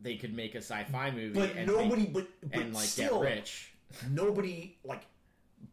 they 0.00 0.16
could 0.16 0.34
make 0.34 0.54
a 0.54 0.58
sci-fi 0.62 1.10
movie 1.10 1.38
but 1.38 1.54
and 1.54 1.66
nobody 1.66 2.02
make- 2.02 2.12
but 2.14 2.28
but 2.42 2.60
and 2.60 2.74
like 2.74 2.86
still 2.88 3.22
get 3.22 3.36
rich 3.36 3.72
nobody 4.10 4.78
like 4.84 5.02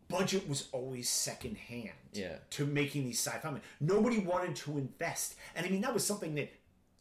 budget 0.09 0.47
was 0.47 0.67
always 0.73 1.07
second 1.09 1.55
hand 1.57 1.89
Yeah. 2.11 2.35
to 2.51 2.65
making 2.65 3.05
these 3.05 3.19
sci-fi 3.19 3.49
movies. 3.49 3.63
Nobody 3.79 4.19
wanted 4.19 4.55
to 4.57 4.77
invest. 4.77 5.35
And 5.55 5.65
I 5.65 5.69
mean 5.69 5.81
that 5.81 5.93
was 5.93 6.05
something 6.05 6.35
that 6.35 6.51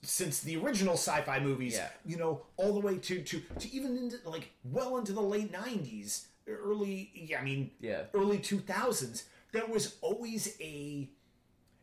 since 0.02 0.40
the 0.40 0.56
original 0.56 0.94
sci-fi 0.94 1.38
movies, 1.40 1.74
Yeah. 1.74 1.88
you 2.04 2.16
know, 2.16 2.42
all 2.56 2.72
the 2.74 2.80
way 2.80 2.98
to 2.98 3.22
to 3.22 3.40
to 3.58 3.72
even 3.74 3.96
into 3.96 4.18
like 4.24 4.50
well 4.64 4.96
into 4.98 5.12
the 5.12 5.20
late 5.22 5.52
90s, 5.52 6.26
early 6.48 7.10
yeah, 7.14 7.40
I 7.40 7.44
mean 7.44 7.70
Yeah. 7.80 8.04
early 8.12 8.38
2000s, 8.38 9.24
there 9.52 9.66
was 9.66 9.96
always 10.00 10.56
a 10.60 11.08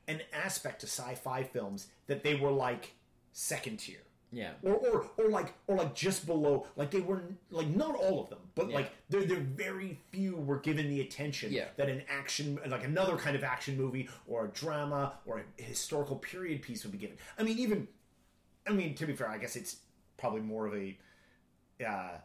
an 0.08 0.22
aspect 0.34 0.82
to 0.82 0.88
sci-fi 0.88 1.44
films 1.44 1.88
that 2.08 2.24
they 2.24 2.36
were 2.36 2.52
like 2.52 2.94
second 3.32 3.78
tier 3.78 4.00
yeah 4.32 4.52
or, 4.64 4.74
or 4.74 5.10
or 5.18 5.30
like 5.30 5.54
or 5.68 5.76
like 5.78 5.96
just 5.96 6.26
below 6.26 6.66
like 6.76 6.92
they 6.92 7.00
were 7.00 7.22
like 7.52 7.68
not 7.68 7.96
all 7.96 8.24
of 8.24 8.30
them 8.30 8.40
but 8.56 8.70
Yeah. 8.70 8.76
like 8.76 8.92
there 9.10 9.24
there 9.24 9.40
very 9.40 10.00
few 10.12 10.36
were 10.36 10.60
given 10.60 10.90
the 10.90 11.02
attention 11.02 11.52
Yeah. 11.52 11.66
that 11.78 11.90
an 11.90 12.04
action 12.10 12.60
like 12.68 12.84
another 12.84 13.18
kind 13.18 13.36
of 13.36 13.44
action 13.44 13.78
movie 13.78 14.08
or 14.28 14.46
a 14.46 14.48
drama 14.50 15.14
or 15.26 15.44
a 15.58 15.62
historical 15.62 16.16
period 16.16 16.62
piece 16.62 16.84
would 16.84 16.92
be 16.92 16.98
given 17.00 17.18
i 17.40 17.44
mean 17.44 17.58
even 17.60 17.88
i 18.68 18.72
mean 18.72 18.94
to 18.96 19.06
be 19.06 19.14
fair 19.14 19.30
i 19.30 19.38
guess 19.38 19.56
it's 19.56 19.78
probably 20.18 20.42
more 20.42 20.68
of 20.68 20.74
a 20.76 20.98
uh 21.86 22.18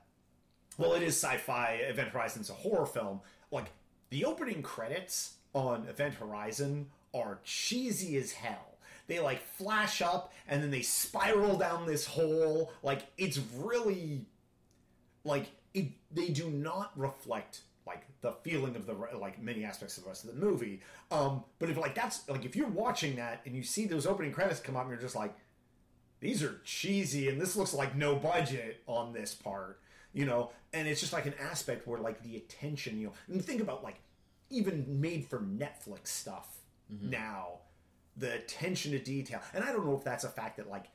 well 0.78 0.92
it 0.94 1.02
is 1.02 1.14
sci-fi 1.14 1.74
event 1.74 2.08
Horizon 2.08 2.42
horizon's 2.42 2.50
a 2.50 2.54
horror 2.54 2.86
film. 2.86 3.20
Like 3.50 3.66
the 4.10 4.24
opening 4.24 4.62
credits 4.62 5.34
on 5.52 5.86
event 5.88 6.14
horizon 6.14 6.88
are 7.14 7.38
cheesy 7.44 8.16
as 8.16 8.32
hell. 8.32 8.78
They 9.06 9.20
like 9.20 9.42
flash 9.42 10.02
up 10.02 10.32
and 10.48 10.62
then 10.62 10.70
they 10.70 10.82
spiral 10.82 11.56
down 11.56 11.86
this 11.86 12.06
hole. 12.06 12.72
Like 12.82 13.02
it's 13.18 13.38
really 13.56 14.26
like 15.24 15.46
it 15.72 15.88
they 16.10 16.28
do 16.28 16.50
not 16.50 16.92
reflect 16.96 17.60
like 17.86 18.06
the 18.22 18.32
feeling 18.42 18.76
of 18.76 18.86
the 18.86 18.94
like 19.18 19.40
many 19.40 19.64
aspects 19.64 19.98
of 19.98 20.04
the 20.04 20.08
rest 20.08 20.24
of 20.24 20.34
the 20.34 20.44
movie. 20.44 20.80
Um 21.10 21.44
but 21.58 21.68
if 21.70 21.76
like 21.76 21.94
that's 21.94 22.28
like 22.28 22.44
if 22.44 22.56
you're 22.56 22.66
watching 22.68 23.16
that 23.16 23.42
and 23.46 23.54
you 23.54 23.62
see 23.62 23.86
those 23.86 24.06
opening 24.06 24.32
credits 24.32 24.58
come 24.58 24.74
up 24.74 24.82
and 24.82 24.90
you're 24.90 25.00
just 25.00 25.16
like 25.16 25.36
these 26.24 26.42
are 26.42 26.60
cheesy 26.64 27.28
and 27.28 27.40
this 27.40 27.54
looks 27.54 27.74
like 27.74 27.94
no 27.94 28.16
budget 28.16 28.82
on 28.86 29.12
this 29.12 29.34
part 29.34 29.78
you 30.14 30.24
know? 30.24 30.52
And 30.72 30.86
it's 30.88 31.00
just 31.00 31.12
like 31.12 31.26
an 31.26 31.34
aspect 31.40 31.86
where 31.86 32.00
like 32.00 32.22
the 32.22 32.36
attention 32.36 32.98
you 32.98 33.08
know 33.08 33.12
and 33.28 33.44
think 33.44 33.60
about 33.60 33.84
like 33.84 34.00
even 34.50 35.00
made 35.00 35.26
for 35.26 35.40
netflix 35.40 36.08
stuff 36.08 36.58
mm-hmm. 36.92 37.10
now 37.10 37.58
the 38.16 38.34
attention 38.34 38.92
to 38.92 38.98
detail. 38.98 39.40
And 39.52 39.62
i 39.62 39.70
don't 39.72 39.86
know 39.86 39.96
if 39.96 40.04
that's 40.04 40.24
a 40.24 40.28
fact 40.28 40.56
that 40.56 40.68
like 40.68 40.86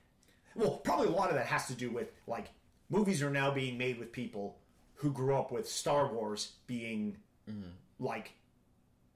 well 0.55 0.77
probably 0.77 1.07
a 1.07 1.11
lot 1.11 1.29
of 1.29 1.35
that 1.35 1.45
has 1.45 1.67
to 1.67 1.73
do 1.73 1.91
with 1.91 2.11
like 2.27 2.47
movies 2.89 3.21
are 3.21 3.29
now 3.29 3.51
being 3.51 3.77
made 3.77 3.99
with 3.99 4.11
people 4.11 4.57
who 4.95 5.11
grew 5.11 5.35
up 5.35 5.51
with 5.51 5.69
star 5.69 6.11
wars 6.11 6.53
being 6.67 7.15
mm-hmm. 7.49 7.69
like 7.99 8.33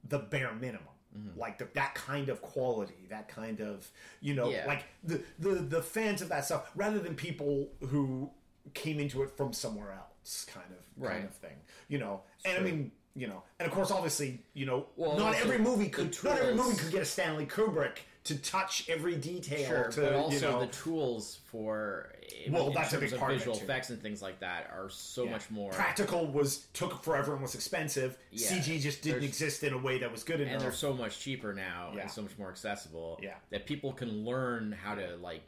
the 0.08 0.18
bare 0.18 0.54
minimum 0.54 0.93
like 1.36 1.58
the, 1.58 1.68
that 1.74 1.94
kind 1.94 2.28
of 2.28 2.42
quality 2.42 3.06
that 3.08 3.28
kind 3.28 3.60
of 3.60 3.88
you 4.20 4.34
know 4.34 4.50
Yeah. 4.50 4.66
like 4.66 4.84
the, 5.04 5.22
the 5.38 5.50
the 5.54 5.82
fans 5.82 6.22
of 6.22 6.28
that 6.30 6.44
stuff 6.44 6.70
rather 6.74 6.98
than 6.98 7.14
people 7.14 7.68
who 7.88 8.30
came 8.72 8.98
into 8.98 9.22
it 9.22 9.30
from 9.36 9.52
somewhere 9.52 9.92
else 9.92 10.44
kind 10.52 10.66
of 10.70 11.02
kind 11.08 11.24
of 11.24 11.34
thing 11.34 11.56
you 11.88 11.98
know? 11.98 12.22
And 12.44 12.58
i 12.58 12.60
mean 12.60 12.90
you 13.14 13.28
know 13.28 13.42
and 13.60 13.66
of 13.68 13.72
course 13.72 13.90
obviously 13.92 14.40
you 14.54 14.66
know 14.66 14.86
Well, 14.96 15.16
not 15.16 15.36
every 15.36 15.58
movie 15.58 15.88
could 15.88 16.16
not 16.24 16.38
every 16.38 16.54
movie 16.54 16.76
could 16.76 16.90
get 16.90 17.02
a 17.02 17.04
stanley 17.04 17.46
kubrick 17.46 17.98
to 18.24 18.38
touch 18.38 18.88
every 18.88 19.16
detail 19.16 19.66
Sure, 19.68 19.84
to 19.90 20.00
but 20.00 20.12
also 20.14 20.34
you 20.34 20.40
know 20.40 20.60
the 20.60 20.66
tools 20.72 21.40
for 21.44 22.10
Well, 22.48 22.70
that's 22.70 22.94
a 22.94 22.98
big 22.98 23.14
part 23.18 23.32
visual 23.32 23.54
effects 23.56 23.90
and 23.90 24.00
things 24.00 24.22
like 24.22 24.40
that 24.40 24.70
are 24.74 24.88
so 24.88 25.24
Yeah. 25.24 25.30
much 25.32 25.50
more 25.50 25.70
practical 25.72 26.26
was 26.26 26.60
took 26.72 27.04
forever 27.04 27.34
and 27.34 27.42
was 27.42 27.54
expensive 27.54 28.16
Yeah. 28.30 28.48
cg 28.48 28.80
just 28.80 29.02
didn't 29.02 29.20
There's- 29.20 29.28
exist 29.28 29.62
in 29.62 29.74
a 29.74 29.78
way 29.78 29.98
that 29.98 30.10
was 30.10 30.24
good 30.24 30.40
enough 30.40 30.54
and 30.54 30.62
they're 30.62 30.72
so 30.72 30.94
much 30.94 31.20
cheaper 31.20 31.52
now 31.52 31.92
Yeah. 31.94 32.02
and 32.02 32.10
so 32.10 32.22
much 32.22 32.36
more 32.38 32.48
accessible 32.48 33.20
Yeah. 33.22 33.34
that 33.50 33.66
people 33.66 33.92
can 33.92 34.24
learn 34.24 34.72
how 34.72 34.94
to 34.94 35.16
like 35.16 35.42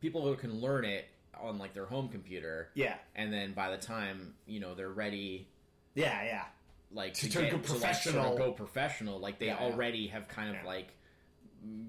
people 0.00 0.22
who 0.22 0.34
can 0.34 0.60
learn 0.60 0.84
it 0.84 1.06
on 1.40 1.56
like 1.58 1.72
their 1.72 1.86
home 1.86 2.08
computer 2.08 2.70
yeah 2.74 2.96
and 3.14 3.32
then 3.32 3.52
by 3.52 3.70
the 3.70 3.78
time 3.78 4.34
you 4.46 4.58
know 4.58 4.74
they're 4.74 4.88
ready 4.90 5.46
yeah 5.94 6.24
yeah 6.24 6.44
like 6.90 7.14
To 7.14 7.28
to, 7.28 7.42
go 7.42 7.48
to, 7.50 7.56
like, 7.56 7.66
sort 7.66 7.80
professional. 7.80 8.32
of 8.32 8.38
go 8.38 8.52
professional 8.52 9.18
like 9.20 9.38
they 9.38 9.46
yeah. 9.46 9.58
already 9.58 10.08
have 10.08 10.26
kind 10.26 10.48
of 10.50 10.56
Yeah. 10.56 10.64
like 10.66 10.88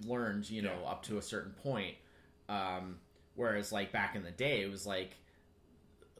learned 0.05 0.49
you 0.49 0.61
know 0.61 0.77
Yeah. 0.83 0.89
up 0.89 1.03
to 1.03 1.17
a 1.17 1.21
certain 1.21 1.51
point. 1.53 1.95
Um 2.49 2.99
whereas 3.35 3.71
like 3.71 3.91
back 3.91 4.15
in 4.15 4.23
the 4.23 4.31
day 4.31 4.61
it 4.61 4.71
was 4.71 4.85
like 4.87 5.15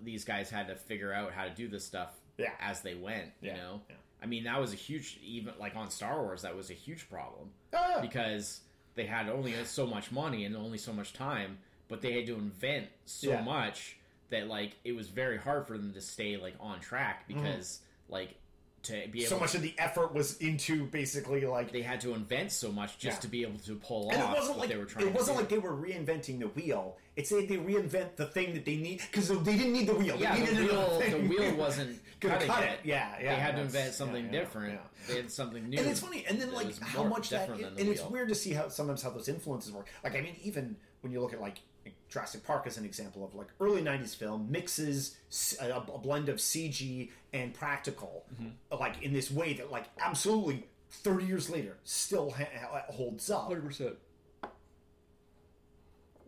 these 0.02 0.24
guys 0.24 0.50
had 0.50 0.68
to 0.68 0.76
figure 0.76 1.12
out 1.14 1.32
how 1.32 1.44
to 1.46 1.50
do 1.50 1.68
this 1.68 1.86
stuff 1.86 2.14
Yeah. 2.38 2.52
as 2.60 2.82
they 2.82 2.96
went 2.96 3.32
you 3.42 3.50
Yeah, 3.52 3.58
know? 3.58 3.82
I 4.22 4.26
mean 4.26 4.44
that 4.46 4.60
was 4.60 4.74
a 4.74 4.76
huge 4.76 5.20
even 5.24 5.54
like 5.60 5.76
on 5.76 5.90
star 5.90 6.22
wars 6.22 6.42
that 6.44 6.56
was 6.56 6.70
a 6.70 6.74
huge 6.76 7.10
problem. 7.10 7.50
Ah, 7.74 8.00
because 8.02 8.62
they 8.96 9.06
had 9.06 9.30
only 9.30 9.54
so 9.66 9.86
much 9.86 10.12
money 10.12 10.46
and 10.46 10.56
only 10.56 10.78
so 10.80 10.92
much 10.92 11.14
time, 11.14 11.60
but 11.88 12.02
they 12.02 12.14
had 12.14 12.26
to 12.28 12.34
invent 12.36 12.88
so 13.06 13.40
much 13.42 13.98
that 14.30 14.48
like 14.48 14.76
it 14.84 14.94
was 14.94 15.08
very 15.10 15.38
hard 15.38 15.68
for 15.68 15.78
them 15.78 15.94
to 15.94 16.02
stay 16.02 16.36
like 16.38 16.56
on 16.60 16.80
track 16.80 17.28
because 17.28 17.80
like 18.10 18.36
to 18.88 19.08
be 19.12 19.22
able 19.22 19.30
so 19.30 19.40
much 19.40 19.56
of 19.56 19.62
the 19.62 19.74
effort 19.78 20.14
was 20.14 20.38
into 20.38 20.86
basically 20.86 21.46
like 21.46 21.72
they 21.72 21.82
had 21.82 22.02
to 22.02 22.14
invent 22.14 22.52
so 22.52 22.72
much 22.72 22.98
just 22.98 23.18
Yeah. 23.18 23.22
to 23.22 23.28
be 23.28 23.42
able 23.44 23.60
to 23.60 23.76
pull 23.76 24.10
and 24.12 24.22
off 24.22 24.34
it 24.34 24.40
wasn't 24.40 24.58
what 24.58 24.60
like 24.62 24.70
they 24.70 24.78
were 24.78 24.86
trying 24.86 25.08
it 25.08 25.14
wasn't 25.14 25.38
to 25.38 25.42
like 25.42 25.50
they 25.50 25.58
were 25.60 25.74
reinventing 25.76 26.40
the 26.40 26.48
wheel. 26.48 26.98
It's 27.16 27.30
that 27.32 27.48
they 27.50 27.58
reinvent 27.58 28.16
the 28.16 28.28
thing 28.28 28.54
that 28.54 28.64
they 28.66 28.76
need 28.76 29.02
because 29.12 29.30
they 29.30 29.58
didn't 29.58 29.74
need 29.74 29.88
the 29.88 29.96
wheel. 29.96 30.16
Yeah, 30.20 30.36
the 30.36 30.54
wheel, 30.66 31.02
the 31.10 31.18
wheel 31.28 31.56
wasn't 31.58 32.00
cutting 32.20 32.48
cut 32.48 32.64
it. 32.64 32.70
it. 32.70 32.80
Yeah, 32.84 33.10
yeah. 33.20 33.36
they 33.36 33.42
had 33.42 33.56
to 33.56 33.62
invent 33.64 33.94
something 33.96 34.26
yeah, 34.26 34.32
yeah, 34.32 34.40
different. 34.40 34.80
They 35.08 35.16
had 35.16 35.32
something 35.32 35.68
new. 35.68 35.80
And 35.80 35.88
it's 35.88 36.00
funny, 36.00 36.26
and 36.30 36.40
then 36.40 36.54
like 36.54 36.80
how 36.80 37.04
much 37.04 37.30
that, 37.30 37.40
different 37.48 37.62
than 37.64 37.76
the 37.76 37.82
and 37.82 37.90
it's 37.90 38.04
weird 38.04 38.30
to 38.30 38.36
see 38.36 38.54
how 38.54 38.68
sometimes 38.70 39.02
how 39.02 39.10
those 39.10 39.28
influences 39.30 39.72
work. 39.72 39.88
Like 40.04 40.16
I 40.16 40.22
mean, 40.22 40.36
even 40.44 40.76
when 41.02 41.12
you 41.12 41.20
look 41.22 41.34
at 41.34 41.42
like 41.42 41.60
Jurassic 42.10 42.44
Park 42.46 42.66
as 42.68 42.78
an 42.78 42.86
example 42.86 43.24
of 43.26 43.36
like 43.36 43.48
early 43.60 43.82
'90s 43.82 44.16
film 44.16 44.48
mixes 44.50 45.18
a 45.62 45.80
blend 45.82 46.30
of 46.30 46.38
CG 46.38 47.10
and 47.34 47.54
practical, 47.54 48.26
Mm-hmm. 48.42 48.80
like 48.80 49.02
in 49.04 49.14
this 49.14 49.30
way 49.32 49.54
that 49.54 49.72
like 49.72 49.86
absolutely 50.00 50.66
30 50.90 51.26
years 51.26 51.50
later 51.50 51.78
still 51.84 52.32
ha- 52.32 52.84
holds 52.90 53.30
up. 53.30 53.50
percent. 53.50 53.96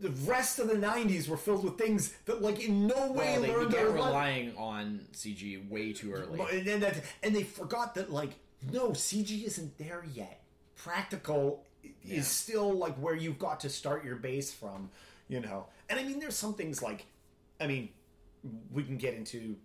The 0.01 0.10
rest 0.26 0.60
of 0.60 0.68
the 0.69 0.76
'90s 0.76 1.27
were 1.27 1.35
filled 1.38 1.64
with 1.65 1.77
things 1.77 2.14
that 2.26 2.41
like 2.41 2.61
in 2.65 2.88
no 2.88 3.11
way 3.11 3.34
Well, 3.34 3.41
they 3.41 3.51
learned 3.53 3.69
began 3.72 3.93
relying 3.93 4.56
on 4.57 5.01
CG 5.14 5.69
way 5.69 5.91
too 5.91 6.14
early. 6.14 6.39
And, 6.57 6.65
then 6.65 6.80
that, 6.81 7.01
and 7.22 7.35
they 7.35 7.43
forgot 7.43 7.95
that 7.95 8.10
like 8.11 8.31
no 8.72 8.89
CG 8.91 9.43
isn't 9.45 9.77
there 9.77 10.06
yet. 10.14 10.41
Practical 10.77 11.65
is 12.06 12.27
still 12.27 12.72
like 12.73 12.95
where 12.97 13.15
you've 13.15 13.39
got 13.39 13.60
to 13.61 13.69
start 13.69 14.06
your 14.06 14.15
base 14.15 14.53
from, 14.53 14.89
you 15.30 15.39
know. 15.39 15.68
And 15.89 15.99
I 15.99 16.03
mean, 16.03 16.19
there's 16.19 16.35
some 16.35 16.53
things 16.53 16.81
like, 16.81 17.06
I 17.61 17.68
mean, 17.68 17.89
we 18.73 18.84
can 18.84 18.97
get 18.97 19.14
into. 19.14 19.56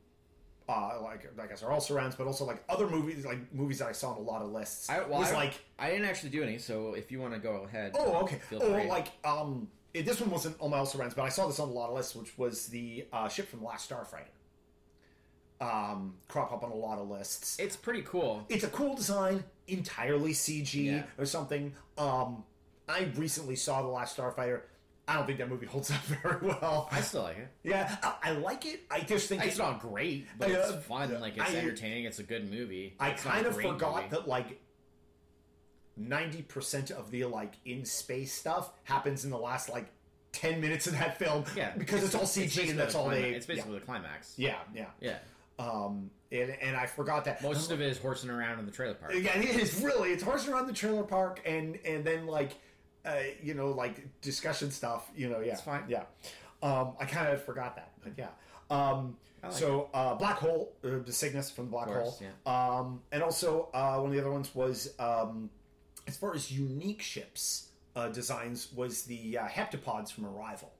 Uh, 0.66 0.98
like 1.36 1.52
I 1.52 1.56
said, 1.56 1.68
all 1.68 1.78
surrounds, 1.78 2.16
but 2.16 2.26
also 2.26 2.46
like 2.46 2.64
other 2.70 2.88
movies, 2.88 3.26
like 3.26 3.52
movies 3.52 3.80
that 3.80 3.88
I 3.88 3.92
saw 3.92 4.12
on 4.12 4.16
a 4.16 4.20
lot 4.20 4.40
of 4.40 4.50
lists. 4.50 4.88
I, 4.88 5.00
well, 5.00 5.18
was 5.18 5.30
I, 5.30 5.34
like, 5.34 5.52
I 5.78 5.90
didn't 5.90 6.06
actually 6.06 6.30
do 6.30 6.42
any, 6.42 6.56
so 6.56 6.94
if 6.94 7.12
you 7.12 7.20
want 7.20 7.34
to 7.34 7.38
go 7.38 7.66
ahead. 7.66 7.92
Oh, 7.94 8.22
okay. 8.22 8.36
Feel 8.48 8.62
oh, 8.62 8.88
like 8.88 9.08
um, 9.26 9.68
it, 9.92 10.06
this 10.06 10.20
one 10.20 10.30
wasn't 10.30 10.56
on 10.60 10.70
my 10.70 10.78
also 10.78 10.98
runs, 10.98 11.12
but 11.12 11.22
I 11.22 11.28
saw 11.28 11.46
this 11.46 11.60
on 11.60 11.68
a 11.68 11.72
lot 11.72 11.88
of 11.88 11.94
lists, 11.94 12.16
which 12.16 12.36
was 12.38 12.68
the 12.68 13.06
uh, 13.12 13.28
ship 13.28 13.48
from 13.48 13.60
the 13.60 13.66
Last 13.66 13.90
Starfighter. 13.90 14.24
Um, 15.60 16.14
crop 16.28 16.52
up 16.52 16.64
on 16.64 16.72
a 16.72 16.74
lot 16.74 16.98
of 16.98 17.08
lists. 17.08 17.58
it's 17.60 17.76
pretty 17.76 18.02
cool. 18.02 18.44
It's 18.48 18.64
a 18.64 18.68
cool 18.68 18.94
design, 18.94 19.44
entirely 19.68 20.32
CG 20.32 20.84
Yeah. 20.84 21.02
or 21.16 21.26
something. 21.26 21.74
Um, 21.96 22.42
I 22.88 23.10
recently 23.16 23.56
saw 23.56 23.82
the 23.82 23.88
Last 23.88 24.16
Starfighter. 24.16 24.62
I 25.06 25.14
don't 25.14 25.26
think 25.26 25.38
that 25.38 25.50
movie 25.50 25.66
holds 25.66 25.90
up 25.90 26.00
very 26.22 26.46
well. 26.46 26.88
I 26.90 27.00
still 27.02 27.22
like 27.24 27.36
it. 27.38 27.48
yeah, 27.62 27.96
I, 28.02 28.14
I 28.22 28.30
like 28.32 28.64
it. 28.66 28.80
I 28.90 29.00
just 29.00 29.28
think 29.28 29.44
It's 29.44 29.56
it- 29.56 29.58
not 29.58 29.80
great, 29.80 30.26
but 30.38 30.50
I, 30.50 30.54
uh, 30.54 30.72
it's 30.72 30.86
fun. 30.86 31.20
Like 31.20 31.36
it's 31.36 31.50
I- 31.50 31.56
entertaining. 31.56 32.04
It's 32.04 32.18
a 32.18 32.22
good 32.22 32.50
movie. 32.50 32.94
I 32.98 33.10
It's 33.10 33.22
kind 33.22 33.44
of 33.46 33.54
forgot 33.54 33.96
movie. 33.96 34.08
that 34.10 34.26
like 34.28 34.60
ninety 35.96 36.42
percent 36.42 36.90
of 36.90 37.10
the 37.10 37.24
like 37.24 37.54
in 37.64 37.84
space 37.84 38.32
stuff 38.32 38.72
happens 38.84 39.24
in 39.24 39.30
the 39.30 39.38
last 39.38 39.68
like 39.68 39.86
ten 40.32 40.60
minutes 40.60 40.86
of 40.86 40.94
that 40.94 41.18
film. 41.18 41.44
Yeah, 41.56 41.72
because 41.76 42.02
it's, 42.02 42.14
all 42.14 42.22
CG 42.22 42.36
basically 42.44 42.70
and 42.70 42.78
that's 42.78 42.94
the 42.94 42.98
all 42.98 43.04
climax- 43.06 43.22
they. 43.30 43.34
It's 43.36 43.46
basically 43.46 43.78
the 43.78 43.84
climax. 43.84 44.34
yeah, 44.36 44.56
yeah, 44.74 44.86
Yeah. 45.00 45.10
yeah. 45.58 45.64
Um, 45.64 46.10
and 46.32 46.50
and 46.60 46.76
I 46.76 46.86
forgot 46.86 47.26
that 47.26 47.42
Most 47.42 47.70
of 47.70 47.80
it 47.80 47.88
is 47.88 47.98
horsing 47.98 48.30
around 48.30 48.58
in 48.58 48.66
the 48.66 48.72
trailer 48.72 48.94
park. 48.94 49.12
Yeah, 49.14 49.38
it 49.38 49.44
is 49.60 49.80
really. 49.82 50.10
It's 50.12 50.22
horsing 50.22 50.52
around 50.52 50.66
the 50.66 50.72
trailer 50.72 51.04
park 51.04 51.40
and 51.46 51.78
and 51.84 52.04
then 52.04 52.26
like, 52.26 52.52
uh, 53.04 53.14
you 53.42 53.54
know, 53.54 53.68
like 53.70 54.20
discussion 54.20 54.70
stuff. 54.70 55.10
You 55.16 55.28
know, 55.28 55.40
yeah, 55.40 55.52
It's 55.52 55.60
fine. 55.62 55.84
Yeah, 55.88 56.04
um, 56.62 56.94
I 57.00 57.04
kind 57.04 57.28
of 57.32 57.42
forgot 57.44 57.76
that, 57.76 57.92
but 58.02 58.12
yeah. 58.16 58.28
Um, 58.70 59.16
like 59.42 59.52
so 59.52 59.90
uh, 59.92 60.14
black 60.14 60.38
hole, 60.38 60.72
uh, 60.84 60.98
the 61.04 61.12
Cygnus 61.12 61.50
from 61.50 61.66
the 61.66 61.70
black 61.72 61.86
course, 61.86 62.20
hole. 62.46 62.80
Um, 62.80 63.02
and 63.12 63.22
also 63.22 63.68
uh, 63.74 63.96
one 63.98 64.06
of 64.06 64.12
the 64.12 64.20
other 64.20 64.30
ones 64.32 64.54
was 64.54 64.94
um, 64.98 65.50
as 66.06 66.16
far 66.16 66.34
as 66.34 66.50
unique 66.50 67.02
ships 67.02 67.68
uh, 67.94 68.08
designs 68.08 68.72
was 68.74 69.02
the 69.02 69.36
uh, 69.38 69.46
heptapods 69.46 70.10
from 70.12 70.24
Arrival, 70.26 70.72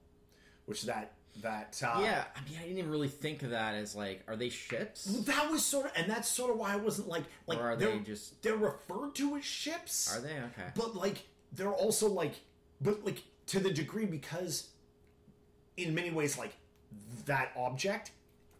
which 0.65 0.83
that 0.83 1.11
that 1.43 1.79
uh, 1.85 1.99
Yeah, 2.01 2.23
I 2.35 2.49
mean, 2.49 2.57
I 2.59 2.63
didn't 2.63 2.77
even 2.79 2.89
really 2.89 3.07
think 3.09 3.43
of 3.43 3.51
that 3.51 3.75
as 3.75 3.93
like, 3.95 4.23
are 4.27 4.35
they 4.35 4.49
ships? 4.49 5.03
That 5.25 5.51
was 5.51 5.63
sort 5.65 5.85
of, 5.87 5.91
and 5.95 6.09
that's 6.09 6.27
sort 6.29 6.49
of 6.51 6.57
why 6.57 6.73
I 6.73 6.77
wasn't 6.77 7.07
like, 7.09 7.25
like 7.45 7.59
Or 7.59 7.75
they're, 7.75 7.91
they 7.91 7.99
just- 7.99 8.41
they're 8.41 8.55
referred 8.55 9.13
to 9.15 9.35
as 9.35 9.43
ships? 9.45 10.15
Are 10.15 10.21
they 10.21 10.29
okay? 10.33 10.69
But 10.75 10.95
like 10.95 11.23
they're 11.55 11.71
also 11.71 12.07
like, 12.07 12.33
but 12.81 13.05
like 13.05 13.23
to 13.47 13.59
the 13.59 13.71
degree 13.71 14.05
because, 14.05 14.69
in 15.77 15.93
many 15.95 16.11
ways, 16.11 16.37
like 16.37 16.53
that 17.25 17.51
object 17.55 18.11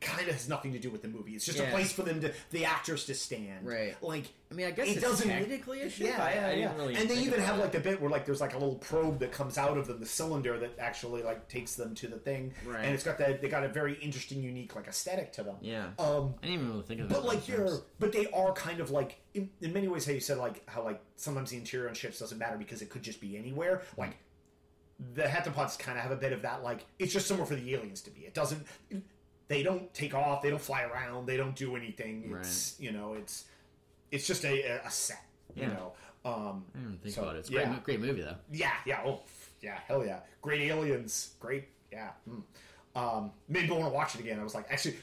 kind 0.02 0.28
of 0.28 0.34
has 0.34 0.48
nothing 0.50 0.74
to 0.74 0.80
do 0.80 0.90
with 0.90 1.02
the 1.02 1.08
movie. 1.08 1.34
It's 1.36 1.46
just 1.46 1.60
a 1.60 1.64
place 1.68 1.92
for 1.92 2.04
them 2.04 2.22
to 2.22 2.32
the 2.52 2.66
actors 2.66 3.06
to 3.06 3.14
stand. 3.16 3.66
Right. 3.66 3.96
Like 4.04 4.26
I 4.52 4.54
mean, 4.54 4.68
I 4.68 4.72
guess 4.72 4.88
it 4.88 4.92
it's 4.98 5.02
doesn't 5.02 5.28
technically 5.28 5.82
a 5.82 5.90
ship. 5.90 6.08
Yeah, 6.08 6.24
I, 6.24 6.34
yeah, 6.34 6.48
I 6.48 6.54
yeah. 6.54 6.76
really. 6.76 6.96
and 6.96 7.10
they 7.10 7.18
even 7.20 7.40
have 7.40 7.58
like 7.58 7.72
the 7.72 7.80
bit 7.80 8.00
where 8.02 8.10
like 8.10 8.26
there's 8.26 8.42
like 8.42 8.54
a 8.54 8.58
little 8.58 8.76
probe 8.76 9.20
that 9.20 9.32
comes 9.32 9.58
out 9.58 9.78
of 9.78 9.88
them, 9.88 10.00
the 10.00 10.06
cylinder 10.06 10.58
that 10.60 10.78
actually 10.80 11.24
like 11.24 11.48
takes 11.48 11.76
them 11.76 11.96
to 11.96 12.08
the 12.08 12.18
thing, 12.18 12.54
Right. 12.66 12.86
and 12.86 12.94
it's 12.94 13.04
got 13.04 13.18
that 13.20 13.42
they 13.42 13.50
got 13.50 13.64
a 13.64 13.68
very 13.70 13.96
interesting, 13.96 14.44
unique 14.44 14.76
like 14.76 14.88
aesthetic 14.88 15.32
to 15.34 15.44
them. 15.44 15.56
Yeah. 15.62 15.88
Um, 15.98 16.36
I 16.44 16.48
didn't 16.48 16.54
even 16.62 16.70
really 16.72 16.84
think 16.84 17.02
of 17.02 17.10
that. 17.10 17.16
but 17.16 17.26
like 17.26 17.48
you're, 17.48 17.80
but 18.00 18.12
they 18.12 18.28
are 18.32 18.54
kind 18.54 18.80
of 18.80 18.92
like 18.92 19.20
in, 19.34 19.50
in 19.62 19.74
many 19.74 19.88
ways 19.88 20.06
how 20.06 20.12
you 20.12 20.20
said 20.20 20.38
like 20.38 20.68
how 20.70 20.84
like 20.84 21.02
sometimes 21.16 21.50
the 21.52 21.58
interior 21.58 21.88
on 21.90 21.96
ships 21.96 22.20
doesn't 22.20 22.38
matter 22.38 22.58
because 22.58 22.82
it 22.82 22.90
could 22.90 23.02
just 23.04 23.20
be 23.22 23.38
anywhere. 23.38 23.82
Like 23.98 24.18
the 25.14 25.24
heptapods 25.24 25.78
kind 25.78 25.98
of 25.98 26.04
have 26.04 26.12
a 26.14 26.16
bit 26.16 26.32
of 26.32 26.42
that 26.44 26.64
like 26.64 26.86
it's 27.00 27.12
just 27.12 27.28
somewhere 27.28 27.46
for 27.46 27.56
the 27.56 27.74
aliens 27.74 28.02
to 28.02 28.12
be. 28.12 28.22
It 28.22 28.34
doesn't. 28.34 28.66
They 29.48 29.62
don't 29.64 29.94
take 29.94 30.14
off. 30.16 30.42
They 30.42 30.50
don't 30.50 30.62
fly 30.62 30.84
around. 30.84 31.26
They 31.28 31.38
don't 31.38 31.56
do 31.56 31.76
anything. 31.76 32.36
It's 32.40 32.76
you 32.80 32.92
know 32.92 33.14
it's 33.14 33.46
it's 34.12 34.26
just 34.28 34.44
a, 34.46 34.82
a 34.86 34.90
set. 34.92 35.24
You 35.56 35.64
Yeah. 35.64 35.68
know. 35.70 35.94
Um, 36.26 36.66
I 36.74 36.80
didn't 36.80 37.04
think 37.04 37.14
so, 37.16 37.22
about 37.22 37.36
it. 37.36 37.40
It's 37.40 37.50
a 37.50 37.54
yeah. 37.54 37.66
great, 37.70 37.84
great 37.84 38.00
movie 38.02 38.22
though. 38.24 38.36
yeah, 38.52 38.72
yeah, 38.88 39.02
oh, 39.06 39.20
yeah, 39.62 39.78
hell 39.88 40.04
yeah, 40.04 40.22
great 40.42 40.62
aliens, 40.62 41.36
great, 41.40 41.66
yeah. 41.92 42.10
hmm. 42.28 42.40
Um, 42.96 43.32
made 43.48 43.70
me 43.70 43.76
want 43.76 43.84
to 43.86 43.90
watch 43.94 44.16
it 44.16 44.22
again. 44.22 44.40
I 44.40 44.44
was 44.44 44.56
like, 44.56 44.66
actually, 44.72 44.96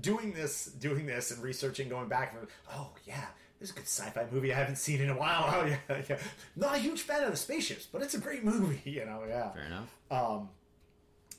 doing 0.00 0.32
this, 0.32 0.66
doing 0.66 1.04
this, 1.04 1.32
and 1.32 1.42
researching, 1.42 1.90
going 1.90 2.08
back. 2.08 2.34
And, 2.38 2.46
oh 2.72 2.92
yeah, 3.06 3.26
this 3.58 3.68
is 3.68 3.74
a 3.74 3.78
good 3.78 3.86
sci-fi 3.88 4.24
movie 4.32 4.54
I 4.54 4.56
haven't 4.56 4.76
seen 4.76 5.02
in 5.02 5.10
a 5.10 5.18
while. 5.18 5.44
Oh 5.54 5.66
yeah, 5.66 6.02
yeah. 6.08 6.18
Not 6.56 6.76
a 6.76 6.78
huge 6.78 7.02
fan 7.02 7.24
of 7.24 7.30
the 7.32 7.36
spaceships, 7.36 7.84
but 7.84 8.00
it's 8.00 8.14
a 8.14 8.18
great 8.18 8.42
movie. 8.42 8.80
You 8.90 9.04
know, 9.04 9.24
yeah. 9.28 9.50
Fair 9.50 9.64
enough. 9.64 9.94
Um, 10.10 10.48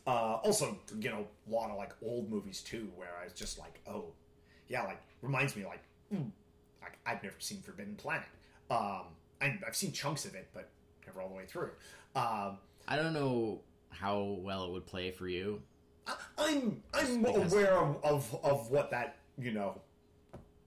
uh, 0.07 0.39
also, 0.43 0.77
you 0.99 1.09
know, 1.09 1.25
a 1.47 1.51
lot 1.51 1.69
of 1.69 1.77
like 1.77 1.93
old 2.03 2.29
movies 2.29 2.61
too, 2.61 2.89
where 2.95 3.09
I 3.21 3.25
was 3.25 3.33
just 3.33 3.59
like, 3.59 3.81
oh, 3.87 4.05
yeah, 4.67 4.83
like 4.83 5.01
reminds 5.21 5.55
me 5.55 5.65
like, 5.65 5.83
mm, 6.13 6.29
like 6.81 6.97
I've 7.05 7.21
never 7.23 7.35
seen 7.39 7.61
Forbidden 7.61 7.95
Planet. 7.95 8.27
Um, 8.69 9.03
I, 9.41 9.57
I've 9.67 9.75
seen 9.75 9.91
chunks 9.91 10.25
of 10.25 10.35
it, 10.35 10.49
but 10.53 10.69
never 11.05 11.21
all 11.21 11.29
the 11.29 11.35
way 11.35 11.45
through. 11.45 11.71
Um, 12.15 12.57
I 12.87 12.95
don't 12.95 13.13
know 13.13 13.61
how 13.89 14.37
well 14.41 14.65
it 14.65 14.71
would 14.71 14.85
play 14.85 15.11
for 15.11 15.27
you. 15.27 15.61
I, 16.07 16.15
I'm 16.37 16.81
I'm 16.93 17.21
because- 17.21 17.53
aware 17.53 17.73
of, 17.73 18.03
of 18.03 18.39
of 18.43 18.71
what 18.71 18.91
that 18.91 19.17
you 19.37 19.51
know 19.51 19.79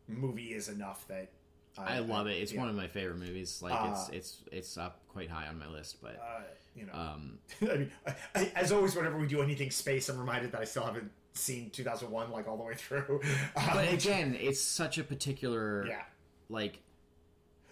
movie 0.07 0.53
is 0.55 0.69
enough 0.69 1.07
that 1.09 1.31
I 1.77 1.99
love 1.99 2.27
it. 2.29 2.41
It's 2.41 2.53
yeah. 2.53 2.61
one 2.61 2.69
of 2.69 2.77
my 2.77 2.87
favorite 2.87 3.19
movies. 3.19 3.61
Like 3.63 3.75
Uh, 3.75 3.91
it's 3.91 4.09
it's 4.11 4.37
it's 4.53 4.79
up 4.79 5.01
quite 5.09 5.31
high 5.31 5.49
on 5.49 5.59
my 5.59 5.67
list. 5.67 6.01
But 6.01 6.21
uh, 6.23 6.43
you 6.75 6.87
know. 6.87 6.93
um, 6.93 7.39
I 7.63 7.77
mean, 7.77 7.91
I, 8.07 8.15
I, 8.35 8.53
as 8.57 8.73
always, 8.73 8.95
whenever 8.97 9.19
we 9.19 9.27
do 9.27 9.43
anything 9.43 9.71
space, 9.71 10.09
I'm 10.09 10.19
reminded 10.19 10.53
that 10.53 10.61
I 10.61 10.65
still 10.65 10.85
haven't 10.85 11.11
seen 11.35 11.71
2001 11.71 12.31
like 12.31 12.49
all 12.49 12.57
the 12.57 12.63
way 12.63 12.75
through. 12.75 13.21
Uh, 13.57 13.71
but 13.75 13.93
again, 13.93 14.37
it's 14.41 14.61
such 14.61 14.99
a 14.99 15.05
particular 15.05 15.87
yeah. 15.87 16.03
like 16.49 16.81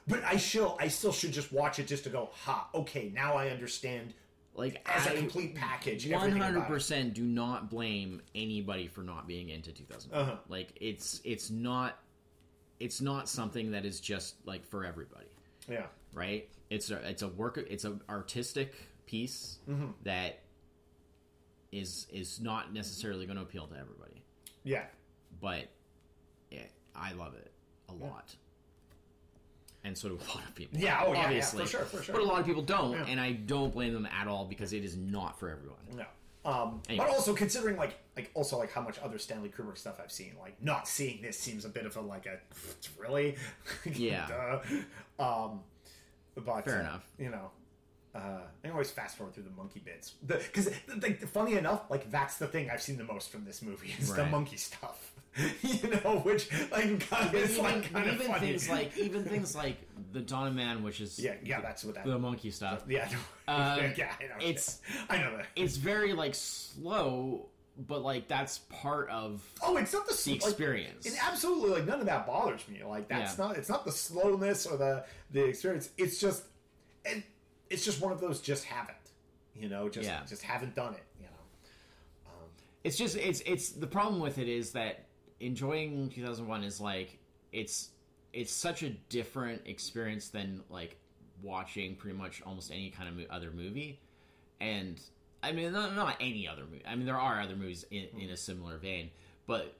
But 0.08 0.22
I 0.24 0.36
still, 0.36 0.76
I 0.80 0.88
still 0.88 1.12
should 1.12 1.32
just 1.32 1.52
watch 1.52 1.78
it 1.78 1.86
just 1.86 2.04
to 2.04 2.10
go, 2.10 2.30
ha, 2.32 2.68
okay, 2.74 3.10
now 3.14 3.34
I 3.34 3.50
understand 3.50 4.14
like 4.54 4.86
as 4.86 5.06
a 5.06 5.12
I 5.12 5.16
complete 5.16 5.54
package. 5.54 6.08
One 6.08 6.36
hundred 6.36 6.66
percent. 6.66 7.14
Do 7.14 7.22
not 7.22 7.70
blame 7.70 8.20
anybody 8.34 8.86
for 8.86 9.02
not 9.02 9.26
being 9.26 9.48
into 9.48 9.72
2001. 9.72 10.20
Uh-huh. 10.20 10.36
Like 10.48 10.76
it's 10.80 11.20
it's 11.24 11.50
not 11.50 11.98
it's 12.78 13.00
not 13.00 13.28
something 13.28 13.70
that 13.70 13.84
is 13.84 14.00
just 14.00 14.34
like 14.44 14.66
for 14.66 14.84
everybody, 14.84 15.26
Yeah, 15.68 15.86
right? 16.12 16.48
It's 16.68 16.90
a 16.90 16.96
it's 17.08 17.22
a 17.22 17.28
work 17.28 17.56
it's 17.56 17.84
an 17.84 18.02
artistic 18.10 18.74
piece 19.12 19.58
Mm-hmm. 19.68 19.88
that 20.04 20.40
is 21.70 22.06
is 22.12 22.40
not 22.40 22.72
necessarily 22.72 23.24
going 23.26 23.36
to 23.36 23.42
appeal 23.42 23.66
to 23.66 23.74
everybody, 23.78 24.22
yeah, 24.64 24.84
but 25.40 25.68
it, 26.50 26.70
I 26.94 27.12
love 27.12 27.34
it 27.34 27.50
a 27.88 27.92
lot. 27.92 28.34
And 29.84 29.96
so 29.98 30.08
do 30.10 30.14
a 30.14 30.28
lot 30.28 30.44
of 30.48 30.54
people. 30.54 30.78
Yeah, 30.78 31.02
oh, 31.04 31.08
yeah, 31.12 31.18
yeah, 31.18 31.24
obviously. 31.24 31.64
for 31.64 31.68
sure, 31.70 31.84
for 31.86 32.02
sure. 32.02 32.14
But 32.14 32.22
a 32.22 32.24
lot 32.26 32.38
of 32.40 32.46
people 32.46 32.62
don't, 32.62 32.92
Yeah. 32.92 33.06
and 33.08 33.18
I 33.20 33.32
don't 33.32 33.72
blame 33.74 33.92
them 33.94 34.06
at 34.06 34.28
all 34.28 34.44
because 34.44 34.72
it 34.72 34.84
is 34.84 34.96
not 34.96 35.38
for 35.40 35.48
everyone. 35.50 35.78
no. 35.96 36.04
Um, 36.44 36.82
Anyway. 36.88 37.04
But 37.06 37.14
also 37.14 37.34
considering 37.34 37.76
like, 37.76 37.98
like 38.16 38.30
also 38.34 38.58
like 38.58 38.70
how 38.72 38.80
much 38.80 38.98
other 39.00 39.18
Stanley 39.18 39.48
Kubrick 39.48 39.78
stuff 39.78 39.98
I've 40.02 40.12
seen, 40.12 40.34
like 40.40 40.60
not 40.62 40.86
seeing 40.86 41.20
this 41.22 41.36
seems 41.38 41.64
a 41.64 41.68
bit 41.68 41.84
of 41.86 41.96
a 41.96 42.00
like 42.00 42.26
a 42.26 42.38
really, 43.00 43.36
Yeah. 43.92 44.60
Um, 45.18 45.60
but 46.36 46.64
Fair 46.64 46.76
uh, 46.76 46.80
enough. 46.80 47.04
You 47.18 47.30
know, 47.30 47.50
uh, 48.14 48.40
I 48.64 48.68
always 48.70 48.90
fast 48.90 49.16
forward 49.16 49.34
through 49.34 49.44
the 49.44 49.50
monkey 49.50 49.80
bits 49.84 50.10
because, 50.26 50.70
like, 51.00 51.20
funny 51.28 51.54
enough, 51.56 51.90
like 51.90 52.10
that's 52.10 52.36
the 52.36 52.46
thing 52.46 52.70
I've 52.70 52.82
seen 52.82 52.98
the 52.98 53.04
most 53.04 53.30
from 53.30 53.44
this 53.44 53.62
movie 53.62 53.94
is 53.98 54.12
the 54.12 54.26
monkey 54.26 54.56
stuff. 54.58 55.08
you 55.62 55.88
know, 55.88 56.20
which 56.24 56.50
like 56.70 57.00
kind 57.08 57.28
of 57.28 57.34
is 57.34 57.52
even, 57.52 57.64
like 57.64 57.90
kind 57.90 58.06
of 58.06 58.14
even 58.16 58.26
funny. 58.26 58.46
things 58.48 58.68
like 58.68 58.98
even 58.98 59.24
things 59.24 59.56
like 59.56 59.76
the 60.12 60.20
Dawn 60.20 60.54
Man, 60.54 60.82
which 60.82 61.00
is 61.00 61.18
yeah, 61.18 61.34
yeah, 61.42 61.62
that's 61.62 61.84
what 61.84 61.94
that. 61.94 62.04
the 62.04 62.18
monkey 62.18 62.50
stuff. 62.50 62.82
yeah, 62.86 63.08
Uh, 63.48 63.78
yeah, 63.96 64.12
I 64.20 64.24
know. 64.24 64.46
it's- 64.46 64.80
I 65.08 65.16
know 65.16 65.34
that. 65.38 65.46
It's 65.56 65.78
very 65.78 66.12
like 66.12 66.34
slow, 66.34 67.46
but 67.78 68.02
like 68.02 68.28
that's 68.28 68.58
part 68.68 69.08
of 69.08 69.42
Oh, 69.62 69.78
it's 69.78 69.94
not 69.94 70.06
the, 70.06 70.12
the 70.22 70.32
like, 70.32 70.42
experience. 70.42 71.06
It 71.06 71.14
absolutely 71.26 71.70
like 71.70 71.86
none 71.86 72.00
of 72.00 72.06
that 72.06 72.26
bothers 72.26 72.68
me. 72.68 72.84
Like 72.84 73.08
that's 73.08 73.38
Yeah. 73.38 73.46
not 73.46 73.56
it's 73.56 73.70
not 73.70 73.86
the 73.86 73.92
slowness 73.92 74.66
or 74.66 74.76
the 74.76 75.04
the 75.30 75.44
experience. 75.46 75.88
It's 75.96 76.20
just 76.20 76.42
and 76.42 76.51
it's 77.72 77.84
just 77.84 78.00
one 78.00 78.12
of 78.12 78.20
those 78.20 78.40
just 78.40 78.64
haven't. 78.64 78.96
You 79.54 79.68
know, 79.68 79.88
just 79.88 80.06
Yeah. 80.08 80.22
just 80.26 80.42
haven't 80.42 80.74
done 80.74 80.94
it, 80.94 81.02
you 81.18 81.26
know. 81.26 82.30
Um, 82.30 82.48
it's 82.84 82.96
just 82.96 83.16
it's 83.16 83.40
it's 83.40 83.70
the 83.70 83.86
problem 83.86 84.20
with 84.20 84.38
it 84.38 84.48
is 84.48 84.72
that 84.72 85.06
enjoying 85.40 86.08
2001 86.10 86.64
is 86.64 86.80
like 86.80 87.18
it's 87.52 87.90
it's 88.32 88.52
such 88.52 88.82
a 88.82 88.90
different 89.08 89.62
experience 89.66 90.28
than 90.28 90.62
like 90.70 90.96
watching 91.42 91.96
pretty 91.96 92.16
much 92.16 92.40
almost 92.46 92.70
any 92.70 92.88
kind 92.90 93.08
of 93.08 93.16
mo- 93.16 93.26
other 93.28 93.50
movie 93.50 94.00
and 94.60 95.00
i 95.42 95.50
mean 95.50 95.72
not, 95.72 95.94
not 95.96 96.16
any 96.20 96.46
other 96.46 96.62
movie 96.64 96.82
i 96.86 96.94
mean 96.94 97.04
there 97.04 97.18
are 97.18 97.40
other 97.40 97.56
movies 97.56 97.84
in, 97.90 98.06
in 98.16 98.30
a 98.30 98.36
similar 98.36 98.78
vein 98.78 99.10
but 99.48 99.74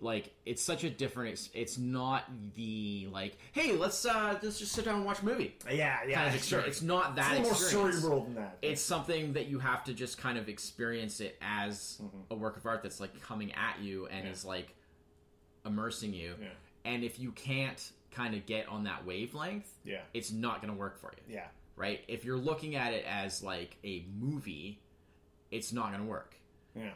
like 0.00 0.32
it's 0.44 0.62
such 0.62 0.84
a 0.84 0.90
different. 0.90 1.30
Ex- 1.32 1.50
it's 1.54 1.78
not 1.78 2.24
the 2.54 3.08
like, 3.12 3.36
hey, 3.52 3.72
let's 3.72 4.04
uh 4.04 4.38
let's 4.42 4.58
just 4.58 4.72
sit 4.72 4.84
down 4.84 4.96
and 4.96 5.04
watch 5.04 5.20
a 5.22 5.24
movie. 5.24 5.54
Yeah, 5.70 5.98
yeah, 6.06 6.14
Kind 6.14 6.26
of 6.28 6.32
sure. 6.44 6.60
experience. 6.60 6.66
It's 6.76 6.82
not 6.82 7.16
that 7.16 7.32
It's 7.32 7.40
a 7.40 7.42
little 7.42 7.50
more 7.52 7.62
experience. 7.62 7.96
cerebral 8.00 8.24
than 8.24 8.34
that. 8.34 8.58
It's 8.62 8.82
something 8.82 9.32
that 9.34 9.46
you 9.46 9.58
have 9.58 9.84
to 9.84 9.94
just 9.94 10.18
kind 10.18 10.36
of 10.38 10.48
experience 10.48 11.20
it 11.20 11.36
as 11.40 11.98
Mm-hmm. 12.02 12.18
a 12.32 12.34
work 12.34 12.56
of 12.56 12.66
art 12.66 12.82
that's 12.82 13.00
like 13.00 13.20
coming 13.22 13.52
at 13.52 13.80
you 13.80 14.06
and 14.08 14.28
is 14.28 14.44
like 14.44 14.74
immersing 15.64 16.12
you. 16.12 16.34
Yeah. 16.40 16.48
And 16.84 17.02
if 17.02 17.18
you 17.18 17.32
can't 17.32 17.82
kind 18.10 18.34
of 18.34 18.46
get 18.46 18.68
on 18.68 18.84
that 18.84 19.06
wavelength, 19.06 19.68
yeah, 19.84 20.00
it's 20.12 20.30
not 20.30 20.60
going 20.60 20.72
to 20.72 20.78
work 20.78 20.98
for 21.00 21.12
you. 21.16 21.34
yeah, 21.36 21.46
right? 21.76 22.00
If 22.08 22.24
you're 22.24 22.36
looking 22.38 22.76
at 22.76 22.92
it 22.92 23.04
as 23.08 23.42
like 23.42 23.76
a 23.84 24.04
movie, 24.20 24.80
it's 25.50 25.72
not 25.72 25.88
going 25.92 26.02
to 26.02 26.08
work. 26.08 26.34
yeah. 26.76 26.90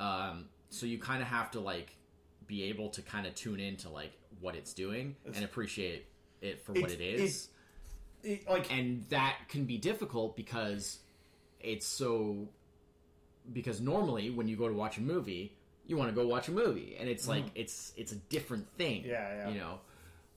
Um, 0.00 0.44
so 0.70 0.86
you 0.86 0.98
kind 0.98 1.22
of 1.22 1.28
have 1.28 1.50
to 1.52 1.60
like 1.60 1.96
be 2.48 2.64
able 2.64 2.88
to 2.88 3.02
kind 3.02 3.26
of 3.26 3.34
tune 3.36 3.60
into 3.60 3.88
like 3.88 4.10
what 4.40 4.56
it's 4.56 4.72
doing 4.74 5.14
and 5.24 5.44
appreciate 5.44 6.06
it 6.42 6.64
for 6.64 6.72
what 6.72 6.90
it 6.90 7.00
is. 7.00 7.48
It- 8.24 8.48
like 8.48 8.72
and 8.72 9.04
that 9.10 9.36
can 9.48 9.64
be 9.64 9.78
difficult 9.78 10.34
because 10.36 10.98
it's 11.60 11.86
so 11.86 12.48
because 13.52 13.80
normally 13.80 14.30
when 14.30 14.48
you 14.48 14.56
go 14.56 14.66
to 14.68 14.74
watch 14.74 14.98
a 14.98 15.00
movie, 15.00 15.56
you 15.86 15.96
want 15.96 16.10
to 16.10 16.14
go 16.14 16.26
watch 16.26 16.48
a 16.48 16.50
movie 16.50 16.96
and 16.98 17.08
it's 17.08 17.28
like 17.28 17.44
it's 17.54 17.92
it's 17.96 18.10
a 18.12 18.16
different 18.16 18.68
thing. 18.76 19.04
Yeah, 19.06 19.34
yeah. 19.34 19.48
You 19.50 19.60
know. 19.60 19.78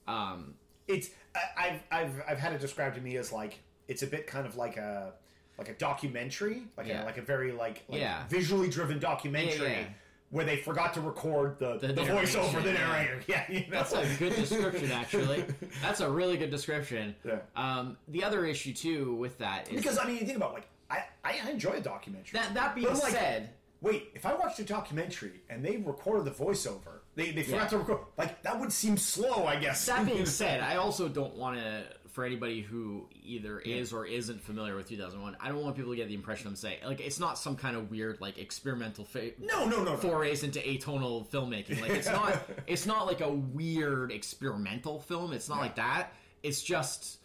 Um 0.06 0.54
it's 0.86 1.10
I, 1.34 1.40
I've 1.56 1.82
I've 1.90 2.22
I've 2.28 2.38
had 2.38 2.52
it 2.52 2.60
described 2.60 2.94
to 2.96 3.00
me 3.02 3.16
as 3.16 3.32
like 3.32 3.58
it's 3.88 4.02
a 4.02 4.06
bit 4.06 4.26
kind 4.26 4.46
of 4.46 4.56
like 4.56 4.76
a 4.76 5.14
like 5.58 5.68
a 5.68 5.74
documentary, 5.74 6.62
like 6.76 6.86
Yeah. 6.86 7.02
a 7.02 7.04
like 7.04 7.18
a 7.18 7.22
very 7.22 7.52
like, 7.52 7.82
like 7.88 8.00
Yeah. 8.00 8.26
visually 8.28 8.68
driven 8.70 8.98
documentary 8.98 9.70
yeah. 9.72 9.84
Where 10.32 10.44
they 10.44 10.56
forgot 10.56 10.92
to 10.94 11.00
record 11.00 11.58
the 11.60 11.78
the, 11.78 11.88
The 11.92 12.02
voiceover, 12.02 12.62
the 12.64 12.72
narrator. 12.72 13.20
Yeah, 13.28 13.44
you 13.48 13.60
know? 13.60 13.66
That's 13.70 13.92
a 13.92 14.04
good 14.18 14.34
description, 14.34 14.90
actually. 14.90 15.44
That's 15.82 16.00
a 16.00 16.10
really 16.10 16.36
good 16.36 16.50
description. 16.50 17.14
Yeah. 17.24 17.38
Um, 17.54 17.96
the 18.08 18.24
other 18.24 18.44
issue 18.44 18.72
too 18.72 19.14
with 19.14 19.38
that 19.38 19.70
is 19.70 19.76
because 19.80 19.98
I 19.98 20.06
mean, 20.06 20.16
you 20.16 20.24
think 20.26 20.38
about 20.38 20.54
like 20.54 20.66
I 20.90 21.04
I 21.22 21.50
enjoy 21.50 21.72
a 21.72 21.80
documentary. 21.80 22.40
that. 22.40 22.54
That 22.54 22.74
being 22.74 22.88
like, 22.88 23.12
said, 23.12 23.50
Wait, 23.82 24.10
if 24.14 24.24
I 24.26 24.32
watched 24.34 24.58
a 24.58 24.64
documentary 24.64 25.42
and 25.50 25.64
they 25.64 25.76
recorded 25.78 26.24
the 26.24 26.30
voiceover, 26.30 27.00
they, 27.16 27.30
they 27.32 27.42
forgot 27.42 27.64
Yeah. 27.64 27.68
to 27.68 27.78
record, 27.78 27.98
like, 28.16 28.40
that 28.44 28.58
would 28.60 28.72
seem 28.72 28.96
slow, 28.96 29.44
I 29.44 29.56
guess. 29.56 29.84
that 29.86 30.06
being 30.06 30.24
said, 30.40 30.60
I 30.60 30.76
also 30.76 31.08
don't 31.08 31.34
want 31.34 31.58
to. 31.58 31.84
For 32.12 32.24
anybody 32.24 32.60
who 32.60 33.08
either 33.24 33.58
is 33.58 33.92
or 33.92 34.06
isn't 34.06 34.42
familiar 34.42 34.76
with 34.76 34.88
2001, 34.88 35.36
I 35.40 35.48
don't 35.48 35.62
want 35.62 35.76
people 35.76 35.92
to 35.92 35.96
get 35.96 36.08
the 36.08 36.14
impression 36.14 36.46
I'm 36.46 36.56
saying 36.56 36.78
like 36.84 37.00
it's 37.00 37.18
not 37.18 37.38
some 37.38 37.56
kind 37.56 37.74
of 37.74 37.90
weird 37.90 38.20
like 38.20 38.38
experimental 38.38 39.04
fa- 39.04 39.30
no, 39.40 39.64
no, 39.66 39.78
no, 39.78 39.92
no. 39.92 39.96
forays 39.96 40.42
into 40.42 40.60
atonal 40.60 41.26
filmmaking. 41.28 41.80
Like 41.80 41.92
it's 41.92 42.08
not 42.08 42.38
it's 42.66 42.84
not 42.86 43.06
like 43.06 43.22
a 43.22 43.30
weird 43.30 44.12
experimental 44.12 45.00
film. 45.00 45.32
It's 45.32 45.48
not 45.48 45.58
like 45.58 45.76
that. 45.76 46.12
It's 46.42 46.62
just 46.62 47.18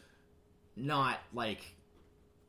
not 0.78 1.20
like 1.34 1.76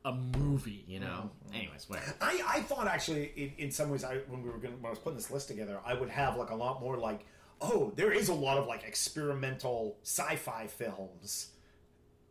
a 0.05 0.13
movie, 0.13 0.85
you 0.87 1.01
know. 1.01 1.07
Mm-hmm. 1.07 1.49
Mm-hmm. 1.49 1.57
Anyways, 1.57 1.89
whatever. 1.89 2.15
I, 2.21 2.43
I 2.47 2.61
thought 2.63 2.87
actually, 2.87 3.33
in, 3.37 3.53
in 3.59 3.71
some 3.71 3.91
ways, 3.91 4.05
I 4.05 4.19
when 4.29 4.43
we 4.43 4.51
were 4.51 4.59
going 4.59 4.75
when 4.75 4.87
I 4.87 4.91
was 4.91 4.99
putting 4.99 5.17
this 5.17 5.31
list 5.31 5.49
together, 5.49 5.81
I 5.85 5.95
would 5.95 6.09
have 6.09 6.37
like 6.37 6.51
a 6.51 6.55
lot 6.55 6.81
more 6.81 6.97
like, 6.97 7.27
oh, 7.61 7.93
there 7.97 8.13
is 8.13 8.29
a 8.29 8.35
lot 8.35 8.59
of 8.59 8.67
like 8.67 8.85
experimental 8.85 9.99
sci-fi 10.03 10.67
films. 10.67 11.51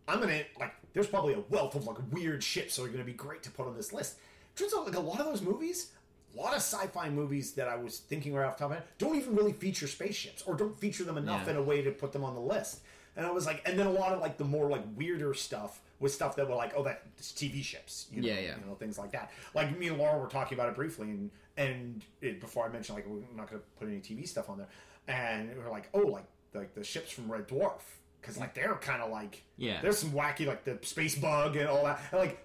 I'm 0.07 0.19
gonna 0.19 0.41
like, 0.59 0.73
there's 0.93 1.07
probably 1.07 1.33
a 1.33 1.41
wealth 1.49 1.75
of 1.75 1.85
like 1.85 1.97
weird 2.11 2.43
ships 2.43 2.75
that 2.75 2.83
are 2.83 2.87
gonna 2.87 3.03
be 3.03 3.13
great 3.13 3.43
to 3.43 3.51
put 3.51 3.67
on 3.67 3.75
this 3.75 3.91
list. 3.93 4.17
Turns 4.55 4.73
out, 4.73 4.85
like 4.85 4.95
a 4.95 4.99
lot 4.99 5.19
of 5.19 5.25
those 5.25 5.41
movies, 5.41 5.91
a 6.33 6.37
lot 6.37 6.51
of 6.53 6.57
sci-fi 6.61 7.09
movies 7.09 7.53
that 7.53 7.67
I 7.67 7.75
was 7.75 7.99
thinking 7.99 8.33
right 8.33 8.45
off 8.45 8.57
the 8.57 8.61
top 8.63 8.65
of 8.65 8.69
my 8.71 8.75
head, 8.77 8.85
don't 8.97 9.15
even 9.15 9.35
really 9.35 9.53
feature 9.53 9.87
spaceships 9.87 10.41
or 10.43 10.55
don't 10.55 10.79
feature 10.79 11.03
them 11.03 11.17
enough 11.17 11.43
Yeah. 11.45 11.51
in 11.51 11.57
a 11.57 11.61
way 11.61 11.81
to 11.81 11.91
put 11.91 12.11
them 12.11 12.23
on 12.23 12.33
the 12.33 12.41
list. 12.41 12.79
And 13.15 13.25
I 13.25 13.31
was 13.31 13.45
like, 13.45 13.67
and 13.67 13.77
then 13.79 13.87
a 13.87 13.91
lot 13.91 14.13
of 14.13 14.19
like 14.21 14.37
the 14.37 14.43
more 14.45 14.69
like 14.69 14.83
weirder 14.95 15.33
stuff 15.33 15.81
was 15.99 16.13
stuff 16.13 16.35
that 16.35 16.47
were 16.47 16.55
like, 16.55 16.73
oh, 16.75 16.83
that's 16.83 17.31
TV 17.31 17.63
ships, 17.63 18.05
you 18.11 18.21
know, 18.21 18.27
Yeah, 18.27 18.35
yeah. 18.39 18.55
you 18.59 18.65
know, 18.67 18.75
things 18.75 18.97
like 18.99 19.11
that. 19.13 19.31
Like 19.55 19.77
me 19.77 19.87
and 19.87 19.97
Laura 19.97 20.19
were 20.19 20.27
talking 20.27 20.55
about 20.57 20.69
it 20.69 20.75
briefly, 20.75 21.09
and 21.09 21.31
and 21.57 22.03
it, 22.21 22.39
before 22.39 22.65
I 22.65 22.69
mentioned 22.69 22.95
like 22.95 23.07
we're 23.07 23.21
not 23.35 23.49
going 23.49 23.59
to 23.61 23.67
put 23.79 23.87
any 23.87 23.97
TV 23.99 24.27
stuff 24.27 24.47
on 24.49 24.59
there, 24.59 24.67
and 25.07 25.49
we 25.55 25.63
were 25.63 25.71
like, 25.71 25.89
oh, 25.95 26.01
like 26.01 26.25
like 26.53 26.73
the 26.75 26.83
ships 26.83 27.11
from 27.11 27.31
Red 27.31 27.47
Dwarf, 27.47 27.81
because 28.27 28.39
like 28.39 28.53
they're 28.53 28.75
kind 28.75 29.01
of 29.01 29.09
like 29.09 29.43
Yeah. 29.57 29.81
there's 29.81 29.97
some 29.99 30.11
wacky 30.11 30.45
like 30.45 30.63
the 30.65 30.77
space 30.81 31.15
bug 31.17 31.55
and 31.55 31.67
all 31.67 31.83
that, 31.85 32.01
and 32.11 32.19
like. 32.19 32.43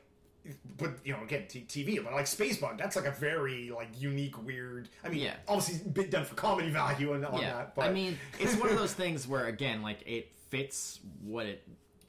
But 0.76 0.94
you 1.04 1.12
know, 1.12 1.22
again, 1.22 1.46
t- 1.48 1.64
TV. 1.68 2.02
But 2.02 2.14
like 2.14 2.26
Space 2.26 2.56
Bug, 2.58 2.76
that's 2.76 2.96
like 2.96 3.04
a 3.04 3.12
very 3.12 3.70
like 3.70 3.86
unique, 3.96 4.44
weird. 4.44 4.88
I 5.04 5.08
mean, 5.08 5.20
Yeah. 5.20 5.36
obviously, 5.46 5.88
bit 5.88 6.10
done 6.10 6.24
for 6.24 6.34
comedy 6.34 6.68
value 6.68 7.12
and 7.12 7.24
all 7.24 7.40
yeah, 7.40 7.52
that. 7.58 7.76
But 7.76 7.82
I 7.88 7.92
mean, 7.92 8.18
it's 8.40 8.56
one 8.56 8.68
of 8.68 8.76
those 8.76 8.92
things 9.02 9.28
where 9.28 9.46
again, 9.46 9.82
like 9.82 10.02
it 10.04 10.32
fits 10.50 10.98
what 11.22 11.46
it 11.46 11.62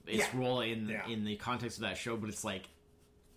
its 0.08 0.18
Yeah. 0.18 0.30
role 0.34 0.62
in 0.62 1.00
in 1.08 1.26
the 1.26 1.36
context 1.36 1.78
of 1.78 1.84
that 1.84 1.96
show, 1.96 2.18
but 2.18 2.28
it's 2.28 2.44
like 2.44 2.70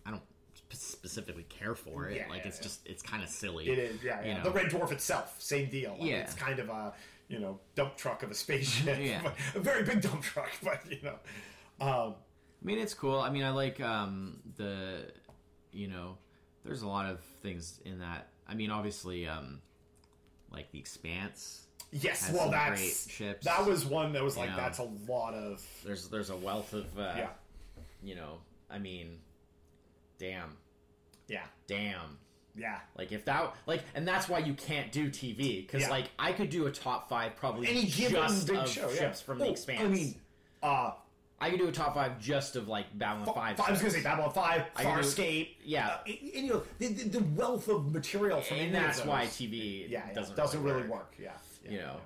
I 0.06 0.12
don't 0.12 0.22
specifically 0.70 1.44
care 1.50 1.74
for 1.74 2.08
it. 2.08 2.16
Yeah, 2.16 2.28
like 2.30 2.42
yeah, 2.42 2.48
it's 2.48 2.56
yeah. 2.58 2.62
just 2.62 2.86
it's 2.86 3.02
kind 3.02 3.22
of 3.22 3.28
silly. 3.28 3.68
It 3.68 3.78
is, 3.78 4.02
yeah, 4.02 4.22
you 4.22 4.28
yeah. 4.28 4.38
know. 4.38 4.44
The 4.44 4.50
Red 4.50 4.66
Dwarf 4.70 4.92
itself, 4.92 5.36
same 5.42 5.68
deal. 5.68 5.92
Like, 5.98 6.08
Yeah. 6.08 6.16
it's 6.20 6.32
kind 6.34 6.58
of 6.58 6.70
a 6.70 6.94
you 7.28 7.38
know 7.38 7.60
dump 7.74 7.96
truck 7.96 8.22
of 8.22 8.30
a 8.30 8.34
spaceship, 8.34 8.98
Yeah. 9.02 9.32
a 9.54 9.60
very 9.60 9.84
big 9.84 10.00
dump 10.00 10.22
truck. 10.22 10.50
But 10.62 10.80
you 10.90 10.98
know, 11.02 11.18
um, 11.80 12.14
I 12.62 12.64
mean, 12.64 12.78
it's 12.78 12.94
cool. 12.94 13.20
I 13.20 13.30
mean, 13.30 13.42
I 13.44 13.50
like 13.50 13.80
um, 13.80 14.40
the, 14.56 15.10
you 15.72 15.88
know, 15.88 16.16
there's 16.64 16.82
a 16.82 16.88
lot 16.88 17.06
of 17.06 17.20
things 17.42 17.80
in 17.84 17.98
that. 18.00 18.28
I 18.48 18.54
mean, 18.54 18.70
obviously, 18.70 19.26
um, 19.28 19.60
like 20.50 20.70
the 20.72 20.78
Expanse. 20.78 21.66
yes, 21.92 22.30
well, 22.32 22.50
that's 22.50 22.80
great 22.80 23.14
ships. 23.14 23.46
that 23.46 23.66
was 23.66 23.84
one 23.84 24.12
that 24.12 24.22
was 24.22 24.36
like 24.36 24.50
know. 24.50 24.56
that's 24.56 24.78
a 24.78 24.88
lot 25.08 25.34
of 25.34 25.64
There's 25.84 26.08
there's 26.08 26.30
a 26.30 26.36
wealth 26.36 26.72
of, 26.72 26.86
uh, 26.98 27.12
yeah, 27.16 27.28
you 28.02 28.14
know, 28.14 28.38
I 28.70 28.78
mean, 28.78 29.18
damn, 30.18 30.56
yeah, 31.28 31.44
damn. 31.66 32.18
Yeah. 32.56 32.78
Like 32.96 33.12
if 33.12 33.24
that 33.26 33.54
like, 33.66 33.82
and 33.94 34.06
that's 34.06 34.28
why 34.28 34.38
you 34.38 34.54
can't 34.54 34.90
do 34.92 35.08
TV 35.10 35.64
because 35.66 35.82
Yeah. 35.82 35.90
like 35.90 36.06
I 36.18 36.32
could 36.32 36.50
do 36.50 36.66
a 36.66 36.70
top 36.72 37.08
five 37.08 37.36
probably 37.36 37.68
Any 37.68 37.84
given 37.86 38.14
just 38.14 38.46
big 38.46 38.56
of 38.56 38.68
show, 38.68 38.88
yeah. 38.90 38.94
ships 38.96 39.20
from 39.20 39.38
the 39.38 39.46
Oh, 39.46 39.50
Expanse. 39.50 39.80
I 39.82 39.88
mean, 39.88 40.14
uh, 40.62 40.92
I 41.38 41.50
could 41.50 41.58
do 41.58 41.68
a 41.68 41.72
top 41.72 41.94
five 41.94 42.18
just 42.18 42.56
of 42.56 42.66
like 42.66 42.86
Babylon 42.98 43.34
Five. 43.34 43.60
I 43.60 43.70
was 43.70 43.80
gonna 43.80 43.92
say 43.92 44.02
Babylon 44.02 44.32
Five, 44.32 44.62
Farscape, 44.74 45.48
Yeah. 45.64 45.86
uh, 45.88 45.98
and, 46.06 46.16
and, 46.34 46.46
you 46.46 46.52
know 46.54 46.62
the, 46.78 46.86
the, 46.88 47.22
wealth 47.34 47.68
of 47.68 47.92
material 47.92 48.40
from 48.40 48.56
and 48.56 48.74
that's 48.74 49.04
why 49.04 49.24
TV 49.26 49.88
yeah, 49.90 50.00
yeah, 50.08 50.14
doesn't 50.14 50.34
doesn't, 50.36 50.62
really 50.62 50.76
really 50.76 50.88
work. 50.88 51.00
work. 51.00 51.14
Yeah, 51.18 51.32
yeah, 51.64 51.70
You 51.70 51.78
know. 51.80 51.96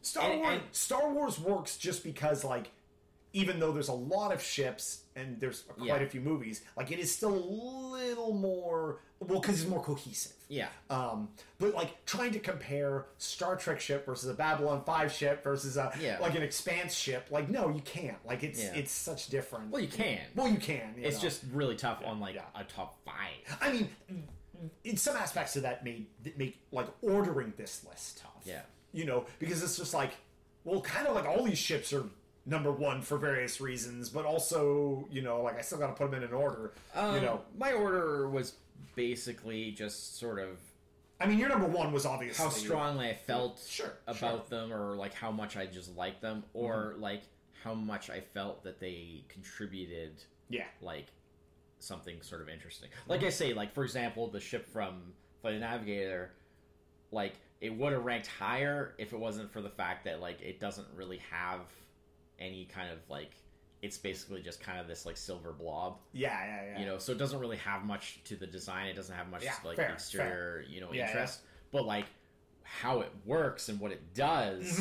Star 0.00 0.30
And- 0.30 0.40
Wars. 0.40 0.52
and- 0.54 0.62
Star 0.72 1.10
Wars 1.12 1.38
works 1.38 1.76
just 1.76 2.02
because 2.04 2.42
like. 2.44 2.70
Even 3.34 3.58
though 3.60 3.72
there's 3.72 3.88
a 3.88 3.92
lot 3.92 4.32
of 4.32 4.40
ships 4.42 5.02
and 5.16 5.38
there's 5.40 5.60
quite 5.62 5.86
Yeah. 5.86 5.96
a 5.96 6.08
few 6.08 6.20
movies, 6.22 6.62
like 6.76 6.90
it 6.92 6.98
is 6.98 7.14
still 7.14 7.34
a 7.34 7.44
little 7.44 8.32
more 8.32 9.00
well 9.20 9.40
because 9.40 9.60
it's 9.60 9.68
more 9.68 9.82
cohesive. 9.82 10.32
Yeah. 10.48 10.68
Um, 10.88 11.28
but 11.58 11.74
like 11.74 12.04
trying 12.06 12.30
to 12.32 12.38
compare 12.38 13.06
Star 13.18 13.56
Trek 13.56 13.80
ship 13.80 14.06
versus 14.06 14.30
a 14.30 14.34
Babylon 14.34 14.82
Five 14.84 15.12
ship 15.12 15.42
versus 15.42 15.76
a 15.76 15.92
Yeah. 16.00 16.18
like 16.20 16.34
an 16.36 16.42
Expanse 16.42 16.94
ship, 16.94 17.26
like 17.30 17.48
no, 17.50 17.68
you 17.70 17.80
can't. 17.82 18.24
Like 18.24 18.42
it's 18.44 18.62
Yeah. 18.62 18.74
it's 18.74 18.92
such 18.92 19.26
different. 19.28 19.70
Well, 19.70 19.82
you 19.82 19.88
can. 19.88 20.20
Well, 20.36 20.48
you 20.48 20.58
can. 20.58 20.94
you 20.96 21.04
it's 21.04 21.16
know. 21.16 21.22
just 21.22 21.42
really 21.52 21.76
tough 21.76 22.02
on 22.04 22.20
like 22.20 22.36
a 22.36 22.64
top 22.64 23.04
five. 23.04 23.58
I 23.60 23.72
mean, 23.72 23.88
in 24.84 24.96
some 24.96 25.16
aspects 25.16 25.56
of 25.56 25.62
that 25.62 25.84
made 25.84 26.06
that 26.22 26.38
make 26.38 26.58
like 26.70 26.86
ordering 27.02 27.52
this 27.56 27.84
list 27.88 28.18
tough. 28.18 28.30
Yeah. 28.44 28.62
You 28.92 29.06
know, 29.06 29.26
because 29.40 29.60
it's 29.62 29.76
just 29.76 29.92
like, 29.92 30.12
well, 30.62 30.80
kind 30.82 31.08
of 31.08 31.16
like 31.16 31.26
all 31.26 31.42
these 31.44 31.58
ships 31.58 31.92
are 31.92 32.04
number 32.46 32.70
one 32.70 33.00
for 33.02 33.16
various 33.18 33.60
reasons, 33.60 34.08
but 34.10 34.24
also, 34.24 35.06
you 35.10 35.22
know, 35.22 35.42
like 35.42 35.58
I 35.58 35.62
still 35.62 35.78
got 35.78 35.86
to 35.88 35.92
put 35.94 36.10
them 36.10 36.22
in 36.22 36.28
an 36.28 36.34
order. 36.34 36.72
Um, 36.94 37.14
you 37.14 37.20
know, 37.22 37.40
my 37.58 37.72
order 37.72 38.28
was 38.28 38.54
basically 38.94 39.70
just 39.72 40.18
sort 40.18 40.38
of 40.38 40.58
I 41.20 41.26
mean, 41.26 41.38
your 41.38 41.48
number 41.48 41.66
one 41.68 41.92
was 41.92 42.04
obviously 42.06 42.44
how 42.44 42.50
strongly 42.50 43.08
I 43.08 43.14
felt 43.14 43.64
Sure, 43.68 43.92
about 44.08 44.48
sure. 44.48 44.58
them, 44.60 44.72
or 44.72 44.96
like 44.96 45.14
how 45.14 45.30
much 45.30 45.56
I 45.56 45.64
just 45.64 45.96
liked 45.96 46.20
them, 46.20 46.42
or 46.54 46.96
like 46.98 47.22
how 47.62 47.72
much 47.72 48.10
I 48.10 48.20
felt 48.20 48.64
that 48.64 48.80
they 48.80 49.22
contributed 49.28 50.22
Yeah. 50.50 50.64
like 50.82 51.06
something 51.78 52.20
sort 52.20 52.42
of 52.42 52.48
interesting. 52.48 52.88
Like 53.06 53.22
I 53.22 53.30
say, 53.30 53.54
like 53.54 53.72
for 53.72 53.84
example, 53.84 54.26
the 54.28 54.40
ship 54.40 54.66
from 54.66 55.12
Flight 55.40 55.54
the 55.54 55.60
Navigator, 55.60 56.32
like 57.12 57.34
it 57.60 57.70
would 57.74 57.92
have 57.92 58.04
ranked 58.04 58.26
higher 58.26 58.94
if 58.98 59.12
it 59.12 59.18
wasn't 59.18 59.50
for 59.52 59.62
the 59.62 59.70
fact 59.70 60.04
that 60.06 60.20
like 60.20 60.42
it 60.42 60.58
doesn't 60.60 60.88
really 60.96 61.20
have 61.30 61.60
any 62.38 62.64
kind 62.66 62.90
of 62.92 62.98
like 63.08 63.30
it's 63.82 63.98
basically 63.98 64.40
just 64.40 64.60
kind 64.62 64.80
of 64.80 64.86
this 64.88 65.04
like 65.04 65.16
silver 65.16 65.52
blob, 65.52 65.98
Yeah, 66.12 66.30
yeah, 66.46 66.64
yeah. 66.72 66.80
you 66.80 66.86
know. 66.86 66.96
So 66.98 67.12
it 67.12 67.18
doesn't 67.18 67.38
really 67.38 67.58
have 67.58 67.84
much 67.84 68.20
to 68.24 68.36
the 68.36 68.46
design. 68.46 68.86
It 68.88 68.94
doesn't 68.96 69.14
have 69.14 69.28
much 69.28 69.42
Yeah, 69.44 69.54
like 69.62 69.76
fair, 69.76 69.90
exterior, 69.92 70.64
you 70.66 70.80
know, 70.80 70.90
Yeah, 70.92 71.06
interest. 71.06 71.40
But 71.70 71.84
like 71.84 72.06
how 72.62 73.00
it 73.00 73.12
works 73.26 73.68
and 73.68 73.78
what 73.78 73.92
it 73.92 74.14
does 74.14 74.80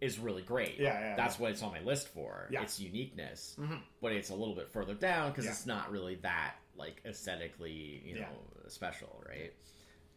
is 0.00 0.18
really 0.18 0.42
great. 0.42 0.72
Mm-hmm. 0.74 0.82
Yeah, 0.82 1.00
yeah, 1.00 1.16
That's 1.16 1.38
what 1.38 1.52
it's 1.52 1.62
on 1.62 1.70
my 1.70 1.80
list 1.82 2.08
for. 2.08 2.48
Yeah. 2.50 2.62
Its 2.62 2.80
uniqueness. 2.80 3.54
Mhm. 3.60 3.80
But 4.00 4.12
it's 4.12 4.30
a 4.30 4.34
little 4.34 4.56
bit 4.56 4.68
further 4.72 4.94
down 4.94 5.30
because 5.30 5.44
Yeah. 5.44 5.52
it's 5.52 5.66
not 5.66 5.92
really 5.92 6.16
that 6.16 6.56
like 6.76 7.00
aesthetically, 7.04 8.02
you 8.04 8.14
know, 8.16 8.20
Yeah. 8.20 8.68
special, 8.68 9.22
right? 9.28 9.52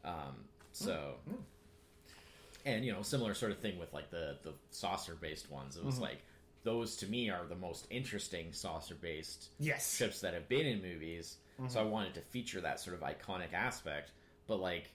Um, 0.04 0.46
so 0.72 1.20
and 2.66 2.84
you 2.84 2.92
know, 2.92 3.02
similar 3.02 3.34
sort 3.34 3.52
of 3.52 3.60
thing 3.60 3.78
with 3.80 3.94
like 3.94 4.10
the 4.10 4.38
the 4.44 4.54
saucer 4.72 5.16
based 5.16 5.50
ones. 5.52 5.76
It 5.76 5.80
Mm-hmm. 5.80 5.88
was 5.88 6.00
like 6.00 6.24
those 6.64 6.96
to 6.98 7.08
me 7.08 7.30
are 7.30 7.46
the 7.48 7.56
most 7.56 7.86
interesting 7.92 8.52
saucer 8.52 8.96
based 8.96 9.50
Yes. 9.60 9.96
ships 9.96 10.22
that 10.22 10.34
have 10.34 10.50
been 10.50 10.66
in 10.66 10.82
movies. 10.82 11.38
Mm-hmm. 11.60 11.70
So 11.70 11.80
I 11.80 11.84
wanted 11.84 12.16
to 12.16 12.22
feature 12.22 12.60
that 12.62 12.80
sort 12.80 12.96
of 12.96 13.02
iconic 13.02 13.54
aspect, 13.54 14.12
but 14.48 14.60
like. 14.60 14.92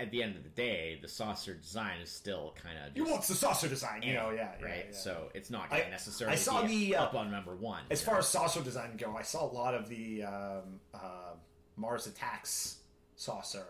At 0.00 0.10
the 0.10 0.20
end 0.20 0.34
of 0.34 0.42
the 0.42 0.48
day, 0.48 0.98
the 1.00 1.06
saucer 1.06 1.54
design 1.54 2.00
is 2.02 2.10
still 2.10 2.54
kind 2.60 2.76
of 2.76 2.96
You 2.96 3.04
want 3.04 3.22
the 3.22 3.34
saucer 3.34 3.68
design, 3.68 4.02
you 4.02 4.14
know? 4.14 4.30
Yeah, 4.30 4.50
yeah, 4.58 4.64
right. 4.66 4.86
yeah. 4.90 4.96
So 4.96 5.28
it's 5.32 5.48
not 5.48 5.70
going 5.70 5.84
to 5.84 5.90
necessarily 5.90 6.32
I 6.34 6.38
saw 6.40 6.62
the, 6.62 6.96
uh, 6.96 7.04
up 7.04 7.14
on 7.14 7.30
number 7.30 7.54
one. 7.54 7.82
As 7.88 8.02
far 8.02 8.14
know? 8.14 8.18
as 8.20 8.26
saucer 8.26 8.62
design 8.62 8.96
go, 8.96 9.14
I 9.16 9.22
saw 9.22 9.44
a 9.48 9.52
lot 9.52 9.74
of 9.74 9.88
the 9.88 10.24
um, 10.24 10.80
uh, 10.92 11.34
Mars 11.76 12.08
Attacks 12.08 12.78
saucer. 13.14 13.64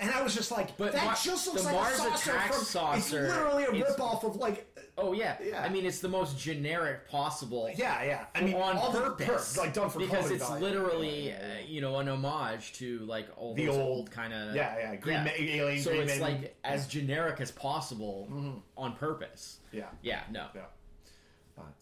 And 0.00 0.10
I 0.12 0.22
was 0.22 0.32
just 0.34 0.50
like, 0.52 0.76
But 0.76 0.92
that 0.92 1.04
Mar- 1.04 1.16
just 1.20 1.46
looks 1.48 1.62
the 1.62 1.66
like 1.66 1.74
Mars 1.74 1.94
a 1.94 1.96
saucer 1.98 2.30
Attacks 2.30 2.56
from, 2.56 2.64
saucer 2.64 3.24
It's 3.26 3.34
literally 3.34 3.64
a 3.64 3.70
is- 3.72 3.96
ripoff 3.96 4.22
of 4.24 4.36
like, 4.36 4.66
oh 4.96 5.12
yeah. 5.12 5.36
Yeah. 5.42 5.60
I 5.62 5.68
mean 5.68 5.84
it's 5.86 5.98
the 5.98 6.08
most 6.08 6.38
generic 6.38 7.08
possible. 7.08 7.68
yeah, 7.76 8.02
yeah. 8.04 8.24
I 8.34 8.42
mean, 8.42 8.54
on 8.54 8.76
all 8.76 8.92
the 8.92 9.00
purpose, 9.00 9.56
per- 9.56 9.62
like 9.62 9.74
done 9.74 9.90
for 9.90 9.98
because 9.98 10.30
it's 10.30 10.46
value. 10.48 10.64
literally 10.64 11.28
Yeah, 11.28 11.38
yeah, 11.48 11.54
uh, 11.54 11.66
you 11.66 11.80
know 11.80 11.96
an 11.98 12.08
homage 12.08 12.74
to 12.74 13.00
like 13.06 13.28
all 13.36 13.54
The 13.54 13.68
old- 13.68 13.80
old, 13.80 14.10
kind 14.12 14.32
of 14.32 14.54
yeah, 14.54 14.76
yeah. 14.78 14.96
Green 14.96 15.24
Ma- 15.24 15.30
alien, 15.36 15.82
So 15.82 15.90
green 15.90 16.02
it's 16.02 16.20
man- 16.20 16.20
like 16.42 16.56
as 16.64 16.86
generic 16.86 17.40
as 17.40 17.50
possible 17.50 18.28
on 18.76 18.92
purpose. 18.94 19.58
yeah, 19.72 19.86
Yeah, 20.02 20.20
no, 20.30 20.46
yeah. 20.54 20.62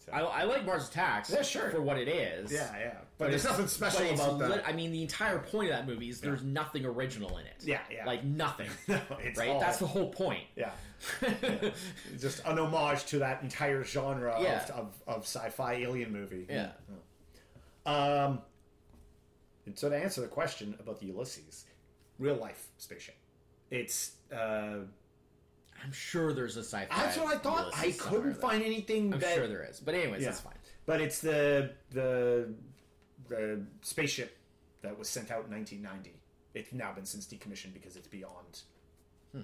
But, 0.05 0.13
I, 0.15 0.21
uh, 0.21 0.25
I 0.27 0.43
like 0.43 0.65
Mars 0.65 0.87
Attacks 0.89 1.29
Yeah, 1.29 1.41
sure. 1.41 1.69
for 1.69 1.81
what 1.81 1.97
it 1.97 2.07
is. 2.07 2.51
yeah, 2.51 2.69
yeah. 2.77 2.89
But, 3.17 3.25
But 3.25 3.29
there's 3.31 3.43
nothing 3.43 3.67
special 3.67 4.09
about 4.13 4.39
that. 4.39 4.49
lit- 4.49 4.63
I 4.65 4.73
mean, 4.73 4.91
the 4.91 5.01
entire 5.01 5.39
point 5.39 5.69
of 5.69 5.75
that 5.77 5.87
movie 5.87 6.09
is 6.09 6.21
there's 6.21 6.43
nothing 6.43 6.85
original 6.85 7.37
in 7.37 7.45
it. 7.45 7.55
Yeah, 7.63 7.79
yeah. 7.91 8.05
Like 8.05 8.23
nothing. 8.23 8.69
No, 8.87 8.99
it's 9.19 9.37
right? 9.39 9.49
all- 9.49 9.59
That's 9.59 9.79
the 9.79 9.87
whole 9.87 10.09
point. 10.09 10.43
Yeah. 10.55 10.71
It's 11.21 12.21
just 12.21 12.41
an 12.45 12.57
homage 12.59 13.05
to 13.07 13.19
that 13.19 13.41
entire 13.43 13.83
genre 13.83 14.37
Yeah. 14.41 14.63
of, 14.65 14.69
of, 14.71 14.93
of 15.07 15.21
sci-fi 15.23 15.73
alien 15.73 16.11
movie. 16.11 16.47
Yeah. 16.49 16.71
Um, 17.85 18.41
and 19.65 19.77
so 19.77 19.89
to 19.89 19.95
answer 19.97 20.21
the 20.21 20.27
question 20.27 20.75
about 20.79 20.99
the 20.99 21.07
Ulysses, 21.07 21.65
real 22.19 22.35
life 22.35 22.67
spaceship. 22.77 23.15
It's 23.71 24.11
uh, 24.31 24.79
I'm 25.83 25.91
sure 25.91 26.33
there's 26.33 26.57
a 26.57 26.63
sci-fi. 26.63 26.87
that's 26.95 27.17
what 27.17 27.33
I 27.35 27.37
thought. 27.37 27.71
I 27.77 27.91
couldn't 27.91 28.35
find 28.35 28.63
anything 28.63 29.13
I'm 29.13 29.19
that 29.19 29.35
sure 29.35 29.47
there 29.47 29.63
is, 29.63 29.79
but 29.79 29.93
anyways, 29.95 30.21
Yeah. 30.21 30.29
that's 30.29 30.41
fine. 30.41 30.55
but 30.85 31.01
it's 31.01 31.19
the 31.19 31.71
the 31.91 32.53
the 33.29 33.61
spaceship 33.81 34.37
that 34.81 34.97
was 34.97 35.09
sent 35.09 35.31
out 35.31 35.45
in 35.45 35.51
1990. 35.51 36.19
It's 36.53 36.71
now 36.73 36.93
been 36.93 37.05
since 37.05 37.25
decommissioned 37.27 37.73
because 37.73 37.95
it's 37.95 38.07
beyond 38.07 38.61
Hmm. 39.33 39.41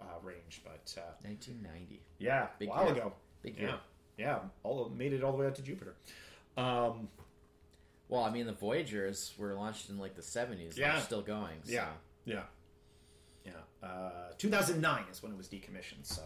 uh, 0.00 0.04
range. 0.22 0.62
But 0.64 0.94
uh, 0.98 1.12
1990. 1.22 2.00
yeah, 2.18 2.48
Big 2.58 2.68
a 2.68 2.70
while 2.70 2.84
year. 2.86 2.94
ago. 2.94 3.12
Big 3.42 3.56
Yeah, 3.56 3.62
year. 3.62 3.80
yeah, 4.18 4.38
all 4.62 4.88
made 4.88 5.12
it 5.12 5.22
all 5.22 5.32
the 5.32 5.38
way 5.38 5.46
out 5.46 5.54
to 5.56 5.62
Jupiter. 5.62 5.94
Um, 6.56 7.08
Well, 8.08 8.24
I 8.24 8.30
mean, 8.30 8.46
the 8.46 8.52
Voyagers 8.54 9.32
were 9.38 9.54
launched 9.54 9.88
in 9.88 9.96
like 9.98 10.16
the 10.16 10.22
70s. 10.22 10.76
Yeah. 10.76 10.92
They're 10.94 11.02
still 11.02 11.22
going. 11.22 11.62
So. 11.64 11.72
Yeah, 11.72 11.92
yeah. 12.24 12.42
Uh, 13.82 14.32
2009 14.38 15.04
is 15.10 15.22
when 15.22 15.32
it 15.32 15.38
was 15.38 15.48
decommissioned. 15.48 16.04
So, 16.04 16.22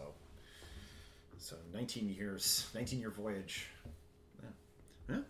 so 1.39 1.57
19 1.73 2.09
years, 2.09 2.67
19 2.75 2.99
year 3.01 3.11
voyage. 3.11 3.67
Yeah. 4.43 4.49
Yeah. 5.17 5.23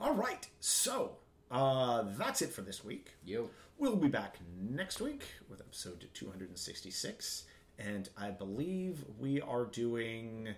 All 0.00 0.14
right. 0.14 0.46
So 0.60 1.16
uh, 1.50 2.04
that's 2.18 2.42
it 2.42 2.52
for 2.52 2.62
this 2.62 2.84
week. 2.84 3.12
Yo. 3.24 3.50
We'll 3.78 3.96
be 3.96 4.08
back 4.08 4.36
next 4.60 5.00
week 5.00 5.22
with 5.48 5.60
episode 5.62 6.06
266, 6.12 7.44
and 7.78 8.10
I 8.14 8.28
believe 8.30 9.04
we 9.18 9.40
are 9.40 9.64
doing. 9.64 10.48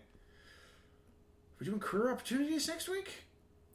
We're 1.61 1.67
doing 1.67 1.79
career 1.79 2.11
opportunities 2.11 2.67
next 2.67 2.89
week, 2.89 3.27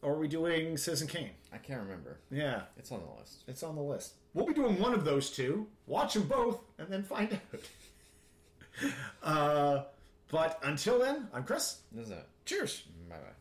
or 0.02 0.16
are 0.16 0.20
we 0.20 0.28
doing 0.28 0.76
Citizen 0.76 1.08
Kane? 1.08 1.30
I 1.54 1.60
can't 1.60 1.80
remember. 1.82 2.18
Yeah, 2.30 2.64
It's 2.78 2.92
on 2.92 3.00
the 3.00 3.18
list. 3.22 3.44
it's 3.48 3.64
on 3.64 3.76
the 3.78 3.82
list. 3.82 4.16
We'll 4.34 4.46
be 4.46 4.54
doing 4.54 4.80
one 4.80 4.94
of 4.94 5.06
those 5.06 5.32
two. 5.32 5.68
Watch 5.88 6.14
them 6.14 6.24
both, 6.28 6.60
and 6.78 6.88
then 6.90 7.04
find 7.04 7.34
out. 7.34 8.92
uh, 9.24 9.84
but 10.30 10.60
until 10.64 11.00
then, 11.00 11.28
I'm 11.34 11.44
Chris. 11.44 11.80
This 11.92 12.06
is 12.08 12.12
it. 12.12 12.28
Cheers. 12.46 12.84
Bye 13.10 13.16
bye. 13.16 13.38